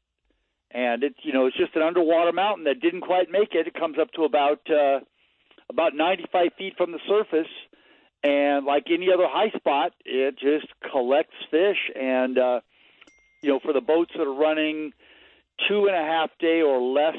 and 0.70 1.02
it's 1.02 1.18
you 1.22 1.32
know 1.32 1.46
it's 1.46 1.56
just 1.56 1.76
an 1.76 1.82
underwater 1.82 2.32
mountain 2.32 2.64
that 2.64 2.80
didn't 2.80 3.02
quite 3.02 3.30
make 3.30 3.54
it. 3.54 3.66
It 3.66 3.74
comes 3.74 3.98
up 3.98 4.10
to 4.12 4.24
about 4.24 4.60
uh, 4.70 5.00
about 5.68 5.94
95 5.94 6.48
feet 6.58 6.74
from 6.76 6.92
the 6.92 7.00
surface, 7.08 7.50
and 8.22 8.64
like 8.64 8.84
any 8.90 9.12
other 9.12 9.26
high 9.28 9.50
spot, 9.50 9.92
it 10.04 10.38
just 10.38 10.66
collects 10.90 11.34
fish. 11.50 11.78
And 11.94 12.38
uh, 12.38 12.60
you 13.42 13.50
know, 13.50 13.60
for 13.60 13.72
the 13.72 13.80
boats 13.80 14.12
that 14.16 14.22
are 14.22 14.34
running 14.34 14.92
two 15.68 15.86
and 15.86 15.94
a 15.94 16.04
half 16.04 16.30
day 16.38 16.62
or 16.62 16.80
less 16.80 17.16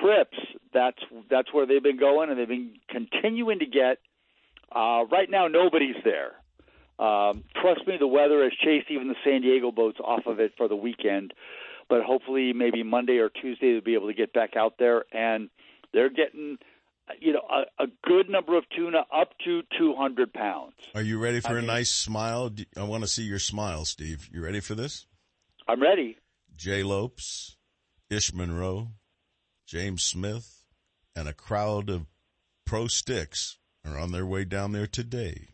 trips, 0.00 0.38
that's 0.72 0.98
that's 1.30 1.52
where 1.52 1.66
they've 1.66 1.82
been 1.82 1.98
going, 1.98 2.30
and 2.30 2.38
they've 2.38 2.48
been 2.48 2.74
continuing 2.88 3.60
to 3.60 3.66
get. 3.66 3.98
Uh, 4.70 5.04
right 5.10 5.30
now, 5.30 5.48
nobody's 5.48 5.96
there. 6.04 6.32
Um, 6.98 7.44
trust 7.60 7.86
me, 7.86 7.96
the 7.98 8.06
weather 8.06 8.42
has 8.42 8.52
chased 8.64 8.90
even 8.90 9.08
the 9.08 9.14
San 9.24 9.42
Diego 9.42 9.70
boats 9.70 9.98
off 10.02 10.26
of 10.26 10.40
it 10.40 10.52
for 10.56 10.68
the 10.68 10.76
weekend. 10.76 11.32
But 11.88 12.02
hopefully, 12.02 12.52
maybe 12.52 12.82
Monday 12.82 13.18
or 13.18 13.30
Tuesday, 13.30 13.72
they'll 13.72 13.80
be 13.80 13.94
able 13.94 14.08
to 14.08 14.14
get 14.14 14.32
back 14.32 14.56
out 14.56 14.74
there. 14.78 15.04
And 15.12 15.48
they're 15.92 16.10
getting, 16.10 16.58
you 17.20 17.32
know, 17.32 17.42
a, 17.50 17.84
a 17.84 17.86
good 18.04 18.28
number 18.28 18.58
of 18.58 18.64
tuna 18.76 19.04
up 19.14 19.30
to 19.44 19.62
200 19.78 20.32
pounds. 20.32 20.74
Are 20.94 21.02
you 21.02 21.18
ready 21.18 21.40
for 21.40 21.50
I 21.50 21.52
a 21.52 21.54
mean, 21.56 21.66
nice 21.66 21.90
smile? 21.90 22.50
I 22.76 22.82
want 22.82 23.04
to 23.04 23.08
see 23.08 23.22
your 23.22 23.38
smile, 23.38 23.84
Steve. 23.84 24.28
You 24.32 24.42
ready 24.42 24.60
for 24.60 24.74
this? 24.74 25.06
I'm 25.66 25.80
ready. 25.80 26.18
Jay 26.56 26.82
Lopes, 26.82 27.56
Ish 28.10 28.34
Monroe, 28.34 28.88
James 29.66 30.02
Smith, 30.02 30.64
and 31.14 31.28
a 31.28 31.32
crowd 31.32 31.88
of 31.88 32.06
pro 32.66 32.86
sticks 32.88 33.58
are 33.84 33.96
on 33.96 34.12
their 34.12 34.26
way 34.26 34.44
down 34.44 34.72
there 34.72 34.86
today 34.86 35.48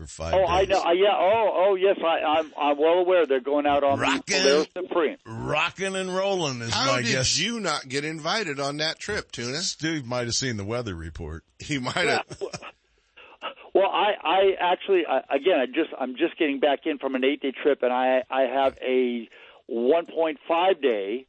for 0.00 0.06
five. 0.06 0.34
Oh, 0.34 0.38
days. 0.38 0.48
I 0.48 0.64
know. 0.64 0.82
Uh, 0.82 0.92
yeah. 0.92 1.14
Oh, 1.14 1.50
oh, 1.54 1.74
yes. 1.74 1.96
I, 2.04 2.20
I'm 2.38 2.52
I'm 2.58 2.78
well 2.78 2.94
aware 2.94 3.26
they're 3.26 3.40
going 3.40 3.66
out 3.66 3.84
on 3.84 3.98
rocking, 3.98 4.42
the 4.42 4.66
Supreme. 4.76 5.16
Rocking 5.26 5.94
and 5.94 6.14
rolling 6.14 6.60
is 6.62 6.72
How 6.72 6.92
my 6.92 7.02
did 7.02 7.12
guess. 7.12 7.38
you 7.38 7.60
not 7.60 7.88
get 7.88 8.04
invited 8.04 8.58
on 8.60 8.78
that 8.78 8.98
trip, 8.98 9.30
Tuna? 9.32 9.58
Steve 9.58 10.06
might 10.06 10.24
have 10.26 10.34
seen 10.34 10.56
the 10.56 10.64
weather 10.64 10.94
report. 10.94 11.44
He 11.58 11.78
might 11.78 11.96
have. 11.96 12.24
Well, 13.72 13.88
I, 13.88 14.12
I 14.22 14.40
actually, 14.72 15.02
I, 15.08 15.18
again, 15.34 15.60
I 15.60 15.66
just, 15.66 15.90
I'm 15.98 16.16
just 16.16 16.36
getting 16.38 16.58
back 16.58 16.80
in 16.86 16.98
from 16.98 17.14
an 17.14 17.24
eight-day 17.24 17.52
trip, 17.62 17.78
and 17.82 17.92
I, 17.92 18.24
I 18.28 18.42
have 18.42 18.76
a 18.82 19.28
1.5 19.70 20.82
day 20.82 21.26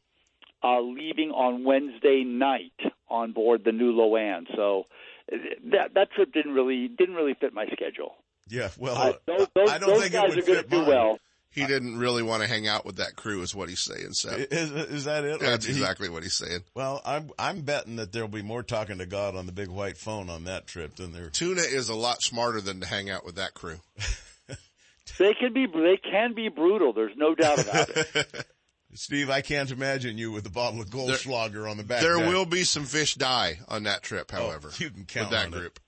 uh, 0.63 0.81
leaving 0.81 1.29
on 1.29 1.63
Wednesday 1.63 2.23
night 2.25 2.71
on 3.09 3.31
board 3.33 3.61
the 3.63 3.71
new 3.71 3.91
Lo-An. 3.91 4.47
So 4.55 4.85
that 5.71 5.93
that 5.93 6.11
trip 6.11 6.33
didn't 6.33 6.53
really 6.53 6.87
didn't 6.87 7.15
really 7.15 7.35
fit 7.39 7.53
my 7.53 7.65
schedule. 7.67 8.15
Yeah, 8.49 8.69
well, 8.77 8.97
I, 8.97 9.13
those, 9.25 9.47
those, 9.55 9.69
I 9.69 9.77
don't 9.77 9.89
those 9.89 10.01
think 10.01 10.13
guys 10.13 10.35
it 10.35 10.45
would 10.47 10.55
are 10.57 10.61
fit 10.61 10.69
do 10.69 10.77
mine. 10.79 10.87
well. 10.87 11.19
He 11.53 11.65
didn't 11.65 11.97
really 11.97 12.23
want 12.23 12.41
to 12.43 12.47
hang 12.47 12.65
out 12.65 12.85
with 12.85 12.95
that 12.95 13.17
crew, 13.17 13.41
is 13.41 13.53
what 13.53 13.67
he's 13.67 13.81
saying. 13.81 14.13
So 14.13 14.29
Is, 14.29 14.71
is 14.71 15.03
that 15.03 15.25
it? 15.25 15.41
That's 15.41 15.65
did 15.65 15.75
he- 15.75 15.81
exactly 15.81 16.07
what 16.07 16.23
he's 16.23 16.35
saying. 16.37 16.61
Well, 16.75 17.01
I'm 17.05 17.29
I'm 17.37 17.61
betting 17.61 17.97
that 17.97 18.13
there'll 18.13 18.29
be 18.29 18.41
more 18.41 18.63
talking 18.63 18.99
to 18.99 19.05
God 19.05 19.35
on 19.35 19.47
the 19.47 19.51
big 19.51 19.67
white 19.67 19.97
phone 19.97 20.29
on 20.29 20.45
that 20.45 20.65
trip 20.65 20.95
than 20.95 21.11
there. 21.11 21.29
Tuna 21.29 21.61
is 21.61 21.89
a 21.89 21.95
lot 21.95 22.21
smarter 22.21 22.61
than 22.61 22.79
to 22.79 22.87
hang 22.87 23.09
out 23.09 23.25
with 23.25 23.35
that 23.35 23.53
crew. 23.53 23.79
They 25.17 25.33
can 25.33 25.51
be, 25.53 25.65
they 25.67 25.97
can 25.97 26.33
be 26.33 26.47
brutal. 26.47 26.93
There's 26.93 27.15
no 27.17 27.35
doubt 27.35 27.61
about 27.61 27.89
it. 27.89 28.45
Steve, 28.93 29.29
I 29.29 29.41
can't 29.41 29.69
imagine 29.71 30.17
you 30.17 30.31
with 30.31 30.45
a 30.45 30.49
bottle 30.49 30.81
of 30.81 30.89
Goldschlager 30.89 31.69
on 31.69 31.77
the 31.77 31.83
back. 31.83 32.01
There 32.01 32.17
deck. 32.17 32.29
will 32.29 32.45
be 32.45 32.63
some 32.63 32.85
fish 32.85 33.15
die 33.15 33.59
on 33.67 33.83
that 33.83 34.03
trip, 34.03 34.31
oh, 34.33 34.37
however. 34.37 34.71
you 34.77 34.89
can 34.89 35.05
count 35.05 35.29
with 35.31 35.39
that 35.39 35.47
on 35.47 35.65
it. 35.65 35.79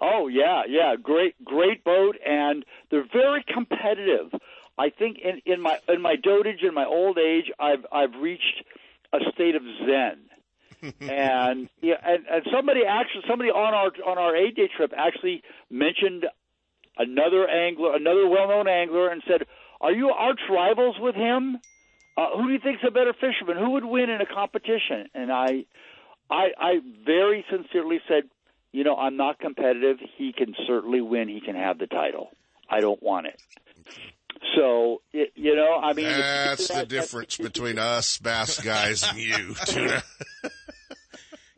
Oh 0.00 0.28
yeah, 0.28 0.62
yeah, 0.68 0.94
great, 1.00 1.42
great 1.44 1.84
boat, 1.84 2.16
and 2.24 2.64
they're 2.90 3.06
very 3.12 3.44
competitive. 3.46 4.32
I 4.78 4.88
think 4.90 5.18
in, 5.18 5.42
in 5.44 5.60
my 5.60 5.78
in 5.88 6.00
my 6.00 6.16
dotage 6.16 6.62
in 6.62 6.74
my 6.74 6.86
old 6.86 7.18
age, 7.18 7.50
I've 7.58 7.84
I've 7.92 8.14
reached 8.20 8.64
a 9.12 9.18
state 9.34 9.54
of 9.54 9.62
zen. 9.62 10.24
and 11.00 11.68
yeah, 11.82 11.96
and, 12.02 12.24
and 12.26 12.46
somebody 12.50 12.80
actually 12.88 13.24
somebody 13.28 13.50
on 13.50 13.74
our 13.74 13.90
on 14.10 14.16
our 14.16 14.34
eight 14.34 14.56
day 14.56 14.70
trip 14.74 14.92
actually 14.96 15.42
mentioned 15.68 16.24
another 16.96 17.46
angler, 17.46 17.94
another 17.94 18.26
well 18.26 18.48
known 18.48 18.68
angler, 18.68 19.08
and 19.08 19.22
said, 19.28 19.46
"Are 19.82 19.92
you 19.92 20.08
arch 20.08 20.40
rivals 20.50 20.96
with 20.98 21.14
him? 21.14 21.58
Uh, 22.16 22.30
who 22.36 22.46
do 22.46 22.52
you 22.54 22.60
think's 22.62 22.82
a 22.86 22.90
better 22.90 23.12
fisherman? 23.12 23.58
Who 23.58 23.72
would 23.72 23.84
win 23.84 24.08
in 24.08 24.22
a 24.22 24.26
competition?" 24.26 25.10
And 25.14 25.30
I, 25.30 25.66
I, 26.30 26.48
I 26.58 26.80
very 27.04 27.44
sincerely 27.50 28.00
said, 28.08 28.24
"You 28.72 28.84
know, 28.84 28.96
I'm 28.96 29.16
not 29.16 29.38
competitive. 29.38 29.98
He 30.16 30.32
can 30.32 30.54
certainly 30.66 31.00
win. 31.00 31.28
He 31.28 31.40
can 31.40 31.56
have 31.56 31.78
the 31.78 31.86
title. 31.86 32.30
I 32.68 32.80
don't 32.80 33.02
want 33.02 33.26
it." 33.26 33.40
So, 34.54 35.02
it, 35.12 35.32
you 35.34 35.54
know, 35.54 35.78
I 35.82 35.92
mean, 35.92 36.06
That's 36.06 36.68
that- 36.68 36.88
the 36.88 36.94
difference 36.96 37.36
between 37.36 37.78
us 37.78 38.18
bass 38.18 38.60
guys 38.60 39.02
and 39.02 39.18
you. 39.18 39.54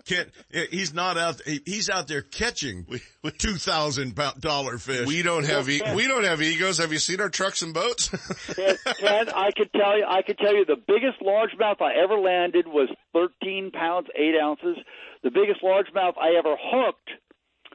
Tuna. 0.05 0.25
Kent, 0.25 0.35
eh, 0.53 0.67
he's 0.71 0.93
not 0.95 1.19
out. 1.19 1.41
Eh, 1.47 1.59
he's 1.65 1.91
out 1.91 2.09
there 2.09 2.23
catching 2.23 2.87
two 3.39 3.55
thousand 3.55 4.19
dollar 4.41 4.79
fish. 4.79 5.07
We 5.07 5.23
don't 5.23 5.45
have 5.45 5.69
e- 5.69 5.83
we 5.95 6.07
don't 6.07 6.25
have 6.25 6.43
egos. 6.43 6.79
Have 6.79 6.93
you 6.93 6.99
seen 6.99 7.21
our 7.21 7.29
trucks 7.29 7.63
and 7.63 7.75
boats? 7.75 8.09
Ken, 8.55 8.77
Ken, 8.99 9.29
I 9.31 9.51
could 9.57 9.73
tell 9.73 9.97
you, 9.99 10.05
I 10.09 10.23
could 10.23 10.39
tell 10.39 10.55
you, 10.55 10.65
the 10.65 10.77
biggest 10.77 11.21
largemouth 11.21 11.81
I 11.81 12.03
ever 12.03 12.19
landed 12.19 12.67
was 12.67 12.89
13 13.13 13.71
pounds 13.73 14.09
8 14.17 14.35
ounces. 14.41 14.77
The 15.23 15.31
biggest 15.31 15.63
largemouth 15.63 16.19
I 16.19 16.37
ever 16.39 16.57
hooked 16.61 17.11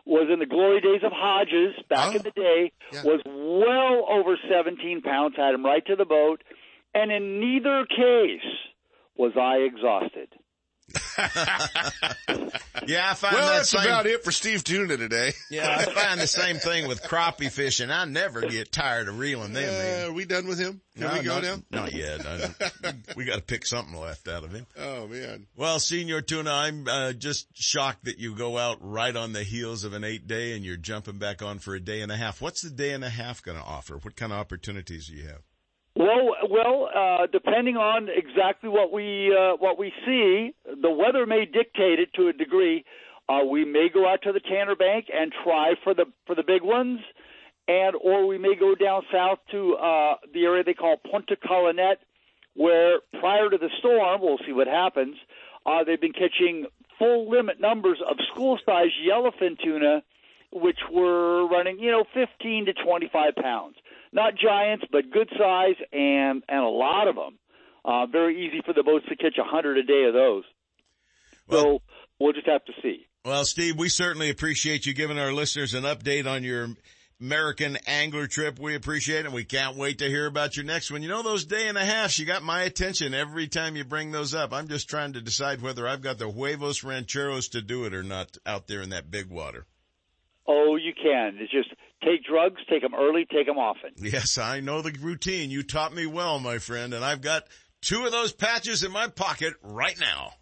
was 0.05 0.29
in 0.31 0.39
the 0.39 0.45
glory 0.45 0.81
days 0.81 1.01
of 1.03 1.11
Hodges 1.13 1.75
back 1.89 2.15
in 2.15 2.21
oh. 2.21 2.23
the 2.23 2.31
day. 2.31 2.71
Was 3.03 3.21
well 3.25 4.07
over 4.09 4.37
17 4.49 5.01
pounds. 5.01 5.35
Had 5.37 5.53
him 5.53 5.65
right 5.65 5.85
to 5.85 5.95
the 5.95 6.05
boat, 6.05 6.43
and 6.93 7.11
in 7.11 7.39
neither 7.39 7.85
case 7.85 8.47
was 9.15 9.33
I 9.37 9.57
exhausted. 9.57 10.29
Yeah, 12.85 13.09
I 13.11 13.15
find 13.15 13.35
well, 13.35 13.45
that 13.47 13.57
that's 13.57 13.69
same, 13.71 13.81
about 13.81 14.05
it 14.05 14.23
for 14.23 14.31
Steve 14.31 14.63
Tuna 14.63 14.95
today. 14.95 15.33
Yeah, 15.49 15.75
I 15.77 15.83
find 15.91 16.21
the 16.21 16.27
same 16.27 16.55
thing 16.55 16.87
with 16.87 17.01
crappie 17.03 17.51
fishing. 17.51 17.91
I 17.91 18.05
never 18.05 18.39
get 18.41 18.71
tired 18.71 19.09
of 19.09 19.19
reeling 19.19 19.51
them. 19.51 19.63
in. 19.63 20.05
Uh, 20.05 20.07
are 20.07 20.13
we 20.13 20.23
done 20.23 20.47
with 20.47 20.57
him? 20.57 20.79
Can 20.95 21.07
No, 21.07 21.13
we 21.13 21.25
go 21.25 21.33
not, 21.35 21.43
down? 21.43 21.63
Not 21.69 21.91
yet. 21.93 22.25
I- 22.25 22.93
we 23.17 23.25
got 23.25 23.35
to 23.37 23.41
pick 23.41 23.65
something 23.65 23.93
left 23.99 24.29
out 24.29 24.45
of 24.45 24.53
him. 24.53 24.65
Oh 24.79 25.07
man. 25.07 25.47
Well, 25.57 25.79
Senior 25.79 26.21
Tuna, 26.21 26.49
I'm 26.51 26.87
uh, 26.87 27.11
just 27.13 27.47
shocked 27.53 28.05
that 28.05 28.19
you 28.19 28.35
go 28.35 28.57
out 28.57 28.77
right 28.79 29.15
on 29.15 29.33
the 29.33 29.43
heels 29.43 29.83
of 29.83 29.91
an 29.93 30.03
eight 30.05 30.25
day 30.27 30.55
and 30.55 30.63
you're 30.63 30.77
jumping 30.77 31.17
back 31.17 31.41
on 31.41 31.59
for 31.59 31.75
a 31.75 31.79
day 31.81 32.01
and 32.01 32.11
a 32.11 32.15
half. 32.15 32.41
What's 32.41 32.61
the 32.61 32.69
day 32.69 32.93
and 32.93 33.03
a 33.03 33.09
half 33.09 33.43
going 33.43 33.57
to 33.57 33.63
offer? 33.63 33.97
What 33.97 34.15
kind 34.15 34.31
of 34.31 34.39
opportunities 34.39 35.07
do 35.07 35.13
you 35.15 35.27
have? 35.27 35.41
Well, 35.97 36.35
well, 36.47 36.89
uh, 36.95 37.25
depending 37.31 37.75
on 37.75 38.07
exactly 38.07 38.69
what 38.69 38.91
we 38.91 39.35
uh, 39.35 39.55
what 39.57 39.79
we 39.79 39.91
see, 40.05 40.53
the 40.65 40.91
weather 40.91 41.25
may 41.25 41.45
dictate 41.45 41.99
it 41.99 42.13
to 42.13 42.27
a 42.27 42.33
degree. 42.33 42.85
Uh, 43.27 43.39
we 43.49 43.65
may 43.65 43.87
go 43.91 44.07
out 44.07 44.21
to 44.21 44.31
the 44.31 44.39
Tanner 44.39 44.75
Bank 44.75 45.07
and 45.11 45.33
try 45.43 45.73
for 45.83 45.95
the 45.95 46.05
for 46.27 46.35
the 46.35 46.43
big 46.43 46.61
ones, 46.61 46.99
and 47.67 47.95
or 47.99 48.27
we 48.27 48.37
may 48.37 48.53
go 48.53 48.75
down 48.75 49.01
south 49.11 49.39
to 49.49 49.73
uh, 49.73 50.15
the 50.35 50.43
area 50.45 50.63
they 50.63 50.75
call 50.75 50.97
Punta 50.97 51.35
Colonet, 51.35 51.95
where 52.53 52.99
prior 53.19 53.49
to 53.49 53.57
the 53.57 53.69
storm, 53.79 54.21
we'll 54.21 54.37
see 54.45 54.53
what 54.53 54.67
happens. 54.67 55.15
Uh, 55.65 55.83
they've 55.83 55.99
been 55.99 56.13
catching 56.13 56.67
full 56.99 57.27
limit 57.27 57.59
numbers 57.59 57.97
of 58.07 58.17
school 58.31 58.59
size 58.63 58.91
yellowfin 59.03 59.57
tuna, 59.63 60.03
which 60.51 60.79
were 60.91 61.47
running, 61.47 61.79
you 61.79 61.89
know, 61.89 62.05
15 62.13 62.67
to 62.67 62.73
25 62.73 63.35
pounds. 63.41 63.75
Not 64.11 64.33
giants, 64.35 64.85
but 64.91 65.11
good 65.11 65.29
size 65.37 65.75
and 65.91 66.43
and 66.47 66.59
a 66.63 66.69
lot 66.69 67.07
of 67.07 67.15
them. 67.15 67.37
Uh, 67.83 68.05
very 68.05 68.47
easy 68.47 68.61
for 68.65 68.73
the 68.73 68.83
boats 68.83 69.05
to 69.09 69.15
catch 69.15 69.37
a 69.37 69.43
hundred 69.43 69.77
a 69.77 69.83
day 69.83 70.05
of 70.07 70.13
those. 70.13 70.43
so 71.49 71.81
we'll 72.19 72.33
just 72.33 72.47
have 72.47 72.65
to 72.65 72.73
see. 72.81 73.05
Well, 73.23 73.45
Steve, 73.45 73.77
we 73.77 73.89
certainly 73.89 74.29
appreciate 74.29 74.85
you 74.85 74.93
giving 74.93 75.19
our 75.19 75.33
listeners 75.33 75.73
an 75.73 75.83
update 75.83 76.25
on 76.27 76.43
your 76.43 76.69
American 77.19 77.77
angler 77.87 78.27
trip. 78.27 78.59
We 78.59 78.75
appreciate 78.75 79.19
it. 79.19 79.25
and 79.25 79.33
We 79.33 79.43
can't 79.43 79.75
wait 79.75 79.99
to 79.99 80.07
hear 80.07 80.27
about 80.27 80.55
your 80.55 80.65
next 80.65 80.91
one. 80.91 81.01
You 81.01 81.09
know, 81.09 81.23
those 81.23 81.45
day 81.45 81.67
and 81.67 81.77
a 81.77 81.83
halves, 81.83 82.19
you 82.19 82.25
got 82.25 82.43
my 82.43 82.63
attention 82.63 83.13
every 83.13 83.47
time 83.47 83.75
you 83.75 83.83
bring 83.83 84.11
those 84.11 84.33
up. 84.33 84.53
I'm 84.53 84.67
just 84.67 84.89
trying 84.89 85.13
to 85.13 85.21
decide 85.21 85.61
whether 85.61 85.87
I've 85.87 86.01
got 86.01 86.19
the 86.19 86.29
huevos 86.29 86.83
rancheros 86.83 87.49
to 87.49 87.61
do 87.61 87.85
it 87.85 87.93
or 87.93 88.03
not 88.03 88.37
out 88.45 88.67
there 88.67 88.81
in 88.81 88.89
that 88.89 89.09
big 89.09 89.29
water. 89.29 89.65
Oh, 90.47 90.75
you 90.75 90.93
can. 90.93 91.37
It's 91.39 91.51
just 91.51 91.69
take 92.07 92.23
drugs, 92.23 92.61
take 92.69 92.81
them 92.81 92.95
early, 92.95 93.25
take 93.25 93.47
them 93.47 93.57
often. 93.57 93.91
Yes, 93.97 94.37
I 94.37 94.59
know 94.59 94.81
the 94.81 94.97
routine. 95.01 95.51
You 95.51 95.63
taught 95.63 95.93
me 95.93 96.05
well, 96.05 96.39
my 96.39 96.59
friend, 96.59 96.93
and 96.93 97.03
I've 97.03 97.21
got 97.21 97.43
two 97.81 98.05
of 98.05 98.11
those 98.11 98.33
patches 98.33 98.83
in 98.83 98.91
my 98.91 99.07
pocket 99.07 99.53
right 99.61 99.99
now. 99.99 100.33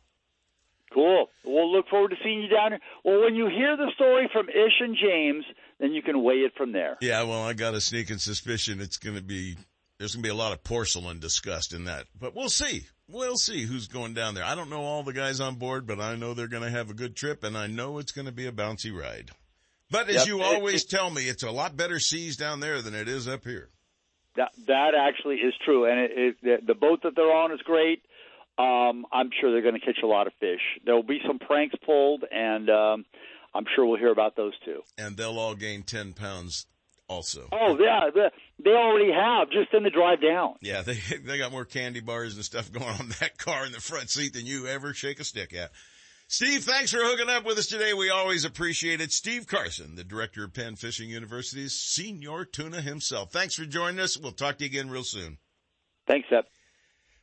Cool. 0.94 1.28
We'll 1.44 1.72
look 1.72 1.90
forward 1.90 2.12
to 2.12 2.16
seeing 2.24 2.42
you 2.42 2.48
down 2.48 2.72
here. 2.72 2.80
Well, 3.04 3.22
when 3.22 3.36
you 3.36 3.48
hear 3.48 3.76
the 3.76 3.92
story 3.96 4.30
from 4.32 4.48
Ish 4.48 4.80
and 4.80 4.96
James, 4.96 5.44
then 5.80 5.92
you 5.92 6.02
can 6.02 6.24
weigh 6.24 6.36
it 6.36 6.54
from 6.56 6.72
there. 6.72 6.98
Yeah, 7.02 7.24
well, 7.24 7.44
I 7.44 7.54
got 7.54 7.74
a 7.74 7.82
sneaking 7.82 8.20
suspicion 8.20 8.80
it's 8.80 8.98
going 8.98 9.18
to 9.18 9.22
be, 9.22 9.58
there's 10.00 10.16
going 10.16 10.24
to 10.24 10.28
be 10.28 10.32
a 10.32 10.36
lot 10.36 10.54
of 10.54 10.64
porcelain 10.64 11.20
discussed 11.20 11.74
in 11.74 11.86
that, 11.86 12.06
but 12.18 12.34
we'll 12.34 12.50
see. 12.50 12.86
We'll 13.10 13.36
see 13.36 13.66
who's 13.66 13.88
going 13.88 14.14
down 14.14 14.36
there. 14.36 14.46
I 14.46 14.56
don't 14.56 14.70
know 14.70 14.82
all 14.82 15.04
the 15.04 15.14
guys 15.14 15.42
on 15.42 15.56
board, 15.56 15.86
but 15.86 16.00
I 16.00 16.16
know 16.16 16.34
they're 16.34 16.48
going 16.48 16.64
to 16.64 16.72
have 16.72 16.90
a 16.90 16.96
good 16.96 17.16
trip 17.16 17.44
and 17.44 17.58
I 17.58 17.68
know 17.68 17.98
it's 18.00 18.14
going 18.14 18.26
to 18.26 18.32
be 18.32 18.48
a 18.48 18.52
bouncy 18.52 18.98
ride. 18.98 19.32
But 19.96 20.10
as 20.10 20.16
Yep. 20.16 20.28
you 20.28 20.40
It- 20.42 20.44
always 20.46 20.86
tell 20.86 21.10
me, 21.10 21.30
it's 21.30 21.44
a 21.44 21.52
lot 21.52 21.78
better 21.78 22.00
seas 22.00 22.36
down 22.38 22.60
there 22.60 22.82
than 22.82 22.94
it 22.94 23.08
is 23.08 23.28
up 23.28 23.44
here. 23.46 23.70
That 24.36 24.52
that 24.68 24.94
actually 24.96 25.38
is 25.38 25.54
true, 25.64 25.86
and 25.86 26.00
it, 26.00 26.38
it, 26.44 26.68
the, 26.68 26.74
boat 26.76 27.04
that 27.04 27.16
they're 27.16 27.32
on 27.34 27.54
is 27.54 27.62
great. 27.62 28.04
Um, 28.58 29.06
I'm 29.12 29.30
sure 29.40 29.52
they're 29.52 29.62
going 29.62 29.80
to 29.80 29.86
catch 29.86 30.00
a 30.04 30.08
lot 30.08 30.28
of 30.28 30.34
fish. 30.42 30.60
There 30.84 30.94
will 30.94 31.04
be 31.04 31.22
some 31.26 31.40
pranks 31.40 31.76
pulled, 31.86 32.26
and 32.30 32.70
um, 32.70 33.06
I'm 33.54 33.64
sure 33.74 33.86
we'll 33.86 33.98
hear 34.00 34.12
about 34.12 34.36
those 34.36 34.52
too. 34.66 34.82
And 34.98 35.16
they'll 35.16 35.40
all 35.40 35.56
gain 35.56 35.84
10 35.84 36.12
pounds 36.14 36.66
also. 37.08 37.48
Oh 37.54 37.78
yeah, 37.80 38.10
they, 38.14 38.30
they 38.64 38.72
already 38.72 39.12
have 39.14 39.50
just 39.52 39.74
in 39.74 39.84
the 39.84 39.90
drive 39.90 40.22
down. 40.22 40.56
Yeah, 40.62 40.82
they 40.82 40.96
they 41.24 41.38
got 41.38 41.54
more 41.54 41.66
candy 41.66 42.02
bars 42.02 42.36
and 42.36 42.44
stuff 42.44 42.70
going 42.74 42.86
on 42.90 43.02
in 43.02 43.10
that 43.22 43.38
car 43.38 43.66
in 43.66 43.72
the 43.72 43.80
front 43.80 44.10
seat 44.10 44.34
than 44.34 44.46
you 44.46 44.68
ever 44.68 44.94
shake 44.94 45.20
a 45.22 45.24
stick 45.24 45.54
at. 45.54 45.72
Steve, 46.28 46.64
thanks 46.64 46.92
for 46.92 46.98
hooking 47.02 47.30
up 47.30 47.46
with 47.46 47.58
us 47.58 47.68
today. 47.68 47.94
We 47.94 48.10
always 48.10 48.46
appreciate 48.46 49.00
it. 49.00 49.12
Steve 49.12 49.46
Carson, 49.48 49.96
the 49.96 50.04
director 50.04 50.44
of 50.44 50.54
Penn 50.54 50.76
Fishing 50.76 51.10
University's 51.10 51.74
senior 51.74 52.46
tuna 52.46 52.82
himself. 52.82 53.32
Thanks 53.32 53.54
for 53.56 53.66
joining 53.66 54.00
us. 54.00 54.18
We'll 54.18 54.32
talk 54.32 54.58
to 54.58 54.64
you 54.64 54.70
again 54.70 54.90
real 54.90 55.04
soon. 55.04 55.38
Thanks, 56.08 56.28
Seth. 56.30 56.46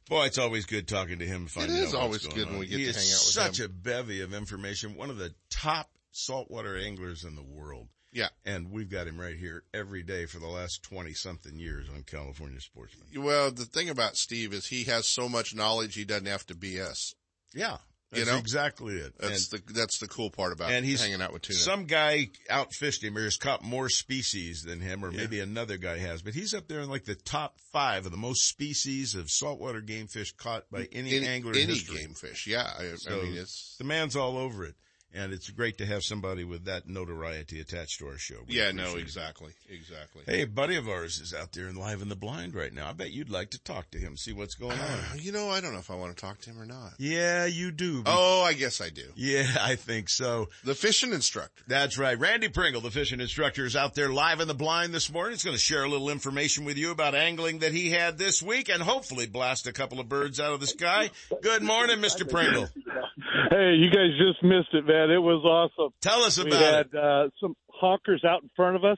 Boy, 0.09 0.27
it's 0.27 0.39
always 0.39 0.67
good 0.67 0.87
talking 0.87 1.19
to 1.19 1.27
him. 1.27 1.43
and 1.43 1.51
Finding 1.51 1.77
is 1.79 1.95
out 1.95 2.01
always 2.03 2.27
going 2.27 2.37
good 2.37 2.49
when 2.51 2.59
we 2.61 2.67
get 2.67 2.79
he 2.79 2.85
to 2.87 2.93
hang 2.93 3.01
out 3.01 3.03
with 3.03 3.19
such 3.19 3.59
him. 3.61 3.67
a 3.67 3.69
bevy 3.69 4.21
of 4.21 4.33
information. 4.33 4.97
One 4.97 5.11
of 5.11 5.19
the 5.19 5.35
top 5.51 5.91
saltwater 6.13 6.77
anglers 6.77 7.25
in 7.25 7.35
the 7.35 7.43
world. 7.43 7.89
Yeah. 8.13 8.29
And 8.45 8.71
we've 8.71 8.91
got 8.91 9.07
him 9.07 9.19
right 9.21 9.37
here 9.37 9.65
every 9.73 10.03
day 10.03 10.27
for 10.27 10.39
the 10.39 10.47
last 10.47 10.83
20 10.85 11.13
something 11.15 11.59
years 11.59 11.89
on 11.89 12.03
California 12.03 12.61
Sportsman. 12.61 13.07
Well, 13.17 13.51
the 13.51 13.65
thing 13.65 13.89
about 13.89 14.17
Steve 14.17 14.53
is 14.53 14.67
he 14.67 14.85
has 14.85 15.09
so 15.09 15.29
much 15.29 15.55
knowledge 15.55 15.95
he 15.95 16.05
doesn't 16.05 16.27
have 16.27 16.47
to 16.47 16.55
BS. 16.55 17.15
Yeah. 17.55 17.79
You 18.15 18.25
know? 18.27 18.39
exactly 18.39 18.95
it. 18.97 19.15
That's 19.19 19.49
the 19.49 19.63
that's 19.73 19.99
the 19.99 20.09
cool 20.09 20.31
part 20.31 20.53
about 20.53 20.71
and 20.71 20.85
he's 20.85 21.01
hanging 21.03 21.23
out 21.23 21.33
with 21.33 21.43
tuna. 21.43 21.59
Some 21.59 21.85
guy 21.85 22.29
outfished 22.51 23.03
him 23.03 23.17
or 23.17 23.23
has 23.25 23.37
caught 23.37 23.63
more 23.65 23.89
species 23.89 24.63
than 24.63 24.81
him, 24.81 25.05
or 25.05 25.11
maybe 25.11 25.41
another 25.41 25.77
guy 25.79 25.99
has, 25.99 26.23
but 26.23 26.35
he's 26.35 26.53
up 26.55 26.69
there 26.69 26.81
in 26.81 26.91
like 26.91 27.05
the 27.05 27.15
top 27.15 27.57
five 27.73 28.05
of 28.05 28.13
the 28.13 28.19
most 28.19 28.49
species 28.49 29.15
of 29.15 29.31
saltwater 29.31 29.81
game 29.81 30.07
fish 30.09 30.33
caught 30.33 30.65
by 30.71 30.89
any, 30.93 31.17
Any- 31.17 31.27
angler 31.27 31.53
in 31.53 31.59
any 31.61 31.73
history. 31.75 31.99
game 31.99 32.15
fish, 32.15 32.47
yeah. 32.47 32.71
I- 32.79 32.93
I 32.93 32.95
So 32.97 33.23
mean, 33.23 33.33
it's- 33.33 33.77
the 33.79 33.85
man's 33.85 34.15
all 34.17 34.37
over 34.37 34.65
it, 34.65 34.75
and 35.15 35.33
it's 35.33 35.51
great 35.51 35.79
to 35.79 35.87
have 35.87 36.03
somebody 36.03 36.45
with 36.45 36.65
that 36.65 36.89
notoriety 36.89 37.61
attached 37.61 37.99
to 37.99 38.09
our 38.09 38.19
show. 38.19 38.37
We 38.47 38.55
yeah, 38.55 38.71
no, 38.73 38.83
appreciate 38.83 38.99
it. 38.99 39.03
exactly, 39.03 39.53
exactly. 39.69 40.23
Hey, 40.27 40.43
a 40.43 40.47
buddy 40.47 40.77
of 40.77 40.89
ours 40.89 41.21
is 41.21 41.35
out 41.35 41.53
there 41.53 41.67
and 41.67 41.77
live 41.77 42.03
in 42.03 42.09
the 42.09 42.17
blind 42.17 42.55
right 42.55 42.73
now. 42.73 42.89
I 42.89 42.93
bet 42.93 43.11
you'd 43.11 43.31
like 43.31 43.51
to 43.51 43.63
talk 43.63 43.91
to 43.91 43.99
him, 43.99 44.17
see 44.17 44.33
what's 44.33 44.55
going 44.55 44.79
on. 44.79 44.79
Uh, 44.81 45.17
you 45.17 45.33
know, 45.33 45.51
I 45.51 45.61
don't 45.61 45.73
know 45.73 45.79
if 45.79 45.91
I 45.91 45.95
want 45.97 46.17
to 46.17 46.21
talk 46.21 46.41
to 46.41 46.51
him 46.51 46.61
or 46.61 46.67
not. 46.67 46.93
Yeah, 46.99 47.47
you 47.47 47.71
do. 47.71 48.03
Oh, 48.07 48.43
I 48.43 48.55
guess 48.55 48.81
I 48.81 48.89
do. 48.89 49.05
Yeah, 49.15 49.47
I 49.61 49.77
think 49.77 50.09
so. 50.09 50.49
The 50.65 50.75
fishing 50.75 51.13
instructor. 51.13 51.63
That's 51.67 51.99
right. 51.99 52.19
Randy 52.19 52.49
Pringle, 52.49 52.81
the 52.81 52.91
fishing 52.91 53.21
instructor, 53.21 53.65
is 53.65 53.77
out 53.77 53.95
there 53.95 54.11
live 54.11 54.41
in 54.41 54.49
the 54.49 54.55
blind 54.55 54.95
this 54.95 55.13
morning. 55.13 55.33
He's 55.33 55.45
going 55.45 55.57
to 55.57 55.61
share 55.61 55.85
a 55.85 55.89
little 55.89 56.11
information 56.11 56.65
with 56.65 56.77
you 56.77 56.91
about 56.91 57.15
angling 57.15 57.61
that 57.61 57.73
he 57.73 57.91
had 57.91 58.19
this 58.19 58.43
week 58.43 58.69
and 58.69 58.83
hopefully 58.83 59.27
blast 59.27 59.67
a 59.67 59.73
couple 59.73 60.01
of 60.01 60.09
birds 60.09 60.41
out 60.41 60.53
of 60.53 60.61
the 60.61 60.67
sky. 60.67 61.11
Good 61.43 61.63
morning, 61.63 61.99
Mr. 61.99 62.29
Pringle. 62.29 62.69
Hey, 63.53 63.75
you 63.75 63.91
guys 63.91 64.17
just 64.17 64.43
missed 64.43 64.73
it, 64.73 64.87
man. 64.87 65.11
It 65.11 65.19
was 65.19 65.45
awesome. 65.45 65.93
Tell 66.01 66.23
us 66.23 66.39
about 66.39 66.53
we 66.53 66.57
had, 66.57 66.95
Uh, 66.95 67.29
some 67.39 67.55
honkers 67.83 68.25
out 68.25 68.43
in 68.43 68.49
front 68.57 68.77
of 68.77 68.85
us, 68.85 68.97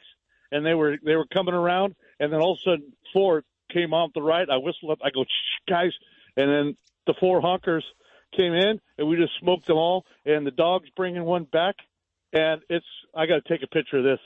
and 0.53 0.65
they 0.65 0.75
were 0.75 0.97
they 1.05 1.17
were 1.17 1.27
coming 1.27 1.55
around, 1.55 1.97
and 2.21 2.33
then 2.33 2.41
all 2.41 2.53
of 2.53 2.59
a 2.59 2.71
sudden 2.71 2.93
four 3.13 3.43
came 3.73 3.93
off 3.93 4.13
the 4.15 4.23
right. 4.23 4.49
I 4.49 4.59
whistled 4.59 4.93
up. 4.93 4.99
I 5.03 5.11
go, 5.11 5.25
Shh, 5.25 5.69
guys, 5.69 5.91
and 6.37 6.49
then 6.49 6.77
the 7.09 7.15
four 7.19 7.43
honkers 7.43 7.83
came 8.37 8.53
in, 8.53 8.81
and 8.97 9.09
we 9.09 9.17
just 9.17 9.33
smoked 9.41 9.67
them 9.67 9.77
all. 9.77 10.05
And 10.25 10.47
the 10.47 10.53
dog's 10.53 10.89
bringing 10.91 11.25
one 11.25 11.45
back, 11.51 11.75
and 12.33 12.61
it's 12.69 12.87
I 13.13 13.27
got 13.27 13.45
to 13.45 13.49
take 13.49 13.65
a 13.65 13.69
picture 13.69 13.99
of 13.99 14.05
this. 14.05 14.21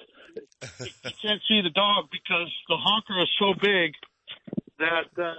you 1.05 1.13
can't 1.23 1.41
see 1.49 1.63
the 1.63 1.71
dog 1.71 2.05
because 2.13 2.53
the 2.69 2.77
honker 2.77 3.23
is 3.23 3.31
so 3.39 3.55
big 3.59 3.95
that 4.79 5.09
uh, 5.23 5.33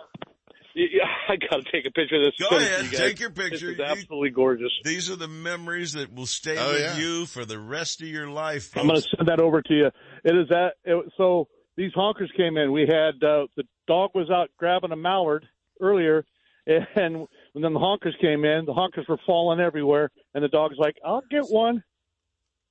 I 1.29 1.35
got 1.35 1.63
to 1.65 1.71
take 1.71 1.85
a 1.85 1.91
picture 1.91 2.15
of 2.15 2.21
this. 2.23 2.33
Go 2.39 2.49
Send 2.57 2.63
it 2.63 2.67
to 2.67 2.73
ahead, 2.73 2.91
you 2.91 2.97
take 2.97 3.19
your 3.19 3.29
picture. 3.31 3.67
This 3.67 3.75
is 3.75 3.79
absolutely 3.79 4.29
gorgeous. 4.29 4.71
These 4.83 5.09
are 5.09 5.15
the 5.15 5.27
memories 5.27 5.93
that 5.93 6.13
will 6.13 6.25
stay 6.25 6.57
Oh, 6.57 6.71
with 6.71 6.81
yeah. 6.81 6.97
you 6.97 7.25
for 7.25 7.45
the 7.45 7.59
rest 7.59 8.01
of 8.01 8.07
your 8.07 8.27
life. 8.29 8.75
I'm 8.77 8.87
going 8.87 9.01
to 9.01 9.07
send 9.15 9.27
that 9.27 9.39
over 9.39 9.61
to 9.61 9.73
you. 9.73 9.87
It 10.23 10.35
is 10.35 10.47
that. 10.49 10.73
It, 10.83 11.11
so 11.17 11.47
these 11.77 11.91
honkers 11.93 12.29
came 12.37 12.57
in. 12.57 12.71
We 12.71 12.81
had 12.81 13.15
uh, 13.23 13.47
the 13.55 13.63
dog 13.87 14.11
was 14.13 14.29
out 14.29 14.49
grabbing 14.57 14.91
a 14.91 14.95
mallard 14.95 15.45
earlier, 15.81 16.25
and 16.67 17.27
when 17.53 17.61
then 17.63 17.73
the 17.73 17.79
honkers 17.79 18.19
came 18.21 18.45
in, 18.45 18.65
the 18.65 18.73
honkers 18.73 19.07
were 19.09 19.19
falling 19.25 19.59
everywhere, 19.59 20.11
and 20.33 20.43
the 20.43 20.49
dog's 20.49 20.75
like, 20.77 20.95
"I'll 21.05 21.23
get 21.31 21.45
one." 21.45 21.83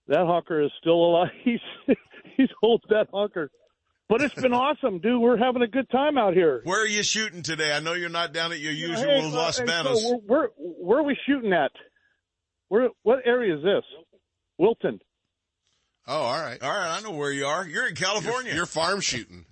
That 0.06 0.24
honker 0.24 0.62
is 0.62 0.70
still 0.80 0.94
alive. 0.94 1.28
He's 1.44 1.60
he's 2.36 2.48
holding 2.62 2.86
that 2.90 3.08
honker. 3.12 3.50
But 4.08 4.22
it's 4.22 4.34
been 4.34 4.54
awesome, 4.54 5.00
dude. 5.00 5.20
We're 5.20 5.36
having 5.36 5.60
a 5.62 5.66
good 5.66 5.88
time 5.90 6.16
out 6.16 6.32
here. 6.32 6.62
Where 6.64 6.82
are 6.82 6.86
you 6.86 7.02
shooting 7.02 7.42
today? 7.42 7.72
I 7.72 7.80
know 7.80 7.92
you're 7.92 8.08
not 8.08 8.32
down 8.32 8.52
at 8.52 8.58
your 8.58 8.72
usual 8.72 9.04
Hey, 9.04 9.20
uh, 9.20 9.28
Los 9.28 9.58
hey, 9.58 9.66
so 9.66 9.72
Banos. 9.72 10.02
where, 10.04 10.18
where 10.26 10.48
where 10.56 10.98
are 11.00 11.02
we 11.02 11.16
shooting 11.26 11.52
at? 11.52 11.72
Where 12.68 12.88
what 13.02 13.18
area 13.26 13.56
is 13.56 13.62
this? 13.62 13.84
Wilton. 14.56 15.00
Oh, 16.06 16.16
all 16.22 16.40
right. 16.40 16.60
All 16.62 16.70
right, 16.70 16.96
I 16.98 17.02
know 17.02 17.10
where 17.10 17.30
you 17.30 17.44
are. 17.44 17.66
You're 17.68 17.86
in 17.86 17.94
California. 17.94 18.54
You're, 18.54 18.64
farm 18.64 19.00
shooting. 19.02 19.44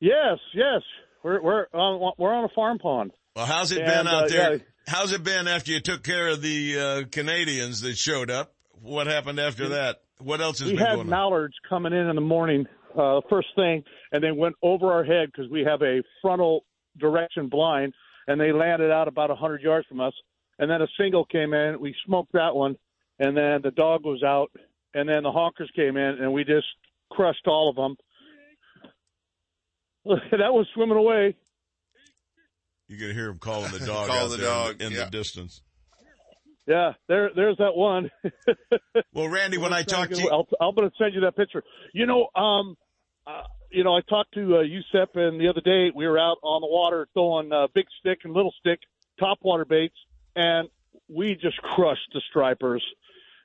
Yes, 0.00 0.38
yes. 0.54 0.80
We're 1.22 1.42
we're 1.42 1.66
on 1.74 2.12
we're 2.16 2.32
on 2.34 2.44
a 2.44 2.48
farm 2.54 2.78
pond. 2.78 3.10
Well, 3.36 3.44
how's 3.44 3.72
it 3.72 3.78
And, 3.82 3.86
been 3.86 4.06
out 4.08 4.24
uh, 4.24 4.28
there? 4.28 4.52
yeah. 4.54 4.58
How's 4.88 5.12
it 5.12 5.22
been 5.22 5.46
after 5.46 5.70
you 5.72 5.80
took 5.80 6.02
care 6.02 6.28
of 6.28 6.40
the 6.40 6.78
uh, 6.78 7.02
Canadians 7.12 7.82
that 7.82 7.96
showed 7.98 8.30
up? 8.30 8.54
What 8.80 9.06
happened 9.06 9.38
after 9.38 9.68
that? 9.70 10.00
What 10.18 10.40
else 10.40 10.60
has 10.60 10.68
we 10.68 10.76
been 10.76 10.86
had 10.86 10.94
going 10.94 11.00
on? 11.00 11.10
mallards 11.10 11.54
coming 11.68 11.92
in 11.92 12.08
in 12.08 12.14
the 12.16 12.22
morning, 12.22 12.66
uh, 12.96 13.20
first 13.28 13.48
thing, 13.56 13.82
and 14.12 14.22
they 14.22 14.32
went 14.32 14.56
over 14.62 14.92
our 14.92 15.04
head 15.04 15.30
because 15.32 15.50
we 15.50 15.62
have 15.64 15.82
a 15.82 16.02
frontal 16.22 16.64
direction 16.98 17.48
blind, 17.48 17.94
and 18.26 18.40
they 18.40 18.52
landed 18.52 18.90
out 18.90 19.08
about 19.08 19.30
a 19.30 19.34
hundred 19.34 19.62
yards 19.62 19.86
from 19.88 20.00
us. 20.00 20.14
And 20.58 20.70
then 20.70 20.82
a 20.82 20.88
single 20.98 21.24
came 21.24 21.54
in. 21.54 21.80
We 21.80 21.94
smoked 22.06 22.32
that 22.32 22.54
one, 22.54 22.76
and 23.18 23.36
then 23.36 23.60
the 23.62 23.70
dog 23.70 24.04
was 24.04 24.22
out, 24.22 24.50
and 24.94 25.08
then 25.08 25.22
the 25.22 25.30
honkers 25.30 25.72
came 25.74 25.96
in, 25.96 26.18
and 26.20 26.32
we 26.32 26.44
just 26.44 26.66
crushed 27.10 27.46
all 27.46 27.70
of 27.70 27.76
them. 27.76 27.96
that 30.32 30.52
was 30.52 30.66
swimming 30.74 30.96
away. 30.96 31.36
You're 32.88 32.98
gonna 32.98 33.14
hear 33.14 33.30
him 33.30 33.38
calling 33.38 33.70
the 33.72 33.78
dog 33.86 34.08
Call 34.08 34.16
out 34.16 34.30
the 34.30 34.36
there 34.36 34.46
dog, 34.46 34.82
in, 34.82 34.92
the, 34.92 34.98
yeah. 34.98 35.04
the 35.04 35.10
distance. 35.10 35.62
Yeah, 36.66 36.92
there, 37.08 37.30
there's 37.34 37.56
that 37.56 37.74
one. 37.74 38.10
well, 39.12 39.28
Randy, 39.28 39.58
when 39.58 39.72
I 39.72 39.82
talk 39.82 40.08
to 40.10 40.16
you, 40.16 40.30
I'll, 40.30 40.46
I'm 40.60 40.74
going 40.74 40.88
to 40.88 40.94
send 40.98 41.14
you 41.14 41.20
that 41.22 41.36
picture. 41.36 41.64
You 41.92 42.06
know, 42.06 42.28
um, 42.40 42.76
uh, 43.26 43.42
you 43.70 43.84
know, 43.84 43.94
I 43.96 44.00
talked 44.00 44.34
to 44.34 44.58
uh, 44.58 44.60
Yusef, 44.60 45.10
and 45.14 45.40
the 45.40 45.48
other 45.48 45.60
day 45.60 45.90
we 45.94 46.06
were 46.06 46.18
out 46.18 46.38
on 46.42 46.60
the 46.60 46.66
water 46.66 47.06
throwing 47.14 47.52
uh, 47.52 47.68
big 47.74 47.86
stick 48.00 48.20
and 48.24 48.32
little 48.32 48.52
stick 48.58 48.80
top 49.18 49.38
water 49.42 49.64
baits, 49.64 49.94
and 50.34 50.68
we 51.08 51.34
just 51.34 51.56
crushed 51.62 52.10
the 52.12 52.20
stripers. 52.30 52.84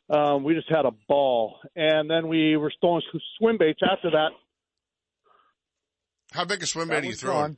Um, 0.09 0.43
we 0.43 0.53
just 0.53 0.69
had 0.69 0.85
a 0.85 0.91
ball, 1.07 1.57
and 1.75 2.09
then 2.09 2.27
we 2.27 2.57
were 2.57 2.71
throwing 2.79 3.01
swim 3.37 3.57
baits 3.57 3.79
after 3.83 4.11
that. 4.11 4.29
How 6.31 6.45
big 6.45 6.61
a 6.61 6.65
swim 6.65 6.89
bait 6.89 7.03
are 7.03 7.05
you 7.05 7.13
throwing? 7.13 7.57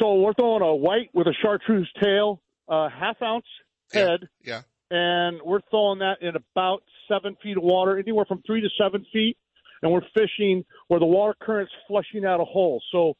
So 0.00 0.14
we're 0.16 0.34
throwing 0.34 0.62
a 0.62 0.74
white 0.74 1.10
with 1.14 1.26
a 1.26 1.34
chartreuse 1.42 1.90
tail, 2.02 2.42
uh, 2.68 2.88
half 2.88 3.20
ounce 3.22 3.46
head, 3.92 4.28
Yeah. 4.44 4.62
and 4.90 5.40
we're 5.42 5.60
throwing 5.70 6.00
that 6.00 6.22
in 6.22 6.34
about 6.36 6.82
seven 7.08 7.36
feet 7.42 7.56
of 7.56 7.62
water, 7.62 7.98
anywhere 7.98 8.24
from 8.26 8.42
three 8.42 8.60
to 8.60 8.68
seven 8.76 9.06
feet, 9.12 9.38
and 9.82 9.92
we're 9.92 10.02
fishing 10.14 10.64
where 10.88 11.00
the 11.00 11.06
water 11.06 11.34
current's 11.40 11.72
flushing 11.88 12.24
out 12.24 12.40
a 12.40 12.44
hole. 12.44 12.82
So 12.92 13.14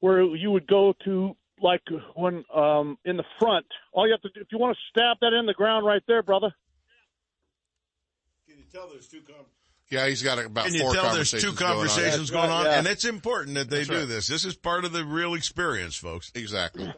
where 0.00 0.22
you 0.22 0.50
would 0.50 0.66
go 0.66 0.94
to 1.04 1.36
like 1.60 1.82
when 2.14 2.44
um 2.54 2.98
in 3.04 3.16
the 3.16 3.24
front, 3.38 3.66
all 3.92 4.06
you 4.06 4.12
have 4.12 4.22
to 4.22 4.28
do 4.34 4.40
if 4.40 4.48
you 4.52 4.58
want 4.58 4.76
to 4.76 4.80
stab 4.90 5.16
that 5.20 5.32
in 5.38 5.46
the 5.46 5.54
ground 5.54 5.84
right 5.86 6.02
there, 6.06 6.22
brother. 6.22 6.52
Can 8.48 8.58
you 8.58 8.64
tell 8.72 8.88
there's 8.88 9.08
two 9.08 9.20
com- 9.22 9.46
Yeah, 9.90 10.06
he's 10.08 10.22
got 10.22 10.38
about 10.38 10.66
Can 10.66 10.74
you 10.74 10.82
four 10.82 10.94
tell 10.94 11.14
there's 11.14 11.30
conversations 11.32 11.58
two 11.58 11.64
conversations 11.64 12.16
That's 12.18 12.30
going 12.30 12.48
right, 12.50 12.58
on? 12.60 12.64
yeah. 12.66 12.78
And 12.78 12.86
it's 12.86 13.04
important 13.04 13.56
that 13.56 13.70
they 13.70 13.78
That's 13.78 13.88
do 13.88 13.98
right. 14.00 14.08
this. 14.08 14.26
This 14.28 14.44
is 14.44 14.54
part 14.54 14.84
of 14.84 14.92
the 14.92 15.04
real 15.04 15.34
experience, 15.34 15.96
folks. 15.96 16.30
Exactly. 16.34 16.92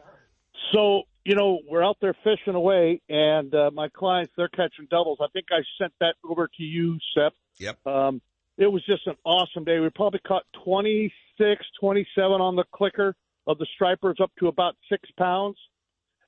So, 0.73 1.03
you 1.25 1.35
know, 1.35 1.59
we're 1.69 1.83
out 1.83 1.97
there 2.01 2.15
fishing 2.23 2.55
away, 2.55 3.01
and 3.09 3.53
uh, 3.53 3.71
my 3.73 3.89
clients, 3.89 4.31
they're 4.37 4.47
catching 4.47 4.87
doubles. 4.89 5.17
I 5.21 5.27
think 5.33 5.47
I 5.51 5.61
sent 5.79 5.91
that 5.99 6.15
over 6.23 6.47
to 6.47 6.63
you, 6.63 6.97
Sep. 7.13 7.33
Yep. 7.57 7.85
Um, 7.85 8.21
it 8.61 8.71
was 8.71 8.85
just 8.85 9.07
an 9.07 9.15
awesome 9.25 9.63
day. 9.63 9.79
We 9.79 9.89
probably 9.89 10.19
caught 10.19 10.43
26, 10.63 11.65
27 11.79 12.41
on 12.41 12.55
the 12.55 12.63
clicker 12.71 13.15
of 13.47 13.57
the 13.57 13.65
stripers 13.73 14.17
up 14.21 14.31
to 14.39 14.47
about 14.47 14.75
six 14.87 15.09
pounds. 15.17 15.57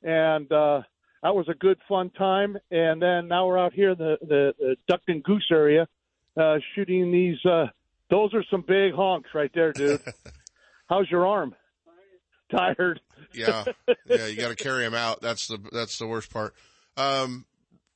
And 0.02 0.52
uh, 0.52 0.82
that 1.22 1.36
was 1.36 1.48
a 1.48 1.54
good, 1.54 1.78
fun 1.88 2.10
time. 2.10 2.58
And 2.72 3.02
then 3.02 3.28
now 3.28 3.48
we're 3.48 3.60
out 3.60 3.74
here 3.74 3.92
in 3.92 3.98
the, 4.00 4.18
the, 4.22 4.54
the 4.58 4.76
duck 4.88 5.02
and 5.08 5.24
goose 5.24 5.48
area 5.52 5.88
uh, 6.36 6.56
shooting 6.74 7.12
these. 7.12 7.38
Uh, 7.46 7.68
those 8.10 8.34
are 8.34 8.44
some 8.50 8.64
big 8.68 8.94
honks 8.94 9.30
right 9.36 9.52
there, 9.54 9.72
dude. 9.72 10.02
How's 10.90 11.10
your 11.12 11.28
arm? 11.28 11.54
Tired. 12.50 13.00
Yeah. 13.34 13.64
Yeah. 14.08 14.26
You 14.26 14.38
got 14.38 14.50
to 14.50 14.56
carry 14.56 14.86
him 14.86 14.96
out. 14.96 15.22
That's 15.22 15.48
the, 15.48 15.60
that's 15.72 15.98
the 16.00 16.08
worst 16.08 16.32
part. 16.32 16.56
Um, 16.98 17.46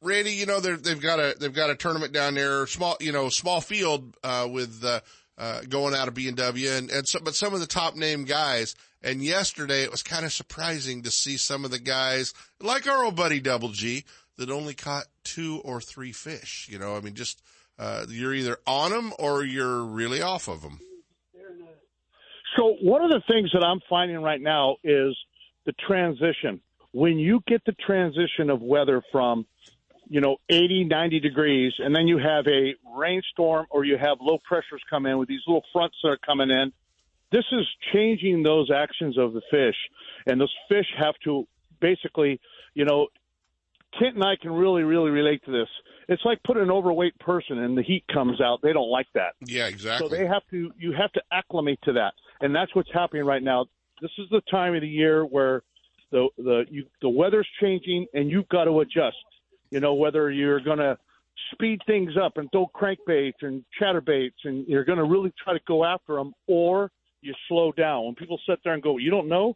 Randy, 0.08 0.32
you 0.32 0.46
know, 0.46 0.60
they've 0.60 1.02
got 1.02 1.20
a, 1.20 1.36
they've 1.40 1.54
got 1.54 1.70
a 1.70 1.76
tournament 1.76 2.14
down 2.14 2.36
there, 2.36 2.66
small, 2.68 2.98
you 3.00 3.12
know, 3.12 3.30
small 3.30 3.62
field, 3.62 4.16
uh, 4.24 4.48
with, 4.50 4.84
uh, 4.84 5.02
uh, 5.38 5.62
going 5.70 5.94
out 5.94 6.08
of 6.08 6.14
B 6.14 6.28
and 6.28 6.38
W 6.38 6.70
and, 6.70 6.90
and 6.90 7.08
so, 7.08 7.20
but 7.24 7.36
some 7.36 7.54
of 7.54 7.60
the 7.60 7.68
top 7.68 7.96
name 7.96 8.24
guys. 8.24 8.76
And 9.04 9.22
yesterday 9.22 9.84
it 9.84 9.92
was 9.92 10.02
kind 10.02 10.26
of 10.26 10.34
surprising 10.34 11.04
to 11.04 11.12
see 11.12 11.38
some 11.38 11.64
of 11.64 11.72
the 11.72 11.80
guys 11.80 12.34
like 12.60 12.88
our 12.88 13.04
old 13.04 13.16
buddy 13.16 13.40
Double 13.40 13.70
G 13.70 14.06
that 14.38 14.50
only 14.50 14.74
caught 14.74 15.06
two 15.24 15.62
or 15.64 15.80
three 15.80 16.12
fish. 16.12 16.68
You 16.72 16.80
know, 16.80 16.96
I 16.96 17.02
mean, 17.02 17.14
just, 17.14 17.42
uh, 17.78 18.06
you're 18.10 18.34
either 18.34 18.58
on 18.66 18.92
them 18.92 19.14
or 19.20 19.44
you're 19.44 19.84
really 19.84 20.22
off 20.22 20.48
of 20.48 20.62
them. 20.62 20.80
So 22.56 22.76
one 22.82 23.04
of 23.04 23.12
the 23.12 23.22
things 23.28 23.52
that 23.54 23.64
I'm 23.64 23.82
finding 23.88 24.20
right 24.22 24.42
now 24.42 24.78
is 24.84 25.16
the 25.68 25.74
transition. 25.88 26.60
When 26.92 27.20
you 27.20 27.42
get 27.46 27.64
the 27.66 27.74
transition 27.74 28.50
of 28.50 28.64
weather 28.64 29.04
from, 29.12 29.46
you 30.10 30.22
know, 30.22 30.38
80, 30.50 30.86
90 30.86 31.20
degrees, 31.20 31.74
and 31.80 31.96
then 31.96 32.08
you 32.08 32.18
have 32.18 32.46
a 32.48 32.76
rainstorm 32.96 33.66
or 33.70 33.86
you 33.86 33.98
have 33.98 34.18
low 34.22 34.38
pressures 34.48 34.82
come 34.90 35.06
in 35.06 35.18
with 35.18 35.28
these 35.28 35.42
little 35.48 35.64
fronts 35.74 35.98
that 36.04 36.10
are 36.10 36.18
coming 36.26 36.50
in, 36.50 36.72
this 37.32 37.46
is 37.52 37.68
changing 37.94 38.44
those 38.44 38.72
actions 38.72 39.18
of 39.18 39.34
the 39.34 39.42
fish. 39.52 39.76
And 40.26 40.40
those 40.40 40.54
fish 40.70 40.86
have 40.98 41.16
to 41.26 41.48
basically, 41.80 42.40
you 42.74 42.86
know, 42.86 43.08
Kent 44.00 44.16
and 44.16 44.24
I 44.24 44.36
can 44.42 44.52
really, 44.52 44.84
really 44.84 45.12
relate 45.12 45.44
to 45.46 45.52
this. 45.52 45.68
It's 46.08 46.24
like 46.24 46.42
putting 46.44 46.64
an 46.64 46.72
overweight 46.72 47.18
person 47.20 47.58
and 47.60 47.78
the 47.78 47.84
heat 47.84 48.04
comes 48.12 48.40
out. 48.42 48.60
They 48.62 48.74
don't 48.74 48.90
like 48.90 49.08
that. 49.14 49.34
Yeah, 49.46 49.68
exactly. 49.68 50.10
So 50.10 50.16
they 50.16 50.26
have 50.26 50.44
to 50.52 50.72
you 50.78 50.94
have 50.94 51.12
to 51.14 51.22
acclimate 51.32 51.80
to 51.84 51.94
that, 51.94 52.14
and 52.42 52.56
that's 52.56 52.74
what's 52.76 52.92
happening 52.94 53.26
right 53.26 53.44
now. 53.44 53.66
This 54.02 54.12
is 54.18 54.28
the 54.30 54.42
time 54.50 54.76
of 54.76 54.82
the 54.82 54.88
year 54.88 55.26
where 55.26 55.64
the 56.12 56.28
the 56.38 56.66
you, 56.70 56.86
the 57.02 57.10
weather's 57.10 57.48
changing, 57.62 58.08
and 58.14 58.30
you've 58.30 58.48
got 58.50 58.66
to 58.66 58.80
adjust. 58.80 59.18
You 59.72 59.80
know 59.80 59.94
whether 59.94 60.31
you're 60.31 60.60
going 60.60 60.80
to 60.80 60.98
speed 61.53 61.81
things 61.85 62.14
up 62.22 62.38
and 62.38 62.49
throw 62.52 62.69
crankbaits 62.73 63.41
and 63.41 63.64
chatterbaits, 63.80 64.44
and 64.44 64.68
you're 64.68 64.85
going 64.85 64.98
to 64.98 65.03
really 65.03 65.34
try 65.44 65.53
to 65.53 65.60
go 65.68 65.85
after 65.85 66.15
them, 66.15 66.34
or 66.48 66.91
you 67.22 67.34
slow 67.48 67.72
down. 67.72 68.06
When 68.06 68.15
people 68.15 68.39
sit 68.48 68.60
there 68.64 68.73
and 68.73 68.81
go, 68.81 68.98
you 68.98 69.11
don't 69.11 69.27
know, 69.27 69.56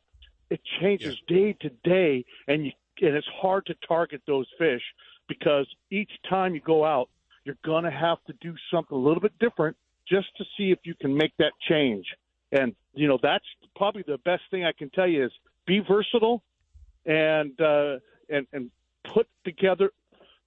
it 0.49 0.59
changes 0.79 1.17
day 1.27 1.55
to 1.61 1.69
day, 1.83 2.25
and 2.47 2.65
you 2.65 2.71
and 3.01 3.15
it's 3.15 3.27
hard 3.41 3.65
to 3.65 3.75
target 3.87 4.21
those 4.27 4.45
fish 4.59 4.81
because 5.27 5.65
each 5.89 6.11
time 6.29 6.53
you 6.53 6.61
go 6.61 6.85
out, 6.85 7.09
you're 7.45 7.57
going 7.65 7.83
to 7.83 7.91
have 7.91 8.17
to 8.27 8.33
do 8.41 8.53
something 8.71 8.95
a 8.95 8.99
little 8.99 9.21
bit 9.21 9.31
different 9.39 9.75
just 10.07 10.27
to 10.37 10.43
see 10.55 10.71
if 10.71 10.79
you 10.83 10.93
can 11.01 11.15
make 11.15 11.31
that 11.39 11.53
change. 11.67 12.05
And 12.51 12.75
you 12.93 13.07
know 13.07 13.17
that's 13.21 13.45
probably 13.75 14.03
the 14.05 14.17
best 14.19 14.43
thing 14.51 14.65
I 14.65 14.73
can 14.77 14.89
tell 14.89 15.07
you 15.07 15.25
is 15.25 15.31
be 15.65 15.79
versatile 15.79 16.43
and 17.05 17.59
uh, 17.61 17.97
and 18.29 18.45
and 18.51 18.69
put 19.13 19.27
together 19.45 19.91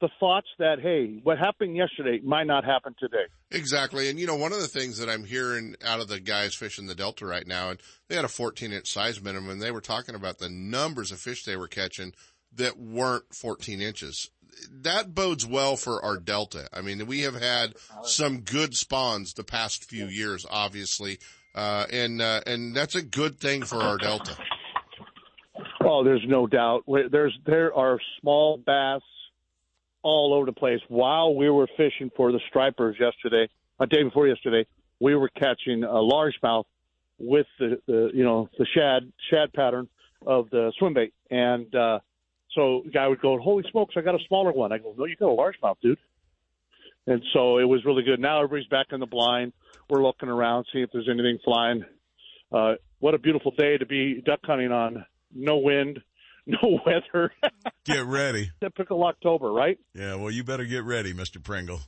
the 0.05 0.11
thoughts 0.21 0.49
that 0.59 0.81
hey, 0.81 1.19
what 1.23 1.39
happened 1.39 1.75
yesterday 1.75 2.21
might 2.23 2.47
not 2.47 2.63
happen 2.63 2.95
today. 3.01 3.25
Exactly. 3.51 4.11
And 4.11 4.21
you 4.21 4.27
know, 4.27 4.35
one 4.35 4.53
of 4.53 4.61
the 4.61 4.69
things 4.69 4.99
that 4.99 5.09
I'm 5.09 5.25
hearing 5.25 5.77
out 5.83 6.01
of 6.01 6.09
the 6.09 6.21
guys 6.21 6.55
fishing 6.55 6.87
the 6.87 6.95
Delta 6.95 7.25
right 7.25 7.47
now, 7.47 7.71
and 7.71 7.81
they 8.09 8.17
had 8.17 8.27
a 8.27 8.29
14 8.29 8.71
inch 8.71 8.93
size 8.93 9.23
minimum, 9.23 9.49
and 9.49 9.63
they 9.63 9.71
were 9.71 9.81
talking 9.81 10.15
about 10.15 10.39
the 10.39 10.51
numbers 10.51 11.11
of 11.11 11.21
fish 11.21 11.45
they 11.45 11.57
were 11.57 11.69
catching 11.69 12.13
that 12.55 12.79
weren't 12.79 13.35
14 13.35 13.81
inches. 13.81 14.31
That 14.71 15.15
bodes 15.15 15.47
well 15.47 15.77
for 15.77 16.05
our 16.05 16.19
Delta. 16.19 16.69
I 16.71 16.83
mean, 16.83 17.07
we 17.07 17.23
have 17.23 17.41
had 17.41 17.73
some 18.03 18.43
good 18.43 18.75
spawns 18.75 19.33
the 19.33 19.43
past 19.43 19.89
few 19.89 20.07
years, 20.07 20.45
obviously. 20.49 21.19
Uh, 21.55 21.87
and, 21.91 22.21
uh, 22.21 22.43
and 22.47 22.77
that's 22.77 22.95
a 22.95 23.03
good 23.03 23.41
thing 23.41 23.63
for 23.63 23.79
our 23.79 23.97
Delta. 23.97 24.37
Oh, 25.83 26.05
there's 26.05 26.25
no 26.27 26.47
doubt. 26.47 26.85
There's 26.87 27.37
there 27.45 27.75
are 27.75 27.99
small 28.21 28.57
bass 28.57 29.03
all 30.05 30.35
over 30.35 30.47
the 30.47 30.53
place. 30.53 30.81
While 30.89 31.35
we 31.35 31.51
were 31.51 31.67
fishing 31.77 32.11
for 32.17 32.31
the 32.31 32.41
stripers 32.49 32.97
yesterday, 33.01 33.49
a 33.81 33.87
day 33.87 34.05
before 34.05 34.29
yesterday, 34.29 34.67
we 35.01 35.17
were 35.17 35.31
catching 35.31 35.83
a 35.83 35.89
largemouth 35.89 36.65
with 37.19 37.47
the, 37.59 37.81
the 37.87 38.11
you 38.15 38.23
know 38.23 38.49
the 38.59 38.67
shad 38.77 39.11
shad 39.31 39.53
pattern 39.53 39.89
of 40.25 40.51
the 40.51 40.73
swim 40.79 40.95
bait, 40.95 41.13
and 41.31 41.75
uh, 41.75 41.99
so 42.55 42.83
the 42.85 42.91
guy 42.93 43.09
would 43.09 43.21
go, 43.21 43.39
"Holy 43.39 43.65
smokes, 43.71 43.95
I 43.97 44.03
got 44.03 44.15
a 44.15 44.25
smaller 44.29 44.53
one." 44.53 44.73
I 44.73 44.79
go, 44.79 44.95
"No, 44.97 45.07
you 45.07 45.17
got 45.17 45.33
a 45.33 45.37
largemouth, 45.37 45.77
dude." 45.83 45.99
And 47.07 47.23
so 47.33 47.59
it 47.59 47.65
was 47.65 47.85
really 47.85 48.03
good. 48.03 48.21
Now 48.21 48.39
everybody's 48.43 48.69
back 48.69 48.87
in 48.93 49.01
the 49.01 49.07
blind. 49.07 49.53
We're 49.91 50.03
looking 50.03 50.31
around, 50.31 50.67
see 50.73 50.81
if 50.81 50.91
there's 50.91 51.09
anything 51.09 51.39
flying. 51.45 51.85
Uh, 52.51 52.75
what 53.01 53.15
a 53.15 53.19
beautiful 53.19 53.51
day 53.51 53.77
to 53.77 53.85
be 53.85 54.23
duck 54.25 54.41
hunting 54.45 54.73
on. 54.73 55.05
No 55.35 55.59
wind, 55.59 55.99
no 56.63 56.81
weather. 56.85 57.33
Get 57.85 58.05
ready. 58.05 58.51
Typical 58.61 59.03
October, 59.05 59.51
right? 59.53 59.79
Yeah, 59.95 60.17
well, 60.17 60.31
you 60.31 60.45
better 60.45 60.65
get 60.65 60.85
ready, 60.85 61.13
Mr. 61.15 61.43
Pringle. 61.43 61.81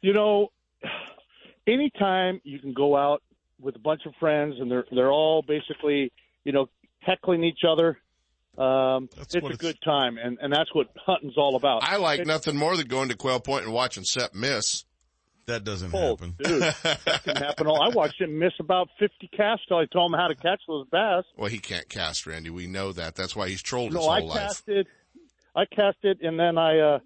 You 0.00 0.12
know, 0.12 0.52
anytime 1.66 2.40
you 2.44 2.58
can 2.58 2.72
go 2.72 2.96
out 2.96 3.22
with 3.60 3.76
a 3.76 3.80
bunch 3.80 4.02
of 4.06 4.14
friends 4.18 4.56
and 4.58 4.70
they're 4.70 4.84
they're 4.90 5.12
all 5.12 5.42
basically, 5.42 6.12
you 6.44 6.52
know, 6.52 6.68
heckling 7.00 7.44
each 7.44 7.60
other, 7.68 7.98
um, 8.58 9.08
it's 9.16 9.34
a 9.34 9.38
it's- 9.38 9.56
good 9.56 9.78
time, 9.84 10.18
and 10.18 10.38
and 10.40 10.52
that's 10.52 10.74
what 10.74 10.88
hunting's 11.06 11.36
all 11.36 11.56
about. 11.56 11.82
I 11.84 11.96
like 11.96 12.20
It's- 12.20 12.26
nothing 12.26 12.56
more 12.56 12.76
than 12.76 12.86
going 12.86 13.08
to 13.08 13.16
Quail 13.16 13.40
Point 13.40 13.64
and 13.64 13.72
watching 13.72 14.04
Sep 14.04 14.34
miss. 14.34 14.84
That 15.46 15.64
doesn't 15.64 15.92
Oh, 15.94 16.16
dude, 16.16 16.62
that 16.62 17.20
can 17.24 17.36
happen. 17.36 17.66
All 17.66 17.82
I 17.82 17.88
watched 17.94 18.20
him 18.20 18.38
miss 18.38 18.52
about 18.60 18.88
fifty 18.98 19.28
casts 19.28 19.66
till 19.66 19.78
I 19.78 19.86
told 19.86 20.12
him 20.12 20.18
how 20.18 20.28
to 20.28 20.34
catch 20.36 20.60
those 20.68 20.86
bass. 20.90 21.24
Well, 21.36 21.48
he 21.50 21.58
can't 21.58 21.88
cast, 21.88 22.26
Randy. 22.26 22.50
We 22.50 22.66
know 22.68 22.92
that. 22.92 23.16
That's 23.16 23.34
why 23.34 23.48
he's 23.48 23.60
trolled 23.62 23.92
his 23.92 24.00
No, 24.00 24.08
I 24.08 24.20
whole 24.20 24.28
life. 24.28 24.38
casted, 24.38 24.86
I 25.56 25.64
casted, 25.64 26.20
and 26.22 26.38
then 26.38 26.56
I 26.58 26.78
uh, 26.78 26.98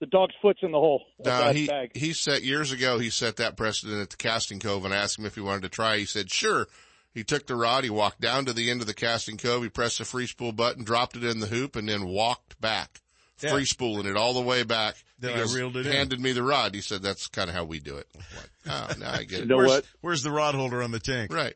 the 0.00 0.06
dog's 0.06 0.34
foot's 0.42 0.58
in 0.62 0.72
the 0.72 0.78
hole. 0.78 1.04
of 1.20 1.26
No, 1.26 1.52
he 1.52 1.66
bag. 1.68 1.90
he 1.96 2.12
set 2.12 2.42
years 2.42 2.72
ago. 2.72 2.98
He 2.98 3.10
set 3.10 3.36
that 3.36 3.56
precedent 3.56 4.00
at 4.00 4.10
the 4.10 4.16
casting 4.16 4.58
cove, 4.58 4.84
and 4.84 4.92
I 4.92 4.96
asked 4.96 5.18
him 5.18 5.24
if 5.26 5.36
he 5.36 5.40
wanted 5.40 5.62
to 5.62 5.68
try. 5.68 5.98
He 5.98 6.04
said 6.04 6.30
sure. 6.32 6.66
He 7.14 7.22
took 7.24 7.46
the 7.46 7.56
rod. 7.56 7.84
He 7.84 7.90
walked 7.90 8.20
down 8.20 8.44
to 8.46 8.52
the 8.52 8.70
end 8.70 8.80
of 8.80 8.86
the 8.88 8.94
casting 8.94 9.38
cove. 9.38 9.62
He 9.62 9.68
pressed 9.68 9.98
the 9.98 10.04
free 10.04 10.26
spool 10.26 10.52
button, 10.52 10.84
dropped 10.84 11.16
it 11.16 11.24
in 11.24 11.40
the 11.40 11.46
hoop, 11.46 11.74
and 11.76 11.88
then 11.88 12.06
walked 12.06 12.60
back, 12.60 13.00
Yeah. 13.40 13.50
free 13.52 13.64
spooling 13.64 14.06
it 14.06 14.16
all 14.16 14.34
the 14.34 14.40
way 14.42 14.62
back. 14.64 14.96
Then 15.18 15.34
he 15.34 15.40
I 15.40 15.54
reeled 15.54 15.76
it 15.76 15.86
in. 15.86 15.92
handed 15.92 16.20
me 16.20 16.32
the 16.32 16.42
rod. 16.42 16.74
He 16.74 16.80
said 16.80 17.02
that's 17.02 17.26
kind 17.26 17.48
of 17.50 17.56
how 17.56 17.64
we 17.64 17.80
do 17.80 17.96
it. 17.96 18.06
I'm 18.14 18.20
like, 18.36 18.50
oh, 18.98 19.00
now 19.00 19.12
I 19.12 19.24
get 19.24 19.40
it. 19.40 19.48
where's, 19.54 19.82
Where's 20.00 20.22
the 20.22 20.30
rod 20.30 20.54
holder 20.54 20.82
on 20.82 20.90
the 20.92 21.00
tank? 21.00 21.32
Right. 21.32 21.54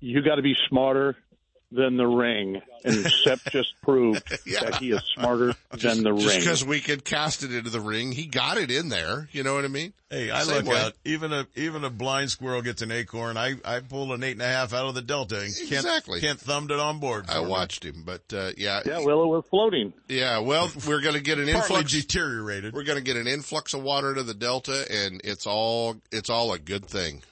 you 0.00 0.22
got 0.22 0.36
to 0.36 0.42
be 0.42 0.54
smarter 0.68 1.16
than 1.72 1.96
the 1.96 2.06
ring, 2.06 2.60
and 2.84 3.06
Sep 3.24 3.38
just 3.50 3.74
proved 3.82 4.22
Yeah. 4.44 4.64
that 4.64 4.76
he 4.76 4.90
is 4.90 5.00
smarter 5.14 5.54
than 5.70 6.02
the 6.02 6.12
Just 6.14 6.26
ring. 6.28 6.38
because 6.40 6.64
we 6.64 6.80
could 6.80 7.04
cast 7.04 7.44
it 7.44 7.54
into 7.54 7.70
the 7.70 7.80
ring, 7.80 8.10
he 8.12 8.26
got 8.26 8.58
it 8.58 8.70
in 8.70 8.88
there. 8.88 9.28
You 9.32 9.42
know 9.44 9.54
what 9.54 9.64
I 9.64 9.68
mean? 9.68 9.92
Hey, 10.10 10.30
I 10.32 10.42
Same 10.42 10.64
look 10.64 10.74
way. 10.74 10.80
out. 10.80 10.94
Even 11.04 11.32
a 11.32 11.46
even 11.54 11.84
a 11.84 11.90
blind 11.90 12.30
squirrel 12.30 12.62
gets 12.62 12.82
an 12.82 12.90
acorn. 12.90 13.36
I 13.36 13.54
I 13.64 13.78
pulled 13.78 14.10
an 14.10 14.24
eight 14.24 14.32
and 14.32 14.42
a 14.42 14.46
half 14.46 14.72
out 14.74 14.86
of 14.86 14.96
the 14.96 15.02
delta 15.02 15.38
and 15.40 15.54
can't 15.56 15.70
Exactly. 15.70 16.20
can't 16.20 16.40
thumbed 16.40 16.72
it 16.72 16.80
on 16.80 16.98
board. 16.98 17.26
I 17.28 17.40
me. 17.40 17.46
watched 17.48 17.84
him, 17.84 18.02
but 18.04 18.22
uh, 18.32 18.50
yeah, 18.56 18.80
yeah, 18.84 18.98
well, 19.04 19.22
it 19.22 19.26
was 19.28 19.44
floating. 19.48 19.92
Yeah, 20.08 20.40
well, 20.40 20.68
we're 20.88 21.00
going 21.02 21.14
to 21.14 21.20
get 21.20 21.38
an 21.38 21.48
influx. 21.56 21.92
deteriorated. 21.92 22.74
We're 22.74 22.82
going 22.82 22.98
to 22.98 23.04
get 23.04 23.16
an 23.16 23.28
influx 23.28 23.72
of 23.74 23.84
water 23.84 24.12
to 24.14 24.24
the 24.24 24.34
delta, 24.34 24.84
and 24.90 25.20
it's 25.22 25.46
all 25.46 25.94
it's 26.10 26.28
all 26.30 26.52
a 26.52 26.58
good 26.58 26.86
thing. 26.86 27.22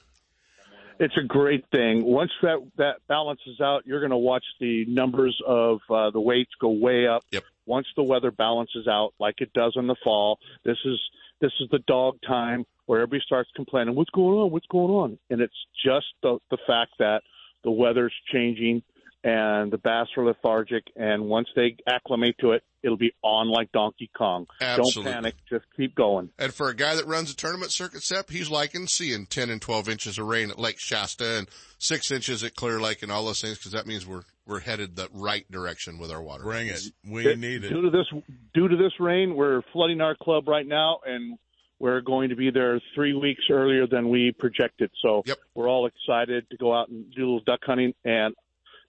It's 0.99 1.15
a 1.17 1.25
great 1.25 1.63
thing. 1.71 2.03
Once 2.03 2.31
that 2.41 2.57
that 2.77 2.95
balances 3.07 3.61
out, 3.61 3.85
you're 3.85 4.01
going 4.01 4.11
to 4.11 4.17
watch 4.17 4.43
the 4.59 4.85
numbers 4.85 5.41
of 5.47 5.79
uh, 5.89 6.11
the 6.11 6.19
weights 6.19 6.51
go 6.59 6.69
way 6.69 7.07
up. 7.07 7.23
Yep. 7.31 7.43
Once 7.65 7.87
the 7.95 8.03
weather 8.03 8.31
balances 8.31 8.85
out, 8.87 9.13
like 9.17 9.35
it 9.39 9.53
does 9.53 9.73
in 9.77 9.87
the 9.87 9.95
fall, 10.03 10.39
this 10.65 10.77
is 10.83 10.99
this 11.39 11.51
is 11.61 11.69
the 11.71 11.79
dog 11.87 12.17
time 12.27 12.65
where 12.85 12.99
everybody 12.99 13.23
starts 13.25 13.49
complaining, 13.55 13.95
"What's 13.95 14.09
going 14.09 14.37
on? 14.37 14.51
What's 14.51 14.67
going 14.67 14.91
on?" 14.91 15.19
And 15.29 15.39
it's 15.39 15.53
just 15.85 16.07
the 16.21 16.37
the 16.51 16.57
fact 16.67 16.91
that 16.99 17.21
the 17.63 17.71
weather's 17.71 18.13
changing 18.33 18.83
and 19.23 19.71
the 19.71 19.77
bass 19.77 20.07
are 20.17 20.25
lethargic. 20.25 20.83
And 20.95 21.25
once 21.25 21.47
they 21.55 21.75
acclimate 21.87 22.35
to 22.39 22.51
it, 22.51 22.63
it'll 22.83 22.97
be 22.97 23.13
on 23.21 23.49
like 23.49 23.71
Donkey 23.71 24.09
Kong. 24.17 24.47
Absolutely. 24.61 25.03
Don't 25.03 25.13
panic. 25.13 25.35
Just 25.49 25.65
keep 25.75 25.95
going. 25.95 26.29
And 26.39 26.53
for 26.53 26.69
a 26.69 26.75
guy 26.75 26.95
that 26.95 27.05
runs 27.05 27.31
a 27.31 27.35
tournament 27.35 27.71
circuit, 27.71 28.03
Sep, 28.03 28.29
he's 28.29 28.49
liking 28.49 28.87
seeing 28.87 29.25
10 29.25 29.49
and 29.49 29.61
12 29.61 29.89
inches 29.89 30.17
of 30.17 30.25
rain 30.25 30.49
at 30.49 30.59
Lake 30.59 30.79
Shasta 30.79 31.37
and 31.37 31.49
six 31.77 32.11
inches 32.11 32.43
at 32.43 32.55
Clear 32.55 32.79
Lake 32.79 33.03
and 33.03 33.11
all 33.11 33.25
those 33.25 33.41
things 33.41 33.57
because 33.57 33.73
that 33.73 33.87
means 33.87 34.05
we're 34.05 34.23
we're 34.45 34.59
headed 34.59 34.95
the 34.95 35.07
right 35.13 35.49
direction 35.51 35.99
with 35.99 36.11
our 36.11 36.23
water. 36.23 36.43
Bring 36.43 36.67
it. 36.67 36.81
We 37.07 37.23
Due- 37.23 37.35
need 37.35 37.63
it. 37.63 37.69
Due 37.69 37.83
to 37.83 37.89
this, 37.91 38.07
due 38.53 38.67
to 38.67 38.75
this 38.75 38.93
rain, 38.99 39.35
we're 39.35 39.61
flooding 39.71 40.01
our 40.01 40.15
club 40.15 40.47
right 40.47 40.65
now, 40.65 40.99
and 41.05 41.37
we're 41.77 42.01
going 42.01 42.29
to 42.29 42.35
be 42.35 42.49
there 42.49 42.81
three 42.95 43.13
weeks 43.13 43.43
earlier 43.51 43.85
than 43.85 44.09
we 44.09 44.33
projected. 44.37 44.89
So 45.03 45.21
yep. 45.25 45.37
we're 45.53 45.69
all 45.69 45.85
excited 45.85 46.49
to 46.49 46.57
go 46.57 46.73
out 46.73 46.89
and 46.89 47.11
do 47.13 47.21
a 47.21 47.25
little 47.25 47.43
duck 47.45 47.59
hunting 47.63 47.93
and 48.03 48.33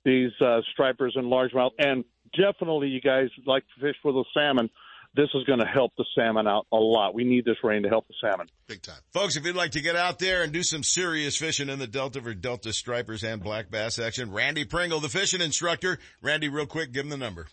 these 0.04 0.32
uh, 0.40 0.60
stripers 0.72 1.14
and 1.16 1.26
largemouth, 1.26 1.72
and 1.78 2.04
definitely 2.36 2.88
you 2.88 3.00
guys 3.00 3.28
like 3.46 3.64
to 3.74 3.80
fish 3.80 3.96
for 4.02 4.12
the 4.12 4.24
salmon. 4.34 4.68
This 5.14 5.28
is 5.34 5.42
going 5.42 5.58
to 5.58 5.66
help 5.66 5.90
the 5.98 6.04
salmon 6.14 6.46
out 6.46 6.68
a 6.70 6.76
lot. 6.76 7.14
We 7.14 7.24
need 7.24 7.44
this 7.44 7.56
rain 7.64 7.82
to 7.82 7.88
help 7.88 8.06
the 8.06 8.14
salmon. 8.20 8.46
Big 8.68 8.80
time. 8.80 9.00
Folks, 9.12 9.34
if 9.36 9.44
you'd 9.44 9.56
like 9.56 9.72
to 9.72 9.80
get 9.80 9.96
out 9.96 10.20
there 10.20 10.44
and 10.44 10.52
do 10.52 10.62
some 10.62 10.84
serious 10.84 11.36
fishing 11.36 11.68
in 11.68 11.80
the 11.80 11.88
Delta 11.88 12.22
for 12.22 12.32
Delta 12.32 12.72
stripers 12.72 13.24
and 13.24 13.42
black 13.42 13.72
bass 13.72 13.98
action, 13.98 14.30
Randy 14.30 14.64
Pringle, 14.64 15.00
the 15.00 15.08
fishing 15.08 15.40
instructor. 15.40 15.98
Randy, 16.22 16.48
real 16.48 16.66
quick, 16.66 16.92
give 16.92 17.06
him 17.06 17.10
the 17.10 17.16
number. 17.16 17.48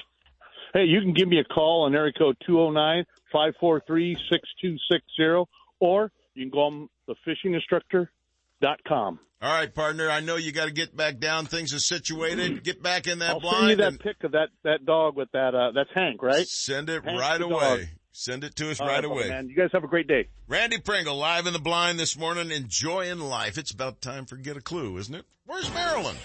Hey, 0.73 0.83
you 0.83 1.01
can 1.01 1.13
give 1.13 1.27
me 1.27 1.39
a 1.39 1.43
call 1.43 1.85
on 1.85 1.95
area 1.95 2.13
code 2.13 2.37
209-543-6260, 3.33 5.47
or 5.79 6.11
you 6.35 6.43
can 6.43 6.51
go 6.51 6.59
on 6.59 6.89
thefishinginstructor.com. 7.09 9.19
All 9.39 9.51
right, 9.51 9.73
partner. 9.73 10.09
I 10.09 10.19
know 10.19 10.35
you 10.35 10.51
got 10.51 10.65
to 10.65 10.71
get 10.71 10.95
back 10.97 11.19
down. 11.19 11.45
Things 11.45 11.71
are 11.73 11.79
situated. 11.79 12.63
Get 12.63 12.81
back 12.81 13.05
in 13.05 13.19
that 13.19 13.29
I'll 13.31 13.39
blind. 13.39 13.57
send 13.59 13.69
you 13.69 13.75
that 13.77 13.87
and 13.89 13.99
pic 13.99 14.23
of 14.23 14.31
that, 14.31 14.47
that 14.63 14.83
dog 14.83 15.15
with 15.15 15.31
that, 15.33 15.53
uh, 15.53 15.71
that's 15.75 15.91
Hank, 15.93 16.23
right? 16.23 16.47
send 16.47 16.89
it 16.89 17.03
Hank's 17.03 17.21
right 17.21 17.39
away. 17.41 17.77
dog. 17.77 17.79
Send 18.13 18.43
it 18.43 18.55
to 18.55 18.71
us 18.71 18.79
All 18.81 18.87
right 18.87 18.95
right, 18.95 19.05
away. 19.05 19.29
man. 19.29 19.47
You 19.47 19.55
guys 19.55 19.69
have 19.73 19.83
a 19.83 19.87
great 19.87 20.07
day. 20.07 20.27
Randy 20.47 20.79
Pringle 20.79 21.17
live 21.17 21.45
in 21.45 21.53
the 21.53 21.59
blind 21.59 21.99
this 21.99 22.17
morning, 22.17 22.49
enjoying 22.49 23.19
life. 23.19 23.59
It's 23.59 23.69
about 23.69 24.01
time 24.01 24.25
for 24.25 24.37
Get 24.37 24.57
a 24.57 24.61
Clue, 24.61 24.97
isn't 24.97 25.13
it? 25.13 25.25
Where's 25.45 25.71
Marilyn? 25.71 26.15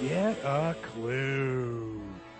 Get 0.00 0.36
a 0.44 0.74
clue. 0.82 1.91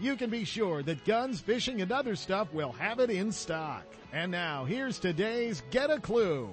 you 0.00 0.16
can 0.16 0.30
be 0.30 0.44
sure 0.44 0.82
that 0.82 1.04
Guns, 1.04 1.40
Fishing, 1.40 1.82
and 1.82 1.92
Other 1.92 2.16
Stuff 2.16 2.52
will 2.52 2.72
have 2.72 3.00
it 3.00 3.10
in 3.10 3.30
stock. 3.30 3.84
And 4.12 4.32
now, 4.32 4.64
here's 4.64 4.98
today's 4.98 5.62
Get 5.70 5.90
a 5.90 6.00
Clue. 6.00 6.50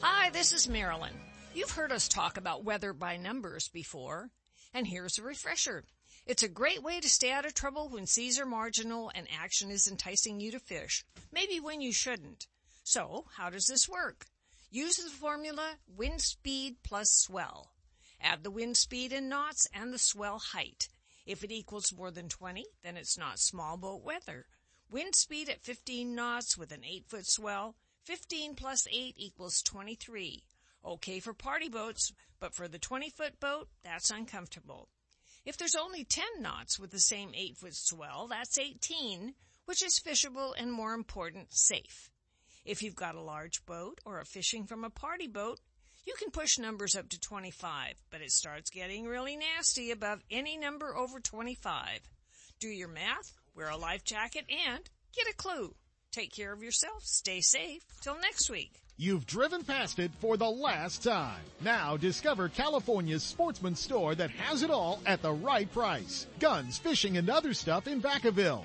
Hi, 0.00 0.30
this 0.30 0.52
is 0.52 0.68
Marilyn. 0.68 1.14
You've 1.54 1.72
heard 1.72 1.90
us 1.90 2.08
talk 2.08 2.36
about 2.36 2.64
weather 2.64 2.92
by 2.92 3.16
numbers 3.16 3.68
before, 3.68 4.30
and 4.72 4.86
here's 4.86 5.18
a 5.18 5.22
refresher. 5.22 5.84
It's 6.26 6.42
a 6.42 6.48
great 6.48 6.82
way 6.82 7.00
to 7.00 7.08
stay 7.08 7.32
out 7.32 7.46
of 7.46 7.54
trouble 7.54 7.88
when 7.88 8.06
seas 8.06 8.38
are 8.38 8.46
marginal 8.46 9.10
and 9.14 9.26
action 9.42 9.70
is 9.70 9.88
enticing 9.88 10.40
you 10.40 10.52
to 10.52 10.60
fish, 10.60 11.04
maybe 11.32 11.58
when 11.58 11.80
you 11.80 11.92
shouldn't. 11.92 12.46
So, 12.84 13.24
how 13.36 13.50
does 13.50 13.66
this 13.66 13.88
work? 13.88 14.26
Use 14.70 14.96
the 14.96 15.10
formula 15.10 15.76
wind 15.96 16.20
speed 16.20 16.76
plus 16.84 17.10
swell. 17.10 17.72
Add 18.20 18.44
the 18.44 18.50
wind 18.50 18.76
speed 18.76 19.12
in 19.12 19.28
knots 19.28 19.66
and 19.72 19.92
the 19.92 19.98
swell 19.98 20.38
height. 20.38 20.88
If 21.28 21.44
it 21.44 21.52
equals 21.52 21.92
more 21.92 22.10
than 22.10 22.30
20, 22.30 22.64
then 22.82 22.96
it's 22.96 23.18
not 23.18 23.38
small 23.38 23.76
boat 23.76 24.02
weather. 24.02 24.46
Wind 24.90 25.14
speed 25.14 25.50
at 25.50 25.60
15 25.60 26.14
knots 26.14 26.56
with 26.56 26.72
an 26.72 26.82
8 26.82 27.04
foot 27.06 27.26
swell, 27.26 27.76
15 28.04 28.54
plus 28.54 28.88
8 28.90 29.12
equals 29.18 29.60
23. 29.60 30.42
Okay 30.86 31.20
for 31.20 31.34
party 31.34 31.68
boats, 31.68 32.14
but 32.40 32.54
for 32.54 32.66
the 32.66 32.78
20 32.78 33.10
foot 33.10 33.38
boat, 33.40 33.68
that's 33.84 34.10
uncomfortable. 34.10 34.88
If 35.44 35.58
there's 35.58 35.74
only 35.74 36.02
10 36.02 36.24
knots 36.40 36.78
with 36.78 36.92
the 36.92 36.98
same 36.98 37.32
8 37.34 37.58
foot 37.58 37.74
swell, 37.74 38.28
that's 38.28 38.58
18, 38.58 39.34
which 39.66 39.82
is 39.82 40.00
fishable 40.00 40.54
and 40.56 40.72
more 40.72 40.94
important, 40.94 41.52
safe. 41.52 42.10
If 42.64 42.82
you've 42.82 42.96
got 42.96 43.16
a 43.16 43.20
large 43.20 43.66
boat 43.66 44.00
or 44.06 44.18
are 44.18 44.24
fishing 44.24 44.64
from 44.64 44.82
a 44.82 44.88
party 44.88 45.26
boat, 45.26 45.60
You 46.08 46.14
can 46.18 46.30
push 46.30 46.58
numbers 46.58 46.96
up 46.96 47.10
to 47.10 47.20
25, 47.20 47.92
but 48.10 48.22
it 48.22 48.32
starts 48.32 48.70
getting 48.70 49.04
really 49.04 49.36
nasty 49.36 49.90
above 49.90 50.22
any 50.30 50.56
number 50.56 50.96
over 50.96 51.20
25. 51.20 52.00
Do 52.58 52.68
your 52.68 52.88
math, 52.88 53.34
wear 53.54 53.68
a 53.68 53.76
life 53.76 54.04
jacket, 54.04 54.46
and 54.48 54.88
get 55.14 55.28
a 55.28 55.36
clue. 55.36 55.74
Take 56.10 56.34
care 56.34 56.54
of 56.54 56.62
yourself, 56.62 57.04
stay 57.04 57.42
safe. 57.42 57.82
Till 58.00 58.18
next 58.20 58.48
week. 58.48 58.80
You've 58.96 59.26
driven 59.26 59.64
past 59.64 59.98
it 59.98 60.10
for 60.18 60.38
the 60.38 60.48
last 60.48 61.02
time. 61.04 61.42
Now 61.60 61.98
discover 61.98 62.48
California's 62.48 63.22
sportsman 63.22 63.76
store 63.76 64.14
that 64.14 64.30
has 64.30 64.62
it 64.62 64.70
all 64.70 65.02
at 65.04 65.20
the 65.20 65.34
right 65.34 65.70
price. 65.70 66.26
Guns, 66.40 66.78
fishing, 66.78 67.18
and 67.18 67.28
other 67.28 67.52
stuff 67.52 67.86
in 67.86 68.00
Vacaville. 68.00 68.64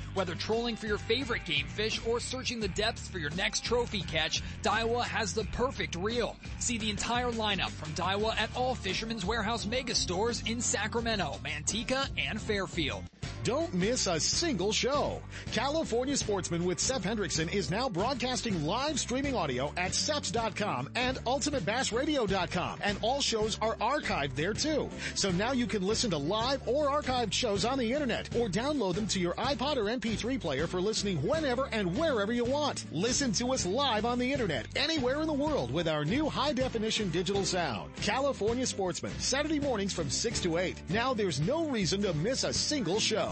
Whether 0.13 0.35
trolling 0.35 0.75
for 0.75 0.87
your 0.87 0.97
favorite 0.97 1.45
game 1.45 1.67
fish 1.67 2.01
or 2.05 2.19
searching 2.19 2.59
the 2.59 2.67
depths 2.67 3.07
for 3.07 3.19
your 3.19 3.29
next 3.31 3.63
trophy 3.63 4.01
catch, 4.01 4.41
Daiwa 4.61 5.03
has 5.03 5.33
the 5.33 5.45
perfect 5.45 5.95
reel. 5.95 6.35
See 6.59 6.77
the 6.77 6.89
entire 6.89 7.31
lineup 7.31 7.69
from 7.71 7.93
Daiwa 7.93 8.35
at 8.37 8.49
all 8.55 8.75
Fisherman's 8.75 9.25
Warehouse 9.25 9.65
mega 9.65 9.95
stores 9.95 10.43
in 10.45 10.61
Sacramento, 10.61 11.39
Manteca, 11.43 12.09
and 12.17 12.41
Fairfield. 12.41 13.03
Don't 13.43 13.73
miss 13.73 14.05
a 14.05 14.19
single 14.19 14.71
show. 14.71 15.19
California 15.51 16.15
Sportsman 16.15 16.63
with 16.63 16.79
Seth 16.79 17.03
Hendrickson 17.03 17.51
is 17.51 17.71
now 17.71 17.89
broadcasting 17.89 18.65
live 18.65 18.99
streaming 18.99 19.35
audio 19.35 19.73
at 19.77 19.93
seps.com 19.93 20.89
and 20.95 21.17
ultimatebassradio.com 21.25 22.79
and 22.83 22.99
all 23.01 23.19
shows 23.19 23.57
are 23.59 23.75
archived 23.77 24.35
there 24.35 24.53
too. 24.53 24.89
So 25.15 25.31
now 25.31 25.53
you 25.53 25.65
can 25.65 25.81
listen 25.81 26.11
to 26.11 26.17
live 26.17 26.61
or 26.67 26.89
archived 26.89 27.33
shows 27.33 27.65
on 27.65 27.79
the 27.79 27.91
internet 27.91 28.29
or 28.35 28.47
download 28.47 28.93
them 28.93 29.07
to 29.07 29.19
your 29.19 29.33
iPod 29.33 29.77
or 29.77 29.89
MP3 30.01 30.39
player 30.41 30.65
for 30.65 30.81
listening 30.81 31.17
whenever 31.21 31.69
and 31.71 31.95
wherever 31.95 32.33
you 32.33 32.43
want. 32.43 32.85
Listen 32.91 33.31
to 33.33 33.53
us 33.53 33.67
live 33.67 34.03
on 34.03 34.17
the 34.17 34.31
internet 34.31 34.65
anywhere 34.75 35.21
in 35.21 35.27
the 35.27 35.33
world 35.33 35.71
with 35.71 35.87
our 35.87 36.03
new 36.03 36.27
high 36.27 36.53
definition 36.53 37.09
digital 37.11 37.45
sound. 37.45 37.95
California 37.97 38.65
Sportsman, 38.65 39.13
Saturday 39.19 39.59
mornings 39.59 39.93
from 39.93 40.09
6 40.09 40.39
to 40.41 40.57
8. 40.57 40.81
Now 40.89 41.13
there's 41.13 41.39
no 41.39 41.67
reason 41.67 42.01
to 42.01 42.13
miss 42.15 42.43
a 42.43 42.53
single 42.53 42.99
show. 42.99 43.31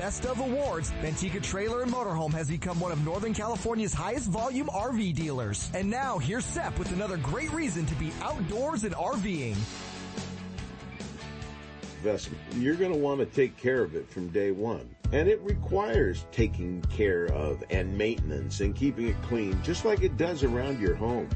Best 0.01 0.25
of 0.25 0.39
Awards, 0.39 0.91
Manteca 1.03 1.43
Trailer 1.43 1.83
and 1.83 1.91
Motorhome 1.91 2.33
has 2.33 2.49
become 2.49 2.79
one 2.79 2.91
of 2.91 3.05
Northern 3.05 3.35
California's 3.35 3.93
highest 3.93 4.31
volume 4.31 4.65
RV 4.65 5.13
dealers. 5.13 5.69
And 5.75 5.87
now 5.91 6.17
here's 6.17 6.43
Sep 6.43 6.79
with 6.79 6.91
another 6.91 7.17
great 7.17 7.53
reason 7.53 7.85
to 7.85 7.93
be 7.93 8.11
outdoors 8.19 8.83
and 8.83 8.95
RVing. 8.95 9.55
investment. 11.97 12.41
You're 12.55 12.77
going 12.77 12.91
to 12.91 12.97
want 12.97 13.19
to 13.19 13.27
take 13.27 13.55
care 13.57 13.83
of 13.83 13.93
it 13.93 14.09
from 14.09 14.29
day 14.29 14.49
one. 14.49 14.89
and 15.11 15.27
it 15.27 15.39
requires 15.41 16.25
taking 16.31 16.81
care 16.89 17.27
of 17.27 17.63
and 17.69 17.95
maintenance 17.95 18.61
and 18.61 18.75
keeping 18.75 19.09
it 19.09 19.21
clean, 19.21 19.61
just 19.61 19.85
like 19.85 20.01
it 20.01 20.17
does 20.17 20.41
around 20.41 20.81
your 20.81 20.95
home. 20.95 21.29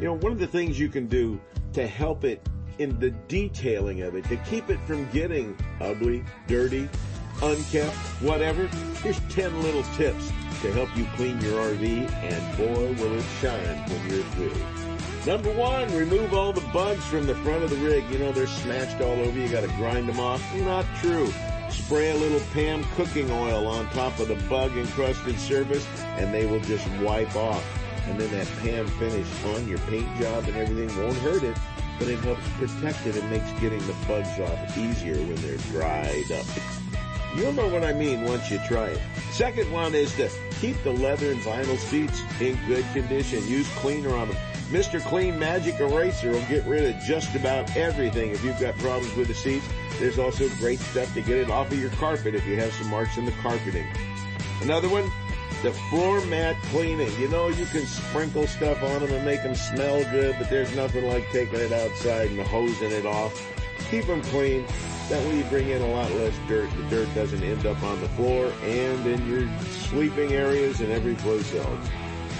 You 0.00 0.06
know, 0.06 0.14
one 0.14 0.32
of 0.32 0.40
the 0.40 0.46
things 0.48 0.76
you 0.76 0.88
can 0.88 1.06
do 1.06 1.40
to 1.74 1.86
help 1.86 2.24
it 2.24 2.44
in 2.78 2.98
the 2.98 3.10
detailing 3.28 4.02
of 4.02 4.16
it, 4.16 4.24
to 4.24 4.36
keep 4.38 4.70
it 4.70 4.80
from 4.88 5.08
getting 5.10 5.56
ugly, 5.80 6.24
dirty, 6.48 6.88
unkept, 7.42 7.94
whatever, 8.20 8.66
here's 9.02 9.20
10 9.28 9.62
little 9.62 9.82
tips 9.94 10.32
to 10.62 10.72
help 10.72 10.96
you 10.96 11.06
clean 11.16 11.40
your 11.40 11.60
RV, 11.60 12.10
and 12.22 12.56
boy, 12.56 13.02
will 13.02 13.18
it 13.18 13.24
shine 13.40 13.78
when 13.88 14.08
you're 14.08 14.24
through. 14.34 14.82
Number 15.26 15.52
one, 15.52 15.94
remove 15.94 16.34
all 16.34 16.52
the 16.52 16.66
bugs 16.72 17.04
from 17.04 17.26
the 17.26 17.34
front 17.36 17.62
of 17.62 17.70
the 17.70 17.76
rig. 17.76 18.04
You 18.10 18.18
know, 18.18 18.32
they're 18.32 18.48
smashed 18.48 19.00
all 19.00 19.12
over. 19.12 19.38
You 19.38 19.48
gotta 19.48 19.68
grind 19.76 20.08
them 20.08 20.18
off. 20.18 20.42
Not 20.56 20.84
true. 21.00 21.32
Spray 21.70 22.10
a 22.10 22.16
little 22.16 22.40
Pam 22.52 22.84
cooking 22.96 23.30
oil 23.30 23.68
on 23.68 23.88
top 23.90 24.18
of 24.18 24.28
the 24.28 24.34
bug 24.48 24.76
encrusted 24.76 25.38
surface 25.38 25.86
and 26.18 26.34
they 26.34 26.44
will 26.44 26.60
just 26.60 26.88
wipe 27.00 27.34
off. 27.36 27.64
And 28.08 28.20
then 28.20 28.32
that 28.32 28.48
Pam 28.62 28.86
finish 28.98 29.28
on 29.44 29.68
your 29.68 29.78
paint 29.78 30.08
job 30.20 30.44
and 30.48 30.56
everything 30.56 30.94
won't 31.00 31.16
hurt 31.18 31.44
it, 31.44 31.56
but 32.00 32.08
it 32.08 32.18
helps 32.18 32.42
protect 32.58 33.06
it 33.06 33.16
and 33.16 33.30
makes 33.30 33.48
getting 33.60 33.84
the 33.86 33.94
bugs 34.08 34.40
off 34.40 34.76
easier 34.76 35.14
when 35.14 35.36
they're 35.36 35.56
dried 35.70 36.32
up. 36.32 36.91
You'll 37.34 37.52
know 37.52 37.68
what 37.68 37.82
I 37.82 37.92
mean 37.92 38.24
once 38.24 38.50
you 38.50 38.58
try 38.66 38.88
it. 38.88 39.00
Second 39.30 39.70
one 39.72 39.94
is 39.94 40.14
to 40.16 40.30
keep 40.60 40.82
the 40.82 40.92
leather 40.92 41.30
and 41.30 41.40
vinyl 41.40 41.78
seats 41.78 42.22
in 42.40 42.58
good 42.66 42.84
condition. 42.92 43.46
Use 43.48 43.68
cleaner 43.76 44.14
on 44.14 44.28
them. 44.28 44.36
Mr. 44.70 45.02
Clean 45.02 45.38
Magic 45.38 45.80
Eraser 45.80 46.30
will 46.30 46.44
get 46.46 46.64
rid 46.64 46.94
of 46.94 47.00
just 47.02 47.34
about 47.34 47.74
everything 47.76 48.30
if 48.30 48.44
you've 48.44 48.58
got 48.60 48.76
problems 48.78 49.14
with 49.16 49.28
the 49.28 49.34
seats. 49.34 49.66
There's 49.98 50.18
also 50.18 50.48
great 50.56 50.78
stuff 50.78 51.12
to 51.14 51.20
get 51.20 51.38
it 51.38 51.50
off 51.50 51.70
of 51.70 51.78
your 51.78 51.90
carpet 51.90 52.34
if 52.34 52.46
you 52.46 52.56
have 52.56 52.72
some 52.72 52.88
marks 52.88 53.16
in 53.16 53.24
the 53.24 53.32
carpeting. 53.42 53.86
Another 54.62 54.88
one, 54.88 55.10
the 55.62 55.72
floor 55.90 56.24
mat 56.26 56.56
cleaning. 56.64 57.12
You 57.20 57.28
know, 57.28 57.48
you 57.48 57.66
can 57.66 57.86
sprinkle 57.86 58.46
stuff 58.46 58.82
on 58.82 59.00
them 59.00 59.12
and 59.12 59.24
make 59.24 59.42
them 59.42 59.54
smell 59.54 60.02
good, 60.10 60.36
but 60.38 60.48
there's 60.50 60.74
nothing 60.74 61.06
like 61.06 61.30
taking 61.30 61.60
it 61.60 61.72
outside 61.72 62.30
and 62.30 62.40
hosing 62.40 62.92
it 62.92 63.06
off. 63.06 63.61
Keep 63.92 64.06
them 64.06 64.22
clean. 64.22 64.64
That 65.10 65.22
way 65.26 65.36
you 65.36 65.44
bring 65.44 65.68
in 65.68 65.82
a 65.82 65.86
lot 65.88 66.10
less 66.12 66.32
dirt. 66.48 66.70
The 66.78 66.82
dirt 66.84 67.14
doesn't 67.14 67.42
end 67.42 67.66
up 67.66 67.82
on 67.82 68.00
the 68.00 68.08
floor 68.08 68.50
and 68.62 69.06
in 69.06 69.26
your 69.28 69.46
sleeping 69.68 70.32
areas 70.32 70.80
and 70.80 70.90
every 70.90 71.14
place 71.16 71.54
else. 71.54 71.88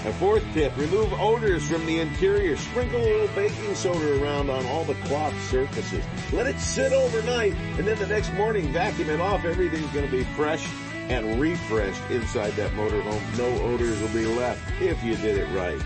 A 0.07 0.15
fourth 0.15 0.43
tip, 0.55 0.75
remove 0.79 1.13
odors 1.13 1.63
from 1.69 1.85
the 1.85 2.01
interior. 2.01 2.57
Sprinkle 2.57 3.03
a 3.03 3.05
little 3.05 3.35
baking 3.35 3.75
soda 3.75 4.23
around 4.23 4.49
on 4.49 4.65
all 4.65 4.85
the 4.85 4.95
cloth 5.05 5.35
surfaces. 5.51 6.03
Let 6.33 6.47
it 6.47 6.59
sit 6.59 6.95
overnight 6.95 7.53
and 7.77 7.87
then 7.87 7.99
the 7.99 8.07
next 8.07 8.33
morning 8.33 8.73
vacuum 8.73 9.11
it 9.11 9.21
off. 9.21 9.45
Everything's 9.45 9.93
going 9.93 10.07
to 10.07 10.11
be 10.11 10.25
fresh 10.35 10.67
and 11.11 11.39
refreshed 11.39 12.01
inside 12.09 12.55
that 12.55 12.71
motorhome. 12.71 13.37
No 13.37 13.63
odors 13.65 14.01
will 14.01 14.09
be 14.09 14.25
left 14.25 14.63
if 14.81 15.05
you 15.05 15.17
did 15.17 15.37
it 15.37 15.55
right. 15.55 15.83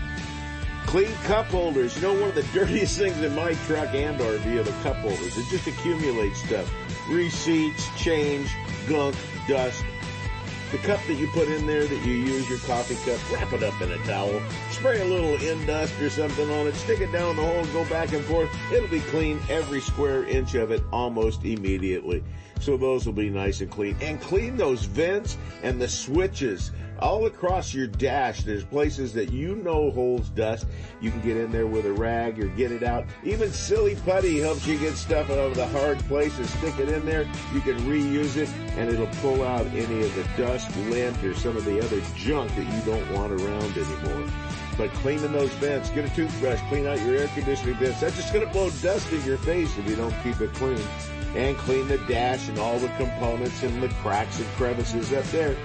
Clean 0.87 1.13
cup 1.25 1.47
holders. 1.47 1.97
You 1.97 2.01
know, 2.03 2.13
one 2.13 2.29
of 2.29 2.35
the 2.35 2.43
dirtiest 2.53 2.97
things 2.97 3.21
in 3.21 3.35
my 3.35 3.53
truck 3.65 3.93
and 3.93 4.17
RV 4.17 4.45
are 4.57 4.63
the 4.63 4.71
cup 4.83 4.95
holders. 4.95 5.37
It 5.37 5.45
just 5.49 5.67
accumulates 5.67 6.41
stuff. 6.41 6.73
Receipts, 7.09 7.85
change, 8.01 8.49
gunk, 8.87 9.13
dust. 9.49 9.83
The 10.71 10.77
cup 10.79 10.99
that 11.07 11.15
you 11.15 11.27
put 11.27 11.49
in 11.49 11.67
there 11.67 11.85
that 11.85 12.05
you 12.05 12.13
use 12.13 12.49
your 12.49 12.59
coffee 12.59 12.95
cup, 13.09 13.19
wrap 13.31 13.51
it 13.51 13.63
up 13.63 13.79
in 13.81 13.91
a 13.91 13.97
towel, 13.99 14.41
spray 14.71 14.99
a 15.01 15.05
little 15.05 15.37
Endust 15.37 16.01
or 16.01 16.09
something 16.09 16.49
on 16.51 16.67
it, 16.67 16.75
stick 16.75 17.01
it 17.01 17.11
down 17.11 17.35
the 17.35 17.45
hole, 17.45 17.65
go 17.67 17.89
back 17.89 18.13
and 18.13 18.23
forth. 18.23 18.49
It'll 18.71 18.89
be 18.89 18.99
clean 19.01 19.39
every 19.49 19.81
square 19.81 20.23
inch 20.23 20.55
of 20.55 20.71
it 20.71 20.83
almost 20.91 21.43
immediately. 21.43 22.23
So 22.59 22.75
those 22.77 23.05
will 23.05 23.13
be 23.13 23.29
nice 23.29 23.61
and 23.61 23.69
clean. 23.69 23.95
And 24.01 24.19
clean 24.21 24.57
those 24.57 24.83
vents 24.85 25.37
and 25.63 25.81
the 25.81 25.87
switches 25.87 26.71
all 26.99 27.25
across 27.25 27.73
your 27.73 27.87
dash. 27.87 28.43
There's 28.43 28.63
places 28.63 29.13
that 29.13 29.31
you 29.31 29.55
know 29.55 29.91
holds 29.91 30.29
dust. 30.29 30.65
You 31.01 31.11
can 31.11 31.21
get 31.21 31.37
in 31.37 31.51
there 31.51 31.67
with 31.67 31.85
a 31.85 31.91
rag 31.91 32.39
or 32.39 32.47
get 32.47 32.71
it 32.71 32.83
out. 32.83 33.05
Even 33.23 33.51
silly 33.51 33.95
putty 34.05 34.39
helps 34.39 34.65
you 34.65 34.77
get 34.77 34.95
stuff 34.95 35.29
out 35.29 35.37
of 35.37 35.55
the 35.55 35.67
hard 35.67 35.99
places. 36.07 36.49
Stick 36.49 36.79
it 36.79 36.89
in 36.89 37.05
there. 37.05 37.23
You 37.53 37.61
can 37.61 37.77
reuse 37.81 38.37
it 38.37 38.49
and 38.77 38.89
it'll 38.89 39.07
pull 39.21 39.43
out 39.43 39.65
any 39.67 40.01
of 40.03 40.15
the 40.15 40.25
dust, 40.37 40.75
lint, 40.89 41.23
or 41.23 41.33
some 41.33 41.57
of 41.57 41.65
the 41.65 41.79
other 41.79 42.01
junk 42.15 42.53
that 42.55 42.65
you 42.65 42.91
don't 42.91 43.13
want 43.13 43.33
around 43.33 43.77
anymore. 43.77 44.29
But 44.77 44.91
cleaning 44.93 45.31
those 45.31 45.51
vents, 45.55 45.89
get 45.89 46.05
a 46.05 46.15
toothbrush, 46.15 46.59
clean 46.69 46.85
out 46.85 46.99
your 47.01 47.15
air 47.15 47.27
conditioning 47.29 47.75
vents. 47.75 47.99
That's 47.99 48.15
just 48.15 48.31
going 48.31 48.45
to 48.45 48.53
blow 48.53 48.69
dust 48.81 49.11
in 49.11 49.23
your 49.23 49.37
face 49.39 49.75
if 49.77 49.89
you 49.89 49.95
don't 49.95 50.13
keep 50.23 50.39
it 50.39 50.53
clean. 50.53 50.79
And 51.35 51.57
clean 51.57 51.87
the 51.87 51.97
dash 52.07 52.47
and 52.47 52.57
all 52.59 52.77
the 52.79 52.87
components 52.89 53.63
and 53.63 53.81
the 53.81 53.89
cracks 53.89 54.39
and 54.39 54.47
crevices 54.49 55.11
up 55.13 55.25
there 55.25 55.57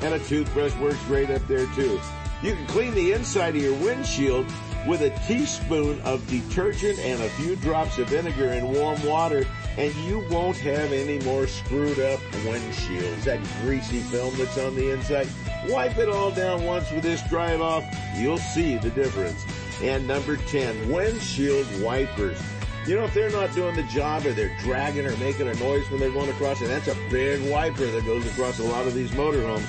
and 0.00 0.14
a 0.14 0.18
toothbrush 0.20 0.74
works 0.76 1.02
great 1.06 1.30
up 1.30 1.46
there 1.46 1.66
too. 1.74 2.00
You 2.42 2.54
can 2.54 2.66
clean 2.66 2.94
the 2.94 3.12
inside 3.12 3.56
of 3.56 3.62
your 3.62 3.74
windshield 3.74 4.46
with 4.86 5.00
a 5.00 5.10
teaspoon 5.26 6.00
of 6.02 6.26
detergent 6.28 6.98
and 6.98 7.22
a 7.22 7.28
few 7.30 7.56
drops 7.56 7.98
of 7.98 8.08
vinegar 8.08 8.52
in 8.52 8.70
warm 8.72 9.02
water 9.06 9.46
and 9.78 9.94
you 9.96 10.20
won't 10.30 10.58
have 10.58 10.92
any 10.92 11.18
more 11.24 11.46
screwed 11.46 11.98
up 11.98 12.20
windshields. 12.44 13.24
That 13.24 13.40
greasy 13.62 14.00
film 14.00 14.36
that's 14.36 14.58
on 14.58 14.76
the 14.76 14.92
inside. 14.92 15.28
Wipe 15.68 15.96
it 15.98 16.08
all 16.08 16.30
down 16.30 16.64
once 16.64 16.90
with 16.90 17.02
this, 17.02 17.22
dry 17.28 17.52
it 17.52 17.60
off. 17.60 17.84
You'll 18.16 18.38
see 18.38 18.76
the 18.76 18.90
difference. 18.90 19.44
And 19.82 20.06
number 20.06 20.36
10, 20.36 20.92
windshield 20.92 21.66
wipers. 21.82 22.40
You 22.86 22.96
know, 22.96 23.04
if 23.04 23.14
they're 23.14 23.30
not 23.30 23.54
doing 23.54 23.74
the 23.74 23.82
job 23.84 24.26
or 24.26 24.32
they're 24.32 24.56
dragging 24.60 25.06
or 25.06 25.16
making 25.16 25.48
a 25.48 25.54
noise 25.54 25.90
when 25.90 26.00
they're 26.00 26.10
going 26.10 26.28
across, 26.28 26.60
and 26.60 26.68
that's 26.68 26.88
a 26.88 26.96
big 27.10 27.50
wiper 27.50 27.86
that 27.86 28.04
goes 28.04 28.26
across 28.26 28.58
a 28.58 28.62
lot 28.62 28.86
of 28.86 28.92
these 28.92 29.10
motorhomes. 29.12 29.66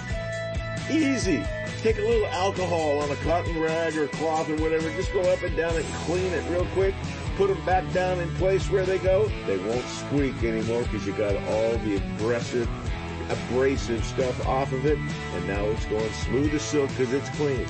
Easy. 0.89 1.43
Take 1.81 1.97
a 1.97 2.01
little 2.01 2.27
alcohol 2.27 2.99
on 2.99 3.09
a 3.09 3.15
cotton 3.17 3.59
rag 3.59 3.97
or 3.97 4.07
cloth 4.07 4.49
or 4.49 4.55
whatever. 4.57 4.89
Just 4.91 5.11
go 5.13 5.21
up 5.21 5.41
and 5.41 5.55
down 5.57 5.75
and 5.75 5.85
clean 6.05 6.31
it 6.31 6.47
real 6.49 6.65
quick. 6.73 6.93
Put 7.37 7.47
them 7.47 7.63
back 7.65 7.91
down 7.91 8.19
in 8.19 8.33
place 8.35 8.69
where 8.69 8.85
they 8.85 8.99
go. 8.99 9.27
They 9.47 9.57
won't 9.57 9.85
squeak 9.85 10.43
anymore 10.43 10.83
because 10.83 11.05
you 11.05 11.13
got 11.13 11.35
all 11.35 11.77
the 11.79 11.95
aggressive, 11.97 12.69
abrasive 13.29 14.05
stuff 14.05 14.47
off 14.47 14.71
of 14.71 14.85
it. 14.85 14.97
And 14.97 15.47
now 15.47 15.65
it's 15.65 15.85
going 15.85 16.11
smooth 16.13 16.53
as 16.53 16.61
silk 16.61 16.89
because 16.89 17.13
it's 17.13 17.29
clean. 17.29 17.67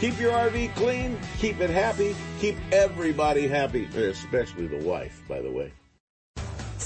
Keep 0.00 0.18
your 0.18 0.32
RV 0.32 0.74
clean, 0.76 1.18
keep 1.38 1.60
it 1.60 1.70
happy, 1.70 2.16
keep 2.40 2.56
everybody 2.72 3.46
happy, 3.46 3.84
especially 3.84 4.66
the 4.66 4.78
wife, 4.78 5.22
by 5.28 5.40
the 5.40 5.50
way. 5.50 5.72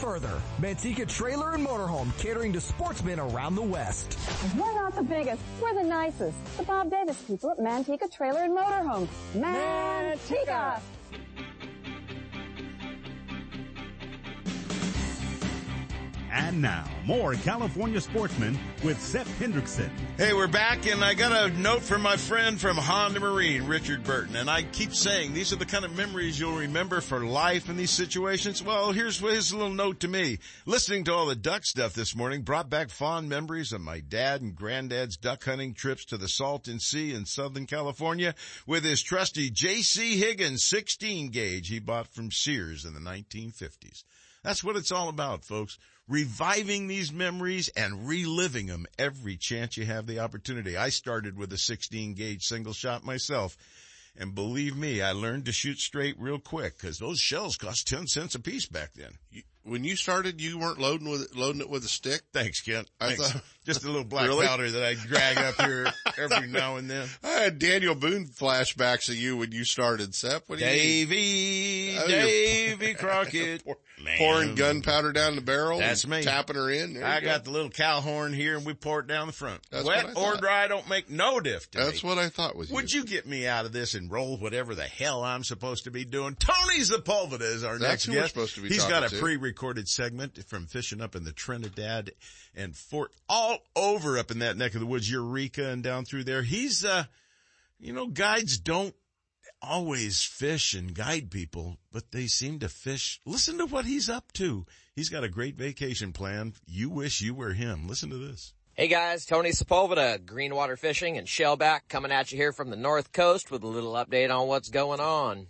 further. 0.00 0.40
Manteca 0.60 1.06
Trailer 1.06 1.52
and 1.52 1.66
Motorhome, 1.66 2.16
catering 2.18 2.54
to 2.54 2.60
sportsmen 2.60 3.20
around 3.20 3.54
the 3.54 3.62
West. 3.62 4.18
We're 4.56 4.74
not 4.74 4.96
the 4.96 5.02
biggest, 5.02 5.42
we're 5.60 5.74
the 5.74 5.82
nicest. 5.82 6.36
The 6.56 6.62
Bob 6.62 6.90
Davis 6.90 7.20
people 7.22 7.50
at 7.50 7.58
Manteca 7.58 8.10
Trailer 8.10 8.40
and 8.40 8.56
Motorhome. 8.56 9.06
Manteca! 9.34 10.80
And 16.32 16.62
now, 16.62 16.84
more 17.06 17.34
California 17.34 18.00
sportsmen 18.00 18.56
with 18.84 19.00
Seth 19.00 19.28
Hendrickson. 19.40 19.90
Hey, 20.16 20.32
we're 20.32 20.46
back, 20.46 20.86
and 20.86 21.04
I 21.04 21.14
got 21.14 21.32
a 21.32 21.52
note 21.58 21.82
from 21.82 22.02
my 22.02 22.16
friend 22.16 22.60
from 22.60 22.76
Honda 22.76 23.18
Marine, 23.18 23.66
Richard 23.66 24.04
Burton. 24.04 24.36
And 24.36 24.48
I 24.48 24.62
keep 24.62 24.94
saying 24.94 25.34
these 25.34 25.52
are 25.52 25.56
the 25.56 25.66
kind 25.66 25.84
of 25.84 25.96
memories 25.96 26.38
you'll 26.38 26.58
remember 26.58 27.00
for 27.00 27.24
life 27.24 27.68
in 27.68 27.76
these 27.76 27.90
situations. 27.90 28.62
Well, 28.62 28.92
here's 28.92 29.18
his 29.18 29.52
little 29.52 29.74
note 29.74 30.00
to 30.00 30.08
me. 30.08 30.38
Listening 30.66 31.02
to 31.04 31.12
all 31.12 31.26
the 31.26 31.34
duck 31.34 31.64
stuff 31.64 31.94
this 31.94 32.14
morning 32.14 32.42
brought 32.42 32.70
back 32.70 32.90
fond 32.90 33.28
memories 33.28 33.72
of 33.72 33.80
my 33.80 33.98
dad 33.98 34.40
and 34.40 34.54
granddad's 34.54 35.16
duck 35.16 35.42
hunting 35.42 35.74
trips 35.74 36.04
to 36.06 36.16
the 36.16 36.28
Salton 36.28 36.78
Sea 36.78 37.12
in 37.12 37.26
Southern 37.26 37.66
California 37.66 38.36
with 38.68 38.84
his 38.84 39.02
trusty 39.02 39.50
J.C. 39.50 40.16
Higgins 40.16 40.62
16 40.62 41.30
gauge 41.30 41.66
he 41.66 41.80
bought 41.80 42.06
from 42.06 42.30
Sears 42.30 42.84
in 42.84 42.94
the 42.94 43.00
1950s. 43.00 44.04
That's 44.44 44.62
what 44.62 44.76
it's 44.76 44.92
all 44.92 45.08
about, 45.08 45.44
folks 45.44 45.76
reviving 46.10 46.88
these 46.88 47.12
memories 47.12 47.68
and 47.76 48.06
reliving 48.06 48.66
them 48.66 48.84
every 48.98 49.36
chance 49.36 49.76
you 49.76 49.86
have 49.86 50.06
the 50.06 50.18
opportunity. 50.18 50.76
I 50.76 50.88
started 50.88 51.38
with 51.38 51.52
a 51.52 51.58
16 51.58 52.14
gauge 52.14 52.42
single 52.42 52.72
shot 52.72 53.04
myself. 53.04 53.56
And 54.18 54.34
believe 54.34 54.76
me, 54.76 55.00
I 55.00 55.12
learned 55.12 55.44
to 55.44 55.52
shoot 55.52 55.78
straight 55.78 56.16
real 56.18 56.40
quick 56.40 56.76
because 56.76 56.98
those 56.98 57.20
shells 57.20 57.56
cost 57.56 57.86
10 57.86 58.08
cents 58.08 58.34
a 58.34 58.40
piece 58.40 58.66
back 58.66 58.92
then. 58.94 59.12
When 59.70 59.84
you 59.84 59.94
started, 59.94 60.40
you 60.40 60.58
weren't 60.58 60.80
loading 60.80 61.08
with 61.08 61.36
loading 61.36 61.60
it 61.60 61.70
with 61.70 61.84
a 61.84 61.88
stick. 61.88 62.22
Thanks, 62.32 62.60
Kent. 62.60 62.88
I 63.00 63.14
Thanks. 63.14 63.30
thought 63.32 63.42
Just 63.66 63.84
a 63.84 63.86
little 63.88 64.04
black 64.04 64.26
Really? 64.26 64.46
powder 64.46 64.68
that 64.70 64.82
I 64.82 64.94
drag 64.94 65.36
up 65.36 65.60
here 65.60 65.86
every 66.18 66.48
now 66.48 66.76
and 66.76 66.90
then. 66.90 67.06
I 67.22 67.28
had 67.28 67.58
Daniel 67.58 67.94
Boone 67.94 68.24
flashbacks 68.26 69.08
of 69.10 69.16
you 69.16 69.36
when 69.36 69.52
you 69.52 69.64
started, 69.64 70.14
Sep. 70.14 70.44
What 70.48 70.58
do 70.58 70.64
you 70.64 70.70
mean? 70.70 71.08
Davy, 71.08 71.98
Oh, 71.98 72.08
Davy 72.08 72.94
Crockett. 72.94 73.62
Man. 74.02 74.16
Pouring 74.16 74.54
gunpowder 74.54 75.12
down 75.12 75.34
the 75.36 75.42
barrel. 75.42 75.78
That's 75.78 76.06
me. 76.06 76.22
Tapping 76.22 76.56
her 76.56 76.70
in. 76.70 76.94
There 76.94 77.04
I 77.04 77.20
go. 77.20 77.26
got 77.26 77.44
the 77.44 77.50
little 77.50 77.68
cow 77.68 78.00
horn 78.00 78.32
here 78.32 78.56
and 78.56 78.64
we 78.64 78.72
pour 78.72 79.00
it 79.00 79.06
down 79.06 79.26
the 79.26 79.32
front. 79.34 79.60
That's 79.70 79.84
Wet 79.84 80.16
or 80.16 80.38
dry 80.38 80.68
don't 80.68 80.88
make 80.88 81.10
no 81.10 81.38
diff 81.38 81.70
to 81.72 81.78
That's 81.80 82.02
me. 82.02 82.08
what 82.08 82.16
I 82.16 82.30
thought 82.30 82.56
was 82.56 82.70
you. 82.70 82.76
Would 82.76 82.90
you 82.92 83.04
get 83.04 83.26
me 83.26 83.46
out 83.46 83.66
of 83.66 83.72
this 83.74 83.92
and 83.92 84.10
roll 84.10 84.38
whatever 84.38 84.74
the 84.74 84.84
hell 84.84 85.22
I'm 85.22 85.44
supposed 85.44 85.84
to 85.84 85.90
be 85.90 86.06
doing? 86.06 86.34
Tony 86.36 86.80
Sepulveda 86.80 87.42
is 87.42 87.62
our 87.62 87.76
That's 87.78 87.82
next 87.90 88.04
who 88.06 88.12
we're 88.12 88.20
guest. 88.22 88.32
supposed 88.32 88.54
to 88.54 88.62
be 88.62 88.68
He's 88.68 88.86
got 88.86 89.04
a 89.04 89.10
to. 89.10 89.16
Pre-recorded 89.60 89.88
segment 89.88 90.42
from 90.48 90.66
fishing 90.66 91.02
up 91.02 91.14
in 91.14 91.24
the 91.24 91.32
Trinidad 91.32 92.12
and 92.56 92.74
Fort, 92.74 93.12
all 93.28 93.58
over 93.76 94.18
up 94.18 94.30
in 94.30 94.38
that 94.38 94.56
neck 94.56 94.72
of 94.72 94.80
the 94.80 94.86
woods, 94.86 95.10
Eureka 95.10 95.68
and 95.68 95.82
down 95.82 96.06
through 96.06 96.24
there. 96.24 96.42
He's, 96.42 96.82
uh, 96.82 97.04
you 97.78 97.92
know, 97.92 98.06
guides 98.06 98.58
don't 98.58 98.94
always 99.60 100.22
fish 100.22 100.72
and 100.72 100.94
guide 100.94 101.30
people, 101.30 101.76
but 101.92 102.10
they 102.10 102.26
seem 102.26 102.58
to 102.60 102.70
fish. 102.70 103.20
Listen 103.26 103.58
to 103.58 103.66
what 103.66 103.84
he's 103.84 104.08
up 104.08 104.32
to. 104.32 104.64
He's 104.96 105.10
got 105.10 105.24
a 105.24 105.28
great 105.28 105.56
vacation 105.56 106.14
plan. 106.14 106.54
You 106.66 106.88
wish 106.88 107.20
you 107.20 107.34
were 107.34 107.52
him. 107.52 107.86
Listen 107.86 108.08
to 108.08 108.16
this. 108.16 108.54
Hey 108.72 108.88
guys, 108.88 109.26
Tony 109.26 109.50
Sepulveda, 109.50 110.24
Greenwater 110.24 110.78
Fishing 110.78 111.18
and 111.18 111.26
Shellback 111.26 111.80
coming 111.90 112.12
at 112.12 112.32
you 112.32 112.38
here 112.38 112.52
from 112.52 112.70
the 112.70 112.76
North 112.76 113.12
Coast 113.12 113.50
with 113.50 113.62
a 113.62 113.68
little 113.68 113.92
update 113.92 114.34
on 114.34 114.48
what's 114.48 114.70
going 114.70 115.00
on. 115.00 115.48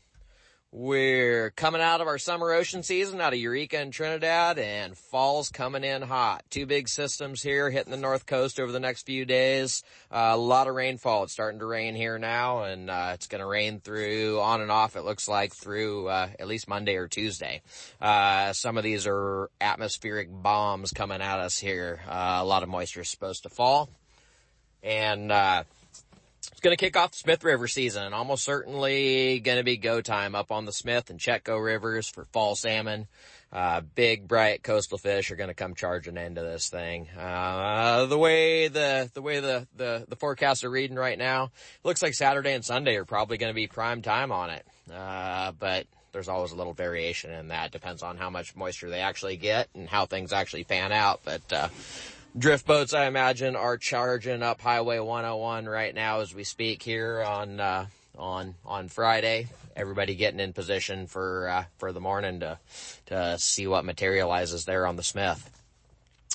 We're 0.73 1.51
coming 1.51 1.81
out 1.81 2.01
of 2.01 2.07
our 2.07 2.19
summer 2.19 2.53
ocean 2.53 2.85
season 2.85 3.21
out 3.21 3.33
of 3.33 3.41
Eureka 3.41 3.79
and 3.79 3.93
Trinidad 3.93 4.57
and 4.57 4.97
fall's 4.97 5.49
coming 5.49 5.83
in 5.83 6.01
hot. 6.01 6.45
Two 6.49 6.65
big 6.65 6.89
systems 6.89 7.43
here 7.43 7.71
hitting 7.71 7.91
the 7.91 7.97
North 7.97 8.25
Coast 8.25 8.61
over 8.61 8.71
the 8.71 8.79
next 8.79 9.05
few 9.05 9.25
days. 9.25 9.83
Uh, 10.13 10.31
a 10.31 10.37
lot 10.37 10.69
of 10.69 10.77
rainfall. 10.77 11.25
It's 11.25 11.33
starting 11.33 11.59
to 11.59 11.67
rain 11.67 11.97
here 11.97 12.21
now 12.21 12.63
and, 12.63 12.89
uh, 12.89 13.11
it's 13.15 13.27
going 13.27 13.41
to 13.41 13.49
rain 13.49 13.81
through 13.81 14.39
on 14.39 14.61
and 14.61 14.71
off. 14.71 14.95
It 14.95 15.03
looks 15.03 15.27
like 15.27 15.53
through, 15.57 16.07
uh, 16.07 16.29
at 16.39 16.47
least 16.47 16.69
Monday 16.69 16.95
or 16.95 17.09
Tuesday. 17.09 17.63
Uh, 18.01 18.53
some 18.53 18.79
of 18.79 18.85
these 18.85 19.09
are 19.09 19.51
atmospheric 19.61 20.29
bombs 20.31 20.93
coming 20.93 21.21
at 21.21 21.41
us 21.41 21.59
here. 21.59 22.01
Uh, 22.07 22.39
a 22.41 22.45
lot 22.45 22.63
of 22.63 22.69
moisture 22.69 23.01
is 23.01 23.09
supposed 23.09 23.43
to 23.43 23.49
fall. 23.49 23.91
And, 24.85 25.33
uh, 25.33 25.65
it's 26.61 26.65
going 26.66 26.77
to 26.77 26.85
kick 26.85 26.95
off 26.95 27.12
the 27.12 27.16
Smith 27.16 27.43
River 27.43 27.66
season 27.66 28.03
and 28.03 28.15
almost 28.15 28.45
certainly 28.45 29.41
going 29.41 29.57
to 29.57 29.65
be 29.65 29.78
go 29.78 30.03
time 30.03 30.35
up 30.35 30.53
on 30.53 30.66
the 30.66 30.74
Smith 30.74 31.09
and 31.09 31.19
Chetco 31.19 31.59
rivers 31.65 32.07
for 32.07 32.27
fall 32.27 32.55
salmon. 32.55 33.07
Uh, 33.51 33.81
big 33.81 34.28
bright 34.28 34.62
coastal 34.62 34.99
fish 34.99 35.31
are 35.31 35.37
going 35.37 35.49
to 35.49 35.55
come 35.55 35.74
charging 35.74 36.19
into 36.19 36.43
this 36.43 36.69
thing. 36.69 37.09
Uh, 37.19 38.05
the 38.05 38.19
way 38.19 38.69
the, 38.69 39.11
the 39.15 39.23
way 39.23 39.41
the, 39.41 39.69
the, 39.74 40.05
the 40.07 40.16
forecasts 40.16 40.62
are 40.62 40.69
reading 40.69 40.99
right 40.99 41.16
now, 41.16 41.51
looks 41.82 42.03
like 42.03 42.12
Saturday 42.12 42.53
and 42.53 42.62
Sunday 42.62 42.97
are 42.97 43.07
probably 43.07 43.39
going 43.39 43.51
to 43.51 43.55
be 43.55 43.66
prime 43.66 44.03
time 44.03 44.31
on 44.31 44.51
it. 44.51 44.66
Uh, 44.95 45.53
but 45.53 45.87
there's 46.12 46.28
always 46.28 46.53
a 46.53 46.57
little 46.57 46.74
variation 46.74 47.31
in 47.31 47.49
that. 47.49 47.73
Depends 47.73 48.03
on 48.03 48.19
how 48.19 48.28
much 48.28 48.55
moisture 48.55 48.91
they 48.91 49.01
actually 49.01 49.39
get 49.39 49.70
and 49.74 49.89
how 49.89 50.05
things 50.05 50.31
actually 50.31 50.65
pan 50.65 50.93
out. 50.93 51.23
But, 51.24 51.53
uh, 51.55 51.69
drift 52.36 52.66
boats, 52.66 52.94
I 52.94 53.07
imagine, 53.07 53.57
are 53.57 53.77
charging 53.77 54.43
up 54.43 54.61
Highway 54.61 54.98
101 54.98 55.66
right 55.66 55.94
now 55.94 56.20
as 56.20 56.35
we 56.35 56.44
speak 56.44 56.82
here 56.82 57.23
on, 57.23 57.61
uh, 57.61 57.86
on, 58.16 58.55
on 58.65 58.89
Friday. 58.89 59.48
Everybody 59.77 60.15
getting 60.15 60.40
in 60.40 60.52
position 60.52 61.07
for, 61.07 61.48
uh, 61.48 61.65
for 61.78 61.93
the 61.93 62.01
morning 62.01 62.40
to, 62.40 62.59
to 63.07 63.39
see 63.39 63.66
what 63.66 63.85
materializes 63.85 64.65
there 64.65 64.86
on 64.86 64.97
the 64.97 65.02
Smith. 65.02 65.51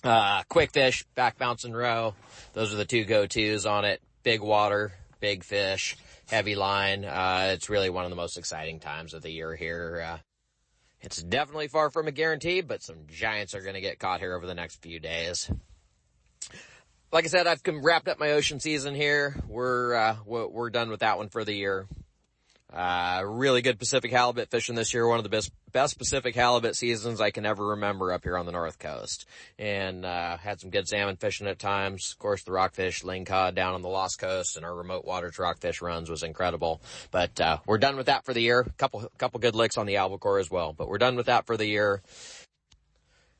Uh, 0.04 0.44
quick 0.50 0.72
fish, 0.72 1.04
back 1.16 1.38
bouncing 1.38 1.74
roe. 1.74 2.14
Those 2.54 2.74
are 2.74 2.78
the 2.78 2.86
two 2.86 3.06
go-tos 3.06 3.66
on 3.66 3.86
it. 3.86 4.02
Big 4.24 4.42
water, 4.42 4.94
big 5.20 5.44
fish, 5.44 5.98
heavy 6.30 6.56
line. 6.56 7.06
Uh, 7.06 7.52
it's 7.54 7.70
really 7.70 7.90
one 7.90 8.06
of 8.06 8.10
the 8.10 8.16
most 8.16 8.38
exciting 8.38 8.80
times 8.80 9.14
of 9.14 9.22
the 9.22 9.32
year 9.32 9.56
here. 9.56 10.06
Uh, 10.06 10.18
it's 11.02 11.22
definitely 11.22 11.68
far 11.68 11.90
from 11.90 12.08
a 12.08 12.12
guarantee, 12.12 12.62
but 12.62 12.82
some 12.82 12.98
giants 13.08 13.54
are 13.54 13.62
going 13.62 13.76
to 13.76 13.82
get 13.82 14.00
caught 14.00 14.20
here 14.20 14.36
over 14.36 14.48
the 14.48 14.56
next 14.56 14.82
few 14.82 15.00
days 15.00 15.50
like 17.16 17.24
I 17.24 17.30
said, 17.30 17.48
I've 17.48 17.62
wrapped 17.66 18.10
up 18.10 18.20
my 18.20 18.32
ocean 18.32 18.60
season 18.60 18.94
here. 18.94 19.38
We're, 19.48 19.94
uh, 19.94 20.18
we're 20.26 20.70
done 20.70 20.90
with 20.90 21.00
that 21.00 21.18
one 21.18 21.30
for 21.30 21.46
the 21.46 21.54
year. 21.54 21.88
Uh, 22.74 23.22
really 23.26 23.62
good 23.62 23.80
Pacific 23.80 24.12
halibut 24.12 24.52
fishing 24.52 24.76
this 24.76 24.94
year. 24.94 25.08
One 25.08 25.18
of 25.18 25.24
the 25.24 25.30
best, 25.30 25.50
best 25.72 25.98
Pacific 25.98 26.36
halibut 26.36 26.76
seasons 26.76 27.22
I 27.22 27.32
can 27.32 27.46
ever 27.46 27.68
remember 27.68 28.12
up 28.12 28.24
here 28.24 28.38
on 28.38 28.46
the 28.46 28.52
North 28.52 28.80
Coast. 28.80 29.26
And, 29.58 30.06
uh, 30.06 30.36
had 30.36 30.60
some 30.60 30.72
good 30.72 30.90
salmon 30.90 31.16
fishing 31.16 31.48
at 31.48 31.58
times. 31.58 32.12
Of 32.12 32.20
course, 32.20 32.44
the 32.44 32.52
rockfish, 32.52 33.04
lingcod 33.04 33.56
down 33.56 33.76
on 33.76 33.82
the 33.82 33.88
Lost 33.88 34.20
Coast 34.20 34.58
and 34.58 34.66
our 34.66 34.76
remote 34.76 35.06
water 35.06 35.32
to 35.32 35.42
rockfish 35.42 35.82
runs 35.82 36.10
was 36.10 36.22
incredible. 36.22 36.82
But, 37.12 37.40
uh, 37.40 37.60
we're 37.66 37.78
done 37.78 37.96
with 37.96 38.08
that 38.08 38.26
for 38.26 38.34
the 38.34 38.42
year. 38.42 38.68
Couple, 38.78 39.10
couple 39.18 39.40
good 39.40 39.56
licks 39.56 39.78
on 39.78 39.86
the 39.86 39.96
albacore 39.96 40.40
as 40.40 40.52
well, 40.52 40.74
but 40.74 40.90
we're 40.90 40.98
done 40.98 41.16
with 41.16 41.28
that 41.28 41.46
for 41.46 41.56
the 41.56 41.66
year. 41.66 42.02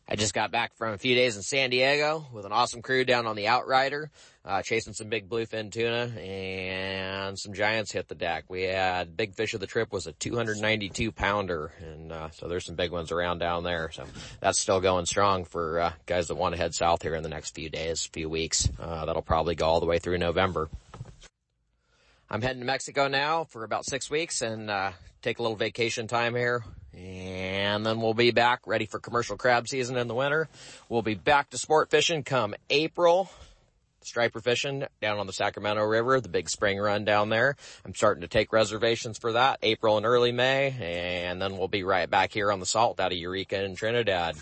I 0.08 0.16
just 0.16 0.36
got 0.36 0.52
back 0.52 0.76
from 0.76 0.94
a 0.94 1.00
few 1.00 1.16
days 1.16 1.36
in 1.36 1.42
San 1.42 1.72
Diego 1.72 2.28
with 2.32 2.46
an 2.46 2.52
awesome 2.52 2.84
crew 2.84 3.06
down 3.06 3.26
on 3.26 3.36
the 3.36 3.48
Outrider, 3.48 4.12
uh, 4.46 4.62
chasing 4.62 4.94
some 4.94 5.10
big 5.10 5.28
bluefin 5.28 5.72
tuna 5.72 6.14
and 6.20 7.40
some 7.40 7.54
giants 7.54 7.92
hit 7.92 8.08
the 8.08 8.14
deck. 8.14 8.46
We 8.48 8.64
had 8.64 9.18
big 9.18 9.34
fish 9.34 9.56
of 9.56 9.62
the 9.62 9.68
trip 9.68 9.92
was 9.92 10.06
a 10.06 10.12
292 10.12 11.12
pounder 11.12 11.72
and, 11.80 12.12
uh, 12.12 12.30
so 12.30 12.48
there's 12.48 12.66
some 12.66 12.76
big 12.76 12.92
ones 12.92 13.12
around 13.12 13.40
down 13.40 13.64
there. 13.64 13.90
So 13.92 14.06
that's 14.42 14.60
still 14.60 14.80
going 14.80 15.08
strong 15.08 15.44
for, 15.44 15.80
uh, 15.80 15.94
guys 16.06 16.28
that 16.28 16.36
want 16.36 16.54
to 16.54 16.62
head 16.62 16.76
south 16.76 17.02
here 17.02 17.16
in 17.16 17.24
the 17.24 17.30
next 17.30 17.56
few 17.56 17.72
days, 17.72 18.06
few 18.06 18.30
weeks. 18.30 18.70
Uh, 18.80 19.06
that'll 19.06 19.24
probably 19.24 19.56
go 19.56 19.66
all 19.66 19.80
the 19.80 19.88
way 19.88 19.98
through 19.98 20.20
November. 20.20 20.70
I'm 22.30 22.44
heading 22.44 22.60
to 22.60 22.66
Mexico 22.66 23.08
now 23.08 23.46
for 23.46 23.64
about 23.64 23.86
six 23.86 24.12
weeks 24.12 24.44
and, 24.44 24.70
uh, 24.70 24.92
take 25.24 25.40
a 25.40 25.42
little 25.42 25.58
vacation 25.58 26.06
time 26.06 26.36
here. 26.36 26.64
And 26.98 27.86
then 27.86 28.02
we'll 28.02 28.14
be 28.14 28.32
back 28.32 28.62
ready 28.66 28.86
for 28.86 29.00
commercial 29.00 29.38
crab 29.38 29.68
season 29.68 29.98
in 29.98 30.08
the 30.08 30.16
winter. 30.16 30.48
We'll 30.88 31.02
be 31.02 31.16
back 31.16 31.50
to 31.50 31.58
sport 31.58 31.90
fishing 31.90 32.24
come 32.24 32.56
April. 32.70 33.30
Striper 34.06 34.40
fishing 34.40 34.86
down 35.02 35.20
on 35.20 35.28
the 35.28 35.34
Sacramento 35.34 35.84
River, 35.84 36.22
the 36.22 36.30
big 36.30 36.50
spring 36.50 36.78
run 36.78 37.06
down 37.06 37.30
there. 37.30 37.56
I'm 37.84 37.96
starting 37.96 38.22
to 38.22 38.28
take 38.28 38.54
reservations 38.54 39.18
for 39.18 39.34
that 39.34 39.60
April 39.64 39.98
and 39.98 40.06
early 40.06 40.32
May, 40.32 40.76
and 40.80 41.42
then 41.42 41.58
we'll 41.58 41.68
be 41.68 41.84
right 41.84 42.10
back 42.10 42.32
here 42.32 42.52
on 42.52 42.60
the 42.60 42.66
salt 42.66 43.00
out 43.00 43.12
of 43.12 43.18
Eureka 43.18 43.64
and 43.64 43.76
Trinidad. 43.76 44.36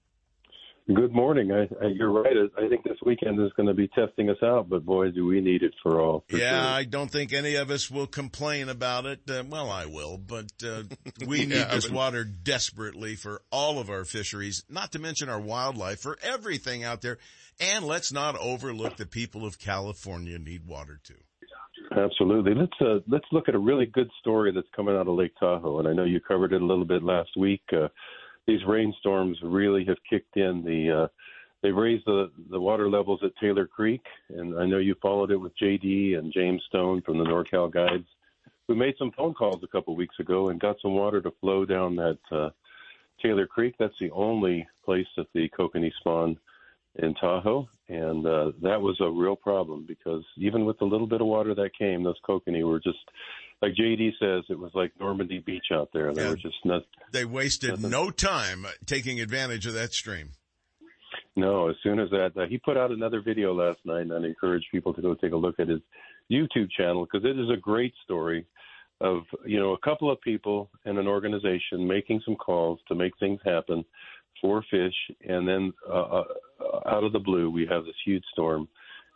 Good 0.87 1.13
morning. 1.13 1.51
I, 1.51 1.61
I, 1.83 1.89
you're 1.93 2.11
right. 2.11 2.33
I 2.57 2.67
think 2.67 2.83
this 2.83 2.97
weekend 3.05 3.39
is 3.39 3.51
going 3.55 3.67
to 3.67 3.73
be 3.73 3.87
testing 3.89 4.29
us 4.29 4.37
out, 4.43 4.67
but 4.67 4.83
boy, 4.83 5.11
do 5.11 5.25
we 5.25 5.39
need 5.39 5.61
it 5.61 5.73
for 5.81 6.01
all. 6.01 6.25
For 6.27 6.37
yeah, 6.37 6.49
sure. 6.63 6.73
I 6.73 6.83
don't 6.83 7.09
think 7.09 7.33
any 7.33 7.55
of 7.55 7.69
us 7.69 7.89
will 7.89 8.07
complain 8.07 8.67
about 8.67 9.05
it. 9.05 9.21
Uh, 9.29 9.43
well, 9.47 9.69
I 9.69 9.85
will, 9.85 10.17
but 10.17 10.51
uh, 10.65 10.83
we 11.27 11.45
need 11.45 11.51
Yeah, 11.51 11.75
this 11.75 11.85
but- 11.85 11.95
water 11.95 12.23
desperately 12.25 13.15
for 13.15 13.41
all 13.51 13.79
of 13.79 13.89
our 13.89 14.03
fisheries, 14.05 14.63
not 14.69 14.91
to 14.93 14.99
mention 14.99 15.29
our 15.29 15.39
wildlife, 15.39 15.99
for 15.99 16.17
everything 16.23 16.83
out 16.83 17.01
there. 17.01 17.19
And 17.59 17.85
let's 17.85 18.11
not 18.11 18.35
overlook 18.39 18.97
the 18.97 19.05
people 19.05 19.45
of 19.45 19.59
California 19.59 20.39
need 20.39 20.65
water 20.65 20.99
too. 21.03 21.13
Absolutely. 21.95 22.53
Let's 22.55 22.73
uh, 22.81 22.99
let's 23.07 23.25
look 23.31 23.47
at 23.49 23.55
a 23.55 23.59
really 23.59 23.85
good 23.85 24.09
story 24.19 24.51
that's 24.53 24.67
coming 24.75 24.95
out 24.95 25.07
of 25.07 25.15
Lake 25.15 25.33
Tahoe, 25.39 25.79
and 25.79 25.87
I 25.87 25.93
know 25.93 26.05
you 26.05 26.19
covered 26.19 26.53
it 26.53 26.61
a 26.61 26.65
little 26.65 26.85
bit 26.85 27.03
last 27.03 27.29
week. 27.37 27.61
Uh, 27.71 27.87
these 28.51 28.65
rainstorms 28.67 29.37
really 29.43 29.85
have 29.85 29.97
kicked 30.09 30.35
in. 30.35 30.63
The 30.63 31.03
uh, 31.03 31.07
they've 31.63 31.75
raised 31.75 32.05
the 32.05 32.31
the 32.49 32.59
water 32.59 32.89
levels 32.89 33.21
at 33.23 33.31
Taylor 33.39 33.65
Creek, 33.65 34.01
and 34.29 34.59
I 34.59 34.65
know 34.65 34.79
you 34.79 34.95
followed 35.01 35.31
it 35.31 35.37
with 35.37 35.57
JD 35.57 36.17
and 36.17 36.33
James 36.33 36.61
Stone 36.67 37.01
from 37.03 37.17
the 37.17 37.23
NorCal 37.23 37.71
Guides, 37.71 38.07
who 38.67 38.75
made 38.75 38.95
some 38.97 39.11
phone 39.11 39.33
calls 39.33 39.63
a 39.63 39.67
couple 39.67 39.95
weeks 39.95 40.15
ago 40.19 40.49
and 40.49 40.59
got 40.59 40.75
some 40.81 40.95
water 40.95 41.21
to 41.21 41.31
flow 41.39 41.65
down 41.65 41.95
that 41.95 42.19
uh, 42.31 42.49
Taylor 43.21 43.47
Creek. 43.47 43.75
That's 43.79 43.97
the 43.99 44.11
only 44.11 44.67
place 44.83 45.07
that 45.15 45.27
the 45.33 45.49
kokanee 45.57 45.93
spawn 45.99 46.37
in 46.95 47.13
Tahoe, 47.15 47.69
and 47.87 48.25
uh, 48.25 48.51
that 48.61 48.81
was 48.81 48.97
a 48.99 49.09
real 49.09 49.37
problem 49.37 49.85
because 49.87 50.23
even 50.35 50.65
with 50.65 50.77
the 50.79 50.85
little 50.85 51.07
bit 51.07 51.21
of 51.21 51.27
water 51.27 51.55
that 51.55 51.77
came, 51.77 52.03
those 52.03 52.19
kokanee 52.27 52.67
were 52.67 52.81
just 52.81 52.99
like 53.61 53.73
JD 53.73 54.11
says, 54.19 54.43
it 54.49 54.57
was 54.57 54.71
like 54.73 54.91
Normandy 54.99 55.39
Beach 55.39 55.67
out 55.71 55.89
there. 55.93 56.13
They 56.13 56.23
Yeah. 56.23 56.29
were 56.31 56.35
just 56.35 56.63
not. 56.65 56.83
They 57.11 57.25
wasted 57.25 57.81
no 57.81 58.09
time 58.09 58.65
taking 58.85 59.19
advantage 59.21 59.65
of 59.65 59.73
that 59.73 59.93
stream. 59.93 60.31
No, 61.35 61.69
as 61.69 61.75
soon 61.81 61.99
as 61.99 62.09
that, 62.09 62.35
uh, 62.35 62.45
he 62.47 62.57
put 62.57 62.75
out 62.77 62.91
another 62.91 63.21
video 63.21 63.53
last 63.53 63.79
night, 63.85 64.01
and 64.01 64.13
I'd 64.13 64.25
encourage 64.25 64.67
people 64.71 64.93
to 64.93 65.01
go 65.01 65.13
take 65.13 65.31
a 65.31 65.37
look 65.37 65.59
at 65.59 65.67
his 65.69 65.79
YouTube 66.29 66.69
channel 66.71 67.05
because 67.09 67.25
it 67.25 67.39
is 67.39 67.49
a 67.49 67.57
great 67.57 67.93
story 68.03 68.45
of 68.99 69.23
you 69.45 69.59
know 69.59 69.73
a 69.73 69.79
couple 69.79 70.11
of 70.11 70.19
people 70.21 70.69
in 70.85 70.97
an 70.97 71.07
organization 71.07 71.87
making 71.87 72.21
some 72.25 72.35
calls 72.35 72.79
to 72.87 72.95
make 72.95 73.17
things 73.19 73.39
happen 73.45 73.83
for 74.41 74.63
fish, 74.71 74.93
and 75.27 75.47
then 75.47 75.71
uh, 75.89 76.21
uh, 76.21 76.23
out 76.87 77.03
of 77.03 77.11
the 77.13 77.19
blue 77.19 77.49
we 77.49 77.65
have 77.65 77.85
this 77.85 77.95
huge 78.05 78.23
storm, 78.31 78.67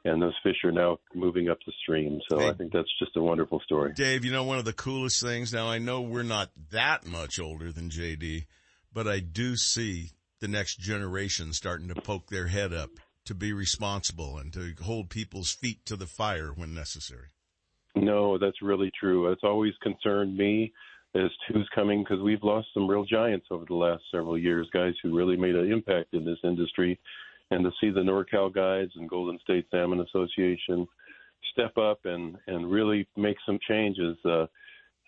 and 0.05 0.21
those 0.21 0.35
fish 0.43 0.63
are 0.63 0.71
now 0.71 0.99
moving 1.13 1.49
up 1.49 1.57
the 1.65 1.73
stream. 1.81 2.21
So 2.29 2.39
I 2.39 2.53
think 2.53 2.71
that's 2.71 2.87
just 2.99 3.17
a 3.17 3.21
wonderful 3.21 3.59
story. 3.61 3.91
Dave, 3.93 4.23
you 4.23 4.31
know, 4.31 4.43
one 4.43 4.59
of 4.59 4.65
the 4.65 4.73
coolest 4.73 5.21
things, 5.21 5.51
now 5.51 5.67
I 5.67 5.79
know 5.79 6.01
we're 6.01 6.23
not 6.23 6.51
that 6.71 7.05
much 7.05 7.39
older 7.39 7.71
than 7.71 7.89
JD, 7.89 8.45
but 8.93 9.07
I 9.07 9.19
do 9.19 9.55
see 9.55 10.11
the 10.39 10.47
next 10.47 10.79
generation 10.79 11.53
starting 11.53 11.87
to 11.87 11.95
poke 11.95 12.29
their 12.29 12.47
head 12.47 12.71
up 12.71 12.91
to 13.25 13.33
be 13.33 13.51
responsible 13.51 14.37
and 14.37 14.53
to 14.53 14.73
hold 14.83 15.09
people's 15.09 15.51
feet 15.51 15.83
to 15.87 15.95
the 15.95 16.05
fire 16.05 16.51
when 16.55 16.75
necessary. 16.75 17.29
No, 17.95 18.37
that's 18.37 18.61
really 18.61 18.91
true. 18.99 19.31
It's 19.31 19.43
always 19.43 19.73
concerned 19.81 20.37
me 20.37 20.71
as 21.15 21.31
to 21.47 21.53
who's 21.53 21.69
coming 21.73 22.03
because 22.03 22.21
we've 22.21 22.43
lost 22.43 22.67
some 22.73 22.87
real 22.87 23.05
giants 23.05 23.47
over 23.49 23.65
the 23.67 23.73
last 23.73 24.03
several 24.11 24.37
years, 24.37 24.67
guys 24.71 24.93
who 25.01 25.17
really 25.17 25.37
made 25.37 25.55
an 25.55 25.71
impact 25.71 26.13
in 26.13 26.25
this 26.25 26.37
industry. 26.43 26.99
And 27.51 27.63
to 27.63 27.71
see 27.79 27.91
the 27.91 28.01
NorCal 28.01 28.53
Guides 28.53 28.91
and 28.95 29.09
Golden 29.09 29.39
State 29.39 29.67
Salmon 29.69 30.01
Association 30.01 30.87
step 31.51 31.77
up 31.77 31.99
and, 32.05 32.37
and 32.47 32.69
really 32.69 33.07
make 33.15 33.37
some 33.45 33.59
changes. 33.67 34.17
Uh, 34.25 34.45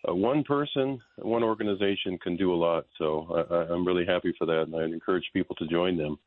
uh, 0.08 0.14
one 0.14 0.44
person, 0.44 1.00
one 1.18 1.44
organization 1.44 2.18
can 2.20 2.38
do 2.38 2.54
a 2.54 2.56
lot. 2.56 2.86
So 2.98 3.46
I, 3.50 3.74
I'm 3.74 3.86
really 3.86 4.06
happy 4.06 4.34
for 4.38 4.46
that, 4.46 4.64
and 4.64 4.76
I 4.76 4.84
encourage 4.84 5.26
people 5.34 5.56
to 5.56 5.68
join 5.68 5.98
them. 5.98 6.18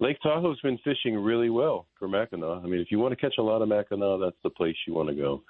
Lake 0.00 0.18
Tahoe's 0.22 0.60
been 0.62 0.78
fishing 0.78 1.16
really 1.16 1.50
well 1.50 1.86
for 1.98 2.08
Mackinaw. 2.08 2.64
I 2.64 2.66
mean, 2.66 2.80
if 2.80 2.90
you 2.90 2.98
want 2.98 3.12
to 3.12 3.20
catch 3.20 3.36
a 3.38 3.42
lot 3.42 3.62
of 3.62 3.68
Mackinaw, 3.68 4.20
that's 4.20 4.36
the 4.42 4.50
place 4.50 4.74
you 4.86 4.94
want 4.94 5.08
to 5.10 5.14
go. 5.14 5.42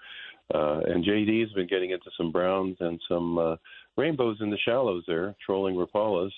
Uh, 0.54 0.80
and 0.86 1.04
JD's 1.04 1.52
been 1.54 1.68
getting 1.68 1.92
into 1.92 2.10
some 2.18 2.30
browns 2.30 2.76
and 2.80 3.00
some 3.08 3.38
uh, 3.38 3.56
rainbows 3.96 4.38
in 4.40 4.50
the 4.50 4.58
shallows 4.58 5.04
there, 5.06 5.34
trolling 5.44 5.76
rapalas. 5.76 6.30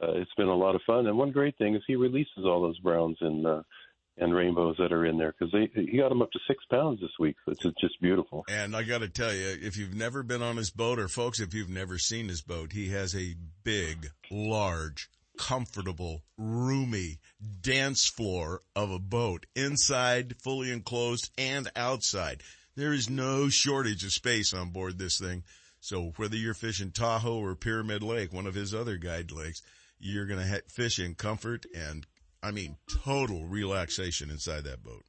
Uh, 0.00 0.12
it's 0.12 0.34
been 0.36 0.48
a 0.48 0.54
lot 0.54 0.74
of 0.74 0.82
fun. 0.86 1.06
And 1.06 1.18
one 1.18 1.32
great 1.32 1.56
thing 1.58 1.74
is 1.74 1.82
he 1.86 1.96
releases 1.96 2.44
all 2.44 2.62
those 2.62 2.78
browns 2.78 3.16
and 3.20 3.46
uh, 3.46 3.62
and 4.20 4.34
rainbows 4.34 4.76
that 4.78 4.92
are 4.92 5.06
in 5.06 5.16
there 5.16 5.34
because 5.38 5.54
he 5.74 5.96
got 5.96 6.08
them 6.08 6.22
up 6.22 6.30
to 6.32 6.38
six 6.46 6.64
pounds 6.70 7.00
this 7.00 7.10
week. 7.18 7.36
So 7.44 7.52
it's 7.52 7.80
just 7.80 8.00
beautiful. 8.00 8.44
And 8.48 8.74
I 8.74 8.82
got 8.82 8.98
to 8.98 9.08
tell 9.08 9.32
you, 9.32 9.56
if 9.60 9.76
you've 9.76 9.94
never 9.94 10.22
been 10.22 10.42
on 10.42 10.56
his 10.56 10.70
boat, 10.70 10.98
or 10.98 11.08
folks, 11.08 11.40
if 11.40 11.54
you've 11.54 11.68
never 11.68 11.98
seen 11.98 12.28
his 12.28 12.42
boat, 12.42 12.72
he 12.72 12.88
has 12.88 13.14
a 13.14 13.36
big, 13.62 14.10
large, 14.30 15.08
comfortable, 15.38 16.22
roomy 16.36 17.20
dance 17.60 18.08
floor 18.08 18.62
of 18.74 18.90
a 18.90 18.98
boat 18.98 19.46
inside, 19.54 20.34
fully 20.42 20.72
enclosed, 20.72 21.30
and 21.38 21.70
outside. 21.76 22.42
There 22.74 22.92
is 22.92 23.08
no 23.08 23.48
shortage 23.48 24.04
of 24.04 24.12
space 24.12 24.52
on 24.52 24.70
board 24.70 24.98
this 24.98 25.18
thing. 25.18 25.44
So 25.80 26.12
whether 26.16 26.36
you're 26.36 26.54
fishing 26.54 26.90
Tahoe 26.90 27.38
or 27.38 27.54
Pyramid 27.54 28.02
Lake, 28.02 28.32
one 28.32 28.46
of 28.46 28.54
his 28.54 28.74
other 28.74 28.96
guide 28.96 29.30
lakes, 29.30 29.62
you're 29.98 30.26
going 30.26 30.40
to 30.40 30.46
ha- 30.46 30.66
fish 30.68 30.98
in 30.98 31.14
comfort 31.14 31.66
and, 31.74 32.06
I 32.42 32.50
mean, 32.50 32.76
total 33.04 33.44
relaxation 33.46 34.30
inside 34.30 34.64
that 34.64 34.82
boat. 34.82 35.04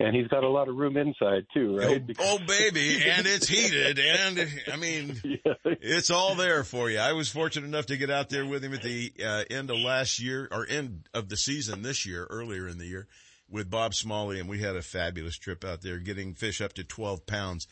And 0.00 0.14
he's 0.14 0.26
got 0.26 0.42
a 0.42 0.48
lot 0.48 0.68
of 0.68 0.74
room 0.74 0.96
inside 0.96 1.46
too, 1.54 1.78
right? 1.78 2.02
Oh, 2.18 2.38
baby, 2.38 3.00
and 3.08 3.26
it's 3.28 3.46
heated, 3.46 4.00
and 4.00 4.50
I 4.72 4.76
mean, 4.76 5.20
it's 5.64 6.10
all 6.10 6.34
there 6.34 6.64
for 6.64 6.90
you. 6.90 6.98
I 6.98 7.12
was 7.12 7.28
fortunate 7.28 7.66
enough 7.66 7.86
to 7.86 7.96
get 7.96 8.10
out 8.10 8.28
there 8.28 8.44
with 8.44 8.64
him 8.64 8.74
at 8.74 8.82
the 8.82 9.12
uh, 9.24 9.44
end 9.48 9.70
of 9.70 9.78
last 9.78 10.20
year, 10.20 10.48
or 10.50 10.66
end 10.68 11.08
of 11.14 11.28
the 11.28 11.36
season 11.36 11.82
this 11.82 12.04
year, 12.04 12.26
earlier 12.28 12.66
in 12.66 12.78
the 12.78 12.86
year, 12.86 13.06
with 13.48 13.70
Bob 13.70 13.94
Smalley, 13.94 14.40
and 14.40 14.48
we 14.48 14.58
had 14.58 14.74
a 14.74 14.82
fabulous 14.82 15.38
trip 15.38 15.64
out 15.64 15.82
there, 15.82 15.98
getting 15.98 16.34
fish 16.34 16.60
up 16.60 16.72
to 16.72 16.82
12 16.82 17.24
pounds, 17.24 17.68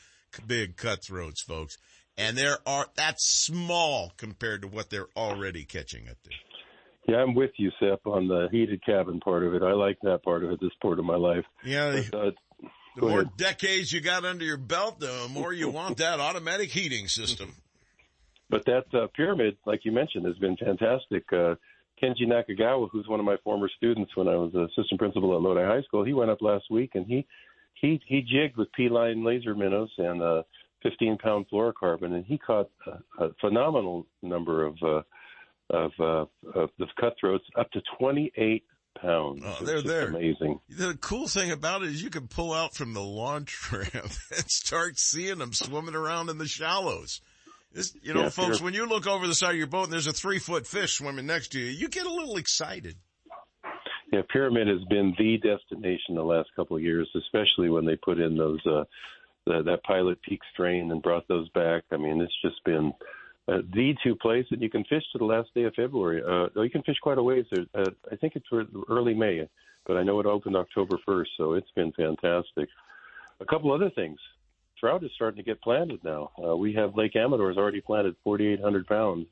big 0.46 0.76
cutthroats, 0.76 1.42
folks. 1.42 1.76
And 2.18 2.36
there 2.36 2.58
are, 2.66 2.86
that's 2.94 3.24
small 3.26 4.12
compared 4.16 4.62
to 4.62 4.68
what 4.68 4.90
they're 4.90 5.08
already 5.16 5.64
catching 5.64 6.08
up 6.08 6.16
there. 6.24 6.34
Yeah, 7.08 7.22
I'm 7.22 7.34
with 7.34 7.50
you, 7.56 7.70
Sep, 7.80 8.06
on 8.06 8.28
the 8.28 8.48
heated 8.52 8.84
cabin 8.84 9.18
part 9.20 9.42
of 9.44 9.54
it. 9.54 9.62
I 9.62 9.72
like 9.72 9.98
that 10.02 10.22
part 10.22 10.44
of 10.44 10.50
it, 10.52 10.60
this 10.60 10.70
part 10.80 10.98
of 10.98 11.04
my 11.04 11.16
life. 11.16 11.44
Yeah, 11.64 12.02
But, 12.12 12.18
uh, 12.18 12.30
The 12.96 13.00
more 13.00 13.20
ahead. 13.22 13.36
decades 13.36 13.92
you 13.92 14.00
got 14.00 14.24
under 14.24 14.44
your 14.44 14.56
belt, 14.58 15.00
the 15.00 15.26
more 15.30 15.52
you 15.52 15.68
want 15.68 15.96
that 15.96 16.20
automatic 16.20 16.70
heating 16.70 17.08
system. 17.08 17.54
But 18.50 18.66
that 18.66 18.84
uh, 18.92 19.06
pyramid, 19.16 19.56
like 19.64 19.80
you 19.86 19.92
mentioned, 19.92 20.26
has 20.26 20.36
been 20.36 20.58
fantastic. 20.58 21.24
Uh, 21.32 21.54
Kenji 22.02 22.26
Nakagawa, 22.26 22.86
who's 22.92 23.08
one 23.08 23.18
of 23.18 23.24
my 23.24 23.36
former 23.42 23.66
students 23.78 24.14
when 24.14 24.28
I 24.28 24.34
was 24.36 24.52
assistant 24.54 24.98
principal 24.98 25.34
at 25.34 25.40
Lodi 25.40 25.62
High 25.64 25.80
School, 25.84 26.04
he 26.04 26.12
went 26.12 26.30
up 26.30 26.42
last 26.42 26.64
week 26.70 26.90
and 26.94 27.06
he 27.06 27.26
he 27.80 27.98
he 28.06 28.20
jigged 28.20 28.58
with 28.58 28.70
P 28.72 28.90
line 28.90 29.24
laser 29.24 29.54
minnows 29.54 29.90
and 29.96 30.20
uh, 30.20 30.42
15 30.82 31.18
pound 31.18 31.46
fluorocarbon, 31.52 32.12
and 32.12 32.24
he 32.24 32.38
caught 32.38 32.70
a, 32.86 33.24
a 33.24 33.34
phenomenal 33.40 34.06
number 34.22 34.66
of 34.66 34.76
uh, 34.82 35.02
of 35.70 35.92
uh, 35.98 36.24
of 36.58 36.70
the 36.78 36.86
cutthroats, 37.00 37.44
up 37.58 37.70
to 37.72 37.80
28 37.98 38.64
pounds. 39.00 39.42
Oh, 39.44 39.64
they're 39.64 39.82
there. 39.82 40.08
Amazing. 40.08 40.60
The 40.68 40.96
cool 41.00 41.28
thing 41.28 41.50
about 41.50 41.82
it 41.82 41.90
is 41.90 42.02
you 42.02 42.10
can 42.10 42.28
pull 42.28 42.52
out 42.52 42.74
from 42.74 42.94
the 42.94 43.02
launch 43.02 43.58
ramp 43.72 43.92
and 43.94 44.50
start 44.50 44.98
seeing 44.98 45.38
them 45.38 45.52
swimming 45.52 45.94
around 45.94 46.28
in 46.28 46.38
the 46.38 46.46
shallows. 46.48 47.20
This, 47.72 47.94
you 48.02 48.12
know, 48.12 48.24
Yeah, 48.24 48.28
folks, 48.28 48.60
when 48.60 48.74
you 48.74 48.86
look 48.86 49.06
over 49.06 49.26
the 49.26 49.34
side 49.34 49.52
of 49.52 49.56
your 49.56 49.66
boat 49.66 49.84
and 49.84 49.92
there's 49.92 50.06
a 50.06 50.12
three 50.12 50.38
foot 50.38 50.66
fish 50.66 50.92
swimming 50.92 51.26
next 51.26 51.48
to 51.52 51.60
you, 51.60 51.66
you 51.66 51.88
get 51.88 52.06
a 52.06 52.12
little 52.12 52.36
excited. 52.36 52.96
Yeah, 54.12 54.20
Pyramid 54.30 54.68
has 54.68 54.84
been 54.90 55.14
the 55.18 55.38
destination 55.38 56.14
the 56.14 56.22
last 56.22 56.50
couple 56.54 56.76
of 56.76 56.82
years, 56.82 57.08
especially 57.16 57.70
when 57.70 57.86
they 57.86 57.96
put 57.96 58.20
in 58.20 58.36
those 58.36 58.60
uh, 58.66 58.84
the, 59.46 59.62
that 59.62 59.82
Pilot 59.84 60.20
Peak 60.22 60.40
strain 60.52 60.90
and 60.90 61.02
brought 61.02 61.26
those 61.28 61.48
back. 61.50 61.84
I 61.90 61.96
mean, 61.96 62.20
it's 62.20 62.32
just 62.42 62.62
been 62.64 62.92
uh, 63.48 63.58
the 63.74 63.94
two 64.02 64.14
place, 64.14 64.46
and 64.50 64.62
you 64.62 64.70
can 64.70 64.84
fish 64.84 65.02
to 65.12 65.18
the 65.18 65.24
last 65.24 65.50
day 65.54 65.64
of 65.64 65.74
February. 65.74 66.22
Uh, 66.22 66.60
you 66.62 66.70
can 66.70 66.82
fish 66.82 66.98
quite 67.02 67.18
a 67.18 67.22
ways. 67.22 67.44
There. 67.50 67.66
Uh, 67.74 67.90
I 68.10 68.16
think 68.16 68.36
it's 68.36 68.46
early 68.88 69.14
May, 69.14 69.48
but 69.86 69.96
I 69.96 70.02
know 70.02 70.20
it 70.20 70.26
opened 70.26 70.56
October 70.56 70.96
first, 71.04 71.32
so 71.36 71.54
it's 71.54 71.70
been 71.74 71.92
fantastic. 71.92 72.68
A 73.40 73.44
couple 73.44 73.72
other 73.72 73.90
things. 73.90 74.18
Trout 74.78 75.04
is 75.04 75.10
starting 75.14 75.36
to 75.36 75.48
get 75.48 75.60
planted 75.60 76.02
now. 76.04 76.30
Uh, 76.44 76.56
we 76.56 76.72
have 76.74 76.96
Lake 76.96 77.14
Amador 77.16 77.48
has 77.48 77.56
already 77.56 77.80
planted 77.80 78.16
4,800 78.24 78.86
pounds, 78.86 79.26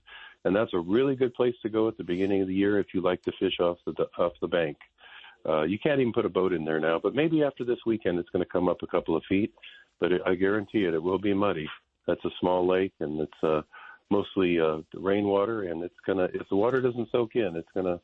and 0.45 0.55
that's 0.55 0.75
a 0.75 0.79
really 0.79 1.17
good 1.17 1.35
place 1.35 1.55
to 1.63 1.69
go 1.69 1.89
at 1.89 1.97
the 1.97 2.05
beginning 2.05 2.43
of 2.43 2.49
the 2.49 2.55
year 2.55 2.79
if 2.79 2.87
you 2.95 3.01
like 3.01 3.23
to 3.23 3.33
fish 3.39 3.59
off 3.61 3.79
the 3.87 3.93
off 4.19 4.33
the 4.41 4.49
bank. 4.49 4.77
Uh, 5.49 5.63
you 5.63 5.79
can't 5.79 6.01
even 6.01 6.13
put 6.13 6.27
a 6.27 6.29
boat 6.29 6.53
in 6.53 6.65
there 6.65 6.81
now, 6.81 7.01
but 7.03 7.15
maybe 7.15 7.43
after 7.43 7.65
this 7.65 7.79
weekend 7.87 8.19
it's 8.19 8.29
going 8.31 8.45
to 8.45 8.51
come 8.51 8.69
up 8.69 8.83
a 8.83 8.87
couple 8.87 9.17
of 9.17 9.23
feet. 9.29 9.53
But 10.01 10.13
it, 10.13 10.23
I 10.27 10.35
guarantee 10.35 10.85
it, 10.85 10.95
it 10.95 11.03
will 11.03 11.19
be 11.19 11.35
muddy. 11.35 11.69
That's 12.07 12.25
a 12.25 12.31
small 12.41 12.67
lake, 12.67 12.95
and 13.01 13.21
it's 13.21 13.43
uh, 13.43 13.63
mostly 14.11 14.59
uh, 14.59 14.79
rainwater, 14.95 15.65
and 15.65 15.83
it's 15.85 15.95
gonna 16.07 16.29
if 16.35 16.49
the 16.49 16.57
water 16.57 16.81
doesn't 16.81 17.11
soak 17.13 17.37
in, 17.37 17.55
it's 17.55 17.69
gonna 17.75 18.01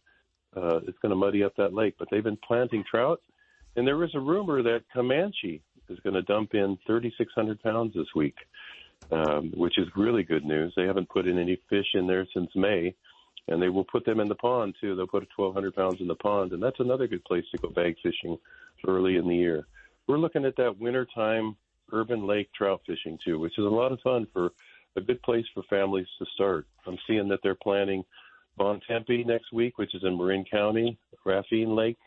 uh, 0.57 0.81
it's 0.87 0.99
gonna 1.03 1.17
muddy 1.17 1.43
up 1.43 1.55
that 1.57 1.75
lake. 1.75 1.95
But 1.99 2.09
they've 2.11 2.23
been 2.23 2.39
planting 2.47 2.85
trout, 2.89 3.21
and 3.77 3.87
there 3.87 3.97
was 3.97 4.15
a 4.15 4.21
rumor 4.21 4.63
that 4.63 4.85
Comanche 4.93 5.63
is 5.89 5.99
going 6.01 6.15
to 6.15 6.23
dump 6.23 6.55
in 6.55 6.79
3,600 6.87 7.63
pounds 7.63 7.95
this 7.95 8.07
week, 8.15 8.37
um, 9.11 9.53
which 9.55 9.79
is 9.79 9.87
really 9.97 10.23
good 10.23 10.45
news. 10.45 10.73
They 10.77 10.85
haven't 10.85 11.09
put 11.09 11.27
in 11.27 11.39
any 11.39 11.61
fish 11.69 11.87
in 11.95 12.07
there 12.07 12.27
since 12.35 12.51
May, 12.55 12.95
and 13.49 13.63
they 13.63 13.69
will 13.69 13.85
put 13.85 14.05
them 14.05 14.21
in 14.21 14.29
the 14.29 14.35
pond 14.35 14.75
too. 14.81 14.97
They'll 14.97 15.07
put 15.07 15.29
1,200 15.37 15.75
pounds 15.75 16.01
in 16.01 16.09
the 16.09 16.15
pond, 16.17 16.53
and 16.53 16.63
that's 16.63 16.81
another 16.81 17.07
good 17.07 17.25
place 17.25 17.45
to 17.53 17.59
go 17.59 17.69
bag 17.69 17.97
fishing 18.03 18.37
early 18.87 19.17
in 19.17 19.29
the 19.29 19.37
year. 19.37 19.67
We're 20.09 20.19
looking 20.19 20.45
at 20.45 20.57
that 20.57 20.79
wintertime 20.79 21.57
urban 21.93 22.27
lake 22.27 22.49
trout 22.55 22.81
fishing 22.87 23.19
too, 23.25 23.39
which 23.39 23.59
is 23.59 23.65
a 23.65 23.69
lot 23.69 23.93
of 23.93 24.01
fun 24.01 24.27
for 24.33 24.51
a 24.97 25.01
good 25.01 25.23
place 25.23 25.45
for 25.55 25.63
families 25.69 26.07
to 26.19 26.27
start. 26.35 26.67
I'm 26.87 26.99
seeing 27.07 27.29
that 27.29 27.41
they're 27.43 27.55
planning 27.55 28.03
Bon 28.57 28.81
Tempe 28.89 29.25
next 29.25 29.53
week, 29.53 29.79
which 29.79 29.95
is 29.95 30.03
in 30.05 30.17
Marin 30.17 30.45
County, 30.51 30.99
Raffine 31.25 31.77
Lake, 31.77 31.99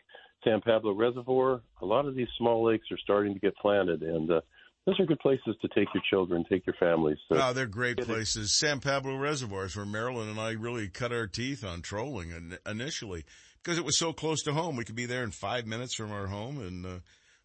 San 0.44 0.60
Pablo 0.60 0.92
Reservoir. 0.92 1.62
A 1.82 1.86
lot 1.86 2.06
of 2.06 2.14
these 2.14 2.28
small 2.38 2.64
lakes 2.64 2.86
are 2.90 2.98
starting 2.98 3.34
to 3.34 3.40
get 3.40 3.56
planted, 3.56 4.02
and 4.02 4.30
uh, 4.30 4.40
those 4.86 4.98
are 4.98 5.06
good 5.06 5.20
places 5.20 5.54
to 5.60 5.68
take 5.68 5.88
your 5.94 6.02
children, 6.08 6.44
take 6.48 6.66
your 6.66 6.74
families. 6.80 7.18
So. 7.28 7.38
Oh, 7.40 7.52
they're 7.52 7.66
great 7.66 7.98
places. 7.98 8.58
San 8.58 8.80
Pablo 8.80 9.16
Reservoir 9.16 9.66
is 9.66 9.76
where 9.76 9.86
Marilyn 9.86 10.28
and 10.28 10.40
I 10.40 10.52
really 10.52 10.88
cut 10.88 11.12
our 11.12 11.26
teeth 11.26 11.64
on 11.64 11.82
trolling 11.82 12.56
initially 12.66 13.24
because 13.62 13.78
it 13.78 13.84
was 13.84 13.98
so 13.98 14.12
close 14.12 14.42
to 14.44 14.52
home. 14.52 14.76
We 14.76 14.84
could 14.84 14.96
be 14.96 15.06
there 15.06 15.22
in 15.22 15.30
five 15.30 15.66
minutes 15.66 15.94
from 15.94 16.10
our 16.10 16.26
home 16.26 16.58
and, 16.58 16.86
uh, 16.86 16.98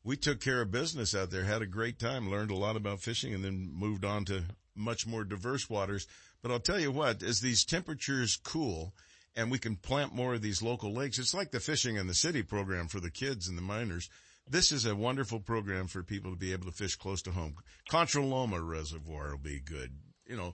we 0.06 0.16
took 0.16 0.40
care 0.40 0.62
of 0.62 0.72
business 0.72 1.16
out 1.16 1.32
there, 1.32 1.44
had 1.44 1.64
a 1.64 1.68
great 1.68 1.98
time, 1.98 2.30
learned 2.30 2.52
a 2.52 2.56
lot 2.56 2.78
about 2.78 3.02
fishing 3.02 3.34
and 3.34 3.44
then 3.44 3.72
moved 3.74 4.06
on 4.06 4.24
to 4.26 4.44
much 4.76 5.08
more 5.08 5.24
diverse 5.24 5.68
waters. 5.68 6.06
But 6.44 6.52
I'll 6.52 6.60
tell 6.60 6.80
you 6.80 6.92
what, 6.92 7.24
as 7.24 7.42
these 7.42 7.66
temperatures 7.66 8.38
cool 8.38 8.94
and 9.36 9.50
we 9.50 9.58
can 9.58 9.76
plant 9.76 10.14
more 10.14 10.36
of 10.36 10.44
these 10.44 10.62
local 10.62 10.94
lakes, 10.94 11.18
it's 11.18 11.34
like 11.34 11.50
the 11.50 11.60
fishing 11.60 11.96
in 11.96 12.06
the 12.06 12.14
city 12.14 12.44
program 12.44 12.88
for 12.88 13.00
the 13.00 13.10
kids 13.10 13.48
and 13.48 13.58
the 13.58 13.64
minors. 13.64 14.10
This 14.48 14.72
is 14.72 14.86
a 14.86 14.96
wonderful 14.96 15.40
program 15.40 15.88
for 15.88 16.04
people 16.04 16.32
to 16.32 16.38
be 16.38 16.54
able 16.54 16.68
to 16.68 16.72
fish 16.72 16.96
close 16.96 17.24
to 17.24 17.32
home. 17.32 17.56
Contra 17.90 18.24
Loma 18.24 18.62
Reservoir 18.62 19.32
will 19.32 19.40
be 19.40 19.60
good. 19.60 19.92
You 20.28 20.38
know, 20.38 20.54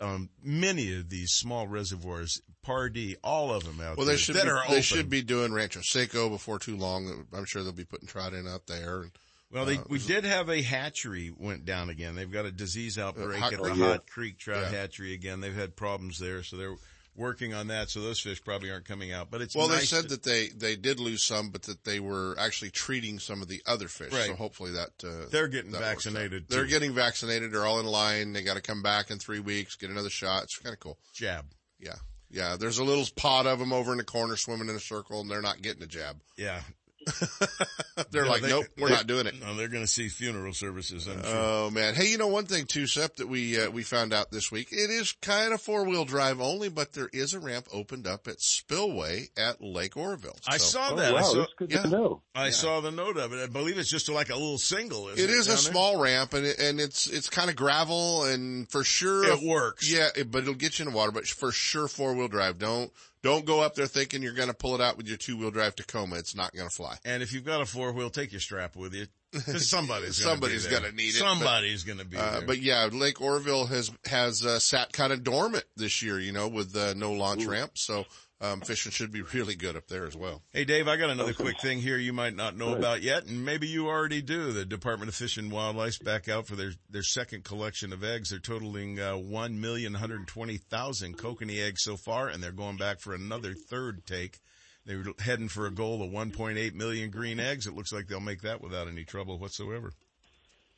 um, 0.00 0.30
many 0.42 0.94
of 0.98 1.08
these 1.10 1.32
small 1.32 1.66
reservoirs, 1.68 2.40
Pardee, 2.62 3.16
all 3.22 3.52
of 3.52 3.64
them 3.64 3.80
out 3.80 3.96
Well, 3.96 4.06
there 4.06 4.16
they 4.16 4.20
should 4.20 4.36
that 4.36 4.44
be, 4.44 4.50
are 4.50 4.62
they 4.68 4.80
should 4.82 5.10
be 5.10 5.22
doing 5.22 5.52
Rancho 5.52 5.80
Seco 5.82 6.28
before 6.28 6.58
too 6.58 6.76
long. 6.76 7.26
I'm 7.32 7.44
sure 7.44 7.62
they'll 7.62 7.72
be 7.72 7.84
putting 7.84 8.08
trout 8.08 8.32
in 8.32 8.46
out 8.48 8.66
there. 8.66 9.04
Well, 9.52 9.64
they, 9.64 9.78
uh, 9.78 9.84
we 9.88 9.98
did 9.98 10.24
have 10.24 10.48
a 10.48 10.62
hatchery 10.62 11.32
went 11.36 11.64
down 11.64 11.90
again. 11.90 12.14
They've 12.14 12.30
got 12.30 12.44
a 12.46 12.52
disease 12.52 12.98
outbreak 12.98 13.40
Hot 13.40 13.52
at 13.52 13.58
the 13.58 13.64
Creek. 13.70 13.78
Hot 13.78 14.06
Creek 14.08 14.38
Trout 14.38 14.70
Yeah. 14.70 14.78
Hatchery 14.78 15.12
again. 15.12 15.40
They've 15.40 15.54
had 15.54 15.74
problems 15.74 16.18
there, 16.18 16.42
so 16.44 16.56
they're 16.56 16.76
working 17.16 17.54
on 17.54 17.68
that. 17.68 17.90
So 17.90 18.00
those 18.00 18.20
fish 18.20 18.42
probably 18.42 18.70
aren't 18.70 18.86
coming 18.86 19.12
out. 19.12 19.30
But 19.30 19.40
it's 19.42 19.54
well, 19.54 19.68
they 19.68 19.80
said 19.80 20.02
to- 20.04 20.08
that 20.08 20.22
they, 20.22 20.48
they 20.48 20.76
did 20.76 21.00
lose 21.00 21.24
some, 21.24 21.50
but 21.50 21.62
that 21.62 21.84
they 21.84 22.00
were 22.00 22.34
actually 22.38 22.70
treating 22.70 23.18
some 23.18 23.42
of 23.42 23.48
the 23.48 23.62
other 23.66 23.88
fish. 23.88 24.12
Right. 24.12 24.26
So 24.26 24.34
hopefully 24.34 24.72
that, 24.72 24.90
uh, 25.04 25.26
They're 25.30 25.48
getting 25.48 25.72
that 25.72 25.80
vaccinated, 25.80 26.46
They're 26.48 26.66
getting 26.66 26.94
vaccinated. 26.94 27.52
They're 27.52 27.66
all 27.66 27.80
in 27.80 27.86
line. 27.86 28.32
They 28.32 28.42
got 28.42 28.54
to 28.54 28.62
come 28.62 28.82
back 28.82 29.10
in 29.10 29.18
three 29.18 29.40
weeks, 29.40 29.76
get 29.76 29.90
another 29.90 30.10
shot. 30.10 30.44
It's 30.44 30.58
kind 30.58 30.72
of 30.72 30.80
cool. 30.80 30.98
jab. 31.14 31.46
Yeah. 31.78 31.96
Yeah. 32.30 32.56
There's 32.58 32.78
a 32.78 32.84
little 32.84 33.06
pod 33.16 33.46
of 33.46 33.58
them 33.58 33.72
over 33.72 33.92
in 33.92 33.98
the 33.98 34.04
corner 34.04 34.36
swimming 34.36 34.68
in 34.68 34.76
a 34.76 34.80
circle 34.80 35.20
and 35.20 35.30
they're 35.30 35.42
not 35.42 35.62
getting 35.62 35.82
a 35.82 35.86
jab. 35.86 36.20
Yeah. 36.36 36.60
They're 38.10 38.24
No, 38.24 38.30
like, 38.30 38.42
they- 38.42 38.48
nope, 38.48 38.66
we're 38.78 38.88
they- 38.88 38.94
not 38.94 39.06
doing 39.06 39.26
it. 39.26 39.34
No, 39.40 39.54
they're 39.54 39.68
going 39.68 39.84
to 39.84 39.90
see 39.90 40.08
funeral 40.08 40.52
services. 40.52 41.06
I'm 41.06 41.22
sure. 41.22 41.32
Oh 41.34 41.70
man. 41.70 41.94
Hey, 41.94 42.08
you 42.08 42.18
know 42.18 42.28
one 42.28 42.46
thing 42.46 42.66
too, 42.66 42.86
Sep, 42.86 43.16
that 43.16 43.28
we, 43.28 43.60
uh, 43.60 43.70
we 43.70 43.82
found 43.82 44.12
out 44.12 44.30
this 44.30 44.50
week. 44.50 44.68
It 44.72 44.90
is 44.90 45.12
kind 45.22 45.52
of 45.52 45.60
four 45.60 45.84
wheel 45.86 46.04
drive 46.04 46.40
only, 46.40 46.68
but 46.68 46.92
there 46.92 47.08
is 47.12 47.34
a 47.34 47.40
ramp 47.40 47.66
opened 47.72 48.06
up 48.06 48.26
at 48.28 48.40
Spillway 48.40 49.28
at 49.36 49.60
Lake 49.62 49.96
Oroville. 49.96 50.36
I 50.46 50.56
So- 50.58 50.64
saw 50.80 50.94
that. 50.96 51.12
Wow, 51.14 51.18
I 51.18 51.22
saw, 51.22 51.46
Yeah. 51.68 52.14
I 52.34 52.50
saw 52.50 52.80
the 52.80 52.90
note 52.90 53.16
of 53.16 53.32
it. 53.32 53.42
I 53.42 53.46
believe 53.46 53.78
it's 53.78 53.90
just 53.90 54.08
like 54.08 54.30
a 54.30 54.34
little 54.34 54.58
single. 54.58 55.08
Isn't 55.08 55.18
It 55.22 55.30
it 55.30 55.36
is 55.36 55.46
a 55.46 55.50
down 55.50 55.56
there? 55.56 55.72
small 55.72 56.00
ramp 56.02 56.34
and 56.34 56.46
it, 56.46 56.58
and 56.58 56.80
it's, 56.80 57.06
it's 57.06 57.28
kind 57.28 57.50
of 57.50 57.56
gravel 57.56 58.24
and 58.24 58.70
for 58.70 58.84
sure. 58.84 59.24
It 59.24 59.42
works. 59.42 59.90
Yeah, 59.90 60.08
it, 60.16 60.30
but 60.30 60.42
it'll 60.42 60.54
get 60.54 60.78
you 60.78 60.86
in 60.86 60.90
the 60.92 60.96
water, 60.96 61.12
but 61.12 61.26
for 61.26 61.52
sure 61.52 61.88
four 61.88 62.14
wheel 62.14 62.28
drive. 62.28 62.58
Don't, 62.58 62.92
don't 63.22 63.44
go 63.44 63.60
up 63.60 63.74
there 63.74 63.86
thinking 63.86 64.22
you're 64.22 64.32
going 64.32 64.48
to 64.48 64.54
pull 64.54 64.74
it 64.74 64.80
out 64.80 64.96
with 64.96 65.06
your 65.08 65.16
two 65.16 65.36
wheel 65.36 65.50
drive 65.50 65.76
Tacoma. 65.76 66.16
It's 66.16 66.34
not 66.34 66.52
going 66.54 66.68
to 66.68 66.74
fly. 66.74 66.96
And 67.04 67.22
if 67.22 67.32
you've 67.32 67.44
got 67.44 67.60
a 67.60 67.66
four 67.66 67.92
wheel, 67.92 68.10
take 68.10 68.32
your 68.32 68.40
strap 68.40 68.76
with 68.76 68.94
you. 68.94 69.06
Because 69.32 69.70
somebody's 69.70 70.16
Somebody's 70.16 70.66
going 70.66 70.82
gonna 70.82 70.94
need 70.94 71.10
it. 71.10 71.12
Somebody's 71.14 71.84
going 71.84 71.98
to 71.98 72.04
be 72.04 72.16
Uh, 72.16 72.38
there. 72.38 72.46
but 72.48 72.58
yeah, 72.60 72.88
Lake 72.90 73.20
Oroville 73.20 73.66
has, 73.66 73.90
has, 74.06 74.44
uh, 74.44 74.58
sat 74.58 74.92
kind 74.92 75.12
of 75.12 75.22
dormant 75.22 75.64
this 75.76 76.02
year, 76.02 76.18
you 76.18 76.32
know, 76.32 76.48
with, 76.48 76.74
uh, 76.76 76.94
no 76.94 77.12
launch 77.12 77.44
ramp. 77.44 77.72
So, 77.78 78.06
um, 78.40 78.60
fishing 78.60 78.92
should 78.92 79.12
be 79.12 79.22
really 79.34 79.54
good 79.54 79.76
up 79.76 79.88
there 79.88 80.06
as 80.06 80.16
well. 80.16 80.42
Hey, 80.52 80.64
Dave, 80.64 80.88
I 80.88 80.96
got 80.96 81.10
another 81.10 81.34
quick 81.34 81.60
thing 81.60 81.80
here 81.80 81.98
you 81.98 82.12
might 82.12 82.34
not 82.34 82.56
know 82.56 82.74
about 82.74 83.02
yet, 83.02 83.26
and 83.26 83.44
maybe 83.44 83.66
you 83.66 83.88
already 83.88 84.22
do. 84.22 84.52
The 84.52 84.64
Department 84.64 85.08
of 85.08 85.14
Fish 85.14 85.36
and 85.36 85.52
Wildlife's 85.52 85.98
back 85.98 86.28
out 86.28 86.46
for 86.46 86.56
their, 86.56 86.72
their 86.88 87.02
second 87.02 87.44
collection 87.44 87.92
of 87.92 88.02
eggs. 88.02 88.30
They're 88.30 88.38
totaling, 88.38 88.98
uh, 88.98 89.14
1,120,000 89.14 91.16
kokanee 91.16 91.66
eggs 91.66 91.82
so 91.82 91.96
far, 91.96 92.28
and 92.28 92.42
they're 92.42 92.52
going 92.52 92.76
back 92.76 93.00
for 93.00 93.14
another 93.14 93.54
third 93.54 94.06
take. 94.06 94.38
They're 94.86 95.04
heading 95.18 95.48
for 95.48 95.66
a 95.66 95.70
goal 95.70 96.02
of 96.02 96.10
1.8 96.10 96.74
million 96.74 97.10
green 97.10 97.38
eggs. 97.38 97.66
It 97.66 97.74
looks 97.74 97.92
like 97.92 98.08
they'll 98.08 98.20
make 98.20 98.42
that 98.42 98.62
without 98.62 98.88
any 98.88 99.04
trouble 99.04 99.38
whatsoever. 99.38 99.92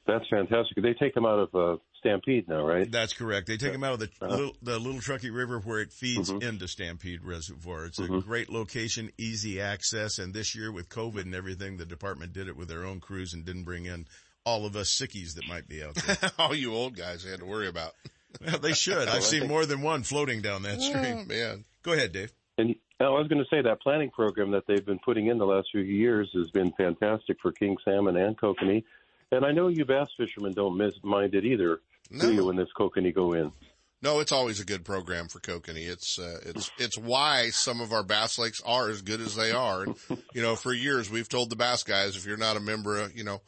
That's 0.06 0.26
fantastic. 0.28 0.82
They 0.82 0.94
take 0.94 1.14
them 1.14 1.24
out 1.24 1.39
of 1.39 1.55
uh, 1.55 1.76
Stampede 2.06 2.48
now, 2.48 2.66
right? 2.66 2.90
That's 2.90 3.12
correct. 3.12 3.46
They 3.46 3.56
take 3.56 3.72
them 3.72 3.84
out 3.84 3.94
of 3.94 4.00
the 4.00 4.10
Uh-huh. 4.20 4.28
little, 4.28 4.56
the 4.60 4.78
Little 4.78 5.00
Truckee 5.00 5.30
River 5.30 5.60
where 5.60 5.78
it 5.80 5.92
feeds 5.92 6.30
Mhm. 6.30 6.42
into 6.42 6.66
Stampede 6.66 7.22
Reservoir. 7.22 7.86
It's 7.86 8.00
a 8.00 8.02
Mhm. 8.08 8.24
great 8.24 8.50
location, 8.50 9.10
easy 9.18 9.60
access, 9.60 10.18
and 10.18 10.34
this 10.34 10.54
year 10.54 10.72
with 10.72 10.88
COVID 10.88 11.22
and 11.22 11.34
everything, 11.34 11.76
the 11.76 11.86
department 11.86 12.32
did 12.32 12.48
it 12.48 12.56
with 12.56 12.66
their 12.68 12.84
own 12.84 12.98
crews 13.00 13.32
and 13.34 13.44
didn't 13.44 13.62
bring 13.64 13.86
in 13.86 14.06
all 14.44 14.66
of 14.66 14.74
us 14.74 14.90
sickies 14.90 15.36
that 15.36 15.46
might 15.46 15.68
be 15.68 15.80
out 15.84 15.94
there. 15.94 16.16
All 16.38 16.52
you 16.52 16.74
old 16.74 16.96
guys 16.96 17.22
had 17.22 17.38
to 17.38 17.46
worry 17.46 17.68
about. 17.68 17.92
well, 18.44 18.58
they 18.58 18.72
should. 18.72 19.06
I've 19.06 19.22
seen 19.22 19.46
more 19.46 19.64
than 19.64 19.82
one 19.82 20.02
floating 20.02 20.42
down 20.42 20.64
that 20.64 20.80
stream. 20.80 21.18
Oh, 21.20 21.24
man. 21.26 21.64
Go 21.84 21.92
ahead, 21.92 22.10
Dave. 22.10 22.32
And 22.58 22.74
oh, 22.98 23.14
I 23.14 23.18
was 23.20 23.28
going 23.28 23.40
to 23.42 23.48
say 23.48 23.62
that 23.62 23.80
planning 23.80 24.10
program 24.10 24.50
that 24.50 24.66
they've 24.66 24.84
been 24.84 24.98
putting 24.98 25.28
in 25.28 25.38
the 25.38 25.46
last 25.46 25.68
few 25.70 25.82
years 25.82 26.28
has 26.34 26.50
been 26.50 26.72
fantastic 26.72 27.38
for 27.40 27.52
king 27.52 27.76
salmon 27.84 28.16
and 28.16 28.36
kokanee. 28.36 28.82
And 29.30 29.46
I 29.46 29.52
know 29.52 29.68
you 29.68 29.84
bass 29.84 30.08
fishermen 30.16 30.52
don't 30.54 30.76
miss, 30.76 30.92
mind 31.04 31.34
it 31.36 31.44
either, 31.44 31.80
do 32.10 32.32
you, 32.32 32.44
when 32.46 32.56
this 32.56 32.68
kokanee 32.78 33.14
go 33.14 33.32
in? 33.32 33.52
No, 34.02 34.18
it's 34.18 34.32
always 34.32 34.58
a 34.58 34.64
good 34.64 34.84
program 34.84 35.28
for 35.28 35.38
kokanee. 35.38 35.88
It's 35.88 36.18
uh, 36.18 36.38
it's 36.44 36.70
it's 36.78 36.98
why 36.98 37.50
some 37.50 37.80
of 37.80 37.92
our 37.92 38.02
bass 38.02 38.38
lakes 38.38 38.60
are 38.66 38.88
as 38.88 39.00
good 39.00 39.20
as 39.20 39.36
they 39.36 39.52
are. 39.52 39.84
And 39.84 39.96
you 40.34 40.42
know, 40.42 40.56
for 40.56 40.72
years 40.72 41.08
we've 41.10 41.28
told 41.28 41.50
the 41.50 41.56
bass 41.56 41.84
guys 41.84 42.16
if 42.16 42.26
you're 42.26 42.36
not 42.36 42.56
a 42.56 42.60
member 42.60 42.98
of 42.98 43.16
you 43.16 43.22
know 43.22 43.40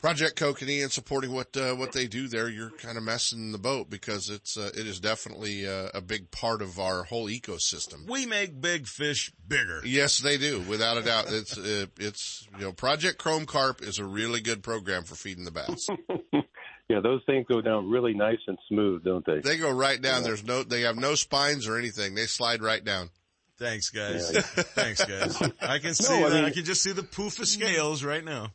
Project 0.00 0.38
Kokanee 0.38 0.82
and 0.82 0.92
supporting 0.92 1.32
what 1.32 1.56
uh, 1.56 1.74
what 1.74 1.92
they 1.92 2.06
do 2.06 2.28
there, 2.28 2.48
you're 2.48 2.70
kind 2.70 2.96
of 2.96 3.02
messing 3.02 3.50
the 3.50 3.58
boat 3.58 3.88
because 3.88 4.28
it's 4.28 4.56
uh, 4.56 4.70
it 4.74 4.86
is 4.86 5.00
definitely 5.00 5.66
uh, 5.66 5.88
a 5.94 6.00
big 6.00 6.30
part 6.30 6.62
of 6.62 6.78
our 6.78 7.02
whole 7.02 7.28
ecosystem. 7.28 8.08
We 8.08 8.26
make 8.26 8.60
big 8.60 8.86
fish 8.86 9.32
bigger. 9.48 9.80
Yes, 9.84 10.18
they 10.18 10.36
do, 10.36 10.60
without 10.60 10.98
a 10.98 11.02
doubt. 11.02 11.26
It's 11.28 11.58
uh, 11.58 11.86
it's 11.98 12.46
you 12.58 12.66
know 12.66 12.72
Project 12.72 13.18
Chrome 13.18 13.46
Carp 13.46 13.82
is 13.82 13.98
a 13.98 14.04
really 14.04 14.40
good 14.40 14.62
program 14.62 15.02
for 15.02 15.14
feeding 15.14 15.44
the 15.44 15.50
bass. 15.50 15.88
Yeah, 16.88 17.00
those 17.00 17.22
things 17.26 17.46
go 17.48 17.60
down 17.60 17.90
really 17.90 18.14
nice 18.14 18.38
and 18.46 18.56
smooth, 18.68 19.04
don't 19.04 19.26
they? 19.26 19.40
They 19.40 19.58
go 19.58 19.70
right 19.70 20.00
down. 20.00 20.22
There's 20.22 20.44
no 20.44 20.62
they 20.62 20.82
have 20.82 20.96
no 20.96 21.14
spines 21.16 21.66
or 21.66 21.76
anything. 21.78 22.14
They 22.14 22.26
slide 22.26 22.62
right 22.62 22.84
down. 22.84 23.10
Thanks, 23.58 23.90
guys. 23.90 24.30
Yeah. 24.32 24.40
Thanks, 24.56 25.04
guys. 25.04 25.40
I 25.60 25.78
can 25.78 25.94
see 25.94 26.22
I 26.22 26.28
that. 26.28 26.44
I 26.44 26.50
can 26.50 26.64
just 26.64 26.82
see 26.82 26.92
the 26.92 27.02
poof 27.02 27.38
of 27.40 27.48
scales 27.48 28.04
right 28.04 28.24
now. 28.24 28.52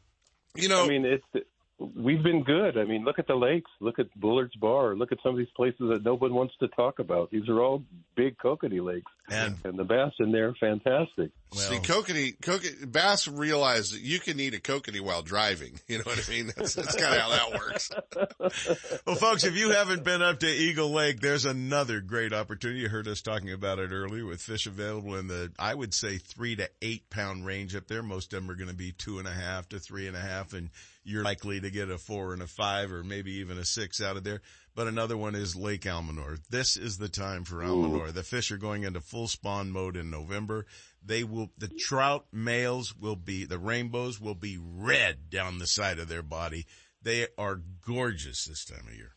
You 0.55 0.69
know, 0.69 0.85
I 0.85 0.87
mean, 0.87 1.05
it's 1.05 1.45
we've 1.95 2.23
been 2.23 2.43
good. 2.43 2.77
I 2.77 2.83
mean, 2.83 3.03
look 3.03 3.19
at 3.19 3.27
the 3.27 3.35
lakes, 3.35 3.69
look 3.79 3.99
at 3.99 4.07
Bullard's 4.15 4.55
Bar, 4.55 4.95
look 4.95 5.11
at 5.11 5.17
some 5.23 5.31
of 5.31 5.37
these 5.37 5.49
places 5.55 5.89
that 5.89 6.03
no 6.03 6.15
one 6.15 6.33
wants 6.33 6.53
to 6.59 6.67
talk 6.69 6.99
about. 6.99 7.31
These 7.31 7.49
are 7.49 7.59
all 7.61 7.83
big 8.15 8.37
kokanee 8.37 8.83
lakes, 8.83 9.11
and, 9.31 9.55
and 9.63 9.79
the 9.79 9.83
bass 9.83 10.11
in 10.19 10.31
there, 10.31 10.53
fantastic. 10.59 11.31
Well, 11.53 11.61
See, 11.61 11.77
kokanee, 11.77 12.39
kokanee, 12.39 12.91
bass 12.91 13.27
realize 13.27 13.91
that 13.91 14.01
you 14.01 14.19
can 14.19 14.39
eat 14.39 14.53
a 14.53 14.59
kokanee 14.59 15.01
while 15.01 15.21
driving. 15.21 15.79
You 15.87 15.97
know 15.97 16.03
what 16.05 16.25
I 16.25 16.31
mean? 16.31 16.51
That's, 16.55 16.75
that's 16.75 16.95
kind 16.95 17.13
of 17.13 17.21
how 17.21 17.29
that 17.29 17.59
works. 17.59 17.91
Well, 19.05 19.15
folks, 19.15 19.43
if 19.43 19.57
you 19.57 19.71
haven't 19.71 20.03
been 20.03 20.21
up 20.21 20.39
to 20.39 20.47
Eagle 20.47 20.91
Lake, 20.91 21.19
there's 21.19 21.45
another 21.45 21.99
great 21.99 22.33
opportunity. 22.33 22.81
You 22.81 22.89
heard 22.89 23.07
us 23.07 23.21
talking 23.21 23.51
about 23.51 23.79
it 23.79 23.91
earlier 23.91 24.25
with 24.25 24.41
fish 24.41 24.67
available 24.67 25.15
in 25.15 25.27
the, 25.27 25.51
I 25.59 25.73
would 25.73 25.93
say 25.93 26.17
three 26.17 26.55
to 26.57 26.69
eight 26.81 27.09
pound 27.09 27.45
range 27.45 27.75
up 27.75 27.87
there. 27.87 28.03
Most 28.03 28.33
of 28.33 28.41
them 28.41 28.49
are 28.49 28.55
going 28.55 28.69
to 28.69 28.75
be 28.75 28.93
two 28.93 29.19
and 29.19 29.27
a 29.27 29.31
half 29.31 29.67
to 29.69 29.79
three 29.79 30.07
and 30.07 30.15
a 30.15 30.21
half 30.21 30.53
and 30.53 30.69
you're 31.03 31.23
likely 31.23 31.59
to 31.59 31.71
get 31.71 31.89
a 31.89 31.97
four 31.97 32.33
and 32.33 32.41
a 32.41 32.47
five 32.47 32.91
or 32.91 33.03
maybe 33.03 33.33
even 33.35 33.57
a 33.57 33.65
six 33.65 34.01
out 34.01 34.17
of 34.17 34.23
there. 34.23 34.41
But 34.73 34.87
another 34.87 35.17
one 35.17 35.35
is 35.35 35.55
Lake 35.55 35.85
Almanor. 35.85 36.39
This 36.49 36.77
is 36.77 36.97
the 36.97 37.09
time 37.09 37.43
for 37.43 37.57
Almanor. 37.57 38.13
The 38.13 38.23
fish 38.23 38.51
are 38.51 38.57
going 38.57 38.83
into 38.83 39.01
full 39.01 39.27
spawn 39.27 39.69
mode 39.69 39.97
in 39.97 40.09
November. 40.09 40.65
They 41.03 41.23
will, 41.23 41.51
the 41.57 41.67
trout 41.67 42.27
males 42.31 42.95
will 42.95 43.17
be, 43.17 43.43
the 43.43 43.59
rainbows 43.59 44.21
will 44.21 44.35
be 44.35 44.57
red 44.57 45.29
down 45.29 45.59
the 45.59 45.67
side 45.67 45.99
of 45.99 46.07
their 46.07 46.23
body. 46.23 46.67
They 47.01 47.27
are 47.37 47.61
gorgeous 47.85 48.45
this 48.45 48.63
time 48.63 48.87
of 48.87 48.95
year. 48.95 49.15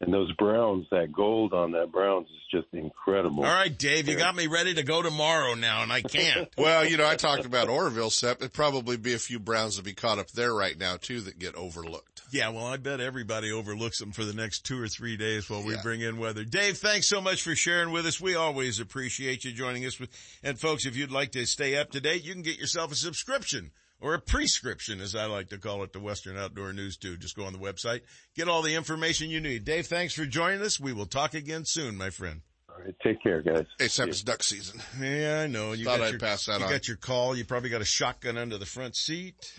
And 0.00 0.12
those 0.12 0.32
browns, 0.32 0.86
that 0.90 1.12
gold 1.12 1.54
on 1.54 1.72
that 1.72 1.92
browns 1.92 2.26
is 2.28 2.60
just 2.60 2.66
incredible. 2.74 3.44
All 3.44 3.50
right, 3.54 3.76
Dave, 3.76 4.08
you 4.08 4.16
got 4.16 4.34
me 4.34 4.48
ready 4.48 4.74
to 4.74 4.82
go 4.82 5.02
tomorrow 5.02 5.54
now, 5.54 5.82
and 5.82 5.92
I 5.92 6.02
can't. 6.02 6.48
well, 6.58 6.84
you 6.84 6.96
know, 6.96 7.06
I 7.06 7.14
talked 7.16 7.46
about 7.46 7.68
Oroville, 7.68 8.10
Sep. 8.10 8.38
It'd 8.38 8.52
probably 8.52 8.96
be 8.96 9.14
a 9.14 9.18
few 9.18 9.38
browns 9.38 9.76
to 9.76 9.82
be 9.82 9.94
caught 9.94 10.18
up 10.18 10.30
there 10.32 10.52
right 10.52 10.76
now 10.76 10.96
too 10.96 11.20
that 11.22 11.38
get 11.38 11.54
overlooked. 11.54 12.13
Yeah, 12.34 12.48
well, 12.48 12.66
I 12.66 12.78
bet 12.78 12.98
everybody 12.98 13.52
overlooks 13.52 14.00
them 14.00 14.10
for 14.10 14.24
the 14.24 14.34
next 14.34 14.66
two 14.66 14.82
or 14.82 14.88
three 14.88 15.16
days 15.16 15.48
while 15.48 15.62
we 15.62 15.74
yeah. 15.74 15.82
bring 15.82 16.00
in 16.00 16.18
weather. 16.18 16.42
Dave, 16.42 16.78
thanks 16.78 17.06
so 17.06 17.20
much 17.20 17.42
for 17.42 17.54
sharing 17.54 17.92
with 17.92 18.06
us. 18.06 18.20
We 18.20 18.34
always 18.34 18.80
appreciate 18.80 19.44
you 19.44 19.52
joining 19.52 19.86
us. 19.86 19.96
And 20.42 20.58
folks, 20.58 20.84
if 20.84 20.96
you'd 20.96 21.12
like 21.12 21.30
to 21.30 21.46
stay 21.46 21.76
up 21.76 21.92
to 21.92 22.00
date, 22.00 22.24
you 22.24 22.32
can 22.32 22.42
get 22.42 22.58
yourself 22.58 22.90
a 22.90 22.96
subscription 22.96 23.70
or 24.00 24.14
a 24.14 24.18
prescription, 24.18 25.00
as 25.00 25.14
I 25.14 25.26
like 25.26 25.50
to 25.50 25.58
call 25.58 25.84
it, 25.84 25.92
to 25.92 26.00
Western 26.00 26.36
Outdoor 26.36 26.72
News 26.72 26.96
too. 26.96 27.16
Just 27.16 27.36
go 27.36 27.44
on 27.44 27.52
the 27.52 27.58
website, 27.60 28.00
get 28.34 28.48
all 28.48 28.62
the 28.62 28.74
information 28.74 29.30
you 29.30 29.40
need. 29.40 29.64
Dave, 29.64 29.86
thanks 29.86 30.12
for 30.12 30.26
joining 30.26 30.60
us. 30.60 30.80
We 30.80 30.92
will 30.92 31.06
talk 31.06 31.34
again 31.34 31.64
soon, 31.64 31.96
my 31.96 32.10
friend. 32.10 32.40
All 32.68 32.84
right, 32.84 32.96
take 33.00 33.22
care, 33.22 33.42
guys. 33.42 33.66
Hey, 33.78 33.84
it's 33.84 34.22
duck 34.22 34.42
season. 34.42 34.80
Yeah, 35.00 35.42
I 35.44 35.46
know. 35.46 35.70
You 35.70 35.84
Thought 35.84 35.98
got 35.98 36.06
I'd 36.06 36.10
your, 36.10 36.18
pass 36.18 36.46
that 36.46 36.58
you 36.58 36.64
on. 36.64 36.72
got 36.72 36.88
your 36.88 36.96
call. 36.96 37.36
You 37.36 37.44
probably 37.44 37.70
got 37.70 37.80
a 37.80 37.84
shotgun 37.84 38.36
under 38.36 38.58
the 38.58 38.66
front 38.66 38.96
seat. 38.96 39.52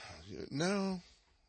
No. 0.52 1.00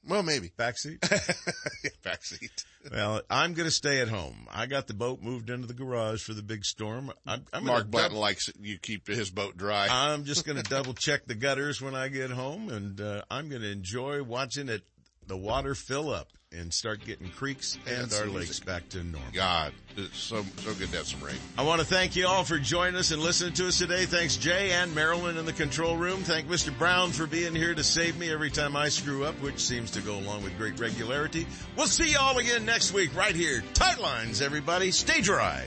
Well, 0.08 0.22
maybe. 0.22 0.52
backseat. 0.56 1.00
backseat. 2.04 2.64
Well, 2.92 3.22
I'm 3.28 3.54
going 3.54 3.66
to 3.66 3.74
stay 3.74 4.00
at 4.00 4.08
home. 4.08 4.46
I 4.52 4.66
got 4.66 4.86
the 4.86 4.94
boat 4.94 5.20
moved 5.20 5.50
into 5.50 5.66
the 5.66 5.74
garage 5.74 6.22
for 6.22 6.34
the 6.34 6.42
big 6.42 6.64
storm. 6.64 7.12
I'm, 7.26 7.44
I'm 7.52 7.64
Mark 7.64 7.90
Button 7.90 8.16
likes 8.16 8.48
it. 8.48 8.56
You 8.60 8.78
keep 8.78 9.08
his 9.08 9.30
boat 9.30 9.56
dry. 9.56 9.88
I'm 9.90 10.24
just 10.24 10.46
going 10.46 10.56
to 10.56 10.62
double 10.62 10.94
check 10.94 11.26
the 11.26 11.34
gutters 11.34 11.82
when 11.82 11.94
I 11.94 12.08
get 12.08 12.30
home, 12.30 12.68
and 12.68 13.00
uh, 13.00 13.22
I'm 13.30 13.48
going 13.48 13.62
to 13.62 13.70
enjoy 13.70 14.22
watching 14.22 14.68
it, 14.68 14.82
the 15.26 15.36
water 15.36 15.74
fill 15.74 16.10
up 16.10 16.28
and 16.52 16.72
start 16.72 17.04
getting 17.04 17.28
creeks 17.28 17.76
and 17.86 18.12
our 18.14 18.26
lakes 18.26 18.60
back 18.60 18.88
to 18.88 19.02
normal. 19.02 19.28
God, 19.32 19.72
it's 19.96 20.16
so 20.16 20.44
so 20.58 20.72
good 20.74 20.90
to 20.90 20.96
have 20.96 21.06
some 21.06 21.20
rain. 21.20 21.36
I 21.58 21.62
want 21.62 21.80
to 21.80 21.86
thank 21.86 22.16
you 22.16 22.26
all 22.26 22.44
for 22.44 22.58
joining 22.58 22.96
us 22.96 23.10
and 23.10 23.20
listening 23.20 23.52
to 23.54 23.68
us 23.68 23.78
today. 23.78 24.06
Thanks 24.06 24.36
Jay 24.36 24.72
and 24.72 24.94
Marilyn 24.94 25.36
in 25.36 25.44
the 25.44 25.52
control 25.52 25.96
room. 25.96 26.20
Thank 26.20 26.48
Mr. 26.48 26.76
Brown 26.76 27.10
for 27.10 27.26
being 27.26 27.54
here 27.54 27.74
to 27.74 27.84
save 27.84 28.16
me 28.18 28.30
every 28.30 28.50
time 28.50 28.76
I 28.76 28.88
screw 28.88 29.24
up, 29.24 29.34
which 29.42 29.58
seems 29.58 29.90
to 29.92 30.00
go 30.00 30.18
along 30.18 30.44
with 30.44 30.56
great 30.56 30.78
regularity. 30.78 31.46
We'll 31.76 31.88
see 31.88 32.12
you 32.12 32.18
all 32.18 32.38
again 32.38 32.64
next 32.64 32.92
week 32.92 33.14
right 33.16 33.34
here. 33.34 33.62
Tight 33.74 33.98
lines, 33.98 34.40
everybody. 34.40 34.92
Stay 34.92 35.20
dry. 35.20 35.66